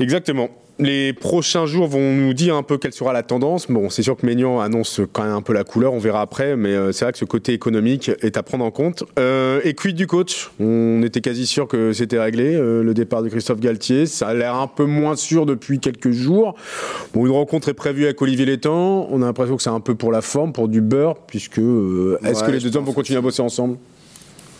Exactement. 0.00 0.48
Les 0.80 1.12
prochains 1.12 1.66
jours 1.66 1.86
vont 1.86 2.12
nous 2.12 2.34
dire 2.34 2.56
un 2.56 2.64
peu 2.64 2.78
quelle 2.78 2.92
sera 2.92 3.12
la 3.12 3.22
tendance. 3.22 3.68
Bon, 3.70 3.90
c'est 3.90 4.02
sûr 4.02 4.16
que 4.16 4.26
Maignan 4.26 4.58
annonce 4.58 5.00
quand 5.12 5.22
même 5.22 5.32
un 5.32 5.40
peu 5.40 5.52
la 5.52 5.62
couleur, 5.62 5.92
on 5.92 6.00
verra 6.00 6.20
après, 6.20 6.56
mais 6.56 6.70
euh, 6.70 6.90
c'est 6.90 7.04
vrai 7.04 7.12
que 7.12 7.18
ce 7.18 7.24
côté 7.24 7.52
économique 7.52 8.10
est 8.22 8.36
à 8.36 8.42
prendre 8.42 8.64
en 8.64 8.72
compte. 8.72 9.04
Euh, 9.16 9.60
et 9.62 9.74
quid 9.74 9.94
du 9.94 10.08
coach? 10.08 10.50
On 10.58 11.00
était 11.04 11.20
quasi 11.20 11.46
sûr 11.46 11.68
que 11.68 11.92
c'était 11.92 12.18
réglé, 12.18 12.56
euh, 12.56 12.82
le 12.82 12.92
départ 12.92 13.22
de 13.22 13.28
Christophe 13.28 13.60
Galtier. 13.60 14.06
Ça 14.06 14.26
a 14.26 14.34
l'air 14.34 14.56
un 14.56 14.66
peu 14.66 14.84
moins 14.84 15.14
sûr 15.14 15.46
depuis 15.46 15.78
quelques 15.78 16.10
jours. 16.10 16.56
Bon, 17.12 17.24
une 17.24 17.30
rencontre 17.32 17.68
est 17.68 17.74
prévue 17.74 18.06
avec 18.06 18.20
Olivier 18.20 18.44
Létang. 18.44 19.06
On 19.12 19.22
a 19.22 19.26
l'impression 19.26 19.56
que 19.56 19.62
c'est 19.62 19.70
un 19.70 19.78
peu 19.78 19.94
pour 19.94 20.10
la 20.10 20.22
forme, 20.22 20.52
pour 20.52 20.66
du 20.66 20.80
beurre, 20.80 21.14
puisque 21.28 21.60
euh, 21.60 22.18
est-ce 22.24 22.40
Ouais, 22.40 22.46
que 22.48 22.52
les 22.52 22.58
deux 22.58 22.76
hommes 22.76 22.84
vont 22.84 22.92
continuer 22.92 23.18
à 23.18 23.22
bosser 23.22 23.42
ensemble? 23.42 23.76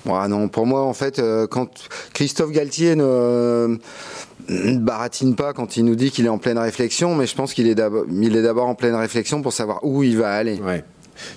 Non, 0.06 0.48
pour 0.48 0.66
moi, 0.66 0.82
en 0.82 0.94
fait, 0.94 1.18
euh, 1.18 1.46
quand 1.46 1.68
Christophe 2.12 2.50
Galtier 2.50 2.94
ne 2.96 3.78
ne 4.48 4.78
baratine 4.78 5.36
pas 5.36 5.52
quand 5.52 5.76
il 5.76 5.84
nous 5.84 5.94
dit 5.94 6.10
qu'il 6.10 6.26
est 6.26 6.30
en 6.30 6.38
pleine 6.38 6.58
réflexion, 6.58 7.14
mais 7.14 7.26
je 7.26 7.34
pense 7.34 7.54
qu'il 7.54 7.66
est 7.66 7.74
d'abord 7.74 8.04
il 8.10 8.36
est 8.36 8.42
d'abord 8.42 8.68
en 8.68 8.74
pleine 8.74 8.94
réflexion 8.94 9.40
pour 9.40 9.52
savoir 9.52 9.84
où 9.84 10.02
il 10.02 10.18
va 10.18 10.32
aller. 10.34 10.60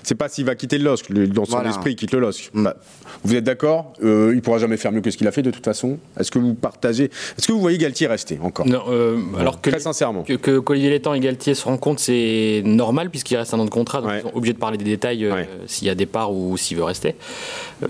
C'est 0.02 0.14
pas 0.14 0.28
s'il 0.28 0.44
va 0.44 0.54
quitter 0.54 0.78
le 0.78 0.84
LOSC, 0.84 1.08
le- 1.10 1.26
dans 1.28 1.44
son 1.44 1.52
Voilà. 1.52 1.70
esprit, 1.70 1.92
il 1.92 1.96
quitte 1.96 2.12
le 2.12 2.20
LOSC. 2.20 2.50
Mm. 2.52 2.64
Bah, 2.64 2.76
vous 3.24 3.34
êtes 3.34 3.44
d'accord 3.44 3.92
euh, 4.02 4.32
Il 4.34 4.42
pourra 4.42 4.58
jamais 4.58 4.76
faire 4.76 4.92
mieux 4.92 5.00
que 5.00 5.10
ce 5.10 5.16
qu'il 5.16 5.26
a 5.26 5.32
fait 5.32 5.42
de 5.42 5.50
toute 5.50 5.64
façon. 5.64 5.98
Est-ce 6.18 6.30
que 6.30 6.38
vous 6.38 6.54
partagez 6.54 7.04
Est-ce 7.38 7.46
que 7.46 7.52
vous 7.52 7.60
voyez 7.60 7.78
Galtier 7.78 8.06
rester 8.06 8.38
encore 8.42 8.66
Non, 8.66 8.82
euh, 8.88 9.18
alors 9.38 9.60
que, 9.60 9.70
Très 9.70 9.80
sincèrement. 9.80 10.22
que, 10.22 10.34
que 10.34 10.58
qu'Olivier 10.58 10.90
Létang 10.90 11.14
et 11.14 11.20
Galtier 11.20 11.54
se 11.54 11.64
rencontrent, 11.64 12.00
c'est 12.00 12.62
normal 12.64 13.10
puisqu'il 13.10 13.36
reste 13.36 13.54
un 13.54 13.58
an 13.60 13.64
de 13.64 13.70
contrat, 13.70 14.00
donc 14.00 14.10
Ouais. 14.10 14.18
ils 14.24 14.28
sont 14.30 14.36
obligés 14.36 14.52
de 14.54 14.58
parler 14.58 14.78
des 14.78 14.84
détails 14.84 15.24
euh, 15.24 15.32
Ouais. 15.34 15.48
s'il 15.66 15.86
y 15.86 15.90
a 15.90 15.94
départ 15.94 16.32
ou 16.32 16.56
s'il 16.56 16.76
veut 16.76 16.84
rester. 16.84 17.14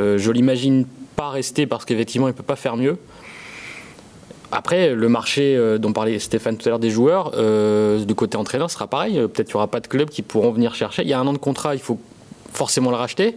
Euh, 0.00 0.18
je 0.18 0.30
l'imagine 0.30 0.86
pas 1.16 1.30
rester 1.30 1.66
parce 1.66 1.84
qu'effectivement 1.84 2.28
il 2.28 2.34
peut 2.34 2.42
pas 2.42 2.56
faire 2.56 2.76
mieux. 2.76 2.96
Après, 4.50 4.94
le 4.94 5.08
marché 5.08 5.56
euh, 5.56 5.78
dont 5.78 5.92
parlait 5.92 6.18
Stéphane 6.18 6.56
tout 6.56 6.66
à 6.68 6.70
l'heure 6.70 6.78
des 6.78 6.90
joueurs, 6.90 7.32
euh, 7.34 8.02
du 8.04 8.14
côté 8.14 8.38
entraîneur, 8.38 8.70
sera 8.70 8.86
pareil. 8.86 9.18
Euh, 9.18 9.28
Peut-être 9.28 9.48
qu'il 9.48 9.56
n'y 9.56 9.58
aura 9.58 9.66
pas 9.66 9.80
de 9.80 9.86
clubs 9.86 10.08
qui 10.08 10.22
pourront 10.22 10.50
venir 10.52 10.74
chercher. 10.74 11.02
Il 11.02 11.08
y 11.08 11.12
a 11.12 11.20
un 11.20 11.26
an 11.26 11.34
de 11.34 11.38
contrat, 11.38 11.74
il 11.74 11.80
faut 11.80 11.98
forcément 12.52 12.90
le 12.90 12.96
racheter. 12.96 13.36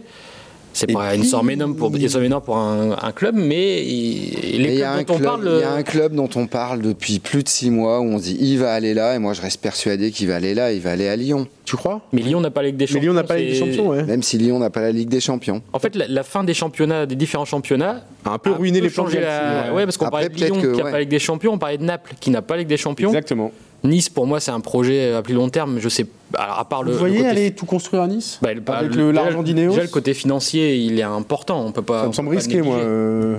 C'est 0.74 0.90
pas 0.92 1.14
une 1.14 1.20
puis- 1.20 1.30
somme 1.30 1.50
énorme 1.50 1.76
pour, 1.76 1.94
une 1.94 2.08
somme 2.08 2.24
énorme 2.24 2.42
pour 2.42 2.56
un, 2.56 2.96
un 3.00 3.12
club, 3.12 3.34
mais 3.36 3.84
il- 3.84 4.62
les 4.62 4.76
y, 4.76 4.82
a 4.82 4.92
un 4.92 5.02
dont 5.02 5.14
on 5.14 5.16
club, 5.16 5.22
parle. 5.28 5.50
il 5.56 5.60
y 5.60 5.62
a 5.64 5.72
un 5.72 5.82
club 5.82 6.14
dont 6.14 6.28
on 6.34 6.46
parle 6.46 6.80
depuis 6.82 7.18
plus 7.18 7.42
de 7.42 7.48
six 7.48 7.70
mois 7.70 8.00
où 8.00 8.04
on 8.04 8.18
se 8.18 8.24
dit 8.24 8.36
il 8.40 8.58
va 8.58 8.72
aller 8.72 8.94
là 8.94 9.14
et 9.14 9.18
moi 9.18 9.32
je 9.34 9.42
reste 9.42 9.60
persuadé 9.60 10.10
qu'il 10.10 10.28
va 10.28 10.36
aller 10.36 10.54
là, 10.54 10.72
il 10.72 10.80
va 10.80 10.92
aller 10.92 11.08
à 11.08 11.16
Lyon. 11.16 11.46
Tu 11.64 11.76
crois? 11.76 12.00
Mais 12.12 12.22
Lyon 12.22 12.40
n'a 12.40 12.50
pas 12.50 12.62
la 12.62 12.68
Ligue 12.68 12.76
des 12.76 12.84
Mais 12.84 12.86
Champions. 12.88 13.02
Lyon 13.02 13.12
n'a 13.14 13.22
pas 13.24 13.34
la 13.34 13.40
Ligue 13.40 13.52
des 13.52 13.58
Champions, 13.58 13.88
ouais. 13.88 14.02
Même 14.04 14.22
si 14.22 14.38
Lyon 14.38 14.58
n'a 14.58 14.70
pas 14.70 14.80
la 14.80 14.92
Ligue 14.92 15.08
des 15.08 15.20
Champions. 15.20 15.62
En 15.72 15.78
fait, 15.78 15.94
la, 15.94 16.06
la 16.08 16.22
fin 16.22 16.42
des 16.44 16.54
championnats, 16.54 17.06
des 17.06 17.14
différents 17.16 17.44
championnats, 17.44 18.02
A 18.24 18.30
un 18.34 18.38
peu 18.38 18.50
ruiné 18.52 18.80
peut 18.80 18.86
les 18.86 18.90
plans 18.90 19.06
la- 19.06 19.68
ouais. 19.70 19.76
Ouais, 19.76 19.84
parce 19.84 19.96
qu'on 19.96 20.08
parlait 20.10 20.28
de 20.28 20.34
Lyon 20.36 20.56
qui 20.60 20.66
n'a 20.66 20.72
ouais. 20.72 20.82
pas 20.82 20.90
la 20.92 21.00
Ligue 21.00 21.08
des 21.10 21.18
Champions, 21.18 21.52
on 21.54 21.58
parlait 21.58 21.78
de 21.78 21.84
Naples 21.84 22.14
qui 22.20 22.30
n'a 22.30 22.42
pas 22.42 22.54
la 22.54 22.60
Ligue 22.60 22.68
des 22.68 22.76
Champions. 22.76 23.08
Exactement. 23.10 23.52
Nice, 23.84 24.08
pour 24.08 24.26
moi, 24.26 24.38
c'est 24.40 24.50
un 24.52 24.60
projet 24.60 25.12
à 25.12 25.22
plus 25.22 25.34
long 25.34 25.48
terme. 25.48 25.78
Je 25.80 25.88
sais, 25.88 26.06
alors 26.34 26.58
à 26.60 26.68
part 26.68 26.82
le. 26.82 26.90
Vous 26.92 26.94
le 26.94 26.98
voyez 27.00 27.16
côté- 27.18 27.28
aller 27.28 27.50
tout 27.52 27.66
construire 27.66 28.02
à 28.02 28.06
Nice 28.06 28.38
bah, 28.40 28.54
le- 28.54 28.62
Avec 28.66 28.94
le- 28.94 29.10
l'argent 29.10 29.42
d'Ineos 29.42 29.70
Déjà, 29.70 29.82
le 29.82 29.88
côté 29.88 30.14
financier, 30.14 30.76
il 30.76 30.98
est 30.98 31.02
important. 31.02 31.64
On 31.66 31.72
peut 31.72 31.82
pas. 31.82 32.00
Ça 32.00 32.04
on 32.04 32.08
me 32.08 32.12
semble 32.12 32.28
risqué, 32.30 32.62
moi. 32.62 32.76
euh. 32.76 33.38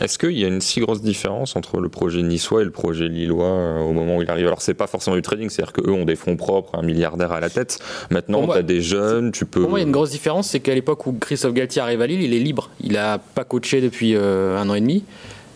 Est-ce 0.00 0.16
qu'il 0.18 0.38
y 0.38 0.46
a 0.46 0.48
une 0.48 0.62
si 0.62 0.80
grosse 0.80 1.02
différence 1.02 1.56
entre 1.56 1.78
le 1.78 1.90
projet 1.90 2.22
niçois 2.22 2.62
et 2.62 2.64
le 2.64 2.70
projet 2.70 3.06
lillois 3.08 3.44
euh, 3.48 3.80
au 3.80 3.92
moment 3.92 4.16
où 4.16 4.22
il 4.22 4.30
arrive? 4.30 4.46
Alors 4.46 4.62
c'est 4.62 4.72
pas 4.72 4.86
forcément 4.86 5.14
du 5.14 5.20
trading, 5.20 5.50
c'est-à-dire 5.50 5.74
qu'eux 5.74 5.90
ont 5.92 6.06
des 6.06 6.16
fonds 6.16 6.36
propres, 6.36 6.74
un 6.78 6.80
milliardaire 6.82 7.32
à 7.32 7.40
la 7.40 7.50
tête. 7.50 7.78
Maintenant, 8.10 8.46
tu 8.46 8.56
as 8.56 8.62
des 8.62 8.80
jeunes, 8.80 9.30
tu 9.30 9.44
peux. 9.44 9.60
Pour 9.60 9.68
moi, 9.68 9.78
il 9.78 9.82
y 9.82 9.84
a 9.84 9.86
une 9.86 9.92
grosse 9.92 10.10
différence, 10.12 10.48
c'est 10.48 10.60
qu'à 10.60 10.74
l'époque 10.74 11.06
où 11.06 11.12
Christophe 11.12 11.52
Galtier 11.52 11.82
arrive 11.82 12.00
à 12.00 12.06
Lille, 12.06 12.22
il 12.22 12.32
est 12.32 12.38
libre. 12.38 12.70
Il 12.82 12.96
a 12.96 13.18
pas 13.18 13.44
coaché 13.44 13.82
depuis 13.82 14.14
euh, 14.14 14.56
un 14.58 14.70
an 14.70 14.74
et 14.74 14.80
demi. 14.80 15.04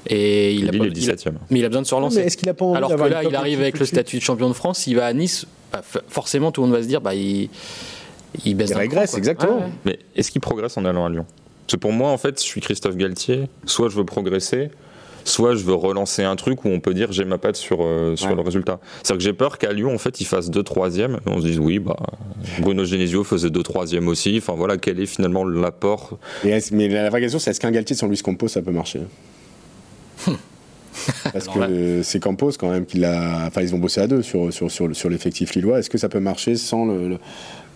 Et 0.09 0.53
il 0.55 0.69
a 0.69 0.71
Lille 0.73 0.81
pas- 0.81 0.87
est 0.87 0.89
il 0.91 1.11
a- 1.11 1.15
17e. 1.15 1.35
mais 1.51 1.59
il 1.61 1.65
a 1.65 1.69
besoin 1.69 1.83
de 1.83 1.87
se 1.87 1.95
relancer. 1.95 2.21
Mais 2.21 2.27
est-ce 2.27 2.37
qu'il 2.37 2.49
a 2.49 2.55
pas 2.55 2.65
envie 2.65 2.77
Alors 2.77 2.95
que 2.95 3.01
là, 3.03 3.23
il 3.25 3.35
arrive 3.35 3.61
avec 3.61 3.79
le 3.79 3.87
statut 3.87 4.17
de 4.19 4.23
champion 4.23 4.49
de 4.49 4.55
France, 4.55 4.87
il 4.87 4.97
va 4.97 5.07
à 5.07 5.13
Nice. 5.13 5.47
bah, 5.73 5.83
forcément, 6.09 6.53
tout 6.53 6.61
le 6.63 6.69
monde 6.69 6.77
va 6.77 6.83
se 6.83 6.89
dire, 6.89 7.01
bah, 7.01 7.15
il, 7.15 7.49
il 8.45 8.55
baisse 8.55 8.71
Il 8.71 8.77
régresse, 8.77 9.17
exactement. 9.17 9.57
Ouais, 9.57 9.63
ouais. 9.65 9.71
Mais 9.87 9.99
est-ce 10.17 10.31
qu'il 10.31 10.41
progresse 10.41 10.77
en 10.77 10.85
allant 10.85 11.05
à 11.07 11.09
Lyon? 11.09 11.27
Parce 11.67 11.77
que 11.77 11.81
pour 11.81 11.93
moi, 11.93 12.11
en 12.11 12.19
fait, 12.19 12.39
je 12.39 12.45
suis 12.45 12.61
Christophe 12.61 12.97
Galtier. 12.97 13.45
Soit 13.65 13.89
je 13.89 13.97
veux 13.97 14.05
progresser, 14.05 14.69
soit 15.25 15.55
je 15.55 15.65
veux 15.65 15.73
relancer 15.75 16.23
un 16.23 16.37
truc 16.37 16.65
où 16.67 16.69
on 16.69 16.79
peut 16.81 16.93
dire 16.93 17.11
j'ai 17.11 17.25
ma 17.25 17.39
patte 17.39 17.57
sur, 17.57 17.79
euh, 17.81 18.15
sur 18.17 18.29
Ouais. 18.29 18.35
le 18.35 18.43
résultat. 18.43 18.79
C'est-à-dire 19.03 19.17
que 19.17 19.23
j'ai 19.25 19.33
peur 19.33 19.57
qu'à 19.57 19.73
Lyon, 19.73 19.95
en 19.95 19.99
fait, 19.99 20.21
il 20.21 20.27
fasse 20.27 20.51
2 20.51 20.63
troisième 20.63 21.21
et 21.27 21.31
on 21.31 21.41
se 21.41 21.47
dise 21.47 21.59
oui, 21.59 21.79
bah, 21.79 21.97
Bruno 22.61 22.85
Genesio 22.85 23.25
faisait 23.25 23.49
2 23.49 23.63
troisième 23.63 24.07
aussi. 24.09 24.37
Enfin 24.37 24.53
voilà, 24.55 24.77
quel 24.77 25.01
est 25.01 25.07
finalement 25.07 25.45
l'apport? 25.47 26.19
Mais, 26.45 26.61
la 26.89 27.09
vraie 27.09 27.23
question, 27.23 27.39
c'est 27.39 27.51
est-ce 27.53 27.61
qu'un 27.61 27.71
Galtier 27.71 27.97
sans 27.97 28.07
Luis 28.09 28.21
Campos, 28.21 28.49
ça 28.49 28.61
peut 28.61 28.71
marcher? 28.71 29.01
Parce 31.33 31.49
Alors 31.49 31.67
que 31.69 32.03
c'est 32.05 32.21
Campos 32.21 32.53
quand 32.59 32.71
même 32.71 32.87
qui 32.87 32.99
l'a. 32.99 33.47
Enfin, 33.49 33.63
ils 33.63 33.75
ont 33.75 33.79
bossé 33.79 34.01
à 34.01 34.07
deux 34.07 34.23
sur, 34.23 34.53
sur, 34.53 34.71
sur, 34.71 34.95
sur 34.95 35.09
l'effectif 35.11 35.55
lillois. 35.55 35.81
Est-ce 35.81 35.91
que 35.91 35.99
ça 35.99 36.09
peut 36.09 36.21
marcher 36.21 36.55
sans 36.55 36.85
le, 36.87 37.09
le- 37.09 37.19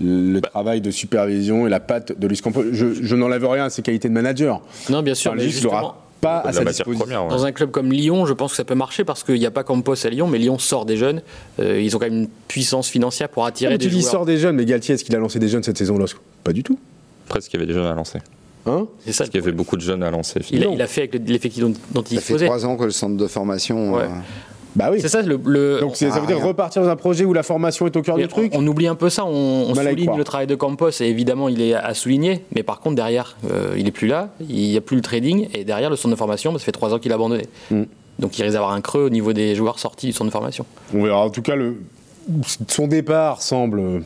le 0.00 0.40
Bah. 0.40 0.48
travail 0.50 0.80
de 0.80 0.92
supervision 0.92 1.66
et 1.66 1.70
la 1.70 1.80
patte 1.80 2.16
de 2.16 2.26
Luis 2.28 2.38
Campos? 2.38 2.62
Je, 2.70 2.94
je 2.94 3.16
n'enlève 3.16 3.44
rien 3.44 3.64
à 3.64 3.70
ses 3.70 3.82
qualités 3.82 4.08
de 4.08 4.14
manager. 4.14 4.60
Non, 4.88 5.02
bien 5.02 5.14
sûr, 5.16 5.32
Enfin, 5.32 5.40
mais 5.42 5.48
justement, 5.48 5.96
pas 6.20 6.38
à 6.40 6.52
sa 6.52 6.60
la 6.60 6.66
matière 6.66 6.86
disposition. 6.86 7.04
première. 7.04 7.24
ouais. 7.24 7.30
Dans 7.30 7.44
un 7.44 7.50
club 7.50 7.72
comme 7.72 7.90
Lyon, 7.90 8.24
je 8.24 8.32
pense 8.34 8.52
que 8.52 8.56
ça 8.56 8.64
peut 8.64 8.76
marcher 8.76 9.02
parce 9.04 9.24
qu'il 9.24 9.34
n'y 9.40 9.46
a 9.46 9.50
pas 9.50 9.64
Campos 9.64 10.06
à 10.06 10.10
Lyon, 10.10 10.28
mais 10.28 10.38
Lyon 10.38 10.58
sort 10.60 10.86
des 10.86 10.96
jeunes. 10.96 11.20
Euh, 11.58 11.80
ils 11.80 11.96
ont 11.96 11.98
quand 11.98 12.06
même 12.08 12.22
une 12.22 12.28
puissance 12.46 12.88
financière 12.88 13.28
pour 13.28 13.44
attirer 13.46 13.72
mais 13.72 13.78
des 13.78 13.86
tu 13.86 13.90
dis 13.90 14.00
joueurs. 14.00 14.12
sort 14.12 14.26
des 14.26 14.36
jeunes, 14.38 14.54
mais 14.54 14.64
Galtier, 14.64 14.94
est-ce 14.94 15.02
qu'il 15.02 15.16
a 15.16 15.18
lancé 15.18 15.40
des 15.40 15.48
jeunes 15.48 15.64
cette 15.64 15.78
saison-là 15.78 16.04
Pas 16.44 16.52
du 16.52 16.62
tout. 16.62 16.78
Presque, 17.28 17.52
il 17.52 17.56
y 17.56 17.56
avait 17.56 17.66
des 17.66 17.74
jeunes 17.74 17.86
à 17.86 17.94
lancer? 17.94 18.20
Hein 18.68 18.86
C'est 19.04 19.12
ça. 19.12 19.18
Parce 19.24 19.30
qu'il 19.30 19.40
y 19.40 19.42
avait 19.42 19.52
beaucoup 19.52 19.76
de 19.76 19.82
jeunes 19.82 20.02
à 20.02 20.10
lancer. 20.10 20.40
Il 20.50 20.64
a, 20.64 20.68
il 20.68 20.82
a 20.82 20.86
fait 20.86 21.02
avec 21.02 21.14
le- 21.14 21.20
l'effectif 21.32 21.62
dont, 21.62 21.72
dont 21.92 22.02
il 22.02 22.16
Ça 22.16 22.20
fait 22.22 22.34
disposait. 22.34 22.46
trois 22.46 22.66
ans 22.66 22.76
que 22.76 22.84
le 22.84 22.90
centre 22.90 23.16
de 23.16 23.26
formation. 23.26 23.94
Ouais. 23.94 24.02
euh, 24.02 24.08
Bah 24.76 24.90
oui. 24.92 24.98
C'est 25.00 25.08
ça 25.08 25.22
le. 25.22 25.40
le- 25.44 25.80
Donc 25.80 25.96
ça 25.96 26.08
veut 26.10 26.26
dire 26.26 26.36
rien. 26.36 26.46
repartir 26.46 26.82
dans 26.82 26.88
un 26.88 26.96
projet 26.96 27.24
où 27.24 27.32
la 27.32 27.42
formation 27.42 27.86
est 27.86 27.96
au 27.96 28.02
cœur 28.02 28.16
Mais 28.16 28.22
du 28.22 28.28
truc 28.28 28.52
On, 28.54 28.64
oublie 28.66 28.86
un 28.86 28.94
peu 28.94 29.08
ça, 29.10 29.24
on, 29.24 29.66
on 29.70 29.74
souligne 29.74 30.16
le 30.16 30.24
travail 30.24 30.46
de 30.46 30.54
Campos 30.54 30.90
et 31.00 31.04
évidemment 31.06 31.48
il 31.48 31.60
est 31.60 31.74
à 31.74 31.94
souligner, 31.94 32.44
mais 32.54 32.62
par 32.62 32.78
contre 32.80 32.94
derrière 32.96 33.36
euh, 33.50 33.74
il 33.76 33.88
est 33.88 33.92
plus 33.92 34.06
là, 34.08 34.28
il 34.40 34.68
n'y 34.70 34.76
a 34.76 34.80
plus 34.80 34.96
le 34.96 35.02
trading 35.02 35.48
et 35.54 35.64
derrière 35.64 35.90
le 35.90 35.96
centre 35.96 36.14
de 36.14 36.18
formation, 36.18 36.52
bah, 36.52 36.58
ça 36.58 36.64
fait 36.64 36.72
trois 36.72 36.94
ans 36.94 36.98
qu'il 36.98 37.10
a 37.12 37.16
abandonné. 37.16 37.46
Mm. 37.70 37.82
Donc 38.20 38.38
il 38.38 38.42
risque 38.42 38.54
d'avoir 38.54 38.72
un 38.72 38.80
creux 38.80 39.02
au 39.06 39.10
niveau 39.10 39.32
des 39.32 39.54
joueurs 39.54 39.78
sortis 39.78 40.06
du 40.06 40.12
centre 40.12 40.26
de 40.26 40.32
formation. 40.32 40.64
On 40.94 41.02
verra. 41.02 41.24
En 41.24 41.30
tout 41.30 41.42
cas, 41.42 41.56
le... 41.56 41.76
son 42.68 42.86
départ 42.88 43.42
semble 43.42 44.02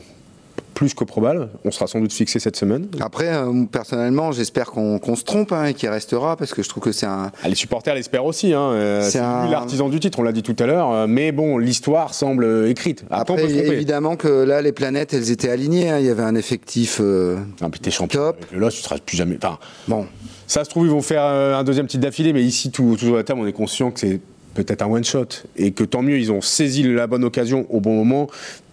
plus 0.73 0.93
que 0.93 1.03
probable. 1.03 1.49
On 1.65 1.71
sera 1.71 1.87
sans 1.87 1.99
doute 1.99 2.11
fixé 2.13 2.39
cette 2.39 2.55
semaine. 2.55 2.87
Après, 2.99 3.27
euh, 3.33 3.65
personnellement, 3.71 4.31
j'espère 4.31 4.67
qu'on 4.71 5.15
se 5.15 5.23
trompe 5.23 5.51
hein, 5.51 5.65
et 5.65 5.73
qu'il 5.73 5.89
restera 5.89 6.35
parce 6.37 6.53
que 6.53 6.63
je 6.63 6.69
trouve 6.69 6.83
que 6.83 6.91
c'est 6.91 7.05
un. 7.05 7.31
Ah, 7.43 7.49
les 7.49 7.55
supporters 7.55 7.95
l'espèrent 7.95 8.25
aussi. 8.25 8.53
Hein. 8.53 8.61
Euh, 8.71 9.01
C'est 9.01 9.19
un- 9.19 9.49
l'artisan 9.49 9.89
du 9.89 9.99
titre, 9.99 10.19
on 10.19 10.23
l'a 10.23 10.31
dit 10.31 10.43
tout 10.43 10.55
à 10.59 10.65
l'heure. 10.65 10.91
Euh, 10.91 11.07
Mais 11.07 11.31
bon, 11.31 11.57
l'histoire 11.57 12.13
semble 12.13 12.67
écrite. 12.67 13.05
Après, 13.11 13.43
évidemment 13.43 14.15
que 14.15 14.27
là, 14.27 14.61
les 14.61 14.71
planètes, 14.71 15.13
elles 15.13 15.31
étaient 15.31 15.49
alignées. 15.49 15.89
hein. 15.89 15.99
Il 15.99 16.05
y 16.05 16.09
avait 16.09 16.23
un 16.23 16.35
effectif. 16.35 16.99
euh, 17.01 17.37
Ah, 17.61 17.69
puis 17.69 17.79
t'es 17.79 17.91
champion. 17.91 18.19
Top. 18.21 18.37
Avec 18.39 18.51
le 18.51 18.59
LOS, 18.59 18.71
tu 18.71 18.81
seras 18.81 18.97
plus 18.97 19.17
jamais. 19.17 19.37
Enfin, 19.41 19.57
Bon, 19.87 20.07
ça 20.47 20.63
se 20.63 20.69
trouve, 20.69 20.85
ils 20.85 20.91
vont 20.91 21.01
faire 21.01 21.23
un 21.23 21.63
deuxième 21.63 21.87
titre 21.87 22.03
d'affilée, 22.03 22.33
mais 22.33 22.43
ici, 22.43 22.71
tout, 22.71 22.95
toujours 22.99 23.15
à 23.15 23.19
la 23.19 23.23
table, 23.23 23.39
on 23.41 23.47
est 23.47 23.53
conscient 23.53 23.91
que 23.91 23.99
c'est 23.99 24.19
peut-être 24.53 24.83
un 24.83 24.87
one 24.87 25.03
shot 25.03 25.25
et 25.57 25.71
que 25.71 25.83
tant 25.83 26.03
mieux, 26.03 26.19
ils 26.19 26.31
ont 26.31 26.41
saisi 26.41 26.83
la 26.83 27.07
bonne 27.07 27.23
occasion 27.23 27.65
au 27.71 27.79
bon 27.79 27.95
moment 27.95 28.27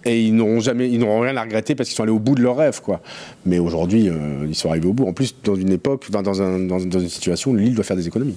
et 0.05 0.23
ils 0.23 0.35
n'auront 0.35 0.61
jamais, 0.61 0.89
ils 0.89 0.99
n'auront 0.99 1.21
rien 1.21 1.37
à 1.37 1.43
regretter 1.43 1.75
parce 1.75 1.89
qu'ils 1.89 1.97
sont 1.97 2.03
allés 2.03 2.13
au 2.13 2.19
bout 2.19 2.35
de 2.35 2.43
leur 2.43 2.57
rêve, 2.57 2.81
quoi. 2.81 3.01
Mais 3.47 3.59
aujourd'hui, 3.59 4.09
euh, 4.09 4.47
ils 4.49 4.55
sont 4.55 4.71
arrivés 4.71 4.89
au 4.89 4.93
bout. 4.93 5.07
En 5.07 5.13
plus, 5.13 5.35
dans 5.45 5.55
une 5.57 5.73
époque, 5.73 6.07
enfin, 6.11 6.23
dans, 6.23 6.41
un- 6.43 6.59
dans- 6.59 6.79
dans 6.81 7.01
une 7.01 7.09
situation 7.09 7.51
où 7.51 7.57
Lille 7.57 7.75
doit 7.75 7.85
faire 7.85 7.97
des 7.97 8.07
économies. 8.09 8.37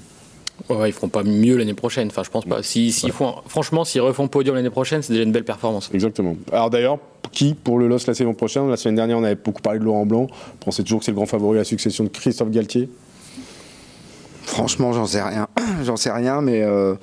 Ouais, 0.70 0.89
ils 0.89 0.93
feront 0.93 1.07
pas 1.09 1.24
mieux 1.24 1.57
l'année 1.57 1.74
prochaine, 1.74 2.07
enfin 2.09 2.22
je 2.24 2.30
pense 2.30 2.45
pas. 2.45 2.61
Si, 2.61 2.91
font, 3.11 3.34
franchement, 3.47 3.84
s'ils 3.84 4.01
refont 4.01 4.28
podium 4.28 4.55
l'année 4.55 4.70
prochaine, 4.70 5.01
c'est 5.01 5.11
déjà 5.11 5.24
une 5.24 5.32
belle 5.32 5.43
performance. 5.45 5.89
Exactement. 5.93 6.36
Alors 6.51 6.70
d'ailleurs, 6.70 6.99
qui 7.32 7.55
pour 7.55 7.80
le 7.80 7.88
LOS 7.88 8.05
la 8.07 8.14
saison 8.14 8.34
prochaine? 8.36 8.70
La 8.70 8.78
semaine 8.78 8.95
dernière, 8.95 9.18
on 9.18 9.24
avait 9.24 9.36
beaucoup 9.36 9.61
parlé 9.64 9.80
de 9.80 9.84
Laurent 9.84 10.05
Blanc. 10.05 10.28
On 10.61 10.66
pensait 10.66 10.84
toujours 10.84 10.99
que 10.99 11.05
c'est 11.05 11.11
le 11.11 11.16
grand 11.16 11.26
favori 11.26 11.57
à 11.57 11.61
la 11.61 11.66
succession 11.66 12.03
de 12.03 12.09
Christophe 12.09 12.51
Galtier? 12.51 12.88
franchement, 14.45 14.93
j'en 14.93 15.05
sais 15.07 15.22
rien. 15.22 15.47
j'en 15.84 15.95
sais 15.97 16.11
rien, 16.11 16.41
mais 16.41 16.61
euh, 16.61 16.93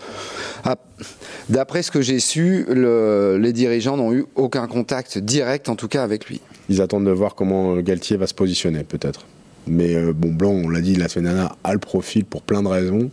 d'après 1.48 1.82
ce 1.82 1.90
que 1.90 2.00
j'ai 2.00 2.20
su, 2.20 2.64
le- 2.68 3.38
les 3.40 3.52
dirigeants 3.52 3.96
n'ont 3.96 4.12
eu 4.12 4.24
aucun 4.34 4.66
contact 4.66 5.18
direct, 5.18 5.68
en 5.68 5.76
tout 5.76 5.88
cas, 5.88 6.02
avec 6.02 6.26
lui. 6.26 6.40
Ils 6.68 6.80
attendent 6.80 7.06
de 7.06 7.10
voir 7.10 7.34
comment 7.34 7.74
euh, 7.76 7.80
Galtier 7.82 8.16
va 8.16 8.26
se 8.26 8.34
positionner, 8.34 8.84
peut-être. 8.84 9.26
Mais 9.66 9.94
euh, 9.94 10.12
bon, 10.12 10.30
Blanc, 10.32 10.50
on 10.52 10.68
l'a 10.68 10.80
dit 10.80 10.94
la 10.96 11.08
semaine 11.08 11.32
dernière, 11.32 11.56
a 11.64 11.72
le 11.72 11.78
profil 11.78 12.24
pour 12.24 12.42
plein 12.42 12.62
de 12.62 12.68
raisons. 12.68 13.10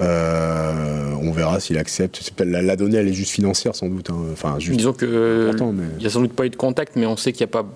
Euh, 0.00 1.12
on 1.22 1.30
verra 1.32 1.60
s'il 1.60 1.76
accepte. 1.78 2.32
La, 2.38 2.62
la 2.62 2.76
donnée, 2.76 2.96
elle 2.96 3.08
est 3.08 3.12
juste 3.12 3.32
financière, 3.32 3.74
sans 3.74 3.88
doute. 3.88 4.08
hein. 4.10 4.16
Enfin, 4.32 4.58
juste. 4.58 4.78
Disons 4.78 4.92
que 4.94 5.48
Important, 5.48 5.72
mais- 5.72 5.84
il 5.98 6.02
y 6.04 6.06
a 6.06 6.10
sans 6.10 6.20
doute 6.20 6.32
pas 6.32 6.46
eu 6.46 6.50
de 6.50 6.56
contact, 6.56 6.96
mais 6.96 7.06
on 7.06 7.16
sait 7.16 7.32
qu'il 7.32 7.44
n'y 7.46 7.50
a 7.50 7.52
pas. 7.62 7.66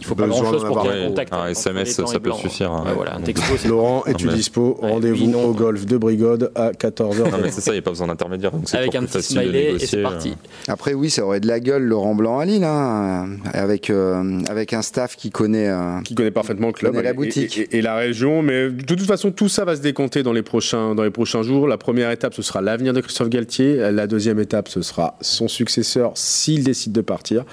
Il 0.00 0.06
faut 0.06 0.14
pas 0.14 0.26
Besoin 0.26 0.42
grand 0.42 0.52
chose 0.52 0.64
pour 0.64 0.80
qu'il 0.82 0.90
y 0.90 0.92
ait 0.92 0.96
avoir. 0.96 1.06
un 1.06 1.10
contact. 1.10 1.32
Ouais, 1.32 1.38
un 1.38 1.40
entre 1.42 1.50
SMS, 1.50 1.90
ça 1.90 2.02
et 2.14 2.20
peut 2.20 2.32
suffire, 2.32 2.70
hein. 2.72 2.84
Ouais, 2.86 2.92
voilà, 2.94 3.14
un 3.14 3.16
Donc, 3.16 3.24
texto, 3.26 3.44
c'est 3.58 3.68
Laurent, 3.68 4.04
es-tu 4.06 4.26
mais- 4.26 4.34
dispo 4.34 4.78
Ouais, 4.80 4.90
Rendez-vous 4.90 5.32
au 5.38 5.52
golf 5.52 5.86
de 5.86 5.96
Brigode 5.96 6.50
à 6.54 6.70
14h. 6.72 7.30
Non, 7.30 7.38
mais 7.42 7.50
c'est 7.50 7.60
ça, 7.60 7.72
il 7.72 7.74
n'y 7.74 7.78
a 7.80 7.82
pas 7.82 7.90
besoin 7.90 8.06
d'intermédiaire. 8.06 8.52
donc 8.52 8.62
c'est 8.66 8.76
avec 8.78 8.94
un 8.94 9.04
petit 9.04 9.22
smiley 9.22 9.74
et 9.74 9.78
c'est 9.80 10.02
parti. 10.02 10.30
euh. 10.30 10.72
Après, 10.72 10.94
oui, 10.94 11.10
ça 11.10 11.24
aurait 11.24 11.40
de 11.40 11.46
la 11.48 11.60
gueule, 11.60 11.82
Laurent 11.82 12.14
Blanc 12.14 12.38
à 12.38 12.44
Lille, 12.44 12.64
hein, 12.64 13.28
avec, 13.52 13.90
euh, 13.90 14.40
avec 14.48 14.72
un 14.72 14.82
staff 14.82 15.16
qui 15.16 15.30
connaît. 15.30 15.68
euh, 15.68 16.00
qui 16.04 16.14
connaît 16.14 16.30
parfaitement 16.30 16.68
le 16.68 16.72
club 16.72 16.92
Connaît 16.92 17.02
la 17.04 17.10
et- 17.10 17.14
boutique. 17.14 17.58
Et, 17.58 17.62
et- 17.62 17.78
et 17.78 17.82
la 17.82 17.96
région. 17.96 18.42
Mais 18.42 18.70
de 18.70 18.82
toute 18.84 19.02
façon, 19.02 19.30
tout 19.32 19.48
ça 19.48 19.64
va 19.64 19.74
se 19.76 19.80
décompter 19.80 20.22
dans 20.22 20.32
les 20.32 20.42
prochains, 20.42 20.94
dans 20.94 21.02
les 21.04 21.10
prochains 21.10 21.42
jours. 21.42 21.66
La 21.66 21.76
première 21.78 22.10
étape, 22.10 22.34
ce 22.34 22.42
sera 22.42 22.60
l'avenir 22.60 22.92
de 22.92 23.00
Christophe 23.00 23.28
Galtier. 23.28 23.76
La 23.90 24.06
deuxième 24.06 24.38
étape, 24.38 24.68
ce 24.68 24.80
sera 24.82 25.16
son 25.20 25.48
successeur 25.48 26.12
s'il 26.14 26.62
décide 26.64 26.92
de 26.92 27.00
partir. 27.00 27.44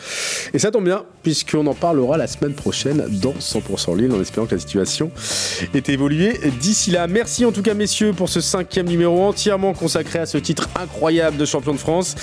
Et 0.54 0.60
ça 0.60 0.72
tombe 0.72 0.86
bien, 0.86 1.04
puisqu'on 1.24 1.66
en 1.68 1.74
parlera 1.74 2.18
la 2.18 2.28
semaine 2.40 2.54
prochaine 2.54 3.04
dans 3.22 3.34
100% 3.34 3.98
Lille, 3.98 4.12
en 4.12 4.22
espérant 4.22 4.46
que 4.46 4.56
la 4.56 4.60
situation 4.62 5.12
ait 5.74 5.84
évolué 5.88 6.40
d'ici 6.60 6.92
là. 6.92 7.08
Merci 7.08 7.46
en 7.46 7.52
tout 7.52 7.62
cas, 7.62 7.74
messieurs, 7.74 8.14
pour 8.14 8.30
ce 8.30 8.42
cinquième 8.42 8.88
numéro 8.88 9.24
entièrement 9.24 9.74
consacré 9.74 10.20
à 10.20 10.26
ce 10.26 10.38
titre 10.38 10.70
incroyable 10.80 11.38
de 11.38 11.46
champion 11.46 11.74
de 11.74 11.78
France. 11.80 12.16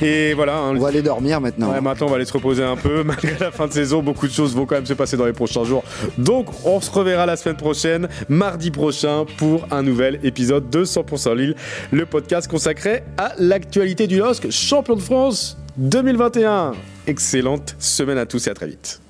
Et 0.00 0.34
voilà. 0.34 0.56
hein, 0.58 0.72
On 0.74 0.78
va 0.78 0.88
aller 0.88 1.02
dormir 1.02 1.40
maintenant. 1.40 1.70
Ouais, 1.72 1.80
maintenant 1.80 2.06
on 2.06 2.10
va 2.10 2.16
aller 2.16 2.24
se 2.24 2.32
reposer 2.32 2.62
un 2.64 2.76
peu. 2.76 3.02
Malgré 3.04 3.36
la 3.40 3.50
fin 3.50 3.66
de 3.66 3.72
saison, 3.72 4.02
beaucoup 4.02 4.26
de 4.26 4.32
choses 4.32 4.54
vont 4.54 4.66
quand 4.66 4.76
même 4.76 4.86
se 4.86 4.94
passer 4.94 5.16
dans 5.16 5.26
les 5.26 5.32
prochains 5.32 5.64
jours. 5.64 5.82
Donc 6.18 6.46
on 6.64 6.80
se 6.80 6.90
reverra 6.90 7.26
la 7.26 7.36
semaine 7.36 7.56
prochaine, 7.56 8.08
mardi 8.28 8.70
prochain, 8.70 9.24
pour 9.38 9.66
un 9.70 9.82
nouvel 9.82 10.20
épisode 10.22 10.70
de 10.70 10.84
100% 10.84 11.34
Lille, 11.36 11.54
le 11.90 12.06
podcast 12.06 12.48
consacré 12.48 13.02
à 13.16 13.32
l'actualité 13.38 14.06
du 14.06 14.18
LOSC, 14.18 14.50
champion 14.50 14.96
de 14.96 15.00
France 15.02 15.56
2021. 15.78 16.72
Excellente 17.06 17.76
semaine 17.78 18.18
à 18.18 18.26
tous 18.26 18.46
et 18.46 18.50
à 18.50 18.54
très 18.54 18.66
vite. 18.66 19.00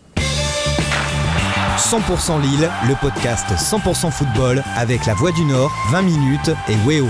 100% 1.76 2.40
Lille, 2.40 2.70
le 2.88 2.94
podcast 2.94 3.46
100% 3.50 4.10
football 4.10 4.62
avec 4.76 5.04
la 5.04 5.14
Voix 5.14 5.30
du 5.32 5.44
Nord, 5.44 5.70
20 5.90 6.02
minutes 6.02 6.50
et 6.68 6.76
Weo. 6.86 7.08